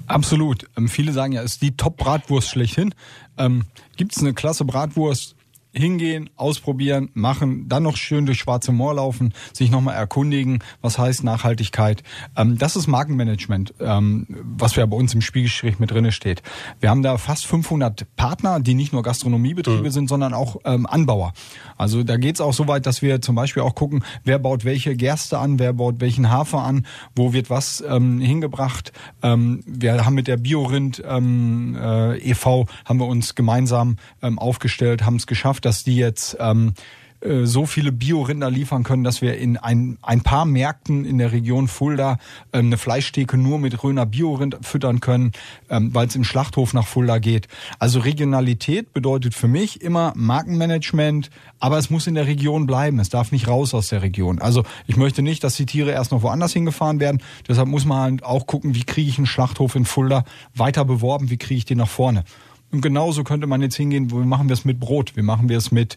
Absolut. 0.07 0.67
Ähm, 0.77 0.89
viele 0.89 1.13
sagen 1.13 1.33
ja, 1.33 1.43
es 1.43 1.53
ist 1.53 1.63
die 1.63 1.77
Top-Bratwurst 1.77 2.49
schlechthin. 2.49 2.95
Ähm, 3.39 3.65
Gibt 3.97 4.17
es 4.17 4.23
eine 4.23 4.35
klasse 4.35 4.65
Bratwurst? 4.65 5.37
Hingehen, 5.73 6.31
ausprobieren, 6.37 7.11
machen, 7.14 7.68
dann 7.68 7.85
noch 7.85 7.97
schön 7.97 8.27
durch 8.27 8.39
Schwarze 8.39 8.73
Moor 8.73 8.95
laufen, 8.95 9.33
sich 9.53 9.71
nochmal 9.71 9.95
erkundigen, 9.95 10.61
was 10.81 10.99
heißt 10.99 11.23
Nachhaltigkeit. 11.23 12.03
Ähm, 12.37 12.59
das 12.59 12.77
ist 12.77 12.89
Markenmanagement, 12.89 13.75
ähm, 13.81 14.27
was 14.29 14.75
ja 14.77 14.85
bei 14.87 14.97
uns 14.97 15.14
im 15.14 15.21
Spiegelstrich 15.21 15.79
mit 15.79 15.91
drinne 15.93 16.12
steht. 16.12 16.43
Wir 16.81 16.91
haben 16.91 17.03
da 17.03 17.18
fast 17.18 17.47
500 17.47 18.16
Partner, 18.16 18.59
die 18.59 18.75
nicht 18.75 18.93
nur 18.93 19.03
Gastronomiebetriebe 19.03 19.85
mhm. 19.85 19.91
sind, 19.91 20.09
sondern 20.09 20.35
auch 20.35 20.57
ähm, 20.64 20.87
Anbauer. 20.87 21.33
Also 21.77 22.03
da 22.03 22.16
geht's 22.16 22.41
auch 22.41 22.53
so 22.53 22.66
weit, 22.66 22.87
dass 22.87 23.03
wir 23.03 23.23
zum 23.23 23.37
Beispiel 23.37 23.62
auch 23.62 23.75
gucken, 23.75 24.03
wer 24.25 24.39
baut 24.39 24.64
welche 24.64 24.97
Gerste 24.97 25.39
an, 25.39 25.59
wer 25.59 25.73
baut 25.73 26.01
welchen 26.01 26.31
Hafer 26.31 26.62
an, 26.62 26.87
wo 27.14 27.33
wird 27.33 27.49
was 27.49 27.83
hingebracht. 27.89 28.93
Wir 29.23 30.05
haben 30.05 30.14
mit 30.14 30.27
der 30.27 30.37
Biorind 30.37 31.03
äh, 31.05 32.31
e.V. 32.31 32.66
haben 32.85 33.01
wir 33.01 33.07
uns 33.07 33.35
gemeinsam 33.35 33.97
aufgestellt, 34.21 35.05
haben 35.05 35.16
es 35.16 35.27
geschafft, 35.27 35.60
dass 35.61 35.85
die 35.85 35.97
jetzt 35.97 36.37
ähm, 36.41 36.75
äh, 37.21 37.45
so 37.45 37.67
viele 37.67 37.93
Bio-Rinder 37.93 38.51
liefern 38.51 38.83
können, 38.83 39.05
dass 39.05 39.21
wir 39.21 39.37
in 39.37 39.57
ein, 39.57 39.99
ein 40.03 40.23
paar 40.23 40.45
Märkten 40.45 41.05
in 41.05 41.19
der 41.19 41.33
Region 41.33 41.69
Fulda 41.69 42.19
ähm, 42.53 42.67
eine 42.67 42.79
Fleischtheke 42.79 43.37
nur 43.37 43.59
mit 43.59 43.83
Röner 43.83 44.07
Bio-Rind 44.07 44.59
füttern 44.63 45.01
können, 45.01 45.33
ähm, 45.69 45.95
weil 45.95 46.07
es 46.07 46.17
im 46.17 46.25
Schlachthof 46.25 46.73
nach 46.73 46.87
Fulda 46.87 47.19
geht. 47.19 47.49
Also 47.79 48.01
Regionalität 48.01 48.93
bedeutet 48.93 49.35
für 49.35 49.49
mich 49.49 49.83
immer 49.83 50.13
Markenmanagement, 50.17 51.31
aber 51.59 51.79
es 51.79 51.91
muss 51.91 52.07
in 52.07 52.15
der 52.15 52.27
Region 52.27 52.67
bleiben. 52.67 52.99
Es 52.99 53.11
darf 53.11 53.33
nicht 53.33 53.49
raus 53.49 53.75
aus 53.75 53.89
der 53.89 54.03
Region. 54.03 54.41
Also 54.41 54.65
ich 54.87 54.97
möchte 54.97 55.23
nicht, 55.23 55.45
dass 55.45 55.57
die 55.57 55.67
Tiere 55.67 55.91
erst 55.91 56.13
noch 56.13 56.23
woanders 56.23 56.53
hingefahren 56.53 57.01
werden. 57.01 57.23
Deshalb 57.47 57.69
muss 57.69 57.85
man 57.85 58.01
halt 58.01 58.25
auch 58.25 58.47
gucken, 58.47 58.75
wie 58.75 58.85
kriege 58.85 59.11
ich 59.11 59.19
einen 59.19 59.27
Schlachthof 59.27 59.75
in 59.75 59.85
Fulda 59.85 60.25
weiter 60.55 60.85
beworben, 60.85 61.29
wie 61.31 61.37
kriege 61.37 61.59
ich 61.59 61.65
den 61.67 61.79
nach 61.79 61.89
vorne. 61.89 62.25
Und 62.73 62.83
genauso 62.83 63.25
könnte 63.25 63.47
man 63.47 63.62
jetzt 63.62 63.77
hingehen, 63.77 64.11
wie 64.11 64.14
machen 64.16 64.49
wir 64.49 64.55
es 64.55 64.64
mit 64.64 64.79
Brot? 64.79 65.16
Wie 65.16 65.23
machen 65.23 65.49
wir 65.49 65.59
es 65.59 65.73
mit, 65.73 65.97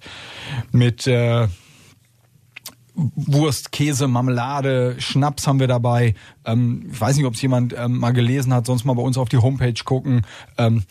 mit 0.71 1.05
äh, 1.07 1.47
Wurst, 2.95 3.71
Käse, 3.71 4.07
Marmelade, 4.07 4.95
Schnaps 4.99 5.47
haben 5.47 5.59
wir 5.59 5.67
dabei. 5.67 6.13
Ähm, 6.45 6.89
ich 6.91 7.01
weiß 7.01 7.17
nicht, 7.17 7.26
ob 7.26 7.34
es 7.34 7.41
jemand 7.41 7.76
ähm, 7.78 7.97
mal 7.97 8.11
gelesen 8.11 8.53
hat, 8.53 8.65
sonst 8.65 8.86
mal 8.86 8.93
bei 8.93 9.01
uns 9.01 9.17
auf 9.17 9.30
die 9.30 9.38
Homepage 9.38 9.74
gucken. 9.84 10.21
Ähm, 10.57 10.84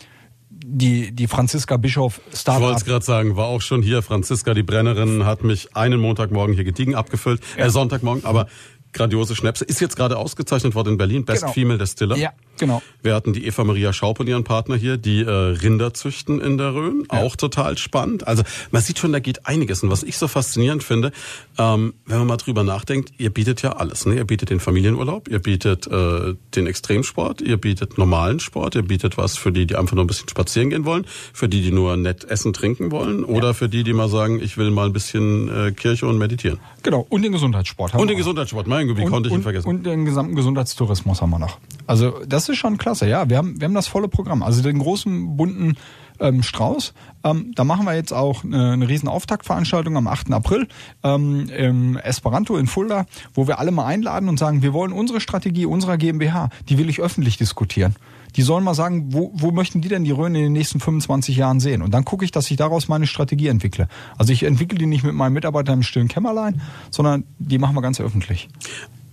die, 0.64 1.12
die 1.12 1.26
Franziska 1.26 1.76
Bischof 1.76 2.20
Startup. 2.32 2.60
Ich 2.60 2.66
wollte 2.66 2.78
es 2.80 2.84
gerade 2.84 3.04
sagen, 3.04 3.36
war 3.36 3.46
auch 3.46 3.60
schon 3.60 3.82
hier. 3.82 4.02
Franziska, 4.02 4.54
die 4.54 4.62
Brennerin, 4.62 5.24
hat 5.24 5.42
mich 5.42 5.76
einen 5.76 6.00
Montagmorgen 6.00 6.54
hier 6.54 6.64
gediegen 6.64 6.94
abgefüllt, 6.94 7.40
ja. 7.56 7.66
äh, 7.66 7.70
Sonntagmorgen, 7.70 8.24
aber 8.24 8.46
grandiose 8.92 9.34
Schnäpse. 9.34 9.64
Ist 9.64 9.80
jetzt 9.80 9.96
gerade 9.96 10.18
ausgezeichnet 10.18 10.74
worden 10.74 10.90
in 10.90 10.98
Berlin, 10.98 11.24
Best 11.24 11.42
genau. 11.42 11.52
Female 11.52 11.78
Distiller. 11.78 12.16
Ja, 12.16 12.32
Genau. 12.62 12.80
Wir 13.02 13.16
hatten 13.16 13.32
die 13.32 13.44
Eva 13.44 13.64
Maria 13.64 13.92
Schaub 13.92 14.20
und 14.20 14.28
ihren 14.28 14.44
Partner 14.44 14.76
hier, 14.76 14.96
die 14.96 15.22
äh, 15.22 15.28
Rinder 15.28 15.94
züchten 15.94 16.40
in 16.40 16.58
der 16.58 16.72
Rhön. 16.72 17.08
Ja. 17.10 17.18
Auch 17.18 17.34
total 17.34 17.76
spannend. 17.76 18.28
Also 18.28 18.44
man 18.70 18.82
sieht 18.82 19.00
schon, 19.00 19.12
da 19.12 19.18
geht 19.18 19.46
einiges. 19.46 19.82
Und 19.82 19.90
was 19.90 20.04
ich 20.04 20.16
so 20.16 20.28
faszinierend 20.28 20.84
finde, 20.84 21.10
ähm, 21.58 21.94
wenn 22.06 22.18
man 22.18 22.28
mal 22.28 22.36
drüber 22.36 22.62
nachdenkt, 22.62 23.14
ihr 23.18 23.30
bietet 23.30 23.62
ja 23.62 23.72
alles. 23.72 24.06
Ne? 24.06 24.14
Ihr 24.14 24.24
bietet 24.24 24.50
den 24.50 24.60
Familienurlaub, 24.60 25.26
ihr 25.28 25.40
bietet 25.40 25.88
äh, 25.88 26.36
den 26.54 26.68
Extremsport, 26.68 27.40
ihr 27.40 27.56
bietet 27.56 27.98
normalen 27.98 28.38
Sport, 28.38 28.76
ihr 28.76 28.82
bietet 28.82 29.18
was 29.18 29.36
für 29.36 29.50
die, 29.50 29.66
die 29.66 29.74
einfach 29.74 29.96
nur 29.96 30.04
ein 30.04 30.06
bisschen 30.06 30.28
spazieren 30.28 30.70
gehen 30.70 30.84
wollen, 30.84 31.04
für 31.32 31.48
die, 31.48 31.62
die 31.62 31.72
nur 31.72 31.96
nett 31.96 32.22
essen, 32.22 32.52
trinken 32.52 32.92
wollen 32.92 33.24
oder 33.24 33.48
ja. 33.48 33.52
für 33.54 33.68
die, 33.68 33.82
die 33.82 33.92
mal 33.92 34.08
sagen, 34.08 34.40
ich 34.40 34.56
will 34.56 34.70
mal 34.70 34.86
ein 34.86 34.92
bisschen 34.92 35.48
äh, 35.48 35.72
Kirche 35.72 36.06
und 36.06 36.18
meditieren. 36.18 36.60
Genau, 36.84 37.06
und 37.08 37.22
den 37.22 37.32
Gesundheitssport. 37.32 37.94
Haben 37.94 38.02
und 38.02 38.08
den 38.08 38.16
Gesundheitssport, 38.16 38.68
mein 38.68 38.86
Gott, 38.86 38.96
wie 38.98 39.02
und, 39.02 39.10
konnte 39.10 39.28
ich 39.28 39.34
ihn 39.34 39.42
vergessen? 39.42 39.68
Und 39.68 39.84
den 39.84 40.04
gesamten 40.04 40.36
Gesundheitstourismus 40.36 41.20
haben 41.20 41.30
wir 41.30 41.40
noch. 41.40 41.58
Also 41.86 42.20
das 42.26 42.48
ist 42.52 42.58
schon 42.58 42.78
klasse, 42.78 43.08
ja. 43.08 43.28
Wir 43.28 43.38
haben, 43.38 43.60
wir 43.60 43.66
haben 43.66 43.74
das 43.74 43.88
volle 43.88 44.08
Programm. 44.08 44.42
Also 44.42 44.62
den 44.62 44.78
großen, 44.78 45.36
bunten 45.36 45.76
ähm, 46.20 46.42
Strauß. 46.42 46.94
Ähm, 47.24 47.52
da 47.54 47.64
machen 47.64 47.84
wir 47.84 47.94
jetzt 47.94 48.12
auch 48.12 48.44
eine, 48.44 48.72
eine 48.72 48.88
riesen 48.88 49.08
Auftaktveranstaltung 49.08 49.96
am 49.96 50.06
8. 50.06 50.32
April 50.32 50.68
ähm, 51.02 51.48
im 51.48 51.96
Esperanto 51.96 52.56
in 52.56 52.66
Fulda, 52.66 53.06
wo 53.34 53.46
wir 53.46 53.58
alle 53.58 53.72
mal 53.72 53.86
einladen 53.86 54.28
und 54.28 54.38
sagen, 54.38 54.62
wir 54.62 54.72
wollen 54.72 54.92
unsere 54.92 55.20
Strategie 55.20 55.66
unserer 55.66 55.96
GmbH, 55.96 56.50
die 56.68 56.78
will 56.78 56.88
ich 56.88 57.00
öffentlich 57.00 57.36
diskutieren. 57.36 57.96
Die 58.36 58.42
sollen 58.42 58.64
mal 58.64 58.74
sagen, 58.74 59.12
wo, 59.12 59.30
wo 59.34 59.50
möchten 59.50 59.82
die 59.82 59.88
denn 59.88 60.04
die 60.04 60.10
Rhön 60.10 60.34
in 60.34 60.42
den 60.42 60.52
nächsten 60.52 60.80
25 60.80 61.36
Jahren 61.36 61.60
sehen? 61.60 61.82
Und 61.82 61.92
dann 61.92 62.04
gucke 62.04 62.24
ich, 62.24 62.30
dass 62.30 62.50
ich 62.50 62.56
daraus 62.56 62.88
meine 62.88 63.06
Strategie 63.06 63.48
entwickle. 63.48 63.88
Also 64.16 64.32
ich 64.32 64.44
entwickle 64.44 64.78
die 64.78 64.86
nicht 64.86 65.04
mit 65.04 65.14
meinen 65.14 65.34
Mitarbeitern 65.34 65.80
im 65.80 65.82
stillen 65.82 66.08
Kämmerlein, 66.08 66.62
sondern 66.90 67.24
die 67.38 67.58
machen 67.58 67.74
wir 67.74 67.82
ganz 67.82 68.00
öffentlich. 68.00 68.48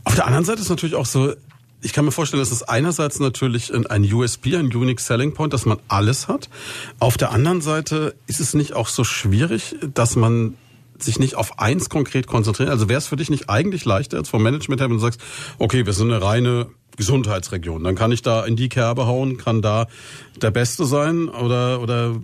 Auf 0.06 0.16
der 0.16 0.26
anderen 0.26 0.46
Seite 0.46 0.62
ist 0.62 0.70
natürlich 0.70 0.96
auch 0.96 1.06
so, 1.06 1.34
ich 1.82 1.94
kann 1.94 2.06
mir 2.06 2.12
vorstellen, 2.12 2.42
dass 2.42 2.52
es 2.52 2.64
einerseits 2.64 3.20
natürlich 3.20 3.74
ein 3.74 4.14
USB, 4.14 4.48
ein 4.56 4.74
Unique 4.76 5.00
Selling 5.00 5.34
Point, 5.34 5.54
dass 5.54 5.66
man 5.66 5.80
alles 5.88 6.28
hat. 6.28 6.50
Auf 7.00 7.18
der 7.18 7.32
anderen 7.32 7.62
Seite 7.62 8.16
ist 8.28 8.40
es 8.40 8.54
nicht 8.54 8.74
auch 8.74 8.88
so 8.88 9.04
schwierig, 9.04 9.76
dass 9.94 10.16
man 10.16 10.56
sich 10.98 11.20
nicht 11.20 11.36
auf 11.36 11.60
eins 11.60 11.90
konkret 11.90 12.28
konzentriert. 12.28 12.70
Also 12.70 12.90
wäre 12.90 12.98
es 12.98 13.08
für 13.08 13.16
dich 13.16 13.30
nicht 13.30 13.50
eigentlich 13.50 13.86
leichter 13.86 14.18
jetzt 14.18 14.30
vom 14.30 14.44
Management 14.44 14.82
her, 14.82 14.90
wenn 14.90 14.98
du 14.98 15.02
sagst, 15.02 15.22
okay, 15.58 15.86
wir 15.86 15.94
sind 15.94 16.12
eine 16.12 16.22
reine 16.22 16.68
Gesundheitsregion. 16.98 17.82
Dann 17.86 17.96
kann 17.96 18.12
ich 18.12 18.22
da 18.22 18.46
in 18.46 18.58
die 18.58 18.68
Kerbe 18.68 19.06
hauen, 19.06 19.38
kann 19.38 19.62
da 19.62 19.88
der 20.42 20.52
Beste 20.52 20.84
sein 20.84 21.30
oder 21.30 21.82
oder 21.82 22.16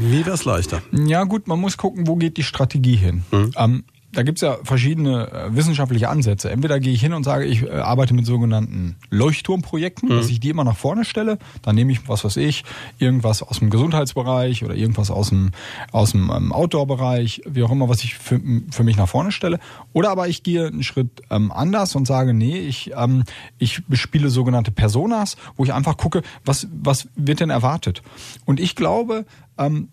wie 0.00 0.24
wäre 0.24 0.34
es 0.34 0.46
leichter? 0.46 0.80
Ja 0.90 1.24
gut, 1.24 1.46
man 1.46 1.60
muss 1.60 1.76
gucken, 1.76 2.06
wo 2.06 2.16
geht 2.16 2.38
die 2.38 2.42
Strategie 2.42 2.96
hin. 2.96 3.24
Mhm. 3.30 3.50
Ähm, 3.56 3.84
da 4.12 4.22
gibt's 4.22 4.42
ja 4.42 4.58
verschiedene 4.62 5.30
äh, 5.32 5.56
wissenschaftliche 5.56 6.08
Ansätze. 6.08 6.50
Entweder 6.50 6.80
gehe 6.80 6.92
ich 6.92 7.00
hin 7.00 7.14
und 7.14 7.24
sage, 7.24 7.44
ich 7.44 7.62
äh, 7.62 7.70
arbeite 7.70 8.14
mit 8.14 8.26
sogenannten 8.26 8.96
Leuchtturmprojekten, 9.10 10.08
mhm. 10.08 10.16
dass 10.16 10.28
ich 10.28 10.38
die 10.38 10.50
immer 10.50 10.64
nach 10.64 10.76
vorne 10.76 11.04
stelle. 11.04 11.38
Dann 11.62 11.74
nehme 11.74 11.92
ich, 11.92 12.08
was 12.08 12.24
weiß 12.24 12.36
ich, 12.36 12.64
irgendwas 12.98 13.42
aus 13.42 13.60
dem 13.60 13.70
Gesundheitsbereich 13.70 14.64
oder 14.64 14.74
irgendwas 14.74 15.10
aus 15.10 15.30
dem, 15.30 15.52
aus 15.92 16.12
dem 16.12 16.30
ähm, 16.30 16.52
Outdoor-Bereich, 16.52 17.42
wie 17.46 17.62
auch 17.62 17.70
immer, 17.70 17.88
was 17.88 18.04
ich 18.04 18.14
für, 18.14 18.40
für 18.70 18.84
mich 18.84 18.96
nach 18.96 19.08
vorne 19.08 19.32
stelle. 19.32 19.58
Oder 19.92 20.10
aber 20.10 20.28
ich 20.28 20.42
gehe 20.42 20.66
einen 20.66 20.82
Schritt 20.82 21.22
ähm, 21.30 21.50
anders 21.50 21.94
und 21.94 22.06
sage, 22.06 22.34
nee, 22.34 22.58
ich, 22.58 22.92
ähm, 22.96 23.24
ich 23.58 23.86
bespiele 23.86 24.28
sogenannte 24.28 24.72
Personas, 24.72 25.36
wo 25.56 25.64
ich 25.64 25.72
einfach 25.72 25.96
gucke, 25.96 26.22
was, 26.44 26.68
was 26.70 27.08
wird 27.16 27.40
denn 27.40 27.50
erwartet. 27.50 28.02
Und 28.44 28.60
ich 28.60 28.76
glaube, 28.76 29.24
ähm, 29.66 29.88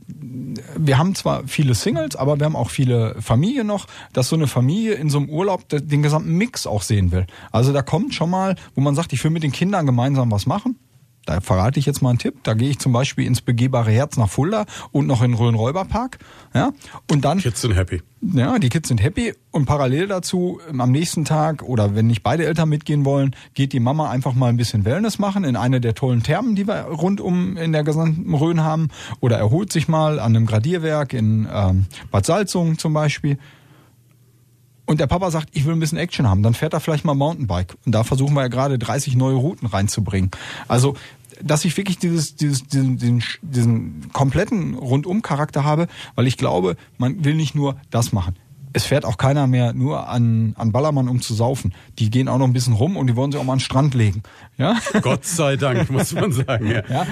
wir 0.77 0.97
haben 0.97 1.15
zwar 1.15 1.47
viele 1.47 1.73
Singles, 1.75 2.15
aber 2.15 2.39
wir 2.39 2.45
haben 2.45 2.55
auch 2.55 2.69
viele 2.69 3.15
Familien 3.21 3.67
noch, 3.67 3.87
dass 4.13 4.29
so 4.29 4.35
eine 4.35 4.47
Familie 4.47 4.93
in 4.93 5.09
so 5.09 5.19
einem 5.19 5.29
Urlaub 5.29 5.67
den 5.69 6.03
gesamten 6.03 6.37
Mix 6.37 6.67
auch 6.67 6.81
sehen 6.81 7.11
will. 7.11 7.25
Also 7.51 7.73
da 7.73 7.81
kommt 7.81 8.13
schon 8.13 8.29
mal, 8.29 8.55
wo 8.75 8.81
man 8.81 8.95
sagt, 8.95 9.13
ich 9.13 9.23
will 9.23 9.31
mit 9.31 9.43
den 9.43 9.51
Kindern 9.51 9.85
gemeinsam 9.85 10.31
was 10.31 10.45
machen. 10.45 10.77
Da 11.29 11.41
verrate 11.41 11.79
ich 11.79 11.85
jetzt 11.85 12.01
mal 12.01 12.09
einen 12.09 12.17
Tipp. 12.17 12.39
Da 12.41 12.55
gehe 12.55 12.71
ich 12.71 12.79
zum 12.79 12.91
Beispiel 12.91 13.27
ins 13.27 13.41
begehbare 13.41 13.91
Herz 13.91 14.17
nach 14.17 14.29
Fulda 14.29 14.65
und 14.91 15.05
noch 15.05 15.21
in 15.21 15.35
Rhön-Räuberpark. 15.35 16.17
Ja, 16.55 16.71
und 17.07 17.23
dann. 17.23 17.37
Kids 17.37 17.61
sind 17.61 17.75
happy. 17.75 18.01
Ja, 18.21 18.57
die 18.57 18.69
Kids 18.69 18.87
sind 18.87 18.99
happy 18.99 19.33
und 19.51 19.65
parallel 19.65 20.07
dazu 20.07 20.59
ähm, 20.67 20.81
am 20.81 20.91
nächsten 20.91 21.25
Tag 21.25 21.61
oder 21.61 21.93
wenn 21.93 22.07
nicht 22.07 22.23
beide 22.23 22.47
Eltern 22.47 22.67
mitgehen 22.67 23.05
wollen, 23.05 23.35
geht 23.53 23.73
die 23.73 23.79
Mama 23.79 24.09
einfach 24.09 24.33
mal 24.33 24.47
ein 24.47 24.57
bisschen 24.57 24.85
Wellness 24.85 25.19
machen 25.19 25.43
in 25.43 25.55
eine 25.55 25.79
der 25.79 25.93
tollen 25.93 26.23
Thermen, 26.23 26.55
die 26.55 26.67
wir 26.67 26.85
rundum 26.85 27.55
in 27.55 27.73
der 27.73 27.83
gesamten 27.83 28.33
Rhön 28.33 28.63
haben 28.63 28.87
oder 29.19 29.37
erholt 29.37 29.71
sich 29.71 29.87
mal 29.87 30.19
an 30.19 30.35
einem 30.35 30.47
Gradierwerk 30.47 31.13
in 31.13 31.47
ähm, 31.53 31.85
Bad 32.09 32.25
Salzungen 32.25 32.79
zum 32.79 32.93
Beispiel 32.93 33.37
und 34.89 34.99
der 34.99 35.05
Papa 35.05 35.29
sagt, 35.29 35.49
ich 35.51 35.67
will 35.67 35.73
ein 35.73 35.79
bisschen 35.79 35.99
Action 35.99 36.27
haben, 36.27 36.41
dann 36.41 36.55
fährt 36.55 36.73
er 36.73 36.79
vielleicht 36.79 37.05
mal 37.05 37.13
Mountainbike. 37.13 37.75
Und 37.85 37.93
da 37.93 38.03
versuchen 38.03 38.33
wir 38.33 38.41
ja 38.41 38.47
gerade 38.47 38.79
30 38.79 39.15
neue 39.15 39.35
Routen 39.35 39.67
reinzubringen. 39.67 40.31
Also 40.67 40.95
dass 41.43 41.65
ich 41.65 41.75
wirklich 41.77 41.97
dieses, 41.97 42.35
dieses, 42.35 42.67
diesen, 42.67 42.97
diesen, 42.97 43.23
diesen 43.41 44.11
kompletten 44.13 44.75
Rundum-Charakter 44.75 45.63
habe, 45.63 45.87
weil 46.15 46.27
ich 46.27 46.37
glaube, 46.37 46.75
man 46.97 47.23
will 47.23 47.35
nicht 47.35 47.55
nur 47.55 47.77
das 47.89 48.11
machen. 48.11 48.35
Es 48.71 48.85
fährt 48.85 49.03
auch 49.03 49.17
keiner 49.17 49.47
mehr 49.47 49.73
nur 49.73 50.07
an, 50.09 50.53
an 50.55 50.71
Ballermann, 50.71 51.09
um 51.09 51.21
zu 51.21 51.33
saufen. 51.33 51.73
Die 51.97 52.11
gehen 52.11 52.27
auch 52.27 52.37
noch 52.37 52.45
ein 52.45 52.53
bisschen 52.53 52.73
rum 52.73 52.97
und 52.97 53.07
die 53.07 53.15
wollen 53.15 53.31
sich 53.31 53.41
auch 53.41 53.45
mal 53.45 53.53
an 53.53 53.57
den 53.57 53.63
Strand 53.63 53.95
legen. 53.95 54.21
Ja? 54.57 54.77
Gott 55.01 55.25
sei 55.25 55.55
Dank, 55.55 55.89
muss 55.89 56.13
man 56.13 56.31
sagen. 56.31 56.69
Ja. 56.69 56.83
ja? 56.87 57.07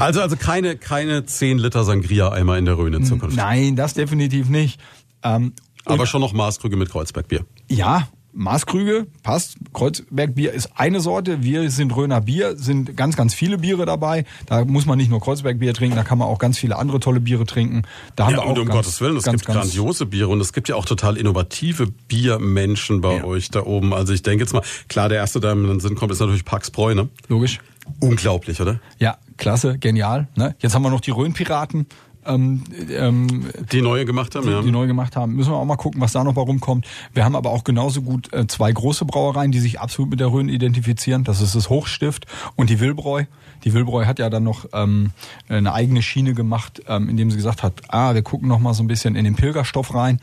Also, 0.00 0.22
also 0.22 0.36
keine, 0.36 0.76
keine 0.76 1.26
10 1.26 1.58
Liter 1.58 1.84
Sangria-Eimer 1.84 2.56
in 2.56 2.64
der 2.64 2.78
Rhön 2.78 2.94
in 2.94 3.04
Zukunft. 3.04 3.36
Nein, 3.36 3.76
das 3.76 3.92
definitiv 3.92 4.48
nicht. 4.48 4.80
Ähm, 5.22 5.52
Aber 5.84 6.06
schon 6.06 6.22
noch 6.22 6.32
Maßkrüge 6.32 6.76
mit 6.76 6.90
Kreuzbergbier. 6.90 7.44
Ja, 7.68 8.08
Maßkrüge, 8.34 9.06
passt. 9.22 9.56
Kreuzbergbier 9.72 10.52
ist 10.52 10.70
eine 10.74 11.00
Sorte. 11.00 11.42
Wir 11.42 11.70
sind 11.70 11.94
Röner 11.94 12.20
Bier, 12.20 12.56
sind 12.56 12.96
ganz, 12.96 13.16
ganz 13.16 13.34
viele 13.34 13.58
Biere 13.58 13.86
dabei. 13.86 14.24
Da 14.46 14.64
muss 14.64 14.86
man 14.86 14.98
nicht 14.98 15.10
nur 15.10 15.20
Kreuzbergbier 15.20 15.74
trinken, 15.74 15.96
da 15.96 16.04
kann 16.04 16.18
man 16.18 16.28
auch 16.28 16.38
ganz 16.38 16.58
viele 16.58 16.76
andere 16.76 17.00
tolle 17.00 17.20
Biere 17.20 17.46
trinken. 17.46 17.82
Da 18.16 18.26
haben 18.26 18.32
ja, 18.32 18.38
wir 18.38 18.42
auch 18.44 18.50
und 18.50 18.58
um 18.58 18.66
ganz, 18.66 18.76
Gottes 18.76 19.00
Willen, 19.00 19.16
es 19.16 19.24
ganz, 19.24 19.42
gibt 19.42 19.54
ganz 19.54 19.72
grandiose 19.72 20.06
Biere 20.06 20.28
und 20.28 20.40
es 20.40 20.52
gibt 20.52 20.68
ja 20.68 20.76
auch 20.76 20.84
total 20.84 21.16
innovative 21.16 21.86
Biermenschen 21.86 23.00
bei 23.00 23.16
ja. 23.16 23.24
euch 23.24 23.50
da 23.50 23.64
oben. 23.64 23.94
Also 23.94 24.12
ich 24.12 24.22
denke 24.22 24.44
jetzt 24.44 24.52
mal, 24.52 24.62
klar, 24.88 25.08
der 25.08 25.18
erste, 25.18 25.40
der 25.40 25.52
in 25.52 25.66
den 25.66 25.80
Sinn 25.80 25.94
kommt, 25.94 26.12
ist 26.12 26.20
natürlich 26.20 26.44
Pax 26.44 26.70
Bräu, 26.70 26.94
ne? 26.94 27.08
Logisch. 27.28 27.60
Unglaublich, 28.00 28.60
oder? 28.60 28.80
Ja, 28.98 29.18
klasse, 29.36 29.78
genial. 29.78 30.28
Ne? 30.36 30.54
Jetzt 30.58 30.74
haben 30.74 30.82
wir 30.82 30.90
noch 30.90 31.00
die 31.00 31.10
Rhön-Piraten 31.10 31.86
ähm, 32.26 32.64
ähm, 32.90 33.50
die 33.72 33.82
neue 33.82 34.04
gemacht 34.04 34.34
haben, 34.34 34.46
die, 34.46 34.52
ja. 34.52 34.62
Die 34.62 34.70
neu 34.70 34.86
gemacht 34.86 35.16
haben. 35.16 35.34
Müssen 35.34 35.52
wir 35.52 35.56
auch 35.56 35.64
mal 35.64 35.76
gucken, 35.76 36.00
was 36.00 36.12
da 36.12 36.24
noch 36.24 36.36
warum 36.36 36.60
kommt. 36.60 36.86
Wir 37.12 37.24
haben 37.24 37.36
aber 37.36 37.50
auch 37.50 37.64
genauso 37.64 38.02
gut 38.02 38.32
äh, 38.32 38.46
zwei 38.46 38.72
große 38.72 39.04
Brauereien, 39.04 39.52
die 39.52 39.60
sich 39.60 39.80
absolut 39.80 40.10
mit 40.10 40.20
der 40.20 40.32
Rhön 40.32 40.48
identifizieren. 40.48 41.24
Das 41.24 41.40
ist 41.40 41.54
das 41.54 41.70
Hochstift 41.70 42.26
und 42.56 42.70
die 42.70 42.80
Wilbräu. 42.80 43.24
Die 43.64 43.72
Wilbräu 43.72 44.04
hat 44.04 44.18
ja 44.18 44.28
dann 44.28 44.44
noch 44.44 44.66
ähm, 44.72 45.10
eine 45.48 45.72
eigene 45.72 46.02
Schiene 46.02 46.34
gemacht, 46.34 46.82
ähm, 46.86 47.08
indem 47.08 47.30
sie 47.30 47.36
gesagt 47.36 47.62
hat, 47.62 47.74
ah, 47.88 48.14
wir 48.14 48.22
gucken 48.22 48.48
noch 48.48 48.58
mal 48.58 48.74
so 48.74 48.82
ein 48.82 48.86
bisschen 48.86 49.16
in 49.16 49.24
den 49.24 49.36
Pilgerstoff 49.36 49.94
rein. 49.94 50.20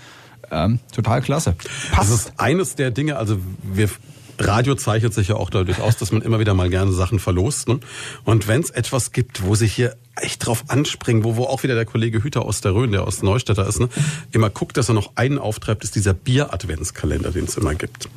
Ähm, 0.51 0.79
total 0.93 1.21
klasse. 1.21 1.53
Passt. 1.91 1.93
Das 1.93 2.09
ist 2.09 2.33
eines 2.37 2.75
der 2.75 2.91
Dinge, 2.91 3.15
also 3.17 3.37
wir 3.63 3.89
Radio 4.39 4.75
zeichnet 4.75 5.13
sich 5.13 5.29
ja 5.29 5.35
auch 5.35 5.49
dadurch 5.49 5.81
aus, 5.81 5.97
dass 5.97 6.11
man 6.11 6.21
immer 6.21 6.39
wieder 6.39 6.53
mal 6.53 6.69
gerne 6.69 6.91
Sachen 6.91 7.19
verlost. 7.19 7.67
Ne? 7.67 7.79
Und 8.23 8.47
wenn 8.47 8.61
es 8.61 8.69
etwas 8.69 9.11
gibt, 9.11 9.43
wo 9.43 9.55
sich 9.55 9.73
hier 9.73 9.95
echt 10.15 10.45
drauf 10.45 10.65
anspringen, 10.67 11.23
wo, 11.23 11.35
wo 11.35 11.45
auch 11.45 11.63
wieder 11.63 11.75
der 11.75 11.85
Kollege 11.85 12.23
Hüter 12.23 12.43
aus 12.43 12.61
der 12.61 12.73
Rhön, 12.73 12.91
der 12.91 13.07
aus 13.07 13.21
Neustädter 13.21 13.67
ist, 13.67 13.79
ne, 13.79 13.89
immer 14.31 14.49
guckt, 14.49 14.77
dass 14.77 14.89
er 14.89 14.95
noch 14.95 15.11
einen 15.15 15.37
auftreibt, 15.37 15.83
ist 15.83 15.95
dieser 15.95 16.13
Bier-Adventskalender, 16.13 17.31
den 17.31 17.45
es 17.45 17.57
immer 17.57 17.75
gibt. 17.75 18.09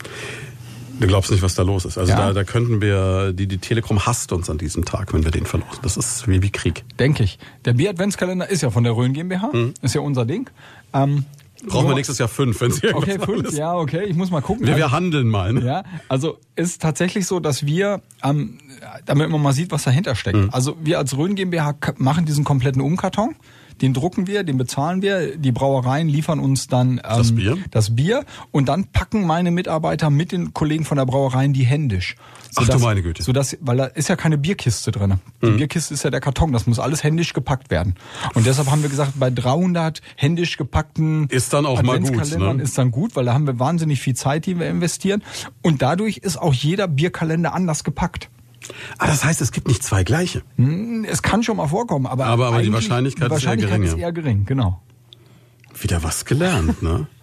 Du 1.00 1.08
glaubst 1.08 1.30
nicht, 1.30 1.42
was 1.42 1.54
da 1.54 1.62
los 1.62 1.84
ist. 1.84 1.98
Also 1.98 2.12
ja. 2.12 2.18
da, 2.18 2.32
da 2.32 2.44
könnten 2.44 2.80
wir, 2.80 3.32
die, 3.32 3.46
die 3.46 3.58
Telekom 3.58 4.06
hasst 4.06 4.32
uns 4.32 4.48
an 4.48 4.58
diesem 4.58 4.84
Tag, 4.84 5.12
wenn 5.12 5.24
wir 5.24 5.32
den 5.32 5.44
verlosen. 5.44 5.78
Das 5.82 5.96
ist 5.96 6.28
wie, 6.28 6.40
wie 6.40 6.50
Krieg. 6.50 6.84
Denke 6.98 7.24
ich. 7.24 7.38
Der 7.64 7.72
Bier-Adventskalender 7.72 8.48
ist 8.48 8.62
ja 8.62 8.70
von 8.70 8.84
der 8.84 8.94
Rhön 8.94 9.12
GmbH, 9.12 9.50
mhm. 9.52 9.74
ist 9.82 9.94
ja 9.94 10.00
unser 10.00 10.24
Ding. 10.24 10.48
Ähm, 10.92 11.24
Brauchen 11.66 11.88
wir 11.88 11.94
nächstes 11.94 12.18
Jahr 12.18 12.28
fünf, 12.28 12.60
wenn 12.60 12.70
Sie 12.70 12.94
Okay, 12.94 13.18
fünf, 13.18 13.48
ist. 13.48 13.58
ja, 13.58 13.74
okay, 13.74 14.04
ich 14.04 14.16
muss 14.16 14.30
mal 14.30 14.40
gucken. 14.40 14.66
Wir, 14.66 14.76
wir 14.76 14.92
handeln 14.92 15.28
mal. 15.28 15.52
Ne? 15.52 15.64
Ja, 15.64 15.84
also 16.08 16.38
ist 16.56 16.82
tatsächlich 16.82 17.26
so, 17.26 17.40
dass 17.40 17.66
wir, 17.66 18.00
ähm, 18.22 18.58
damit 19.04 19.30
man 19.30 19.42
mal 19.42 19.52
sieht, 19.52 19.70
was 19.72 19.84
dahinter 19.84 20.14
steckt. 20.14 20.36
Mhm. 20.36 20.50
Also 20.52 20.76
wir 20.82 20.98
als 20.98 21.16
Rhön 21.16 21.34
GmbH 21.34 21.74
machen 21.98 22.24
diesen 22.24 22.44
kompletten 22.44 22.80
Umkarton 22.80 23.34
den 23.82 23.92
drucken 23.92 24.26
wir, 24.26 24.44
den 24.44 24.56
bezahlen 24.56 25.02
wir. 25.02 25.36
Die 25.36 25.52
Brauereien 25.52 26.08
liefern 26.08 26.38
uns 26.38 26.68
dann 26.68 26.92
ähm, 26.92 27.00
das, 27.02 27.34
Bier? 27.34 27.58
das 27.70 27.96
Bier 27.96 28.24
und 28.50 28.68
dann 28.68 28.86
packen 28.86 29.26
meine 29.26 29.50
Mitarbeiter 29.50 30.10
mit 30.10 30.32
den 30.32 30.54
Kollegen 30.54 30.84
von 30.84 30.96
der 30.96 31.06
Brauereien 31.06 31.52
die 31.52 31.64
händisch. 31.64 32.16
Sodass, 32.54 32.70
Ach 32.70 32.78
du 32.78 32.84
meine 32.84 33.02
Güte. 33.02 33.22
Sodass, 33.22 33.56
weil 33.60 33.76
da 33.76 33.84
ist 33.86 34.08
ja 34.08 34.16
keine 34.16 34.38
Bierkiste 34.38 34.92
drin. 34.92 35.20
Die 35.42 35.46
mhm. 35.46 35.56
Bierkiste 35.56 35.92
ist 35.94 36.04
ja 36.04 36.10
der 36.10 36.20
Karton, 36.20 36.52
das 36.52 36.66
muss 36.66 36.78
alles 36.78 37.02
händisch 37.02 37.32
gepackt 37.32 37.70
werden. 37.70 37.96
Und 38.34 38.46
deshalb 38.46 38.70
haben 38.70 38.82
wir 38.82 38.88
gesagt, 38.88 39.12
bei 39.16 39.30
300 39.30 40.00
händisch 40.16 40.56
gepackten 40.56 41.26
ist 41.28 41.52
dann 41.52 41.66
auch 41.66 41.82
mal 41.82 42.00
gut, 42.00 42.38
ne? 42.38 42.62
ist 42.62 42.78
dann 42.78 42.90
gut, 42.90 43.16
weil 43.16 43.24
da 43.24 43.34
haben 43.34 43.46
wir 43.46 43.58
wahnsinnig 43.58 44.00
viel 44.00 44.14
Zeit, 44.14 44.46
die 44.46 44.58
wir 44.58 44.68
investieren. 44.68 45.22
Und 45.62 45.82
dadurch 45.82 46.18
ist 46.18 46.36
auch 46.36 46.54
jeder 46.54 46.86
Bierkalender 46.86 47.54
anders 47.54 47.84
gepackt. 47.84 48.30
Ah, 48.98 49.06
das 49.06 49.24
heißt, 49.24 49.40
es 49.40 49.52
gibt 49.52 49.68
nicht 49.68 49.82
zwei 49.82 50.04
gleiche. 50.04 50.42
Hm, 50.56 51.04
es 51.04 51.22
kann 51.22 51.42
schon 51.42 51.56
mal 51.56 51.68
vorkommen, 51.68 52.06
aber, 52.06 52.26
aber, 52.26 52.46
aber 52.46 52.62
die 52.62 52.72
Wahrscheinlichkeit, 52.72 53.26
die 53.26 53.30
Wahrscheinlichkeit 53.30 53.80
ist, 53.80 53.94
eher 53.94 54.12
gering, 54.12 54.42
ist 54.42 54.44
eher 54.44 54.44
gering, 54.44 54.44
genau. 54.46 54.80
Wieder 55.80 56.02
was 56.02 56.24
gelernt, 56.24 56.82
ne? 56.82 57.06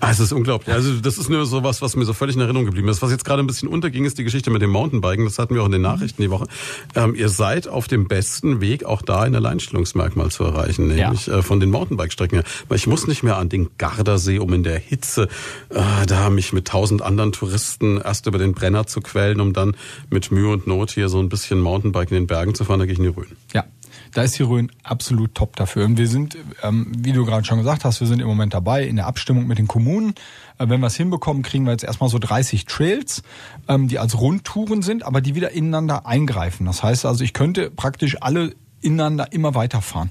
Ah, 0.00 0.10
es 0.10 0.20
ist 0.20 0.32
unglaublich. 0.32 0.74
Also 0.74 1.00
das 1.00 1.18
ist 1.18 1.28
nur 1.28 1.46
so 1.46 1.62
was, 1.62 1.82
was 1.82 1.96
mir 1.96 2.04
so 2.04 2.12
völlig 2.12 2.36
in 2.36 2.42
Erinnerung 2.42 2.66
geblieben 2.66 2.88
ist. 2.88 3.02
Was 3.02 3.10
jetzt 3.10 3.24
gerade 3.24 3.42
ein 3.42 3.46
bisschen 3.46 3.68
unterging, 3.68 4.04
ist 4.04 4.18
die 4.18 4.24
Geschichte 4.24 4.50
mit 4.50 4.62
dem 4.62 4.70
Mountainbiken. 4.70 5.24
Das 5.24 5.38
hatten 5.38 5.54
wir 5.54 5.62
auch 5.62 5.66
in 5.66 5.72
den 5.72 5.82
Nachrichten 5.82 6.22
die 6.22 6.30
Woche. 6.30 6.46
Ähm, 6.94 7.14
ihr 7.14 7.28
seid 7.28 7.68
auf 7.68 7.88
dem 7.88 8.08
besten 8.08 8.60
Weg, 8.60 8.84
auch 8.84 9.02
da 9.02 9.20
ein 9.20 9.34
Alleinstellungsmerkmal 9.34 10.30
zu 10.30 10.44
erreichen, 10.44 10.88
nämlich 10.88 11.26
ja. 11.26 11.38
äh, 11.38 11.42
von 11.42 11.60
den 11.60 11.70
Mountainbike-Strecken 11.70 12.38
her. 12.38 12.44
Weil 12.68 12.76
ich 12.76 12.86
muss 12.86 13.06
nicht 13.06 13.22
mehr 13.22 13.38
an 13.38 13.48
den 13.48 13.70
Gardasee, 13.78 14.38
um 14.38 14.52
in 14.52 14.62
der 14.62 14.78
Hitze 14.78 15.28
äh, 15.70 16.06
da 16.06 16.30
mich 16.30 16.52
mit 16.52 16.68
tausend 16.68 17.02
anderen 17.02 17.32
Touristen 17.32 18.00
erst 18.00 18.26
über 18.26 18.38
den 18.38 18.52
Brenner 18.52 18.86
zu 18.86 19.00
quälen, 19.00 19.40
um 19.40 19.52
dann 19.52 19.76
mit 20.10 20.30
Mühe 20.30 20.50
und 20.50 20.66
Not 20.66 20.90
hier 20.90 21.08
so 21.08 21.20
ein 21.20 21.28
bisschen 21.28 21.60
Mountainbike 21.60 22.10
in 22.10 22.16
den 22.16 22.26
Bergen 22.26 22.54
zu 22.54 22.64
fahren. 22.64 22.78
Da 22.78 22.86
gehe 22.86 22.92
ich 22.92 22.98
in 22.98 23.04
die 23.04 23.10
Rhön. 23.10 23.36
Ja, 23.52 23.64
da 24.12 24.22
ist 24.22 24.38
die 24.38 24.42
Rhön 24.42 24.70
absolut 24.82 25.34
top 25.34 25.56
dafür. 25.56 25.84
Und 25.84 25.98
wir 25.98 26.08
sind, 26.08 26.36
ähm, 26.62 26.92
wie 26.96 27.12
du 27.12 27.24
gerade 27.24 27.44
schon 27.44 27.58
gesagt 27.58 27.84
hast, 27.84 28.00
wir 28.00 28.06
sind 28.06 28.20
im 28.20 28.26
Moment 28.26 28.54
dabei 28.54 28.84
in 28.84 28.96
der 28.96 29.06
Abstimmung 29.06 29.46
mit 29.46 29.58
den 29.58 29.66
Kommunen. 29.66 30.14
Äh, 30.58 30.68
wenn 30.68 30.80
wir 30.80 30.86
es 30.86 30.96
hinbekommen, 30.96 31.42
kriegen 31.42 31.64
wir 31.64 31.72
jetzt 31.72 31.84
erstmal 31.84 32.10
so 32.10 32.18
30 32.18 32.66
Trails, 32.66 33.22
ähm, 33.68 33.88
die 33.88 33.98
als 33.98 34.18
Rundtouren 34.18 34.82
sind, 34.82 35.04
aber 35.04 35.20
die 35.20 35.34
wieder 35.34 35.52
ineinander 35.52 36.06
eingreifen. 36.06 36.66
Das 36.66 36.82
heißt 36.82 37.06
also, 37.06 37.24
ich 37.24 37.32
könnte 37.32 37.70
praktisch 37.70 38.16
alle 38.20 38.54
ineinander 38.80 39.32
immer 39.32 39.54
weiterfahren 39.54 40.10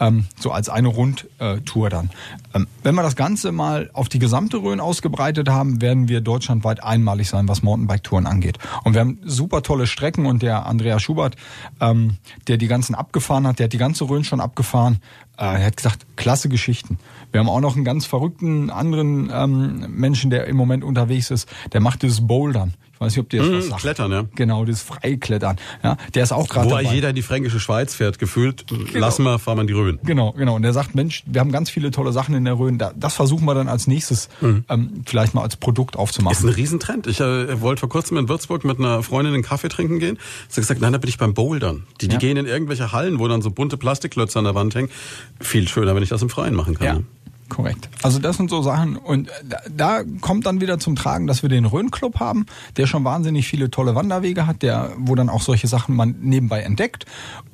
ähm, 0.00 0.26
so 0.38 0.50
als 0.50 0.68
eine 0.68 0.88
Rundtour 0.88 1.90
dann. 1.90 2.10
Ähm, 2.54 2.66
wenn 2.82 2.94
wir 2.94 3.02
das 3.02 3.16
Ganze 3.16 3.52
mal 3.52 3.90
auf 3.92 4.08
die 4.08 4.18
gesamte 4.18 4.58
Rhön 4.58 4.80
ausgebreitet 4.80 5.48
haben, 5.48 5.80
werden 5.80 6.08
wir 6.08 6.20
deutschlandweit 6.20 6.82
einmalig 6.82 7.28
sein, 7.28 7.48
was 7.48 7.62
Mountainbike-Touren 7.62 8.26
angeht. 8.26 8.58
Und 8.84 8.94
wir 8.94 9.00
haben 9.00 9.18
super 9.24 9.62
tolle 9.62 9.86
Strecken 9.86 10.26
und 10.26 10.42
der 10.42 10.66
Andrea 10.66 10.98
Schubert, 10.98 11.36
ähm, 11.80 12.16
der 12.46 12.56
die 12.56 12.68
ganzen 12.68 12.94
abgefahren 12.94 13.46
hat, 13.46 13.58
der 13.58 13.64
hat 13.64 13.72
die 13.72 13.78
ganze 13.78 14.08
Rhön 14.08 14.24
schon 14.24 14.40
abgefahren, 14.40 15.00
äh, 15.38 15.44
er 15.44 15.66
hat 15.66 15.76
gesagt, 15.76 16.06
klasse 16.16 16.48
Geschichten. 16.48 16.98
Wir 17.30 17.40
haben 17.40 17.48
auch 17.48 17.60
noch 17.60 17.76
einen 17.76 17.84
ganz 17.84 18.06
verrückten 18.06 18.70
anderen 18.70 19.30
ähm, 19.32 19.86
Menschen, 19.88 20.30
der 20.30 20.46
im 20.46 20.56
Moment 20.56 20.82
unterwegs 20.84 21.30
ist, 21.30 21.48
der 21.72 21.80
macht 21.80 22.02
dieses 22.02 22.26
Bouldern. 22.26 22.74
Ich 22.98 23.00
weiß 23.00 23.12
nicht, 23.12 23.20
ob 23.20 23.30
dir 23.30 23.42
das 23.42 23.48
mmh, 23.48 23.56
was 23.58 23.68
sagt. 23.68 23.80
Klettern, 23.82 24.10
ja. 24.10 24.24
Genau, 24.34 24.64
das 24.64 24.82
Freiklettern. 24.82 25.56
Ja, 25.84 25.96
der 26.14 26.24
ist 26.24 26.32
auch 26.32 26.48
gerade 26.48 26.66
Wo 26.66 26.70
dabei. 26.70 26.92
jeder 26.92 27.10
in 27.10 27.14
die 27.14 27.22
fränkische 27.22 27.60
Schweiz 27.60 27.94
fährt, 27.94 28.18
gefühlt, 28.18 28.66
genau. 28.66 28.82
lass 28.94 29.20
mal, 29.20 29.38
fahren 29.38 29.58
wir 29.58 29.60
in 29.60 29.66
die 29.68 29.72
Rhön. 29.72 30.00
Genau, 30.02 30.32
genau. 30.32 30.56
Und 30.56 30.62
der 30.62 30.72
sagt, 30.72 30.96
Mensch, 30.96 31.22
wir 31.26 31.40
haben 31.40 31.52
ganz 31.52 31.70
viele 31.70 31.92
tolle 31.92 32.10
Sachen 32.10 32.34
in 32.34 32.44
der 32.44 32.58
Rhön. 32.58 32.76
Das 32.96 33.14
versuchen 33.14 33.44
wir 33.44 33.54
dann 33.54 33.68
als 33.68 33.86
nächstes 33.86 34.28
mhm. 34.40 34.64
ähm, 34.68 35.04
vielleicht 35.06 35.32
mal 35.32 35.42
als 35.42 35.56
Produkt 35.56 35.96
aufzumachen. 35.96 36.36
Ist 36.36 36.42
ein 36.42 36.48
Riesentrend. 36.48 37.06
Ich 37.06 37.20
äh, 37.20 37.60
wollte 37.60 37.80
vor 37.80 37.88
kurzem 37.88 38.16
in 38.16 38.28
Würzburg 38.28 38.64
mit 38.64 38.80
einer 38.80 39.04
Freundin 39.04 39.32
einen 39.32 39.44
Kaffee 39.44 39.68
trinken 39.68 40.00
gehen. 40.00 40.18
Sie 40.48 40.56
hat 40.56 40.62
gesagt, 40.62 40.80
nein, 40.80 40.92
da 40.92 40.98
bin 40.98 41.08
ich 41.08 41.18
beim 41.18 41.34
Bouldern. 41.34 41.84
Die, 42.00 42.08
die 42.08 42.14
ja. 42.14 42.18
gehen 42.18 42.36
in 42.36 42.46
irgendwelche 42.46 42.90
Hallen, 42.90 43.20
wo 43.20 43.28
dann 43.28 43.42
so 43.42 43.52
bunte 43.52 43.76
Plastikklötze 43.76 44.40
an 44.40 44.44
der 44.44 44.56
Wand 44.56 44.74
hängen. 44.74 44.90
Viel 45.40 45.68
schöner, 45.68 45.94
wenn 45.94 46.02
ich 46.02 46.08
das 46.08 46.22
im 46.22 46.30
Freien 46.30 46.54
machen 46.54 46.74
kann. 46.74 46.86
Ja. 46.86 47.00
Korrekt. 47.48 47.88
Also 48.02 48.18
das 48.18 48.36
sind 48.36 48.50
so 48.50 48.60
Sachen 48.62 48.96
und 48.96 49.30
da, 49.48 49.58
da 49.74 50.02
kommt 50.20 50.44
dann 50.46 50.60
wieder 50.60 50.78
zum 50.78 50.96
Tragen, 50.96 51.26
dass 51.26 51.42
wir 51.42 51.48
den 51.48 51.64
Rhön-Club 51.64 52.20
haben, 52.20 52.46
der 52.76 52.86
schon 52.86 53.04
wahnsinnig 53.04 53.48
viele 53.48 53.70
tolle 53.70 53.94
Wanderwege 53.94 54.46
hat, 54.46 54.62
der 54.62 54.92
wo 54.98 55.14
dann 55.14 55.30
auch 55.30 55.40
solche 55.40 55.66
Sachen 55.66 55.96
man 55.96 56.16
nebenbei 56.20 56.60
entdeckt 56.60 57.06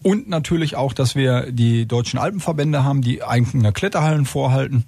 und 0.03 0.29
natürlich 0.29 0.75
auch, 0.77 0.93
dass 0.93 1.15
wir 1.15 1.53
die 1.53 1.87
deutschen 1.87 2.19
Alpenverbände 2.19 2.83
haben, 2.83 3.03
die 3.03 3.23
eigene 3.23 3.73
Kletterhallen 3.73 4.27
vorhalten. 4.27 4.85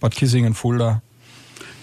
Bad 0.00 0.14
Kissingen, 0.14 0.54
Fulda, 0.54 1.02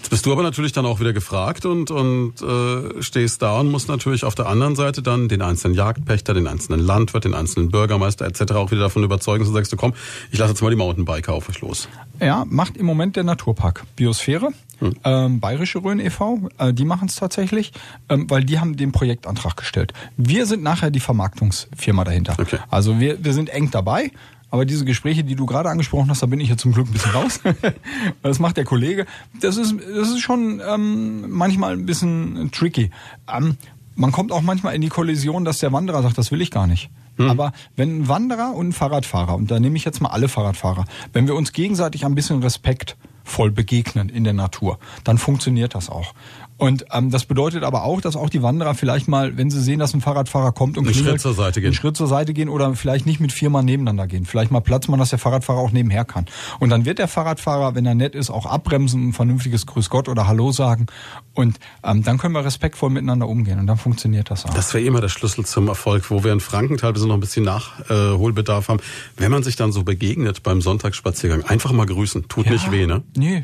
Jetzt 0.04 0.10
bist 0.10 0.26
du 0.26 0.32
aber 0.32 0.42
natürlich 0.42 0.72
dann 0.72 0.84
auch 0.84 1.00
wieder 1.00 1.14
gefragt 1.14 1.64
und, 1.64 1.90
und 1.90 2.34
äh, 2.42 3.02
stehst 3.02 3.40
da 3.40 3.58
und 3.58 3.70
musst 3.70 3.88
natürlich 3.88 4.24
auf 4.24 4.34
der 4.34 4.48
anderen 4.48 4.76
Seite 4.76 5.00
dann 5.00 5.30
den 5.30 5.40
einzelnen 5.40 5.74
Jagdpächter, 5.74 6.34
den 6.34 6.46
einzelnen 6.46 6.80
Landwirt, 6.80 7.24
den 7.24 7.32
einzelnen 7.32 7.70
Bürgermeister 7.70 8.26
etc. 8.26 8.52
auch 8.52 8.70
wieder 8.70 8.82
davon 8.82 9.02
überzeugen, 9.02 9.46
so 9.46 9.52
sagst 9.54 9.72
du, 9.72 9.78
komm, 9.78 9.94
ich 10.30 10.38
lasse 10.38 10.50
jetzt 10.50 10.60
mal 10.60 10.68
die 10.68 10.76
Mountainbiker 10.76 11.32
auf 11.32 11.48
euch 11.48 11.62
los. 11.62 11.88
Ja, 12.20 12.44
macht 12.46 12.76
im 12.76 12.84
Moment 12.84 13.16
der 13.16 13.24
Naturpark 13.24 13.84
Biosphäre, 13.96 14.50
hm. 14.80 14.94
ähm, 15.04 15.40
Bayerische 15.40 15.82
Rhön 15.82 16.00
e.V., 16.00 16.50
äh, 16.58 16.74
die 16.74 16.84
machen 16.84 17.08
es 17.08 17.16
tatsächlich, 17.16 17.72
ähm, 18.10 18.28
weil 18.28 18.44
die 18.44 18.60
haben 18.60 18.76
den 18.76 18.92
Projektantrag 18.92 19.56
gestellt. 19.56 19.94
Wir 20.18 20.44
sind 20.44 20.62
nachher 20.62 20.90
die 20.90 21.00
Vermarktungsfirma 21.00 22.04
dahinter. 22.04 22.36
Okay. 22.38 22.58
Also 22.68 23.00
wir, 23.00 23.24
wir 23.24 23.32
sind 23.32 23.48
eng 23.48 23.70
dabei. 23.70 24.10
Aber 24.54 24.64
diese 24.64 24.84
Gespräche, 24.84 25.24
die 25.24 25.34
du 25.34 25.46
gerade 25.46 25.68
angesprochen 25.68 26.08
hast, 26.10 26.22
da 26.22 26.26
bin 26.26 26.38
ich 26.38 26.48
ja 26.48 26.56
zum 26.56 26.70
Glück 26.70 26.86
ein 26.86 26.92
bisschen 26.92 27.10
raus. 27.10 27.40
das 28.22 28.38
macht 28.38 28.56
der 28.56 28.64
Kollege. 28.64 29.04
Das 29.40 29.56
ist, 29.56 29.74
das 29.80 30.10
ist 30.10 30.20
schon 30.20 30.62
ähm, 30.64 31.28
manchmal 31.28 31.72
ein 31.72 31.86
bisschen 31.86 32.52
tricky. 32.52 32.92
Ähm, 33.28 33.56
man 33.96 34.12
kommt 34.12 34.30
auch 34.30 34.42
manchmal 34.42 34.76
in 34.76 34.80
die 34.80 34.90
Kollision, 34.90 35.44
dass 35.44 35.58
der 35.58 35.72
Wanderer 35.72 36.04
sagt, 36.04 36.18
das 36.18 36.30
will 36.30 36.40
ich 36.40 36.52
gar 36.52 36.68
nicht. 36.68 36.88
Hm. 37.16 37.30
Aber 37.30 37.50
wenn 37.74 38.02
ein 38.02 38.08
Wanderer 38.08 38.54
und 38.54 38.68
ein 38.68 38.72
Fahrradfahrer, 38.72 39.34
und 39.34 39.50
da 39.50 39.58
nehme 39.58 39.76
ich 39.76 39.84
jetzt 39.84 40.00
mal 40.00 40.10
alle 40.10 40.28
Fahrradfahrer, 40.28 40.84
wenn 41.12 41.26
wir 41.26 41.34
uns 41.34 41.52
gegenseitig 41.52 42.04
ein 42.04 42.14
bisschen 42.14 42.40
respektvoll 42.40 43.50
begegnen 43.50 44.08
in 44.08 44.22
der 44.22 44.34
Natur, 44.34 44.78
dann 45.02 45.18
funktioniert 45.18 45.74
das 45.74 45.90
auch. 45.90 46.14
Und 46.56 46.86
ähm, 46.92 47.10
das 47.10 47.24
bedeutet 47.24 47.64
aber 47.64 47.82
auch, 47.82 48.00
dass 48.00 48.14
auch 48.14 48.30
die 48.30 48.42
Wanderer 48.42 48.74
vielleicht 48.74 49.08
mal, 49.08 49.36
wenn 49.36 49.50
sie 49.50 49.60
sehen, 49.60 49.80
dass 49.80 49.92
ein 49.92 50.00
Fahrradfahrer 50.00 50.52
kommt 50.52 50.78
und 50.78 50.84
einen 50.84 50.92
klingelt, 50.92 51.14
Schritt 51.14 51.20
zur 51.20 51.34
Seite 51.34 51.60
gehen, 51.60 51.68
einen 51.68 51.74
Schritt 51.74 51.96
zur 51.96 52.06
Seite 52.06 52.32
gehen 52.32 52.48
oder 52.48 52.74
vielleicht 52.76 53.06
nicht 53.06 53.18
mit 53.18 53.32
viermal 53.32 53.64
nebeneinander 53.64 54.06
gehen. 54.06 54.24
Vielleicht 54.24 54.52
mal 54.52 54.60
Platz 54.60 54.86
machen, 54.86 55.00
dass 55.00 55.10
der 55.10 55.18
Fahrradfahrer 55.18 55.58
auch 55.58 55.72
nebenher 55.72 56.04
kann. 56.04 56.26
Und 56.60 56.70
dann 56.70 56.84
wird 56.84 57.00
der 57.00 57.08
Fahrradfahrer, 57.08 57.74
wenn 57.74 57.86
er 57.86 57.96
nett 57.96 58.14
ist, 58.14 58.30
auch 58.30 58.46
abbremsen, 58.46 59.08
ein 59.08 59.12
vernünftiges 59.12 59.66
Grüß 59.66 59.90
Gott 59.90 60.08
oder 60.08 60.28
Hallo 60.28 60.52
sagen. 60.52 60.86
Und 61.34 61.58
ähm, 61.82 62.04
dann 62.04 62.18
können 62.18 62.34
wir 62.34 62.44
respektvoll 62.44 62.90
miteinander 62.90 63.28
umgehen 63.28 63.58
und 63.58 63.66
dann 63.66 63.76
funktioniert 63.76 64.30
das 64.30 64.46
auch. 64.46 64.54
Das 64.54 64.72
wäre 64.74 64.84
immer 64.84 65.00
der 65.00 65.08
Schlüssel 65.08 65.44
zum 65.44 65.66
Erfolg, 65.66 66.08
wo 66.10 66.22
wir 66.22 66.32
in 66.32 66.40
Franken 66.40 66.76
teilweise 66.76 67.08
noch 67.08 67.14
ein 67.14 67.20
bisschen 67.20 67.44
Nachholbedarf 67.44 68.68
haben. 68.68 68.80
Wenn 69.16 69.32
man 69.32 69.42
sich 69.42 69.56
dann 69.56 69.72
so 69.72 69.82
begegnet 69.82 70.44
beim 70.44 70.60
Sonntagsspaziergang, 70.60 71.42
einfach 71.44 71.72
mal 71.72 71.86
grüßen. 71.86 72.28
Tut 72.28 72.46
ja, 72.46 72.52
nicht 72.52 72.70
weh, 72.70 72.86
ne? 72.86 73.02
Nee. 73.16 73.42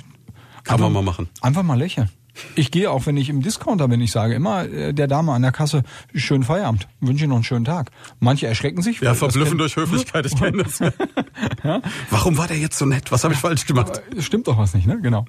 Kann 0.62 0.74
einfach, 0.74 0.86
man 0.86 0.92
mal 0.92 1.02
machen. 1.02 1.28
Einfach 1.40 1.62
mal 1.64 1.78
lächeln. 1.78 2.08
Ich 2.54 2.70
gehe 2.70 2.90
auch, 2.90 3.06
wenn 3.06 3.16
ich 3.16 3.28
im 3.28 3.42
Discounter 3.42 3.88
bin, 3.88 4.00
ich 4.00 4.12
sage 4.12 4.34
immer 4.34 4.64
äh, 4.64 4.92
der 4.92 5.06
Dame 5.06 5.32
an 5.32 5.42
der 5.42 5.52
Kasse, 5.52 5.82
schönen 6.14 6.44
Feierabend, 6.44 6.88
wünsche 7.00 7.24
Ihnen 7.24 7.30
noch 7.30 7.36
einen 7.36 7.44
schönen 7.44 7.64
Tag. 7.64 7.90
Manche 8.18 8.46
erschrecken 8.46 8.82
sich. 8.82 9.00
Ja, 9.00 9.14
verblüffen 9.14 9.58
durch 9.58 9.76
Höflichkeit, 9.76 10.26
ich 10.26 10.36
kenne 10.36 10.64
das. 10.64 10.78
ja? 10.78 11.82
Warum 12.10 12.38
war 12.38 12.48
der 12.48 12.58
jetzt 12.58 12.78
so 12.78 12.86
nett? 12.86 13.10
Was 13.12 13.24
habe 13.24 13.34
ich 13.34 13.40
falsch 13.40 13.66
gemacht? 13.66 14.02
Aber 14.10 14.22
stimmt 14.22 14.48
doch 14.48 14.58
was 14.58 14.74
nicht, 14.74 14.86
ne? 14.86 15.00
Genau. 15.00 15.26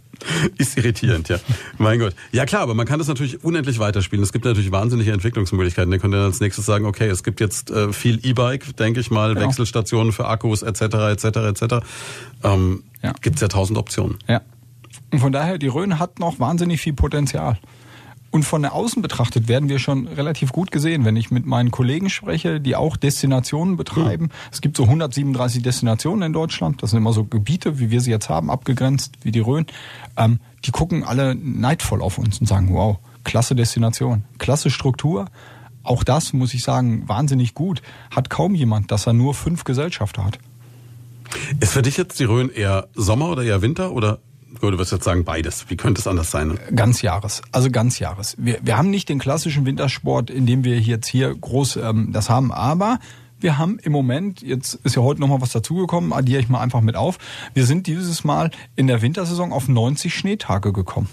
Ist 0.57 0.77
irritierend, 0.77 1.29
ja. 1.29 1.37
Mein 1.77 1.99
Gott. 1.99 2.15
Ja 2.31 2.45
klar, 2.45 2.61
aber 2.61 2.73
man 2.73 2.85
kann 2.85 2.99
das 2.99 3.07
natürlich 3.07 3.43
unendlich 3.43 3.79
weiterspielen. 3.79 4.23
Es 4.23 4.31
gibt 4.31 4.45
natürlich 4.45 4.71
wahnsinnige 4.71 5.11
Entwicklungsmöglichkeiten. 5.11 5.91
Ihr 5.91 5.99
könnt 5.99 6.13
dann 6.13 6.21
als 6.21 6.39
nächstes 6.39 6.65
sagen, 6.65 6.85
okay, 6.85 7.07
es 7.07 7.23
gibt 7.23 7.39
jetzt 7.39 7.71
äh, 7.71 7.91
viel 7.93 8.19
E-Bike, 8.25 8.75
denke 8.77 8.99
ich 8.99 9.11
mal, 9.11 9.33
genau. 9.33 9.47
Wechselstationen 9.47 10.13
für 10.13 10.27
Akkus 10.27 10.61
etc. 10.61 10.81
etc. 10.81 11.25
etc. 11.25 11.63
Ähm, 12.43 12.83
ja. 13.03 13.13
Gibt 13.21 13.35
es 13.35 13.41
ja 13.41 13.47
tausend 13.47 13.77
Optionen. 13.77 14.17
Ja. 14.27 14.41
Und 15.11 15.19
von 15.19 15.31
daher, 15.31 15.57
die 15.57 15.67
Rhön 15.67 15.99
hat 15.99 16.19
noch 16.19 16.39
wahnsinnig 16.39 16.81
viel 16.81 16.93
Potenzial. 16.93 17.57
Und 18.31 18.43
von 18.43 18.65
Außen 18.65 19.01
betrachtet 19.01 19.49
werden 19.49 19.67
wir 19.67 19.77
schon 19.77 20.07
relativ 20.07 20.53
gut 20.53 20.71
gesehen, 20.71 21.03
wenn 21.03 21.17
ich 21.17 21.31
mit 21.31 21.45
meinen 21.45 21.69
Kollegen 21.69 22.09
spreche, 22.09 22.61
die 22.61 22.77
auch 22.77 22.95
Destinationen 22.95 23.75
betreiben. 23.75 24.25
Mhm. 24.25 24.31
Es 24.53 24.61
gibt 24.61 24.77
so 24.77 24.83
137 24.83 25.61
Destinationen 25.61 26.27
in 26.27 26.33
Deutschland. 26.33 26.81
Das 26.81 26.91
sind 26.91 26.99
immer 26.99 27.11
so 27.11 27.25
Gebiete, 27.25 27.77
wie 27.79 27.91
wir 27.91 27.99
sie 27.99 28.09
jetzt 28.09 28.29
haben, 28.29 28.49
abgegrenzt 28.49 29.15
wie 29.23 29.33
die 29.33 29.41
Rhön. 29.41 29.65
Ähm, 30.15 30.39
die 30.63 30.71
gucken 30.71 31.03
alle 31.03 31.35
neidvoll 31.35 32.01
auf 32.01 32.17
uns 32.17 32.39
und 32.39 32.47
sagen, 32.47 32.73
wow, 32.73 32.99
klasse 33.25 33.53
Destination, 33.53 34.23
klasse 34.37 34.69
Struktur. 34.69 35.25
Auch 35.83 36.05
das, 36.05 36.31
muss 36.31 36.53
ich 36.53 36.63
sagen, 36.63 37.09
wahnsinnig 37.09 37.53
gut. 37.53 37.81
Hat 38.15 38.29
kaum 38.29 38.55
jemand, 38.55 38.91
dass 38.91 39.07
er 39.07 39.13
nur 39.13 39.33
fünf 39.33 39.65
Gesellschafter 39.65 40.23
hat. 40.23 40.39
Ist 41.59 41.73
für 41.73 41.81
dich 41.81 41.97
jetzt 41.97 42.19
die 42.19 42.25
Rhön 42.25 42.49
eher 42.49 42.87
Sommer 42.93 43.29
oder 43.29 43.43
eher 43.43 43.61
Winter 43.61 43.91
oder 43.91 44.19
du 44.59 44.77
wirst 44.77 44.91
jetzt 44.91 45.03
sagen 45.03 45.23
beides. 45.23 45.65
Wie 45.69 45.77
könnte 45.77 46.01
es 46.01 46.07
anders 46.07 46.31
sein? 46.31 46.49
Ne? 46.49 46.59
Ganz 46.75 47.01
Jahres. 47.01 47.41
Also 47.51 47.69
ganz 47.69 47.99
Jahres. 47.99 48.35
Wir, 48.37 48.59
wir 48.61 48.77
haben 48.77 48.89
nicht 48.89 49.09
den 49.09 49.19
klassischen 49.19 49.65
Wintersport, 49.65 50.29
in 50.29 50.45
dem 50.45 50.63
wir 50.63 50.79
jetzt 50.79 51.07
hier 51.07 51.33
groß 51.33 51.77
ähm, 51.77 52.11
das 52.11 52.29
haben, 52.29 52.51
aber 52.51 52.99
wir 53.39 53.57
haben 53.57 53.79
im 53.79 53.91
Moment, 53.91 54.41
jetzt 54.41 54.75
ist 54.83 54.95
ja 54.95 55.01
heute 55.01 55.19
nochmal 55.19 55.41
was 55.41 55.51
dazugekommen, 55.51 56.13
addiere 56.13 56.41
ich 56.41 56.49
mal 56.49 56.61
einfach 56.61 56.81
mit 56.81 56.95
auf, 56.95 57.17
wir 57.53 57.65
sind 57.65 57.87
dieses 57.87 58.23
Mal 58.23 58.51
in 58.75 58.87
der 58.87 59.01
Wintersaison 59.01 59.51
auf 59.51 59.67
90 59.67 60.13
Schneetage 60.13 60.71
gekommen. 60.71 61.09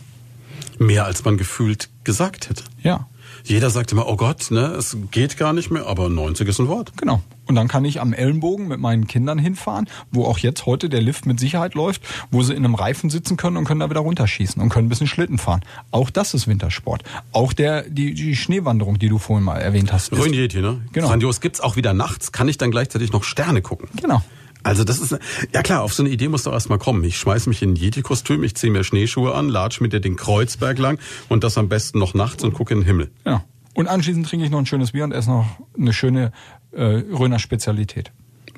Mehr 0.79 1.07
als 1.07 1.25
man 1.25 1.39
gefühlt 1.39 1.89
gesagt 2.05 2.51
hätte. 2.51 2.65
Ja. 2.83 3.09
Jeder 3.45 3.71
sagt 3.71 3.93
immer, 3.93 4.09
oh 4.09 4.17
Gott, 4.17 4.51
ne, 4.51 4.75
es 4.79 4.97
geht 5.11 5.37
gar 5.37 5.53
nicht 5.53 5.71
mehr, 5.71 5.87
aber 5.87 6.09
90 6.09 6.49
ist 6.49 6.59
ein 6.59 6.69
Wort. 6.69 6.93
Genau. 6.97 7.23
Und 7.47 7.55
dann 7.55 7.67
kann 7.67 7.85
ich 7.85 8.01
am 8.01 8.13
Ellenbogen 8.13 8.69
mit 8.69 8.79
meinen 8.79 9.07
Kindern 9.07 9.39
hinfahren, 9.39 9.89
wo 10.11 10.25
auch 10.25 10.39
jetzt 10.39 10.67
heute 10.67 10.91
der 10.91 11.01
Lift 11.01 11.25
mit 11.25 11.41
Sicherheit 11.41 11.75
läuft, 11.75 12.03
wo 12.31 12.43
sie 12.43 12.53
in 12.53 12.65
einem 12.65 12.75
Reifen 12.75 13.09
sitzen 13.09 13.39
können 13.39 13.57
und 13.57 13.65
können 13.65 13.81
da 13.81 13.89
wieder 13.89 14.01
runterschießen 14.01 14.61
und 14.61 14.69
können 14.69 14.87
ein 14.87 14.91
bisschen 14.91 15.07
Schlitten 15.07 15.39
fahren. 15.39 15.63
Auch 15.91 16.11
das 16.11 16.35
ist 16.35 16.47
Wintersport. 16.47 17.05
Auch 17.33 17.55
der, 17.55 17.83
die, 17.89 18.13
die 18.13 18.37
Schneewanderung, 18.37 18.99
die 18.99 19.09
du 19.09 19.19
vorhin 19.19 19.45
mal 19.45 19.57
erwähnt 19.57 19.93
hast. 19.93 20.13
Rhön-Yeti, 20.13 20.61
ne? 20.61 20.83
Genau. 20.93 21.09
Grandios. 21.09 21.41
Gibt's 21.41 21.61
auch 21.61 21.77
wieder 21.77 21.95
nachts, 21.95 22.33
kann 22.33 22.49
ich 22.49 22.59
dann 22.59 22.71
gleichzeitig 22.71 23.13
noch 23.13 23.25
Sterne 23.25 23.63
gucken. 23.63 23.89
Genau. 24.01 24.23
Also 24.69 24.85
das 24.85 24.99
ist, 24.99 25.19
ja 25.55 25.63
klar, 25.63 25.83
auf 25.83 25.95
so 25.95 26.03
eine 26.03 26.13
Idee 26.13 26.29
musst 26.29 26.45
du 26.45 26.51
erst 26.51 26.69
mal 26.69 26.77
kommen. 26.77 27.03
Ich 27.03 27.17
schmeiß 27.17 27.47
mich 27.47 27.63
in 27.63 27.73
ein 27.73 27.77
Yeti-Kostüm, 27.77 28.45
ich 28.45 28.55
ziehe 28.55 28.71
mir 28.71 28.85
Schneeschuhe 28.85 29.35
an, 29.35 29.49
latsch 29.49 29.81
mit 29.81 29.95
dir 29.95 30.01
den 30.01 30.17
Kreuzberg 30.17 30.79
lang 30.79 30.99
und 31.31 31.43
das 31.43 31.57
am 31.57 31.71
besten 31.71 31.99
noch 31.99 32.13
nachts 32.13 32.45
und 32.45 32.53
gucke 32.53 32.75
in 32.75 32.81
den 32.81 32.87
Himmel. 32.87 33.11
Ja. 33.25 33.45
Und 33.73 33.89
anschließend 33.89 34.29
trinke 34.29 34.45
ich 34.45 34.51
noch 34.51 34.59
ein 34.59 34.67
schönes 34.67 34.93
Bier 34.93 35.05
und 35.05 35.13
esse 35.13 35.31
noch 35.31 35.47
eine 35.75 35.95
schöne 35.95 36.33
äh, 36.73 36.83
Röner 36.83 37.39
Spezialität. 37.39 38.13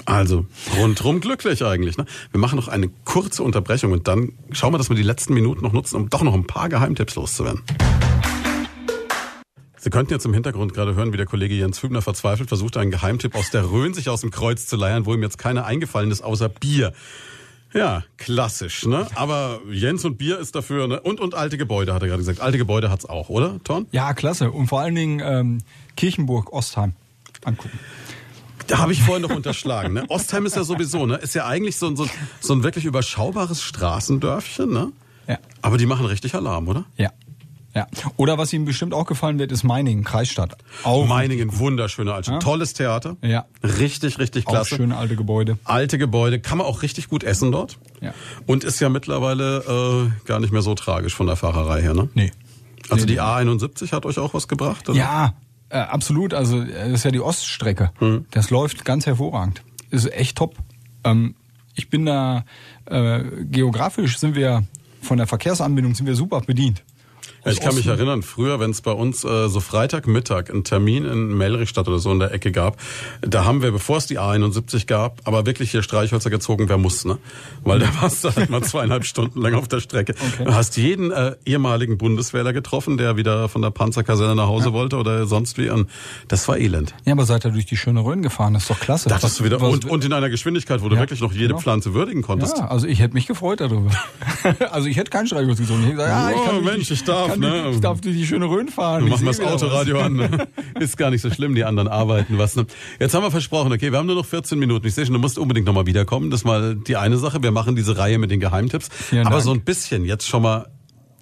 Also 0.04 0.46
rundrum 0.80 1.20
glücklich 1.20 1.64
eigentlich. 1.64 1.96
Ne? 1.96 2.06
Wir 2.32 2.40
machen 2.40 2.56
noch 2.56 2.66
eine 2.66 2.88
kurze 3.04 3.44
Unterbrechung 3.44 3.92
und 3.92 4.08
dann 4.08 4.32
schauen 4.50 4.74
wir, 4.74 4.78
dass 4.78 4.88
wir 4.88 4.96
die 4.96 5.04
letzten 5.04 5.32
Minuten 5.34 5.62
noch 5.62 5.72
nutzen, 5.72 5.94
um 5.94 6.10
doch 6.10 6.22
noch 6.22 6.34
ein 6.34 6.44
paar 6.44 6.68
Geheimtipps 6.68 7.14
loszuwerden. 7.14 7.62
Sie 9.82 9.88
könnten 9.88 10.12
jetzt 10.12 10.26
im 10.26 10.34
Hintergrund 10.34 10.74
gerade 10.74 10.94
hören, 10.94 11.14
wie 11.14 11.16
der 11.16 11.24
Kollege 11.24 11.54
Jens 11.54 11.78
Fübner 11.78 12.02
verzweifelt 12.02 12.48
versucht, 12.48 12.76
einen 12.76 12.90
Geheimtipp 12.90 13.34
aus 13.34 13.50
der 13.50 13.70
Rhön 13.70 13.94
sich 13.94 14.10
aus 14.10 14.20
dem 14.20 14.30
Kreuz 14.30 14.66
zu 14.66 14.76
leiern, 14.76 15.06
wo 15.06 15.14
ihm 15.14 15.22
jetzt 15.22 15.38
keiner 15.38 15.64
eingefallen 15.64 16.10
ist, 16.10 16.22
außer 16.22 16.50
Bier. 16.50 16.92
Ja, 17.72 18.04
klassisch, 18.18 18.84
ne? 18.84 19.06
Aber 19.14 19.60
Jens 19.70 20.04
und 20.04 20.18
Bier 20.18 20.38
ist 20.38 20.54
dafür, 20.54 20.86
ne? 20.86 21.00
Und, 21.00 21.18
und 21.18 21.34
alte 21.34 21.56
Gebäude, 21.56 21.94
hat 21.94 22.02
er 22.02 22.08
gerade 22.08 22.20
gesagt. 22.20 22.40
Alte 22.40 22.58
Gebäude 22.58 22.90
hat's 22.90 23.06
auch, 23.06 23.30
oder, 23.30 23.58
Ton? 23.64 23.86
Ja, 23.90 24.12
klasse. 24.12 24.50
Und 24.50 24.66
vor 24.66 24.80
allen 24.80 24.94
Dingen 24.94 25.22
ähm, 25.24 25.58
Kirchenburg, 25.96 26.52
Ostheim 26.52 26.92
angucken. 27.44 27.78
Da 28.66 28.78
habe 28.78 28.92
ich 28.92 29.02
vorhin 29.02 29.22
noch 29.22 29.34
unterschlagen. 29.34 29.94
Ne? 29.94 30.04
Ostheim 30.08 30.44
ist 30.44 30.56
ja 30.56 30.64
sowieso, 30.64 31.06
ne? 31.06 31.16
Ist 31.16 31.34
ja 31.34 31.46
eigentlich 31.46 31.76
so 31.76 31.86
ein, 31.86 31.96
so, 31.96 32.06
so 32.40 32.52
ein 32.52 32.62
wirklich 32.62 32.84
überschaubares 32.84 33.62
Straßendörfchen, 33.62 34.70
ne? 34.70 34.92
Ja. 35.26 35.38
Aber 35.62 35.78
die 35.78 35.86
machen 35.86 36.04
richtig 36.04 36.34
Alarm, 36.34 36.68
oder? 36.68 36.84
Ja. 36.96 37.12
Ja. 37.74 37.86
Oder 38.16 38.36
was 38.36 38.52
Ihnen 38.52 38.64
bestimmt 38.64 38.94
auch 38.94 39.06
gefallen 39.06 39.38
wird, 39.38 39.52
ist 39.52 39.62
Meiningen, 39.62 40.02
Kreisstadt. 40.02 40.56
Auch 40.82 41.06
Meiningen, 41.06 41.56
wunderschöne 41.58 42.12
Altstadt. 42.12 42.34
Ja. 42.34 42.38
Tolles 42.40 42.74
Theater. 42.74 43.16
Ja. 43.22 43.44
Richtig, 43.62 44.18
richtig 44.18 44.46
auch 44.46 44.52
klasse. 44.52 44.76
schöne 44.76 44.96
alte 44.96 45.14
Gebäude. 45.14 45.58
Alte 45.64 45.96
Gebäude, 45.96 46.40
kann 46.40 46.58
man 46.58 46.66
auch 46.66 46.82
richtig 46.82 47.08
gut 47.08 47.22
essen 47.22 47.52
dort. 47.52 47.78
Ja. 48.00 48.12
Und 48.46 48.64
ist 48.64 48.80
ja 48.80 48.88
mittlerweile 48.88 50.10
äh, 50.22 50.26
gar 50.26 50.40
nicht 50.40 50.52
mehr 50.52 50.62
so 50.62 50.74
tragisch 50.74 51.14
von 51.14 51.26
der 51.26 51.36
Fahrerei 51.36 51.80
her, 51.80 51.94
ne? 51.94 52.08
Nee. 52.14 52.32
Also 52.88 53.06
Nee, 53.06 53.12
die 53.12 53.20
A71 53.20 53.92
hat 53.92 54.04
euch 54.04 54.18
auch 54.18 54.34
was 54.34 54.48
gebracht? 54.48 54.88
Oder? 54.88 54.98
Ja, 54.98 55.34
äh, 55.68 55.78
absolut. 55.78 56.34
Also 56.34 56.64
das 56.64 56.88
ist 56.88 57.04
ja 57.04 57.12
die 57.12 57.20
Oststrecke. 57.20 57.92
Hm. 57.98 58.24
Das 58.32 58.50
läuft 58.50 58.84
ganz 58.84 59.06
hervorragend. 59.06 59.62
Ist 59.90 60.12
echt 60.12 60.38
top. 60.38 60.56
Ähm, 61.04 61.36
ich 61.74 61.88
bin 61.88 62.04
da 62.04 62.44
äh, 62.86 63.22
geografisch 63.44 64.18
sind 64.18 64.34
wir 64.34 64.64
von 65.00 65.18
der 65.18 65.26
Verkehrsanbindung 65.26 65.94
sind 65.94 66.06
wir 66.06 66.16
super 66.16 66.40
bedient. 66.40 66.82
Ja, 67.44 67.52
ich 67.52 67.60
kann 67.60 67.74
mich 67.74 67.86
erinnern, 67.86 68.22
früher, 68.22 68.60
wenn 68.60 68.70
es 68.70 68.80
bei 68.82 68.92
uns 68.92 69.24
äh, 69.24 69.48
so 69.48 69.60
Freitagmittag 69.60 70.50
einen 70.50 70.64
Termin 70.64 71.04
in 71.06 71.36
Melrichstadt 71.36 71.88
oder 71.88 71.98
so 71.98 72.12
in 72.12 72.18
der 72.18 72.32
Ecke 72.32 72.52
gab, 72.52 72.76
da 73.22 73.44
haben 73.44 73.62
wir, 73.62 73.70
bevor 73.72 73.96
es 73.96 74.06
die 74.06 74.18
A71 74.18 74.86
gab, 74.86 75.20
aber 75.24 75.46
wirklich 75.46 75.70
hier 75.70 75.82
Streichhölzer 75.82 76.30
gezogen, 76.30 76.68
wer 76.68 76.76
muss, 76.78 77.04
ne? 77.04 77.18
Weil 77.64 77.78
da 77.78 77.88
warst 78.00 78.24
du 78.24 78.34
halt 78.34 78.50
mal 78.50 78.62
zweieinhalb 78.62 79.04
Stunden 79.04 79.40
lang 79.40 79.54
auf 79.54 79.68
der 79.68 79.80
Strecke. 79.80 80.14
Okay. 80.34 80.44
Du 80.44 80.54
hast 80.54 80.76
jeden 80.76 81.10
äh, 81.12 81.34
ehemaligen 81.46 81.96
Bundeswehrler 81.98 82.52
getroffen, 82.52 82.96
der 82.98 83.16
wieder 83.16 83.48
von 83.48 83.62
der 83.62 83.70
Panzerkaserne 83.70 84.34
nach 84.34 84.46
Hause 84.48 84.72
wollte 84.72 84.96
oder 84.96 85.26
sonst 85.26 85.56
wie. 85.58 85.70
Und 85.70 85.88
das 86.28 86.46
war 86.48 86.58
elend. 86.58 86.94
Ja, 87.06 87.12
aber 87.14 87.24
seid 87.24 87.44
ihr 87.46 87.50
durch 87.52 87.66
die 87.66 87.76
schöne 87.76 88.00
Rhön 88.04 88.22
gefahren? 88.22 88.54
Das 88.54 88.64
ist 88.64 88.70
doch 88.70 88.80
klasse. 88.80 89.08
Dachtest 89.08 89.24
Was- 89.32 89.38
du 89.38 89.44
wieder, 89.44 89.60
was- 89.60 89.72
und, 89.72 89.84
und 89.86 90.04
in 90.04 90.12
einer 90.12 90.28
Geschwindigkeit, 90.30 90.82
wo 90.82 90.88
du 90.88 90.94
Ja, 90.96 91.00
wirklich 91.00 91.20
noch 91.20 91.32
jede 91.32 91.48
genau. 91.48 91.60
Pflanze 91.60 91.94
würdigen 91.94 92.22
konntest. 92.22 92.58
Ja, 92.58 92.68
also 92.68 92.86
ich 92.86 93.00
hätte 93.00 93.14
mich 93.14 93.26
gefreut 93.26 93.60
darüber. 93.60 93.90
also 94.70 94.88
ich 94.88 94.96
hätte 94.96 95.10
keinen 95.10 95.26
Streichholz 95.26 95.58
gezogen. 95.58 95.80
Ich 95.80 95.86
hätte 95.86 95.96
gesagt, 95.96 96.10
ja, 96.10 96.30
ich 96.30 96.36
Oh, 96.36 96.44
kann 96.50 96.64
Mensch, 96.64 96.90
ich 96.90 97.04
darf, 97.04 97.29
kann 97.32 97.40
ne? 97.40 97.70
ich 97.72 97.80
darf 97.80 98.00
durch 98.00 98.16
die 98.16 98.26
schöne 98.26 98.46
Rhön 98.46 98.68
fahren. 98.68 99.06
Wir 99.06 99.16
sehe 99.16 99.26
das 99.26 99.38
wieder 99.38 99.52
was. 99.54 99.62
Autoradio 99.62 100.00
an. 100.00 100.14
ne? 100.16 100.48
Ist 100.80 100.96
gar 100.96 101.10
nicht 101.10 101.22
so 101.22 101.30
schlimm, 101.30 101.54
die 101.54 101.64
anderen 101.64 101.88
arbeiten 101.88 102.38
was. 102.38 102.56
Ne? 102.56 102.66
Jetzt 102.98 103.14
haben 103.14 103.22
wir 103.22 103.30
versprochen, 103.30 103.72
okay, 103.72 103.90
wir 103.92 103.98
haben 103.98 104.06
nur 104.06 104.16
noch 104.16 104.26
14 104.26 104.58
Minuten. 104.58 104.86
Ich 104.86 104.94
sehe 104.94 105.04
schon, 105.06 105.14
du 105.14 105.20
musst 105.20 105.38
unbedingt 105.38 105.66
nochmal 105.66 105.86
wiederkommen. 105.86 106.30
Das 106.30 106.40
ist 106.40 106.44
mal 106.44 106.74
die 106.76 106.96
eine 106.96 107.16
Sache. 107.16 107.42
Wir 107.42 107.50
machen 107.52 107.76
diese 107.76 107.96
Reihe 107.98 108.18
mit 108.18 108.30
den 108.30 108.40
Geheimtipps. 108.40 108.88
Vielen 108.92 109.26
Aber 109.26 109.36
Dank. 109.36 109.44
so 109.44 109.52
ein 109.52 109.62
bisschen 109.62 110.04
jetzt 110.04 110.26
schon 110.28 110.42
mal 110.42 110.66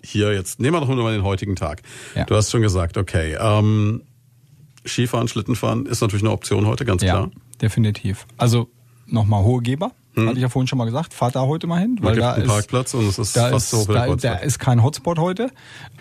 hier, 0.02 0.32
jetzt 0.32 0.60
nehmen 0.60 0.74
wir 0.76 0.80
doch 0.80 0.88
mal 0.88 1.12
den 1.12 1.24
heutigen 1.24 1.56
Tag. 1.56 1.82
Ja. 2.14 2.24
Du 2.24 2.34
hast 2.36 2.50
schon 2.50 2.62
gesagt, 2.62 2.96
okay, 2.96 3.36
ähm, 3.40 4.02
Skifahren, 4.86 5.28
Schlittenfahren 5.28 5.86
ist 5.86 6.00
natürlich 6.00 6.22
eine 6.22 6.30
Option 6.32 6.66
heute, 6.66 6.84
ganz 6.84 7.02
Ja, 7.02 7.12
klar. 7.14 7.30
definitiv. 7.60 8.26
Also 8.36 8.68
nochmal 9.06 9.42
hohe 9.42 9.60
Geber. 10.14 10.26
Hatte 10.28 10.38
ich 10.38 10.42
ja 10.42 10.48
vorhin 10.48 10.66
schon 10.66 10.78
mal 10.78 10.84
gesagt. 10.84 11.14
Fahrt 11.14 11.36
da 11.36 11.42
heute 11.42 11.66
mal 11.66 11.80
hin, 11.80 11.98
weil 12.00 12.12
gibt 12.14 12.24
da 12.24 12.34
ist 12.34 12.46
Parkplatz 12.48 12.94
und 12.94 13.06
es 13.08 13.18
ist 13.18 13.36
da 13.36 13.50
fast 13.50 13.72
ist, 13.72 13.86
so 13.86 13.92
da, 13.92 14.14
da 14.16 14.34
ist 14.34 14.58
kein 14.58 14.82
Hotspot 14.82 15.18
heute. 15.18 15.50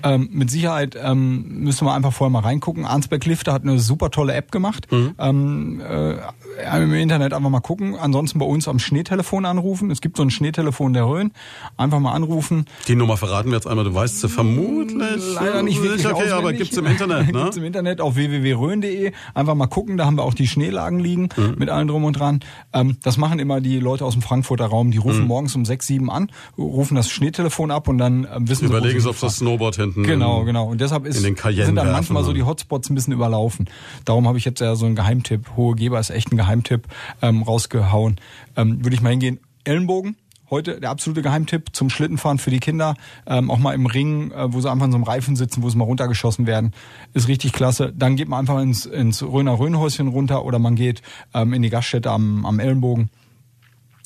Ähm, 0.04 0.30
mit 0.32 0.50
Sicherheit 0.50 0.98
ähm, 1.02 1.46
müsste 1.64 1.86
man 1.86 1.96
einfach 1.96 2.14
vorher 2.14 2.32
mal 2.32 2.40
reingucken. 2.40 2.86
Arnsberg 2.86 3.26
Lifter 3.26 3.54
hat 3.54 3.64
eine 3.64 3.80
super 3.80 4.10
tolle 4.12 4.34
App 4.34 4.52
gemacht. 4.52 4.92
Mhm. 4.92 5.14
Ähm, 5.20 5.82
äh, 5.82 6.84
Im 6.84 6.94
Internet 6.94 7.34
einfach 7.34 7.50
mal 7.50 7.60
gucken. 7.60 7.96
Ansonsten 7.96 8.40
bei 8.40 8.46
uns 8.46 8.68
am 8.68 8.80
Schneetelefon 8.80 9.46
anrufen. 9.46 9.92
Es 9.92 10.02
gibt 10.02 10.18
so 10.18 10.24
ein 10.24 10.30
Schneetelefon 10.32 10.94
der 10.94 11.06
Rhön. 11.08 11.32
Einfach 11.78 12.00
mal 12.00 12.14
anrufen. 12.14 12.66
Die 12.88 12.96
Nummer 12.96 13.18
verraten 13.18 13.50
wir 13.50 13.56
jetzt 13.56 13.68
einmal. 13.68 13.86
Du 13.86 13.94
weißt 13.94 14.22
sie 14.22 14.30
vermutlich. 14.30 15.24
Leider 15.36 15.62
nicht 15.64 15.82
wirklich 15.84 16.06
Okay, 16.08 16.30
aber 16.32 16.38
auswendig. 16.40 16.58
gibt's 16.60 16.78
im 16.78 16.86
Internet, 16.86 17.32
ne? 17.32 17.40
gibt's 17.44 17.58
im 17.58 17.64
Internet 17.64 18.02
auf 18.02 18.16
www.rhön.de. 18.16 19.12
Einfach 19.34 19.56
mal 19.56 19.68
gucken, 19.68 19.98
da 19.98 20.06
haben 20.06 20.18
wir 20.18 20.24
auch 20.24 20.34
die 20.34 20.48
Schneelagen 20.48 21.00
liegen 21.00 21.30
Mhm. 21.38 21.56
mit 21.58 21.70
allem 21.70 21.88
drum 21.88 22.04
und 22.06 22.14
dran. 22.14 22.40
Ähm, 22.74 22.98
das 23.04 23.18
machen 23.18 23.40
immer 23.40 23.62
die 23.62 23.80
Leute 23.80 24.06
aus 24.08 24.14
dem 24.14 24.22
Frankfurter 24.22 24.66
Raum. 24.66 24.92
Die 24.92 24.98
Mhm. 24.98 25.04
rufen 25.04 25.28
morgens 25.28 25.56
um 25.56 25.66
sechs, 25.66 25.86
sieben 25.88 26.10
an, 26.10 26.32
rufen 26.58 26.96
das 26.96 27.10
Schneetelefon 27.10 27.70
ab 27.72 27.88
und 27.88 27.98
dann 27.98 28.28
ähm, 28.34 28.50
wissen 28.50 28.66
Überlegen 28.66 29.00
sie, 29.00 29.10
auf 29.10 29.20
das 29.20 29.38
Snowboard 29.38 29.76
hinten. 29.76 30.04
Genau, 30.04 30.44
genau. 30.44 30.68
Und 30.68 30.82
deshalb 30.82 31.06
ist, 31.06 31.18
in 31.18 31.24
den 31.24 31.36
Cayenne 31.36 31.66
sind 31.68 31.76
dann 31.76 31.92
manchmal 31.92 32.24
so 32.24 32.34
die 32.34 32.44
Hotspots 32.44 32.90
ein 32.90 32.96
bisschen 32.96 33.14
überlaufen. 33.14 33.70
Darum 34.06 34.28
habe 34.28 34.38
ich 34.38 34.46
jetzt 34.46 34.60
ja 34.62 34.76
so 34.76 34.86
einen 34.86 34.96
Geheimtipp. 34.96 35.52
Hohe 35.56 35.76
Geber 35.76 36.00
ist 36.00 36.10
echt 36.10 36.32
ein 36.32 36.38
Geheimtipp 36.38 36.88
ähm, 37.22 37.44
rausgehauen. 37.44 38.16
Ähm, 38.56 38.84
Würde 38.84 38.96
ich 38.96 39.02
mal 39.02 39.10
hingehen. 39.10 39.40
Ellenbogen. 39.66 40.16
Heute 40.50 40.80
der 40.80 40.92
absolute 40.92 41.22
Geheimtipp 41.22 41.76
zum 41.76 41.90
Schlittenfahren 41.90 42.38
für 42.38 42.52
die 42.52 42.62
Kinder. 42.62 42.96
Ähm, 43.26 43.52
auch 43.52 43.58
mal 43.58 43.74
im 43.74 43.86
Ring, 43.86 44.32
äh, 44.32 44.54
wo 44.54 44.62
sie 44.62 44.72
einfach 44.72 44.86
in 44.86 44.94
so 44.94 44.96
einem 44.96 45.04
Reifen 45.04 45.36
sitzen, 45.36 45.62
wo 45.62 45.70
sie 45.70 45.78
mal 45.78 45.84
runtergeschossen 45.84 46.48
werden. 46.48 46.72
Ist 47.14 47.28
richtig 47.28 47.52
klasse. 47.52 47.92
Dann 47.94 48.16
geht 48.16 48.30
man 48.30 48.40
einfach 48.40 48.62
ins, 48.62 48.86
ins 48.86 49.22
Röner 49.22 49.60
Röhnhäuschen 49.60 50.08
runter 50.08 50.46
oder 50.46 50.58
man 50.58 50.76
geht 50.76 51.02
ähm, 51.34 51.52
in 51.52 51.64
die 51.64 51.70
Gaststätte 51.70 52.12
am, 52.12 52.46
am 52.46 52.60
Ellenbogen. 52.62 53.10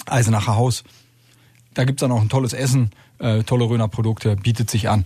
Eisenacher 0.07 0.55
Haus. 0.55 0.83
Da 1.73 1.83
gibt's 1.85 2.01
dann 2.01 2.11
auch 2.11 2.21
ein 2.21 2.29
tolles 2.29 2.53
Essen, 2.53 2.91
äh, 3.19 3.43
tolle 3.43 3.65
Röner 3.65 3.87
Produkte, 3.87 4.35
bietet 4.35 4.69
sich 4.69 4.89
an. 4.89 5.05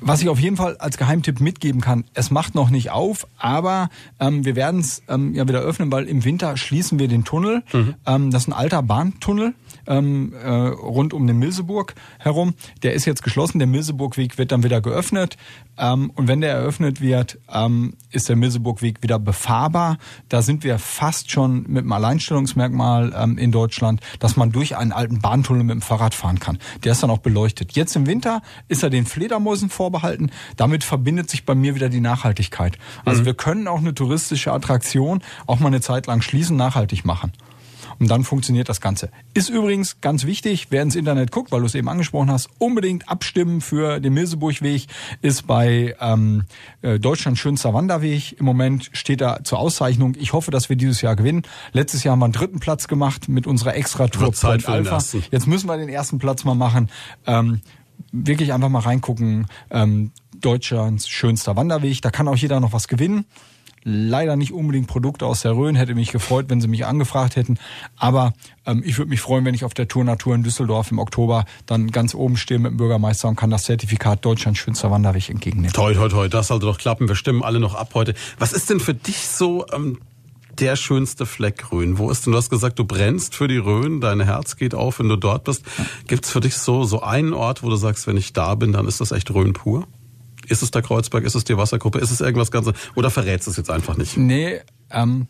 Was 0.00 0.22
ich 0.22 0.28
auf 0.28 0.38
jeden 0.38 0.56
Fall 0.56 0.76
als 0.76 0.98
Geheimtipp 0.98 1.40
mitgeben 1.40 1.80
kann, 1.80 2.04
es 2.14 2.30
macht 2.30 2.54
noch 2.54 2.70
nicht 2.70 2.90
auf, 2.90 3.26
aber 3.38 3.88
ähm, 4.20 4.44
wir 4.44 4.54
werden 4.54 4.80
es 4.80 5.02
ähm, 5.08 5.34
ja 5.34 5.48
wieder 5.48 5.60
öffnen, 5.60 5.90
weil 5.90 6.04
im 6.04 6.22
Winter 6.24 6.56
schließen 6.56 6.98
wir 6.98 7.08
den 7.08 7.24
Tunnel. 7.24 7.62
Ähm, 8.06 8.30
das 8.30 8.42
ist 8.42 8.48
ein 8.48 8.52
alter 8.52 8.82
Bahntunnel 8.82 9.54
ähm, 9.86 10.32
äh, 10.34 10.48
rund 10.48 11.14
um 11.14 11.26
den 11.26 11.38
Milseburg 11.38 11.94
herum. 12.18 12.54
Der 12.82 12.94
ist 12.94 13.04
jetzt 13.04 13.22
geschlossen, 13.22 13.58
der 13.58 13.68
Milseburgweg 13.68 14.38
wird 14.38 14.52
dann 14.52 14.62
wieder 14.62 14.80
geöffnet. 14.80 15.36
Ähm, 15.78 16.10
und 16.14 16.28
wenn 16.28 16.40
der 16.40 16.52
eröffnet 16.52 17.00
wird, 17.00 17.38
ähm, 17.52 17.94
ist 18.10 18.28
der 18.28 18.36
Milseburgweg 18.36 19.02
wieder 19.02 19.18
befahrbar. 19.18 19.98
Da 20.28 20.42
sind 20.42 20.64
wir 20.64 20.78
fast 20.78 21.30
schon 21.30 21.64
mit 21.68 21.82
einem 21.82 21.92
Alleinstellungsmerkmal 21.92 23.12
ähm, 23.16 23.38
in 23.38 23.52
Deutschland, 23.52 24.00
dass 24.18 24.36
man 24.36 24.52
durch 24.52 24.76
einen 24.76 24.92
alten 24.92 25.20
Bahntunnel 25.20 25.64
mit 25.64 25.74
dem 25.74 25.82
Fahrrad 25.82 26.14
fahren 26.14 26.38
kann. 26.38 26.58
Der 26.84 26.92
ist 26.92 27.02
dann 27.02 27.10
auch 27.10 27.18
beleuchtet. 27.18 27.72
Jetzt 27.72 27.96
im 27.96 28.06
Winter 28.06 28.42
ist 28.68 28.82
er 28.82 28.90
den 28.90 29.06
Fledermäusen 29.06 29.68
vorbehalten. 29.68 30.30
Damit 30.56 30.84
verbindet 30.84 31.30
sich 31.30 31.44
bei 31.44 31.54
mir 31.54 31.74
wieder 31.74 31.88
die 31.88 32.00
Nachhaltigkeit. 32.00 32.78
Also 33.04 33.24
wir 33.24 33.34
können 33.34 33.68
auch 33.68 33.78
eine 33.78 33.94
touristische 33.94 34.52
Attraktion 34.52 35.22
auch 35.46 35.60
mal 35.60 35.68
eine 35.68 35.80
Zeit 35.80 36.06
lang 36.06 36.22
schließen, 36.22 36.56
nachhaltig 36.56 37.04
machen. 37.04 37.32
Und 37.98 38.10
dann 38.10 38.24
funktioniert 38.24 38.68
das 38.68 38.80
Ganze. 38.80 39.10
Ist 39.34 39.48
übrigens 39.48 40.00
ganz 40.00 40.24
wichtig, 40.24 40.68
wer 40.70 40.82
ins 40.82 40.96
Internet 40.96 41.30
guckt, 41.30 41.52
weil 41.52 41.60
du 41.60 41.66
es 41.66 41.74
eben 41.74 41.88
angesprochen 41.88 42.30
hast, 42.30 42.48
unbedingt 42.58 43.08
abstimmen 43.08 43.60
für 43.60 44.00
den 44.00 44.14
Milseburgweg. 44.14 44.86
Ist 45.22 45.46
bei 45.46 45.94
ähm, 46.00 46.44
äh, 46.82 46.98
Deutschlands 46.98 47.40
schönster 47.40 47.74
Wanderweg. 47.74 48.38
Im 48.38 48.44
Moment 48.44 48.90
steht 48.92 49.20
er 49.20 49.44
zur 49.44 49.58
Auszeichnung. 49.58 50.14
Ich 50.18 50.32
hoffe, 50.32 50.50
dass 50.50 50.68
wir 50.68 50.76
dieses 50.76 51.00
Jahr 51.00 51.16
gewinnen. 51.16 51.42
Letztes 51.72 52.04
Jahr 52.04 52.12
haben 52.12 52.20
wir 52.20 52.26
einen 52.26 52.32
dritten 52.32 52.60
Platz 52.60 52.88
gemacht 52.88 53.28
mit 53.28 53.46
unserer 53.46 53.74
Extra-Tour 53.74 54.32
Point 54.32 54.68
Alpha. 54.68 54.98
Jetzt 55.30 55.46
müssen 55.46 55.68
wir 55.68 55.76
den 55.76 55.88
ersten 55.88 56.18
Platz 56.18 56.44
mal 56.44 56.54
machen. 56.54 56.90
Ähm, 57.26 57.60
wirklich 58.12 58.52
einfach 58.52 58.68
mal 58.68 58.80
reingucken. 58.80 59.46
Ähm, 59.70 60.12
Deutschlands 60.40 61.08
schönster 61.08 61.56
Wanderweg. 61.56 62.02
Da 62.02 62.10
kann 62.10 62.28
auch 62.28 62.36
jeder 62.36 62.60
noch 62.60 62.72
was 62.72 62.88
gewinnen. 62.88 63.24
Leider 63.88 64.34
nicht 64.34 64.52
unbedingt 64.52 64.88
Produkte 64.88 65.26
aus 65.26 65.42
der 65.42 65.52
Rhön. 65.52 65.76
Hätte 65.76 65.94
mich 65.94 66.10
gefreut, 66.10 66.46
wenn 66.48 66.60
sie 66.60 66.66
mich 66.66 66.86
angefragt 66.86 67.36
hätten. 67.36 67.56
Aber 67.96 68.32
ähm, 68.66 68.82
ich 68.84 68.98
würde 68.98 69.10
mich 69.10 69.20
freuen, 69.20 69.44
wenn 69.44 69.54
ich 69.54 69.64
auf 69.64 69.74
der 69.74 69.86
Tour 69.86 70.02
Natur 70.02 70.34
in 70.34 70.42
Düsseldorf 70.42 70.90
im 70.90 70.98
Oktober 70.98 71.44
dann 71.66 71.92
ganz 71.92 72.12
oben 72.12 72.36
stehe 72.36 72.58
mit 72.58 72.72
dem 72.72 72.78
Bürgermeister 72.78 73.28
und 73.28 73.36
kann 73.36 73.50
das 73.50 73.62
Zertifikat 73.62 74.24
Deutschlands 74.24 74.58
schönster 74.58 74.90
Wanderweg 74.90 75.30
entgegennehmen. 75.30 75.72
Toi, 75.72 75.94
toi, 75.94 76.08
toi, 76.08 76.28
das 76.28 76.48
sollte 76.48 76.66
doch 76.66 76.78
klappen. 76.78 77.06
Wir 77.06 77.14
stimmen 77.14 77.44
alle 77.44 77.60
noch 77.60 77.76
ab 77.76 77.92
heute. 77.94 78.14
Was 78.40 78.52
ist 78.52 78.70
denn 78.70 78.80
für 78.80 78.94
dich 78.94 79.18
so 79.28 79.64
ähm, 79.72 79.98
der 80.58 80.74
schönste 80.74 81.24
Fleck 81.24 81.70
Rhön? 81.70 81.96
Wo 81.96 82.10
ist 82.10 82.26
denn, 82.26 82.32
du 82.32 82.38
hast 82.38 82.50
gesagt, 82.50 82.80
du 82.80 82.84
brennst 82.84 83.36
für 83.36 83.46
die 83.46 83.58
Rhön, 83.58 84.00
dein 84.00 84.18
Herz 84.20 84.56
geht 84.56 84.74
auf, 84.74 84.98
wenn 84.98 85.08
du 85.08 85.14
dort 85.14 85.44
bist. 85.44 85.62
Gibt's 86.08 86.32
für 86.32 86.40
dich 86.40 86.56
so, 86.56 86.82
so 86.82 87.02
einen 87.02 87.32
Ort, 87.32 87.62
wo 87.62 87.70
du 87.70 87.76
sagst, 87.76 88.08
wenn 88.08 88.16
ich 88.16 88.32
da 88.32 88.56
bin, 88.56 88.72
dann 88.72 88.88
ist 88.88 89.00
das 89.00 89.12
echt 89.12 89.30
Rhön 89.30 89.52
pur? 89.52 89.86
Ist 90.48 90.62
es 90.62 90.70
der 90.70 90.82
Kreuzberg? 90.82 91.24
Ist 91.24 91.34
es 91.34 91.44
die 91.44 91.56
Wassergruppe? 91.56 91.98
Ist 91.98 92.10
es 92.10 92.20
irgendwas 92.20 92.50
ganz, 92.50 92.70
oder 92.94 93.10
verrätst 93.10 93.48
es 93.48 93.56
jetzt 93.56 93.70
einfach 93.70 93.96
nicht? 93.96 94.16
Nee, 94.16 94.60
ähm, 94.90 95.28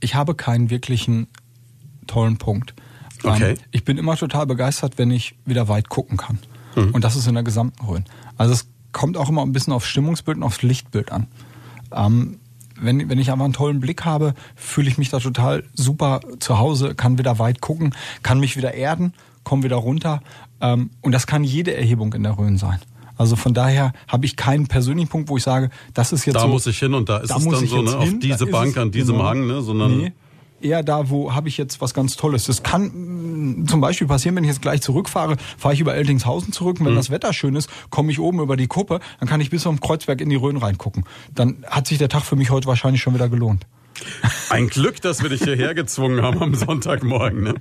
ich 0.00 0.14
habe 0.14 0.34
keinen 0.34 0.70
wirklichen 0.70 1.28
tollen 2.06 2.36
Punkt. 2.38 2.74
Okay. 3.22 3.52
Ähm, 3.52 3.56
ich 3.70 3.84
bin 3.84 3.98
immer 3.98 4.16
total 4.16 4.46
begeistert, 4.46 4.98
wenn 4.98 5.10
ich 5.10 5.36
wieder 5.44 5.68
weit 5.68 5.88
gucken 5.88 6.16
kann. 6.16 6.38
Mhm. 6.74 6.90
Und 6.90 7.04
das 7.04 7.16
ist 7.16 7.26
in 7.26 7.34
der 7.34 7.42
gesamten 7.42 7.84
Rhön. 7.84 8.04
Also 8.36 8.52
es 8.52 8.68
kommt 8.92 9.16
auch 9.16 9.28
immer 9.28 9.42
ein 9.42 9.52
bisschen 9.52 9.72
aufs 9.72 9.86
Stimmungsbild 9.86 10.38
und 10.38 10.42
aufs 10.42 10.62
Lichtbild 10.62 11.12
an. 11.12 11.26
Ähm, 11.92 12.38
wenn, 12.78 13.08
wenn 13.08 13.18
ich 13.18 13.30
einfach 13.30 13.44
einen 13.44 13.54
tollen 13.54 13.80
Blick 13.80 14.04
habe, 14.04 14.34
fühle 14.54 14.88
ich 14.88 14.98
mich 14.98 15.08
da 15.08 15.18
total 15.18 15.64
super 15.74 16.20
zu 16.40 16.58
Hause, 16.58 16.94
kann 16.94 17.18
wieder 17.18 17.38
weit 17.38 17.60
gucken, 17.60 17.94
kann 18.22 18.38
mich 18.38 18.56
wieder 18.56 18.74
erden, 18.74 19.14
komme 19.44 19.62
wieder 19.62 19.76
runter. 19.76 20.20
Ähm, 20.60 20.90
und 21.00 21.12
das 21.12 21.26
kann 21.26 21.44
jede 21.44 21.74
Erhebung 21.74 22.12
in 22.12 22.22
der 22.22 22.38
Rhön 22.38 22.58
sein. 22.58 22.80
Also 23.16 23.36
von 23.36 23.54
daher 23.54 23.92
habe 24.08 24.26
ich 24.26 24.36
keinen 24.36 24.66
persönlichen 24.66 25.08
Punkt, 25.08 25.28
wo 25.28 25.36
ich 25.36 25.42
sage, 25.42 25.70
das 25.94 26.12
ist 26.12 26.26
jetzt 26.26 26.36
da 26.36 26.40
so. 26.40 26.46
Da 26.46 26.52
muss 26.52 26.66
ich 26.66 26.78
hin 26.78 26.94
und 26.94 27.08
da 27.08 27.18
ist 27.18 27.30
da 27.30 27.36
es 27.36 27.44
dann 27.44 27.66
so, 27.66 27.82
ne, 27.82 27.96
auf 27.96 28.08
diese 28.20 28.46
Bank, 28.46 28.76
an 28.76 28.90
diesem 28.90 29.16
genau. 29.16 29.28
Hang, 29.28 29.46
ne, 29.46 29.62
sondern. 29.62 29.96
Nee 29.96 30.12
eher 30.60 30.82
da, 30.82 31.10
wo 31.10 31.34
habe 31.34 31.48
ich 31.48 31.56
jetzt 31.56 31.80
was 31.80 31.94
ganz 31.94 32.16
Tolles. 32.16 32.46
Das 32.46 32.62
kann 32.62 33.62
mm, 33.62 33.68
zum 33.68 33.80
Beispiel 33.80 34.06
passieren, 34.06 34.36
wenn 34.36 34.44
ich 34.44 34.48
jetzt 34.48 34.62
gleich 34.62 34.82
zurückfahre, 34.82 35.36
fahre 35.58 35.74
ich 35.74 35.80
über 35.80 35.94
Eltingshausen 35.94 36.52
zurück 36.52 36.80
und 36.80 36.86
wenn 36.86 36.92
mhm. 36.92 36.98
das 36.98 37.10
Wetter 37.10 37.32
schön 37.32 37.54
ist, 37.56 37.70
komme 37.90 38.10
ich 38.10 38.20
oben 38.20 38.40
über 38.40 38.56
die 38.56 38.66
Kuppe, 38.66 39.00
dann 39.20 39.28
kann 39.28 39.40
ich 39.40 39.50
bis 39.50 39.62
zum 39.62 39.80
Kreuzberg 39.80 40.20
in 40.20 40.30
die 40.30 40.36
Rhön 40.36 40.56
reingucken. 40.56 41.04
Dann 41.34 41.64
hat 41.66 41.86
sich 41.86 41.98
der 41.98 42.08
Tag 42.08 42.22
für 42.22 42.36
mich 42.36 42.50
heute 42.50 42.66
wahrscheinlich 42.66 43.02
schon 43.02 43.14
wieder 43.14 43.28
gelohnt. 43.28 43.66
Ein 44.50 44.68
Glück, 44.68 45.00
dass 45.00 45.22
wir 45.22 45.28
dich 45.28 45.42
hierher 45.42 45.74
gezwungen 45.74 46.22
haben 46.22 46.42
am 46.42 46.54
Sonntagmorgen. 46.54 47.42
Ne? 47.42 47.54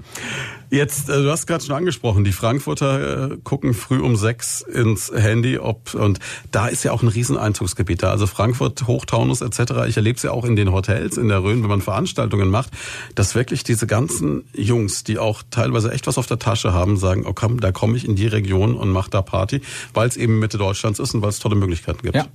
Jetzt, 0.70 1.10
äh, 1.10 1.22
du 1.22 1.32
hast 1.32 1.48
gerade 1.48 1.64
schon 1.64 1.76
angesprochen, 1.76 2.24
die 2.24 2.32
Frankfurter 2.32 3.32
äh, 3.32 3.38
gucken 3.44 3.74
früh 3.74 4.00
um 4.00 4.16
sechs 4.16 4.62
ins 4.62 5.12
Handy, 5.12 5.58
ob 5.58 5.94
und 5.94 6.20
da 6.52 6.68
ist 6.68 6.84
ja 6.84 6.92
auch 6.92 7.02
ein 7.02 7.08
Rieseneinzugsgebiet 7.08 8.04
da. 8.04 8.12
Also 8.12 8.28
Frankfurt, 8.28 8.88
Hochtaunus 8.88 9.42
etc. 9.42 9.88
Ich 9.88 9.98
erlebe 9.98 10.18
es 10.18 10.24
ja 10.24 10.32
auch 10.32 10.46
in 10.46 10.56
den 10.56 10.72
Hotels 10.72 11.18
in 11.18 11.28
der 11.28 11.44
Rhön, 11.44 11.62
wenn 11.62 11.70
man 11.70 11.82
Veranstaltungen 11.82 12.50
macht, 12.50 12.72
dass 13.16 13.36
wirklich 13.36 13.64
diese 13.64 13.88
ganzen 13.88 14.44
Jungs, 14.54 15.04
die 15.04 15.20
auch 15.20 15.44
teilweise 15.50 15.92
echt 15.92 16.08
was 16.08 16.18
auf 16.18 16.28
der 16.28 16.40
Tasche 16.40 16.74
haben, 16.74 16.98
sagen, 16.98 17.26
oh 17.26 17.34
da 17.58 17.72
komme 17.72 17.98
ich 17.98 18.06
in 18.06 18.16
die 18.16 18.28
Region 18.28 18.76
und 18.76 18.90
mache 18.90 19.10
da 19.10 19.22
Party, 19.22 19.62
weil 19.94 20.08
es 20.08 20.18
eben 20.18 20.40
Mitte 20.40 20.58
Deutschlands 20.58 21.00
ist 21.00 21.14
und 21.14 21.22
weil 21.22 21.30
es 21.30 21.40
tolle 21.40 21.56
Möglichkeiten 21.56 22.02
gibt. 22.02 22.16
Ja. 22.16 22.26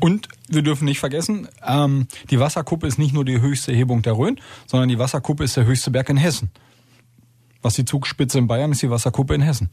Und 0.00 0.28
wir 0.48 0.62
dürfen 0.62 0.84
nicht 0.84 1.00
vergessen, 1.00 1.48
ähm, 1.66 2.06
die 2.30 2.40
Wasserkuppe 2.40 2.86
ist 2.86 2.98
nicht 2.98 3.14
nur 3.14 3.24
die 3.24 3.40
höchste 3.40 3.72
Erhebung 3.72 4.02
der 4.02 4.16
Rhön, 4.16 4.40
sondern 4.66 4.88
die 4.88 4.98
Wasserkuppe 4.98 5.44
ist 5.44 5.56
der 5.56 5.64
höchste 5.64 5.90
Berg 5.90 6.08
in 6.08 6.16
Hessen. 6.16 6.50
Was 7.62 7.74
die 7.74 7.84
Zugspitze 7.84 8.38
in 8.38 8.46
Bayern 8.46 8.72
ist, 8.72 8.82
die 8.82 8.90
Wasserkuppe 8.90 9.34
in 9.34 9.40
Hessen. 9.40 9.70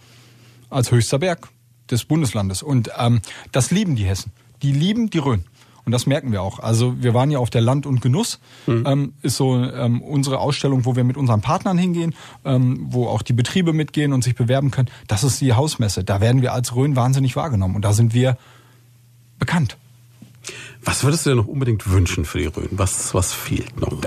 Als 0.70 0.92
höchster 0.92 1.20
Berg 1.20 1.50
des 1.90 2.06
Bundeslandes. 2.06 2.62
Und 2.62 2.92
ähm, 2.98 3.22
das 3.52 3.72
lieben 3.72 3.96
die 3.96 4.06
Hessen. 4.06 4.32
Die 4.62 4.72
lieben 4.72 5.10
die 5.10 5.18
Rhön. 5.18 5.46
Und 5.86 5.94
das 5.94 6.06
merken 6.06 6.32
wir 6.32 6.44
auch. 6.44 6.60
Also 6.60 7.02
wir 7.02 7.16
waren 7.16 7.32
ja 7.32 7.40
auf 7.40 7.50
der 7.50 7.62
Land 7.62 7.88
und 7.88 8.00
Genuss, 8.02 8.40
mhm. 8.68 8.84
ähm, 8.86 9.14
ist 9.24 9.38
so 9.38 9.58
ähm, 9.58 10.02
unsere 10.04 10.38
Ausstellung, 10.38 10.86
wo 10.86 10.96
wir 10.96 11.04
mit 11.04 11.18
unseren 11.18 11.42
Partnern 11.42 11.80
hingehen, 11.80 12.14
ähm, 12.46 12.86
wo 12.92 13.08
auch 13.08 13.24
die 13.24 13.34
Betriebe 13.34 13.74
mitgehen 13.74 14.14
und 14.14 14.24
sich 14.24 14.36
bewerben 14.36 14.70
können. 14.70 14.90
Das 15.08 15.24
ist 15.24 15.42
die 15.42 15.54
Hausmesse. 15.54 16.04
Da 16.04 16.22
werden 16.22 16.44
wir 16.44 16.54
als 16.54 16.76
Rhön 16.76 16.96
wahnsinnig 16.96 17.36
wahrgenommen. 17.36 17.76
Und 17.76 17.84
da 17.84 17.94
sind 17.94 18.14
wir 18.14 18.38
bekannt. 19.40 19.78
Was 20.84 21.04
würdest 21.04 21.26
du 21.26 21.32
dir 21.32 21.36
noch 21.36 21.48
unbedingt 21.48 21.90
wünschen 21.90 22.26
für 22.26 22.40
die 22.40 22.46
Rhön? 22.46 22.70
Was, 22.72 23.14
was 23.14 23.34
fehlt 23.34 23.80
noch? 23.80 24.02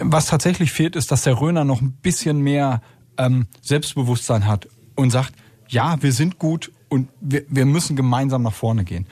Was 0.00 0.26
tatsächlich 0.26 0.72
fehlt, 0.72 0.94
ist, 0.94 1.10
dass 1.10 1.22
der 1.22 1.40
Rhöner 1.40 1.64
noch 1.64 1.80
ein 1.80 1.92
bisschen 1.92 2.40
mehr 2.40 2.82
ähm, 3.16 3.46
Selbstbewusstsein 3.62 4.46
hat 4.46 4.68
und 4.94 5.10
sagt, 5.10 5.32
ja, 5.68 6.02
wir 6.02 6.12
sind 6.12 6.38
gut 6.38 6.70
und 6.88 7.08
wir, 7.20 7.44
wir 7.48 7.66
müssen 7.66 7.96
gemeinsam 7.96 8.42
nach 8.42 8.52
vorne 8.52 8.84
gehen. 8.84 9.06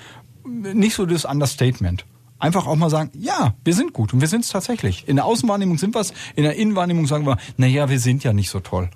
Nicht 0.44 0.94
so 0.94 1.06
das 1.06 1.24
Understatement. 1.24 2.04
Einfach 2.42 2.66
auch 2.66 2.74
mal 2.74 2.90
sagen, 2.90 3.12
ja, 3.14 3.54
wir 3.64 3.72
sind 3.72 3.92
gut 3.92 4.12
und 4.12 4.20
wir 4.20 4.26
sind 4.26 4.44
es 4.44 4.48
tatsächlich. 4.48 5.06
In 5.06 5.14
der 5.14 5.26
Außenwahrnehmung 5.26 5.78
sind 5.78 5.94
wir 5.94 6.00
es, 6.00 6.12
in 6.34 6.42
der 6.42 6.56
Innenwahrnehmung 6.56 7.06
sagen 7.06 7.24
wir, 7.24 7.36
naja, 7.56 7.88
wir 7.88 8.00
sind 8.00 8.24
ja 8.24 8.32
nicht 8.32 8.50
so 8.50 8.58
toll. 8.58 8.90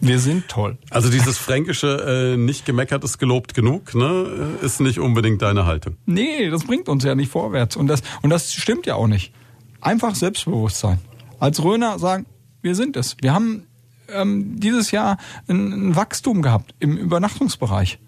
Wir 0.00 0.18
sind 0.18 0.48
toll. 0.48 0.78
Also 0.88 1.10
dieses 1.10 1.36
fränkische, 1.36 2.32
äh, 2.32 2.38
nicht 2.38 2.64
gemeckert 2.64 3.04
ist 3.04 3.18
gelobt 3.18 3.52
genug, 3.52 3.94
ne, 3.94 4.56
ist 4.62 4.80
nicht 4.80 5.00
unbedingt 5.00 5.42
deine 5.42 5.66
Haltung. 5.66 5.98
Nee, 6.06 6.48
das 6.48 6.64
bringt 6.64 6.88
uns 6.88 7.04
ja 7.04 7.14
nicht 7.14 7.30
vorwärts. 7.30 7.76
Und 7.76 7.88
das, 7.88 8.00
und 8.22 8.30
das 8.30 8.54
stimmt 8.54 8.86
ja 8.86 8.94
auch 8.94 9.06
nicht. 9.06 9.34
Einfach 9.82 10.14
Selbstbewusstsein. 10.14 10.98
Als 11.38 11.62
Röner 11.62 11.98
sagen, 11.98 12.24
wir 12.62 12.74
sind 12.74 12.96
es. 12.96 13.18
Wir 13.20 13.34
haben 13.34 13.66
ähm, 14.08 14.58
dieses 14.58 14.92
Jahr 14.92 15.18
ein, 15.46 15.90
ein 15.90 15.96
Wachstum 15.96 16.40
gehabt 16.40 16.74
im 16.78 16.96
Übernachtungsbereich. 16.96 17.98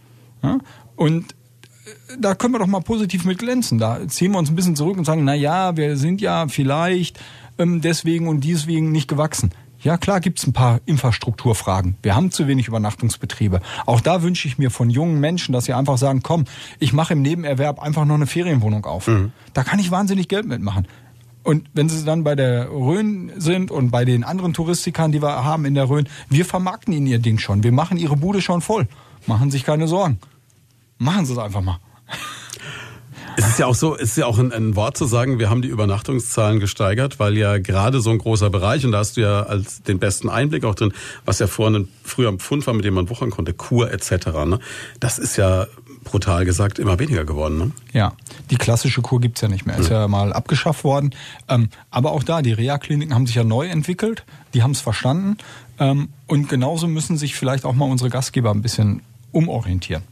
Ja? 0.43 0.57
Und 0.97 1.35
da 2.19 2.35
können 2.35 2.55
wir 2.55 2.59
doch 2.59 2.67
mal 2.67 2.81
positiv 2.81 3.25
mit 3.25 3.39
glänzen. 3.39 3.79
Da 3.79 4.07
ziehen 4.09 4.33
wir 4.33 4.39
uns 4.39 4.51
ein 4.51 4.57
bisschen 4.57 4.77
zurück 4.77 4.97
und 4.97 5.05
sagen, 5.05 5.25
na 5.25 5.35
ja, 5.35 5.77
wir 5.77 5.97
sind 5.97 6.21
ja 6.21 6.47
vielleicht 6.49 7.21
ähm, 7.59 7.81
deswegen 7.81 8.29
und 8.29 8.45
deswegen 8.45 8.93
nicht 8.93 9.09
gewachsen. 9.09 9.51
Ja, 9.81 9.99
klar 9.99 10.21
gibt's 10.21 10.47
ein 10.47 10.55
paar 10.55 10.81
Infrastrukturfragen. 10.87 11.97
Wir 12.03 12.17
haben 12.17 12.31
zu 12.31 12.47
wenig 12.49 12.69
Übernachtungsbetriebe. 12.69 13.61
Auch 13.85 14.01
da 14.01 14.23
wünsche 14.23 14.49
ich 14.49 14.57
mir 14.57 14.71
von 14.71 14.89
jungen 14.89 15.21
Menschen, 15.21 15.53
dass 15.53 15.67
sie 15.67 15.75
einfach 15.75 15.99
sagen, 15.99 16.23
komm, 16.23 16.47
ich 16.79 16.95
mache 16.95 17.13
im 17.13 17.21
Nebenerwerb 17.21 17.83
einfach 17.83 18.07
noch 18.07 18.15
eine 18.15 18.27
Ferienwohnung 18.27 18.87
auf. 18.87 19.09
Mhm. 19.09 19.33
Da 19.53 19.63
kann 19.63 19.79
ich 19.79 19.91
wahnsinnig 19.91 20.29
Geld 20.29 20.47
mitmachen. 20.47 20.89
Und 21.43 21.69
wenn 21.75 21.91
sie 21.91 22.03
dann 22.07 22.25
bei 22.25 22.35
der 22.35 22.71
Rhön 22.71 23.31
sind 23.37 23.71
und 23.71 23.91
bei 23.91 24.07
den 24.07 24.25
anderen 24.25 24.55
Touristikern, 24.55 25.13
die 25.13 25.21
wir 25.21 25.45
haben 25.45 25.67
in 25.67 25.75
der 25.75 25.91
Rhön, 25.91 26.09
wir 26.31 26.47
vermarkten 26.47 26.95
ihnen 26.95 27.07
ihr 27.07 27.19
Ding 27.19 27.39
schon. 27.39 27.63
Wir 27.63 27.73
machen 27.73 27.99
ihre 27.99 28.17
Bude 28.17 28.41
schon 28.41 28.63
voll. 28.63 28.89
Machen 29.27 29.51
sich 29.51 29.65
keine 29.65 29.87
Sorgen. 29.87 30.19
Machen 31.05 31.27
Sie 31.27 31.35
es 31.35 31.39
einfach 31.39 31.61
mal. 31.61 31.79
Es 33.37 33.47
ist 33.47 33.59
ja 33.59 33.67
auch 33.67 33.75
so, 33.75 33.95
es 33.95 34.11
ist 34.11 34.17
ja 34.17 34.25
auch 34.25 34.39
ein, 34.39 34.53
ein, 34.53 34.75
Wort 34.75 34.97
zu 34.97 35.05
sagen, 35.05 35.39
wir 35.39 35.51
haben 35.51 35.61
die 35.61 35.69
Übernachtungszahlen 35.69 36.61
gesteigert, 36.61 37.19
weil 37.19 37.37
ja 37.37 37.59
gerade 37.59 38.01
so 38.01 38.09
ein 38.09 38.17
großer 38.17 38.49
Bereich, 38.49 38.87
und 38.87 38.93
da 38.93 38.99
hast 38.99 39.19
du 39.19 39.21
ja 39.21 39.43
als 39.43 39.83
den 39.83 39.99
besten 39.99 40.31
Einblick 40.31 40.65
auch 40.65 40.75
drin, 40.75 40.95
was 41.27 41.41
ja 41.41 41.47
vorhin 41.47 41.89
früher 42.05 42.31
ein 42.31 42.39
Pfund 42.39 42.67
war, 42.67 42.73
mit 42.73 42.87
dem 42.87 42.95
man 42.95 43.11
wuchern 43.11 43.29
konnte, 43.29 43.53
Kur 43.53 43.93
etc. 43.93 44.29
Ne? 44.47 44.61
Das 44.99 45.19
ist 45.19 45.37
ja 45.37 45.67
brutal 46.05 46.47
gesagt 46.47 46.79
immer 46.79 46.99
weniger 46.99 47.27
geworden. 47.27 47.59
Ne? 47.59 47.71
Ja, 47.93 48.15
die 48.51 48.57
klassische 48.57 49.03
Kur 49.03 49.21
gibt's 49.21 49.43
ja 49.43 49.49
nicht 49.49 49.67
mehr. 49.67 49.77
Ist 49.77 49.91
ja, 49.91 50.03
ja 50.03 50.09
mal 50.09 50.33
abgeschafft 50.33 50.85
worden. 50.85 51.15
Ähm, 51.51 51.69
aber 51.91 52.13
auch 52.13 52.23
da, 52.23 52.41
die 52.41 52.53
Reha-Kliniken 52.55 53.15
haben 53.15 53.27
sich 53.27 53.35
ja 53.35 53.45
neu 53.45 53.67
entwickelt, 53.67 54.25
die 54.55 54.63
haben 54.63 54.71
es 54.71 54.81
verstanden. 54.81 55.37
Ähm, 55.79 56.09
und 56.29 56.49
genauso 56.49 56.87
müssen 56.87 57.19
sich 57.19 57.35
vielleicht 57.35 57.67
auch 57.67 57.75
mal 57.75 57.91
unsere 57.91 58.09
Gastgeber 58.09 58.53
ein 58.53 58.63
bisschen 58.63 59.03
umorientieren 59.33 60.03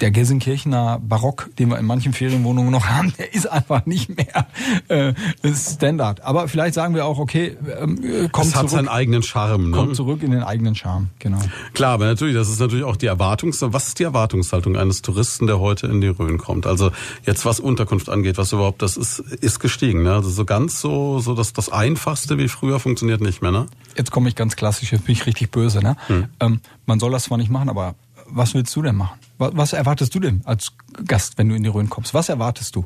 der 0.00 0.10
Gelsenkirchener 0.10 1.00
Barock, 1.02 1.50
den 1.58 1.70
wir 1.70 1.78
in 1.78 1.86
manchen 1.86 2.12
Ferienwohnungen 2.12 2.70
noch 2.70 2.86
haben, 2.88 3.12
der 3.18 3.34
ist 3.34 3.46
einfach 3.46 3.86
nicht 3.86 4.16
mehr 4.16 4.46
äh, 4.88 5.14
Standard. 5.54 6.22
Aber 6.22 6.48
vielleicht 6.48 6.74
sagen 6.74 6.94
wir 6.94 7.04
auch, 7.04 7.18
okay, 7.18 7.56
ähm, 7.80 7.98
äh, 8.02 8.28
komm 8.30 8.44
das 8.44 8.52
zurück. 8.52 8.54
hat 8.54 8.70
seinen 8.70 8.88
eigenen 8.88 9.22
Charme. 9.22 9.70
Ne? 9.70 9.76
Kommt 9.76 9.96
zurück 9.96 10.22
in 10.22 10.30
den 10.30 10.42
eigenen 10.42 10.74
Charme, 10.74 11.10
genau. 11.18 11.38
Klar, 11.74 11.94
aber 11.94 12.06
natürlich, 12.06 12.34
das 12.34 12.48
ist 12.48 12.60
natürlich 12.60 12.84
auch 12.84 12.96
die 12.96 13.06
Erwartungs... 13.06 13.60
Was 13.62 13.88
ist 13.88 13.98
die 13.98 14.04
Erwartungshaltung 14.04 14.76
eines 14.76 15.02
Touristen, 15.02 15.46
der 15.46 15.60
heute 15.60 15.86
in 15.86 16.00
die 16.00 16.08
Rhön 16.08 16.38
kommt? 16.38 16.66
Also 16.66 16.92
jetzt 17.24 17.44
was 17.44 17.60
Unterkunft 17.60 18.08
angeht, 18.08 18.38
was 18.38 18.52
überhaupt 18.52 18.82
das 18.82 18.96
ist, 18.96 19.18
ist 19.18 19.60
gestiegen. 19.60 20.02
Ne? 20.02 20.14
Also 20.14 20.30
so 20.30 20.44
ganz 20.44 20.80
so, 20.80 21.18
so 21.18 21.34
dass 21.34 21.52
das 21.52 21.70
Einfachste 21.70 22.38
wie 22.38 22.48
früher 22.48 22.80
funktioniert 22.80 23.20
nicht 23.20 23.42
mehr. 23.42 23.50
Ne? 23.50 23.66
Jetzt 23.96 24.10
komme 24.10 24.28
ich 24.28 24.36
ganz 24.36 24.56
klassisch, 24.56 24.92
jetzt 24.92 25.04
bin 25.04 25.12
ich 25.12 25.26
richtig 25.26 25.50
böse. 25.50 25.80
Ne? 25.80 25.96
Hm. 26.06 26.26
Ähm, 26.40 26.60
man 26.86 27.00
soll 27.00 27.12
das 27.12 27.24
zwar 27.24 27.38
nicht 27.38 27.50
machen, 27.50 27.68
aber 27.68 27.94
was 28.26 28.54
willst 28.54 28.74
du 28.74 28.82
denn 28.82 28.96
machen? 28.96 29.18
Was 29.40 29.72
erwartest 29.72 30.14
du 30.14 30.20
denn 30.20 30.42
als 30.44 30.72
Gast, 31.06 31.38
wenn 31.38 31.48
du 31.48 31.54
in 31.54 31.62
die 31.62 31.70
Rhön 31.70 31.88
kommst? 31.88 32.12
Was 32.12 32.28
erwartest 32.28 32.76
du? 32.76 32.84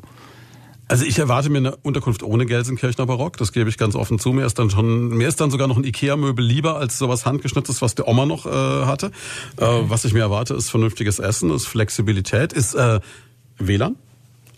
Also 0.87 1.03
ich 1.03 1.17
erwarte 1.17 1.49
mir 1.49 1.57
eine 1.57 1.75
Unterkunft 1.77 2.23
ohne 2.23 2.45
Gelsenkirchener 2.45 3.07
Barock, 3.07 3.37
das 3.37 3.51
gebe 3.51 3.69
ich 3.69 3.77
ganz 3.77 3.95
offen 3.95 4.19
zu. 4.19 4.31
Mir 4.31 4.45
ist 4.45 4.59
dann 4.59 4.69
schon, 4.69 5.09
mir 5.09 5.27
ist 5.27 5.41
dann 5.41 5.49
sogar 5.49 5.67
noch 5.67 5.77
ein 5.77 5.83
Ikea-Möbel 5.83 6.45
lieber 6.45 6.77
als 6.77 6.97
sowas 6.97 7.25
handgeschnitztes, 7.25 7.81
was 7.81 7.95
der 7.95 8.07
Oma 8.07 8.25
noch 8.25 8.45
äh, 8.45 8.49
hatte. 8.85 9.07
Äh, 9.57 9.65
was 9.65 10.05
ich 10.05 10.13
mir 10.13 10.21
erwarte, 10.21 10.53
ist 10.53 10.69
vernünftiges 10.69 11.19
Essen, 11.19 11.49
ist 11.49 11.67
Flexibilität, 11.67 12.53
ist 12.53 12.75
äh, 12.75 12.99
WLAN. 13.57 13.95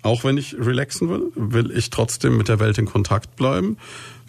Auch 0.04 0.24
wenn 0.24 0.38
ich 0.38 0.56
relaxen 0.60 1.10
will, 1.10 1.32
will 1.36 1.72
ich 1.72 1.90
trotzdem 1.90 2.38
mit 2.38 2.50
der 2.50 2.60
Welt 2.60 2.78
in 2.78 2.86
Kontakt 2.86 3.36
bleiben. 3.38 3.78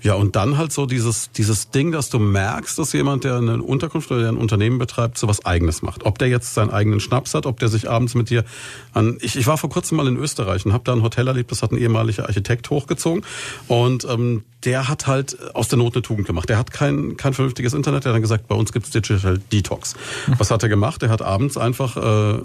Ja, 0.03 0.15
und 0.15 0.37
dann 0.37 0.57
halt 0.57 0.73
so 0.73 0.87
dieses, 0.87 1.33
dieses 1.33 1.71
Ding, 1.71 1.91
dass 1.91 2.09
du 2.09 2.21
merkst, 2.21 2.79
dass 2.79 2.93
jemand, 2.93 3.25
der 3.25 3.37
eine 3.37 3.61
Unterkunft 3.63 4.11
oder 4.11 4.21
der 4.21 4.29
ein 4.31 4.37
Unternehmen 4.37 4.79
betreibt, 4.79 5.19
so 5.19 5.27
was 5.27 5.45
Eigenes 5.45 5.83
macht. 5.83 6.05
Ob 6.05 6.19
der 6.19 6.29
jetzt 6.29 6.55
seinen 6.55 6.71
eigenen 6.71 7.01
Schnaps 7.01 7.35
hat, 7.35 7.47
ob 7.47 7.59
der 7.59 7.69
sich 7.69 7.91
abends 7.91 8.15
mit 8.15 8.31
dir 8.31 8.45
an... 8.93 9.19
Ich, 9.21 9.35
ich 9.37 9.47
war 9.49 9.59
vor 9.59 9.71
kurzem 9.71 9.97
mal 9.97 10.07
in 10.07 10.17
Österreich 10.17 10.65
und 10.65 10.73
habe 10.73 10.85
da 10.85 10.93
ein 10.93 11.03
Hotel 11.03 11.27
erlebt, 11.27 11.51
das 11.51 11.63
hat 11.63 11.73
ein 11.73 11.79
ehemaliger 11.79 12.27
Architekt 12.27 12.71
hochgezogen. 12.71 13.25
Und 13.67 14.05
ähm, 14.05 14.45
der 14.65 14.89
hat 14.89 15.07
halt 15.07 15.55
aus 15.55 15.69
der 15.69 15.79
Not 15.79 15.95
eine 15.95 16.03
Tugend 16.03 16.27
gemacht. 16.27 16.49
Der 16.49 16.59
hat 16.59 16.73
kein, 16.73 17.17
kein 17.17 17.33
vernünftiges 17.33 17.75
Internet. 17.75 18.05
Der 18.05 18.11
hat 18.11 18.17
dann 18.17 18.23
gesagt, 18.23 18.49
bei 18.49 18.55
uns 18.55 18.73
gibt's 18.73 18.91
Digital 18.91 19.39
Detox. 19.53 19.95
Was 20.37 20.51
hat 20.51 20.63
er 20.63 20.69
gemacht? 20.69 21.03
Er 21.03 21.11
hat 21.11 21.23
abends 21.23 21.57
einfach 21.57 21.97
äh, 21.97 22.01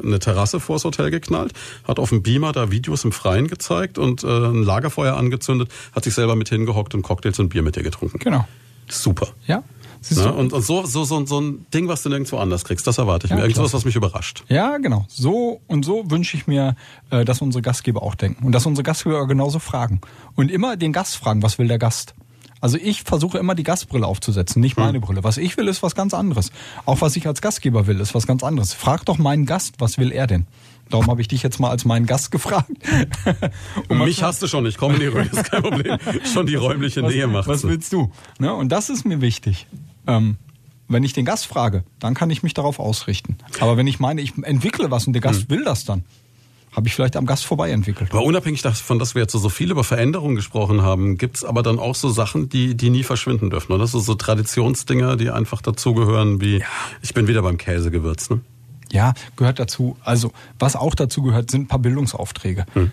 eine 0.05 0.19
Terrasse 0.19 0.59
vors 0.59 0.83
Hotel 0.83 1.09
geknallt, 1.09 1.53
hat 1.87 1.99
auf 1.99 2.09
dem 2.09 2.21
Beamer 2.21 2.51
da 2.51 2.71
Videos 2.71 3.03
im 3.03 3.11
Freien 3.11 3.47
gezeigt 3.47 3.97
und 3.97 4.23
äh, 4.23 4.27
ein 4.27 4.63
Lagerfeuer 4.63 5.15
angezündet, 5.15 5.69
hat 5.93 6.03
sich 6.03 6.13
selber 6.13 6.35
mit 6.35 6.49
hingehockt 6.49 6.93
und 6.93 7.01
Cocktails 7.01 7.39
und 7.39 7.49
Bier 7.49 7.63
mit 7.63 7.75
dir 7.75 7.83
getrunken. 7.83 8.19
Genau. 8.19 8.47
Super. 8.87 9.29
Ja. 9.47 9.63
Ne? 10.11 10.33
Und, 10.33 10.53
und 10.53 10.61
so, 10.61 10.85
so, 10.85 11.03
so, 11.03 11.25
so 11.25 11.39
ein 11.39 11.65
Ding, 11.73 11.87
was 11.87 12.03
du 12.03 12.09
nirgendwo 12.09 12.37
anders 12.37 12.63
kriegst, 12.63 12.85
das 12.87 12.97
erwarte 12.97 13.27
ich 13.27 13.31
ja, 13.31 13.37
mir. 13.37 13.43
Irgendwas, 13.43 13.73
was 13.73 13.85
mich 13.85 13.95
überrascht. 13.95 14.43
Ja, 14.49 14.77
genau. 14.77 15.05
So 15.07 15.61
und 15.67 15.85
so 15.85 16.09
wünsche 16.09 16.37
ich 16.37 16.47
mir, 16.47 16.75
äh, 17.09 17.25
dass 17.25 17.41
unsere 17.41 17.61
Gastgeber 17.61 18.03
auch 18.03 18.15
denken. 18.15 18.45
Und 18.45 18.51
dass 18.51 18.65
unsere 18.65 18.83
Gastgeber 18.83 19.25
genauso 19.27 19.59
fragen. 19.59 20.01
Und 20.35 20.51
immer 20.51 20.77
den 20.77 20.93
Gast 20.93 21.15
fragen, 21.15 21.41
was 21.43 21.59
will 21.59 21.67
der 21.67 21.79
Gast? 21.79 22.13
Also 22.63 22.77
ich 22.81 23.03
versuche 23.03 23.39
immer 23.39 23.55
die 23.55 23.63
Gastbrille 23.63 24.07
aufzusetzen, 24.07 24.61
nicht 24.61 24.77
meine 24.77 24.93
hm. 24.93 25.01
Brille. 25.01 25.23
Was 25.25 25.35
ich 25.35 25.57
will, 25.57 25.67
ist 25.67 25.83
was 25.83 25.95
ganz 25.95 26.13
anderes. 26.13 26.49
Auch 26.85 27.01
was 27.01 27.17
ich 27.17 27.27
als 27.27 27.41
Gastgeber 27.41 27.87
will, 27.87 27.99
ist 27.99 28.15
was 28.15 28.25
ganz 28.25 28.41
anderes. 28.41 28.73
Frag 28.73 29.03
doch 29.03 29.17
meinen 29.17 29.45
Gast, 29.45 29.75
was 29.79 29.97
will 29.97 30.13
er 30.13 30.27
denn? 30.27 30.47
Darum 30.89 31.07
habe 31.07 31.19
ich 31.19 31.27
dich 31.27 31.43
jetzt 31.43 31.59
mal 31.59 31.71
als 31.71 31.83
meinen 31.83 32.05
Gast 32.05 32.31
gefragt. 32.31 32.69
Und 33.89 33.97
Mich 33.99 34.23
hast 34.23 34.41
du 34.41 34.47
schon, 34.47 34.65
ich 34.65 34.77
komme 34.77 34.93
in 34.93 35.01
die 35.01 35.07
Röhre, 35.07 35.25
ist 35.25 35.51
kein 35.51 35.61
Problem. 35.61 35.97
schon 36.33 36.45
die 36.45 36.55
räumliche 36.55 37.03
was, 37.03 37.11
Nähe 37.11 37.27
macht. 37.27 37.49
Was 37.49 37.63
willst 37.63 37.91
du? 37.91 38.11
Ne? 38.39 38.53
Und 38.53 38.69
das 38.69 38.89
ist 38.89 39.05
mir 39.05 39.19
wichtig. 39.19 39.67
Ähm, 40.07 40.37
wenn 40.87 41.03
ich 41.03 41.13
den 41.13 41.25
Gast 41.25 41.47
frage, 41.47 41.83
dann 41.99 42.13
kann 42.13 42.29
ich 42.29 42.43
mich 42.43 42.53
darauf 42.53 42.79
ausrichten. 42.79 43.37
Aber 43.59 43.77
wenn 43.77 43.87
ich 43.87 43.99
meine, 43.99 44.21
ich 44.21 44.33
entwickle 44.43 44.91
was 44.91 45.07
und 45.07 45.13
der 45.13 45.21
Gast 45.21 45.43
hm. 45.43 45.49
will 45.49 45.63
das 45.63 45.85
dann, 45.85 46.03
habe 46.71 46.87
ich 46.87 46.95
vielleicht 46.95 47.15
am 47.15 47.25
Gast 47.25 47.45
vorbei 47.45 47.71
entwickelt. 47.71 48.11
Aber 48.11 48.23
unabhängig 48.23 48.61
davon, 48.61 48.99
dass 48.99 49.15
wir 49.15 49.21
jetzt 49.21 49.31
so 49.31 49.49
viel 49.49 49.71
über 49.71 49.83
Veränderungen 49.83 50.35
gesprochen 50.35 50.81
haben, 50.81 51.17
gibt's 51.17 51.43
aber 51.43 51.63
dann 51.63 51.79
auch 51.79 51.95
so 51.95 52.09
Sachen, 52.09 52.49
die, 52.49 52.75
die 52.75 52.89
nie 52.89 53.03
verschwinden 53.03 53.49
dürfen, 53.49 53.71
oder? 53.73 53.87
So, 53.87 53.99
so 53.99 54.15
Traditionsdinger, 54.15 55.15
die 55.15 55.29
einfach 55.29 55.61
dazugehören, 55.61 56.41
wie 56.41 56.59
ja. 56.59 56.65
ich 57.01 57.13
bin 57.13 57.27
wieder 57.27 57.41
beim 57.41 57.57
Käsegewürz, 57.57 58.29
ne? 58.29 58.41
Ja, 58.91 59.13
gehört 59.35 59.57
dazu. 59.57 59.97
Also, 60.03 60.31
was 60.59 60.75
auch 60.75 60.93
dazu 60.93 61.23
gehört, 61.23 61.49
sind 61.49 61.63
ein 61.63 61.67
paar 61.67 61.79
Bildungsaufträge. 61.79 62.65
Hm. 62.73 62.91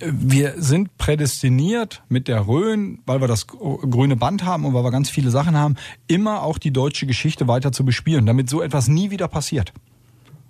Wir 0.00 0.54
sind 0.56 0.96
prädestiniert 0.98 2.02
mit 2.08 2.28
der 2.28 2.46
Rhön, 2.46 2.98
weil 3.06 3.20
wir 3.20 3.28
das 3.28 3.46
grüne 3.46 4.16
Band 4.16 4.44
haben 4.44 4.64
und 4.64 4.74
weil 4.74 4.84
wir 4.84 4.90
ganz 4.90 5.08
viele 5.08 5.30
Sachen 5.30 5.56
haben, 5.56 5.76
immer 6.06 6.42
auch 6.42 6.58
die 6.58 6.70
deutsche 6.70 7.06
Geschichte 7.06 7.48
weiter 7.48 7.72
zu 7.72 7.84
bespielen, 7.84 8.26
damit 8.26 8.50
so 8.50 8.62
etwas 8.62 8.88
nie 8.88 9.10
wieder 9.10 9.28
passiert. 9.28 9.72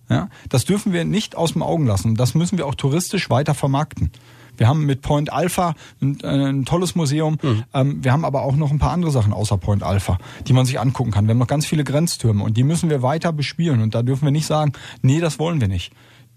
Ja, 0.09 0.28
das 0.48 0.65
dürfen 0.65 0.93
wir 0.93 1.05
nicht 1.05 1.36
aus 1.36 1.53
dem 1.53 1.62
Augen 1.62 1.86
lassen. 1.86 2.15
Das 2.15 2.35
müssen 2.35 2.59
wir 2.59 2.66
auch 2.66 2.77
touristisch 2.77 3.28
weiter 3.28 3.55
vermarkten. 3.55 4.11
Wir 4.57 4.69
haben 4.69 4.86
mit 4.86 5.03
Point 5.03 5.32
Alpha 5.32 5.74
ein, 6.01 6.19
äh, 6.23 6.48
ein 6.48 6.65
tolles 6.65 6.94
Museum. 6.94 7.39
Mhm. 7.43 7.65
Ähm, 7.74 8.05
wir 8.05 8.12
haben 8.12 8.24
aber 8.24 8.43
auch 8.43 8.57
noch 8.57 8.70
ein 8.70 8.78
paar 8.78 8.93
andere 8.93 9.11
Sachen 9.11 9.32
außer 9.32 9.59
Point 9.59 9.82
Alpha, 9.82 10.19
die 10.47 10.53
man 10.53 10.65
sich 10.65 10.81
angucken 10.81 11.11
kann. 11.11 11.27
Wir 11.27 11.32
haben 11.32 11.39
noch 11.39 11.47
ganz 11.47 11.66
viele 11.66 11.85
Grenztürme 11.85 12.43
und 12.43 12.57
die 12.57 12.65
müssen 12.65 12.89
wir 12.89 13.03
weiter 13.03 13.32
bespielen. 13.32 13.82
Und 13.82 13.94
da 13.94 14.03
dürfen 14.03 14.24
wir 14.24 14.32
nicht 14.32 14.47
sagen, 14.47 14.73
nee, 15.03 15.20
das 15.20 15.39
wollen 15.39 15.61
wir 15.61 15.69
nicht 15.69 15.93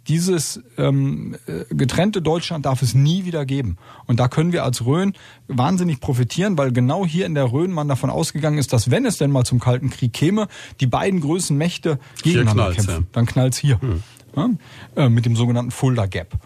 dieses 0.07 0.61
ähm, 0.77 1.35
äh, 1.45 1.65
getrennte 1.73 2.21
Deutschland 2.21 2.65
darf 2.65 2.81
es 2.81 2.95
nie 2.95 3.25
wieder 3.25 3.45
geben. 3.45 3.77
Und 4.07 4.19
da 4.19 4.27
können 4.27 4.51
wir 4.51 4.63
als 4.63 4.85
Rhön 4.85 5.13
wahnsinnig 5.47 5.99
profitieren, 5.99 6.57
weil 6.57 6.71
genau 6.71 7.05
hier 7.05 7.25
in 7.25 7.35
der 7.35 7.51
Rhön 7.51 7.71
man 7.71 7.87
davon 7.87 8.09
ausgegangen 8.09 8.57
ist, 8.57 8.73
dass 8.73 8.89
wenn 8.89 9.05
es 9.05 9.17
denn 9.17 9.31
mal 9.31 9.43
zum 9.43 9.59
Kalten 9.59 9.89
Krieg 9.89 10.13
käme, 10.13 10.47
die 10.79 10.87
beiden 10.87 11.21
größten 11.21 11.57
Mächte 11.57 11.99
gegeneinander 12.23 12.73
kämpfen. 12.73 12.89
Ja. 12.89 13.07
Dann 13.11 13.25
knallt's 13.25 13.57
hier. 13.57 13.79
Hm. 13.81 14.03
Ja, 14.35 14.49
äh, 14.95 15.09
mit 15.09 15.25
dem 15.25 15.35
sogenannten 15.35 15.71
Fulda 15.71 16.05
Gap. 16.05 16.37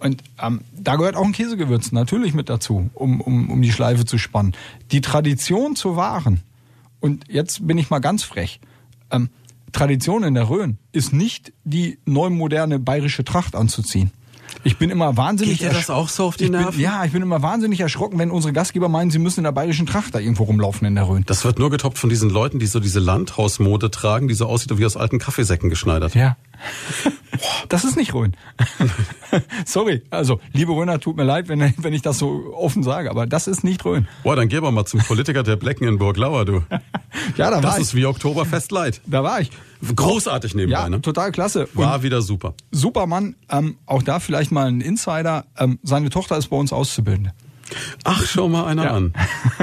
Und 0.00 0.22
ähm, 0.40 0.60
da 0.72 0.96
gehört 0.96 1.16
auch 1.16 1.24
ein 1.24 1.32
Käsegewürz 1.32 1.92
natürlich 1.92 2.34
mit 2.34 2.48
dazu, 2.48 2.90
um, 2.94 3.20
um, 3.20 3.50
um 3.50 3.62
die 3.62 3.72
Schleife 3.72 4.04
zu 4.04 4.18
spannen. 4.18 4.52
Die 4.92 5.00
Tradition 5.00 5.76
zu 5.76 5.96
wahren. 5.96 6.42
Und 7.00 7.24
jetzt 7.28 7.66
bin 7.66 7.78
ich 7.78 7.90
mal 7.90 8.00
ganz 8.00 8.22
frech. 8.22 8.60
Ähm, 9.10 9.30
Tradition 9.74 10.22
in 10.22 10.34
der 10.34 10.48
Rhön 10.48 10.78
ist 10.92 11.12
nicht 11.12 11.52
die 11.64 11.98
neumoderne 12.06 12.78
bayerische 12.78 13.24
Tracht 13.24 13.54
anzuziehen. 13.54 14.10
Ich 14.62 14.78
bin 14.78 14.90
immer 14.90 15.16
wahnsinnig. 15.16 15.58
Geht 15.58 15.70
dir 15.70 15.74
das 15.74 15.90
auch 15.90 16.08
so 16.08 16.26
auf 16.26 16.36
die 16.36 16.48
Nerven? 16.48 16.72
Bin, 16.72 16.80
ja, 16.80 17.04
ich 17.04 17.12
bin 17.12 17.22
immer 17.22 17.42
wahnsinnig 17.42 17.80
erschrocken, 17.80 18.18
wenn 18.18 18.30
unsere 18.30 18.52
Gastgeber 18.52 18.88
meinen, 18.88 19.10
sie 19.10 19.18
müssen 19.18 19.40
in 19.40 19.44
der 19.44 19.52
bayerischen 19.52 19.86
Tracht 19.86 20.14
da 20.14 20.20
irgendwo 20.20 20.44
rumlaufen 20.44 20.86
in 20.86 20.94
der 20.94 21.08
Rhön. 21.08 21.24
Das 21.26 21.44
wird 21.44 21.58
nur 21.58 21.70
getoppt 21.70 21.98
von 21.98 22.08
diesen 22.08 22.30
Leuten, 22.30 22.58
die 22.58 22.66
so 22.66 22.80
diese 22.80 23.00
Landhausmode 23.00 23.90
tragen, 23.90 24.28
die 24.28 24.34
so 24.34 24.46
aussieht 24.46 24.76
wie 24.78 24.86
aus 24.86 24.96
alten 24.96 25.18
Kaffeesäcken 25.18 25.70
geschneidert. 25.70 26.14
Ja. 26.14 26.36
Das 27.68 27.84
ist 27.84 27.96
nicht 27.96 28.14
Rhön. 28.14 28.36
Sorry, 29.66 30.02
also 30.10 30.40
liebe 30.52 30.72
Rhöner, 30.72 31.00
tut 31.00 31.16
mir 31.16 31.24
leid, 31.24 31.48
wenn, 31.48 31.74
wenn 31.78 31.92
ich 31.92 32.02
das 32.02 32.18
so 32.18 32.54
offen 32.54 32.82
sage, 32.82 33.10
aber 33.10 33.26
das 33.26 33.46
ist 33.46 33.64
nicht 33.64 33.84
Rhön. 33.84 34.06
Boah, 34.22 34.36
dann 34.36 34.48
geh 34.48 34.56
aber 34.56 34.70
mal 34.70 34.84
zum 34.84 35.00
Politiker 35.00 35.42
der 35.42 35.56
Blecken 35.56 35.86
in 35.86 35.98
Burglauer, 35.98 36.44
du. 36.44 36.62
ja, 37.36 37.50
da 37.50 37.56
war 37.56 37.60
Das 37.60 37.76
ich. 37.76 37.82
ist 37.82 37.94
wie 37.94 38.06
Oktoberfest 38.06 38.70
Light. 38.72 39.00
Da 39.06 39.22
war 39.22 39.40
ich. 39.40 39.50
Großartig 39.94 40.54
nebenbei, 40.54 40.80
ja, 40.80 40.88
ne? 40.88 41.02
total 41.02 41.32
klasse. 41.32 41.68
War 41.74 41.96
Und 41.96 42.02
wieder 42.02 42.22
super. 42.22 42.54
Supermann, 42.70 43.36
ähm, 43.50 43.76
auch 43.86 44.02
da 44.02 44.20
vielleicht 44.20 44.52
mal 44.52 44.66
ein 44.68 44.80
Insider. 44.80 45.44
Ähm, 45.58 45.78
seine 45.82 46.10
Tochter 46.10 46.36
ist 46.38 46.48
bei 46.48 46.56
uns 46.56 46.72
Auszubildende. 46.72 47.32
Ach, 48.04 48.24
schau 48.26 48.48
mal 48.48 48.66
einer 48.66 48.84
ja. 48.84 48.90
an. 48.92 49.14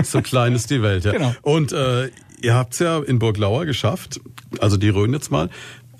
So 0.03 0.21
klein 0.21 0.53
ist 0.53 0.69
die 0.69 0.81
Welt, 0.81 1.05
ja. 1.05 1.11
Genau. 1.21 1.33
Und 1.41 1.71
äh, 1.71 2.09
ihr 2.41 2.55
habt's 2.55 2.79
ja 2.79 2.99
in 2.99 3.19
Burglauer 3.19 3.65
geschafft, 3.65 4.19
also 4.59 4.77
die 4.77 4.89
Rhön 4.89 5.13
jetzt 5.13 5.31
mal, 5.31 5.49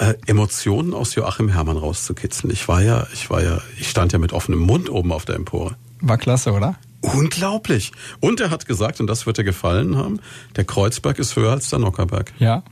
äh, 0.01 0.15
Emotionen 0.25 0.93
aus 0.95 1.13
Joachim 1.13 1.49
Herrmann 1.49 1.77
rauszukitzeln. 1.77 2.51
Ich 2.51 2.67
war 2.67 2.81
ja, 2.81 3.05
ich 3.13 3.29
war 3.29 3.43
ja, 3.43 3.61
ich 3.79 3.89
stand 3.89 4.11
ja 4.11 4.19
mit 4.19 4.33
offenem 4.33 4.59
Mund 4.59 4.89
oben 4.89 5.11
auf 5.11 5.25
der 5.25 5.35
Empore. 5.35 5.75
War 6.01 6.17
klasse, 6.17 6.53
oder? 6.53 6.75
Unglaublich. 7.01 7.91
Und 8.19 8.39
er 8.39 8.49
hat 8.49 8.65
gesagt, 8.65 8.99
und 8.99 9.07
das 9.07 9.27
wird 9.27 9.37
dir 9.37 9.43
gefallen 9.43 9.95
haben, 9.95 10.19
der 10.55 10.65
Kreuzberg 10.65 11.19
ist 11.19 11.35
höher 11.35 11.51
als 11.51 11.69
der 11.69 11.79
Nockerberg. 11.79 12.33
Ja. 12.39 12.63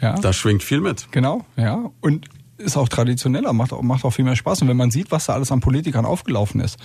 Ja. 0.00 0.14
Da 0.18 0.32
schwingt 0.32 0.62
viel 0.62 0.80
mit. 0.80 1.08
Genau, 1.10 1.44
ja. 1.56 1.90
Und 2.00 2.28
ist 2.56 2.78
auch 2.78 2.88
traditioneller, 2.88 3.52
macht 3.52 3.74
auch, 3.74 3.82
macht 3.82 4.04
auch 4.04 4.10
viel 4.10 4.24
mehr 4.24 4.36
Spaß. 4.36 4.62
Und 4.62 4.68
wenn 4.68 4.76
man 4.76 4.90
sieht, 4.90 5.10
was 5.10 5.26
da 5.26 5.34
alles 5.34 5.52
an 5.52 5.60
Politikern 5.60 6.06
aufgelaufen 6.06 6.60
ist, 6.60 6.78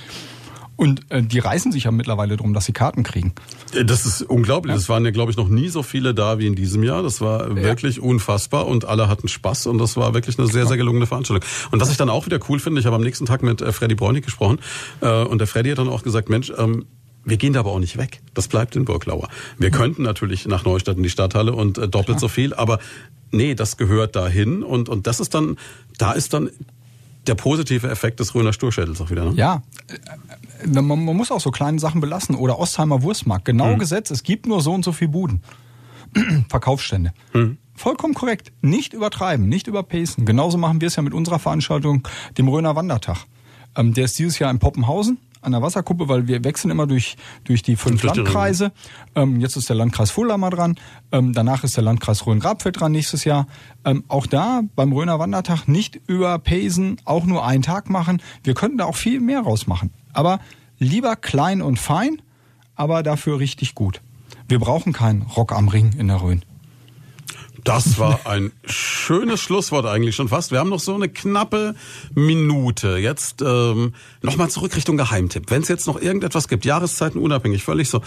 und 0.76 1.10
äh, 1.10 1.22
die 1.24 1.40
reißen 1.40 1.72
sich 1.72 1.86
ja 1.86 1.92
mittlerweile 1.92 2.38
drum, 2.38 2.54
dass 2.54 2.66
sie 2.66 2.74
Karten 2.74 3.04
kriegen. 3.04 3.34
Äh, 3.74 3.86
das 3.86 4.06
ist 4.06 4.22
unglaublich. 4.22 4.72
Ja. 4.72 4.78
Das 4.78 4.90
waren 4.90 5.06
ja, 5.06 5.12
glaube 5.12 5.32
ich, 5.32 5.38
noch 5.38 5.48
nie 5.48 5.70
so 5.70 5.84
viele 5.84 6.14
da 6.14 6.40
wie 6.40 6.48
in 6.48 6.56
diesem 6.56 6.84
Jahr. 6.84 7.04
Das 7.04 7.22
war 7.22 7.50
ja. 7.50 7.56
wirklich 7.56 8.02
unfassbar 8.02 8.68
und 8.68 8.86
alle 8.86 9.08
hatten 9.08 9.28
Spaß 9.28 9.68
und 9.68 9.78
das 9.78 9.98
war 9.98 10.14
wirklich 10.14 10.38
eine 10.38 10.48
sehr, 10.48 10.66
sehr 10.66 10.78
gelungene 10.78 11.08
Veranstaltung. 11.08 11.48
Und 11.72 11.80
was 11.80 11.92
ich 11.92 11.98
dann 11.98 12.10
auch 12.10 12.26
wieder 12.26 12.40
cool 12.50 12.60
finde, 12.60 12.80
ich 12.80 12.86
habe 12.86 12.96
am 12.96 13.04
nächsten 13.04 13.26
Tag 13.26 13.44
mit 13.44 13.62
äh, 13.62 13.72
Freddy 13.72 13.96
Bräunig 13.96 14.26
gesprochen 14.26 14.60
äh, 15.02 15.24
und 15.24 15.40
der 15.40 15.48
Freddy 15.48 15.70
hat 15.70 15.78
dann 15.78 15.90
auch 15.90 16.04
gesagt, 16.04 16.30
Mensch, 16.30 16.52
ähm, 16.58 16.86
wir 17.24 17.38
gehen 17.38 17.54
da 17.54 17.62
aber 17.62 17.72
auch 17.72 17.80
nicht 17.80 17.98
weg. 17.98 18.22
Das 18.34 18.48
bleibt 18.48 18.76
in 18.76 18.86
Burglauer. 18.86 19.30
Wir 19.58 19.70
mhm. 19.70 19.74
könnten 19.74 20.04
natürlich 20.04 20.46
nach 20.46 20.64
Neustadt 20.64 20.98
in 20.98 21.04
die 21.04 21.10
Stadthalle 21.10 21.54
und 21.54 21.78
äh, 21.78 21.88
doppelt 21.88 22.18
Klar. 22.18 22.20
so 22.20 22.28
viel, 22.28 22.54
aber 22.54 22.80
nee, 23.32 23.56
das 23.56 23.78
gehört 23.78 24.16
dahin 24.16 24.64
und, 24.64 24.90
und 24.90 25.08
das 25.08 25.20
ist 25.20 25.34
dann, 25.34 25.58
da 25.98 26.12
ist 26.12 26.34
dann 26.34 26.50
der 27.28 27.36
positive 27.36 27.90
Effekt 27.90 28.20
des 28.20 28.36
Röner 28.36 28.54
Sturschädels 28.54 29.02
auch 29.02 29.10
wieder. 29.10 29.26
Ne? 29.26 29.34
Ja, 29.36 29.64
man, 30.66 30.86
man, 30.86 31.16
muss 31.16 31.32
auch 31.32 31.40
so 31.40 31.52
kleine 31.52 31.80
Sachen 31.80 32.02
belassen. 32.02 32.36
Oder 32.36 32.60
Ostheimer 32.60 33.02
Wurstmarkt. 33.02 33.46
Genau 33.46 33.74
mhm. 33.74 33.80
gesetzt, 33.80 34.12
es 34.12 34.24
gibt 34.24 34.46
nur 34.46 34.62
so 34.62 34.74
und 34.74 34.86
so 34.86 34.92
viel 34.92 35.08
Buden. 35.08 35.42
Verkaufsstände. 36.50 37.14
Mhm. 37.34 37.58
Vollkommen 37.76 38.14
korrekt. 38.14 38.54
Nicht 38.62 38.94
übertreiben, 38.94 39.50
nicht 39.50 39.68
überpacen. 39.68 40.26
Genauso 40.26 40.58
machen 40.58 40.80
wir 40.80 40.88
es 40.88 40.96
ja 40.96 41.04
mit 41.04 41.14
unserer 41.14 41.40
Veranstaltung, 41.40 42.08
dem 42.38 42.48
Röner 42.48 42.76
Wandertag. 42.76 43.26
Ähm, 43.76 43.94
der 43.94 44.06
ist 44.06 44.18
dieses 44.18 44.40
Jahr 44.40 44.50
in 44.50 44.60
Poppenhausen 44.60 45.18
an 45.46 45.52
der 45.52 45.62
Wasserkuppe, 45.62 46.10
weil 46.10 46.28
wir 46.28 46.44
wechseln 46.44 46.72
immer 46.72 46.88
durch, 46.88 47.16
durch 47.44 47.62
die 47.62 47.76
fünf 47.76 48.04
Landkreise. 48.04 48.72
Ähm, 49.16 49.40
jetzt 49.40 49.56
ist 49.56 49.70
der 49.70 49.76
Landkreis 49.76 50.12
Fulda 50.12 50.38
mal 50.38 50.50
dran. 50.50 50.76
Ähm, 51.12 51.34
danach 51.34 51.64
ist 51.64 51.78
der 51.78 51.84
Landkreis 51.84 52.26
Rhön-Grabfeld 52.26 52.80
dran 52.80 52.92
nächstes 52.92 53.24
Jahr. 53.24 53.48
Ähm, 53.86 54.04
auch 54.08 54.28
da 54.28 54.62
beim 54.76 54.92
Rhöner 54.92 55.20
Wandertag 55.20 55.68
nicht 55.68 56.00
überpacen, 56.08 56.98
auch 57.06 57.26
nur 57.26 57.46
einen 57.46 57.62
Tag 57.62 57.90
machen. 57.90 58.22
Wir 58.44 58.54
könnten 58.54 58.78
da 58.78 58.86
auch 58.86 58.96
viel 58.96 59.20
mehr 59.20 59.42
rausmachen. 59.42 59.92
Aber 60.14 60.40
lieber 60.80 61.16
klein 61.16 61.62
und 61.62 61.80
fein, 61.80 62.22
aber 62.76 63.04
dafür 63.04 63.40
richtig 63.40 63.76
gut. 63.76 64.02
Wir 64.48 64.60
brauchen 64.60 64.94
keinen 64.94 65.24
Rock 65.24 65.54
am 65.54 65.68
Ring 65.68 65.94
in 65.98 66.08
der 66.08 66.22
Rhön. 66.22 66.44
Das 67.66 67.98
war 67.98 68.28
ein 68.28 68.52
schönes 68.66 69.42
Schlusswort 69.42 69.88
eigentlich 69.88 70.16
schon 70.16 70.30
fast. 70.30 70.52
Wir 70.52 70.60
haben 70.60 70.70
noch 70.70 70.80
so 70.80 70.94
eine 70.94 71.10
knappe 71.10 71.74
Minute. 72.14 72.98
Jetzt 72.98 73.42
ähm, 73.42 73.96
nochmal 74.22 74.52
zurück 74.52 74.76
Richtung 74.76 74.98
Geheimtipp. 74.98 75.50
Wenn 75.50 75.64
es 75.64 75.68
jetzt 75.68 75.88
noch 75.88 76.00
irgendetwas 76.00 76.48
gibt, 76.48 76.64
Jahreszeiten 76.64 77.20
unabhängig, 77.20 77.64
völlig 77.64 77.90
so. 77.90 78.04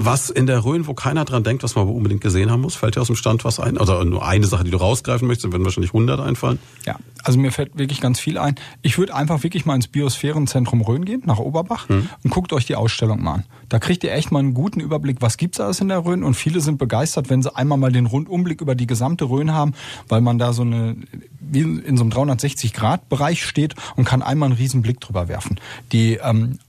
Was 0.00 0.30
in 0.30 0.46
der 0.46 0.64
Rhön, 0.64 0.86
wo 0.86 0.94
keiner 0.94 1.24
dran 1.24 1.42
denkt, 1.42 1.64
was 1.64 1.74
man 1.74 1.88
unbedingt 1.88 2.20
gesehen 2.20 2.52
haben 2.52 2.60
muss, 2.60 2.76
fällt 2.76 2.94
dir 2.94 3.00
aus 3.00 3.08
dem 3.08 3.16
Stand 3.16 3.44
was 3.44 3.58
ein? 3.58 3.76
Oder 3.76 4.04
nur 4.04 4.24
eine 4.24 4.46
Sache, 4.46 4.62
die 4.62 4.70
du 4.70 4.76
rausgreifen 4.76 5.26
möchtest, 5.26 5.52
werden 5.52 5.64
wahrscheinlich 5.64 5.90
100 5.90 6.20
einfallen. 6.20 6.60
Ja, 6.86 6.94
also 7.24 7.36
mir 7.40 7.50
fällt 7.50 7.76
wirklich 7.76 8.00
ganz 8.00 8.20
viel 8.20 8.38
ein. 8.38 8.54
Ich 8.82 8.96
würde 8.96 9.12
einfach 9.12 9.42
wirklich 9.42 9.66
mal 9.66 9.74
ins 9.74 9.88
Biosphärenzentrum 9.88 10.82
Rhön 10.82 11.04
gehen, 11.04 11.22
nach 11.26 11.40
Oberbach, 11.40 11.88
hm. 11.88 12.08
und 12.22 12.30
guckt 12.30 12.52
euch 12.52 12.64
die 12.64 12.76
Ausstellung 12.76 13.24
mal 13.24 13.34
an. 13.34 13.44
Da 13.68 13.80
kriegt 13.80 14.04
ihr 14.04 14.12
echt 14.12 14.30
mal 14.30 14.38
einen 14.38 14.54
guten 14.54 14.78
Überblick, 14.78 15.16
was 15.18 15.36
gibt's 15.36 15.58
alles 15.58 15.80
in 15.80 15.88
der 15.88 16.04
Rhön. 16.04 16.22
Und 16.22 16.34
viele 16.34 16.60
sind 16.60 16.78
begeistert, 16.78 17.28
wenn 17.28 17.42
sie 17.42 17.54
einmal 17.56 17.76
mal 17.76 17.90
den 17.90 18.06
Rundumblick 18.06 18.60
über 18.60 18.76
die 18.76 18.86
gesamte 18.86 19.24
Rhön 19.24 19.52
haben, 19.52 19.74
weil 20.08 20.20
man 20.20 20.38
da 20.38 20.52
so 20.52 20.62
eine, 20.62 20.96
wie 21.40 21.62
in 21.62 21.96
so 21.96 22.04
einem 22.04 22.12
360-Grad-Bereich 22.12 23.44
steht 23.44 23.74
und 23.96 24.04
kann 24.04 24.22
einmal 24.22 24.50
einen 24.50 24.58
riesen 24.58 24.82
Blick 24.82 25.00
drüber 25.00 25.26
werfen. 25.26 25.58
Die 25.90 26.20
ähm, 26.22 26.60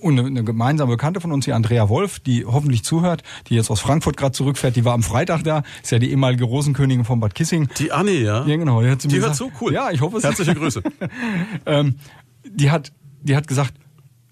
und 0.00 0.18
eine, 0.18 0.44
gemeinsame 0.44 0.92
Bekannte 0.92 1.20
von 1.20 1.32
uns, 1.32 1.44
die 1.44 1.52
Andrea 1.52 1.88
Wolf, 1.88 2.18
die 2.20 2.44
hoffentlich 2.44 2.84
zuhört, 2.84 3.22
die 3.48 3.54
jetzt 3.54 3.70
aus 3.70 3.80
Frankfurt 3.80 4.16
gerade 4.16 4.32
zurückfährt, 4.32 4.76
die 4.76 4.84
war 4.84 4.94
am 4.94 5.02
Freitag 5.02 5.42
da, 5.44 5.62
ist 5.82 5.92
ja 5.92 5.98
die 5.98 6.10
ehemalige 6.10 6.44
Rosenkönigin 6.44 7.04
von 7.04 7.20
Bad 7.20 7.34
Kissing. 7.34 7.68
Die 7.78 7.92
Anne, 7.92 8.12
ja? 8.12 8.46
Ja, 8.46 8.56
genau. 8.56 8.82
Die, 8.82 8.90
hat 8.90 9.10
die 9.10 9.20
hört 9.20 9.36
so 9.36 9.50
cool. 9.60 9.72
Ja, 9.72 9.90
ich 9.90 10.00
hoffe 10.00 10.18
es. 10.18 10.24
Herzliche 10.24 10.54
Grüße. 10.56 10.82
ähm, 11.66 11.96
die 12.44 12.70
hat, 12.70 12.92
die 13.22 13.36
hat 13.36 13.48
gesagt, 13.48 13.74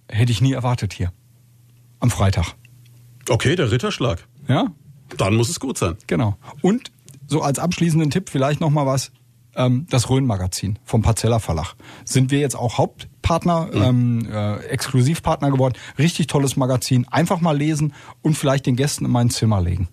hätte 0.08 0.32
ich 0.32 0.40
nie 0.40 0.52
erwartet 0.52 0.92
hier. 0.92 1.12
Am 2.00 2.10
Freitag. 2.10 2.54
Okay, 3.28 3.56
der 3.56 3.70
Ritterschlag. 3.70 4.26
Ja. 4.48 4.72
Dann 5.16 5.34
muss 5.36 5.48
es 5.48 5.60
gut 5.60 5.78
sein. 5.78 5.96
Genau. 6.06 6.36
Und 6.60 6.92
so 7.26 7.42
als 7.42 7.58
abschließenden 7.58 8.10
Tipp 8.10 8.28
vielleicht 8.30 8.60
noch 8.60 8.70
mal 8.70 8.86
was 8.86 9.12
ähm, 9.56 9.86
das 9.90 10.10
Rhön-Magazin 10.10 10.78
vom 10.84 11.02
Parzella 11.02 11.38
Verlag. 11.38 11.74
Sind 12.04 12.30
wir 12.30 12.38
jetzt 12.38 12.56
auch 12.56 12.78
Hauptpartner, 13.24 13.68
mhm. 13.72 13.82
ähm, 13.82 14.28
äh, 14.30 14.56
Exklusivpartner 14.66 15.50
geworden. 15.50 15.74
Richtig 15.98 16.26
tolles 16.26 16.56
Magazin. 16.56 17.06
Einfach 17.10 17.40
mal 17.40 17.56
lesen 17.56 17.94
und 18.22 18.36
vielleicht 18.36 18.66
den 18.66 18.76
Gästen 18.76 19.06
in 19.06 19.10
mein 19.10 19.30
Zimmer 19.30 19.60
legen. 19.60 19.88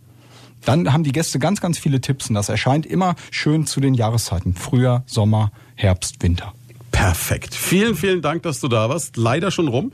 Dann 0.66 0.94
haben 0.94 1.04
die 1.04 1.12
Gäste 1.12 1.40
ganz, 1.40 1.60
ganz 1.60 1.80
viele 1.80 2.02
Tipps 2.02 2.30
und 2.30 2.36
das 2.36 2.50
erscheint 2.50 2.86
immer 2.86 3.16
schön 3.32 3.66
zu 3.66 3.80
den 3.80 3.96
Jahreszeiten. 3.96 4.54
Frühjahr, 4.54 5.04
Sommer, 5.08 5.52
Herbst, 5.76 6.22
Winter. 6.22 6.54
Perfekt. 6.92 7.56
Vielen, 7.56 7.96
vielen 7.96 8.22
Dank, 8.22 8.44
dass 8.44 8.60
du 8.60 8.68
da 8.68 8.90
warst. 8.90 9.18
Leider 9.18 9.50
schon 9.50 9.70
rum. 9.70 9.92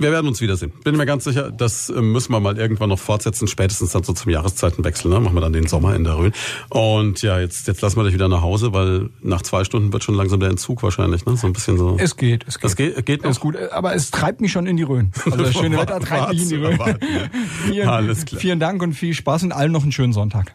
Wir 0.00 0.12
werden 0.12 0.26
uns 0.26 0.40
wiedersehen. 0.40 0.72
Bin 0.82 0.96
mir 0.96 1.04
ganz 1.04 1.24
sicher, 1.24 1.50
das 1.50 1.90
äh, 1.90 2.00
müssen 2.00 2.32
wir 2.32 2.40
mal 2.40 2.56
irgendwann 2.56 2.88
noch 2.88 2.98
fortsetzen, 2.98 3.46
spätestens 3.46 3.92
dann 3.92 4.02
so 4.02 4.14
zum 4.14 4.30
Jahreszeitenwechsel. 4.30 5.10
Ne? 5.10 5.20
Machen 5.20 5.34
wir 5.34 5.42
dann 5.42 5.52
den 5.52 5.66
Sommer 5.66 5.94
in 5.94 6.04
der 6.04 6.16
Rhön. 6.16 6.32
Und 6.70 7.20
ja, 7.20 7.38
jetzt, 7.38 7.68
jetzt 7.68 7.82
lassen 7.82 7.98
wir 7.98 8.04
dich 8.04 8.14
wieder 8.14 8.28
nach 8.28 8.40
Hause, 8.40 8.72
weil 8.72 9.10
nach 9.20 9.42
zwei 9.42 9.62
Stunden 9.62 9.92
wird 9.92 10.02
schon 10.02 10.14
langsam 10.14 10.40
der 10.40 10.48
Entzug 10.48 10.82
wahrscheinlich. 10.82 11.26
Ne? 11.26 11.36
So 11.36 11.46
ein 11.46 11.52
bisschen 11.52 11.76
so. 11.76 11.98
Es 12.00 12.16
geht, 12.16 12.46
es 12.48 12.58
geht. 12.58 12.70
Es 12.70 12.76
geht, 12.76 13.06
geht 13.06 13.24
noch. 13.24 13.30
Ist 13.30 13.40
gut, 13.40 13.56
aber 13.56 13.94
es 13.94 14.10
treibt 14.10 14.40
mich 14.40 14.52
schon 14.52 14.66
in 14.66 14.78
die 14.78 14.84
Rhön. 14.84 15.12
Also 15.26 15.36
das 15.36 15.52
schöne 15.52 15.76
Wetter 15.76 16.00
treibt 16.00 16.30
mich 16.32 16.42
in 16.44 16.48
die 16.48 16.56
Rhön. 16.56 16.78
Vielen, 17.66 17.88
Alles 17.88 18.24
klar. 18.24 18.40
vielen 18.40 18.58
Dank 18.58 18.82
und 18.82 18.94
viel 18.94 19.12
Spaß 19.12 19.42
und 19.42 19.52
allen 19.52 19.70
noch 19.70 19.82
einen 19.82 19.92
schönen 19.92 20.14
Sonntag. 20.14 20.54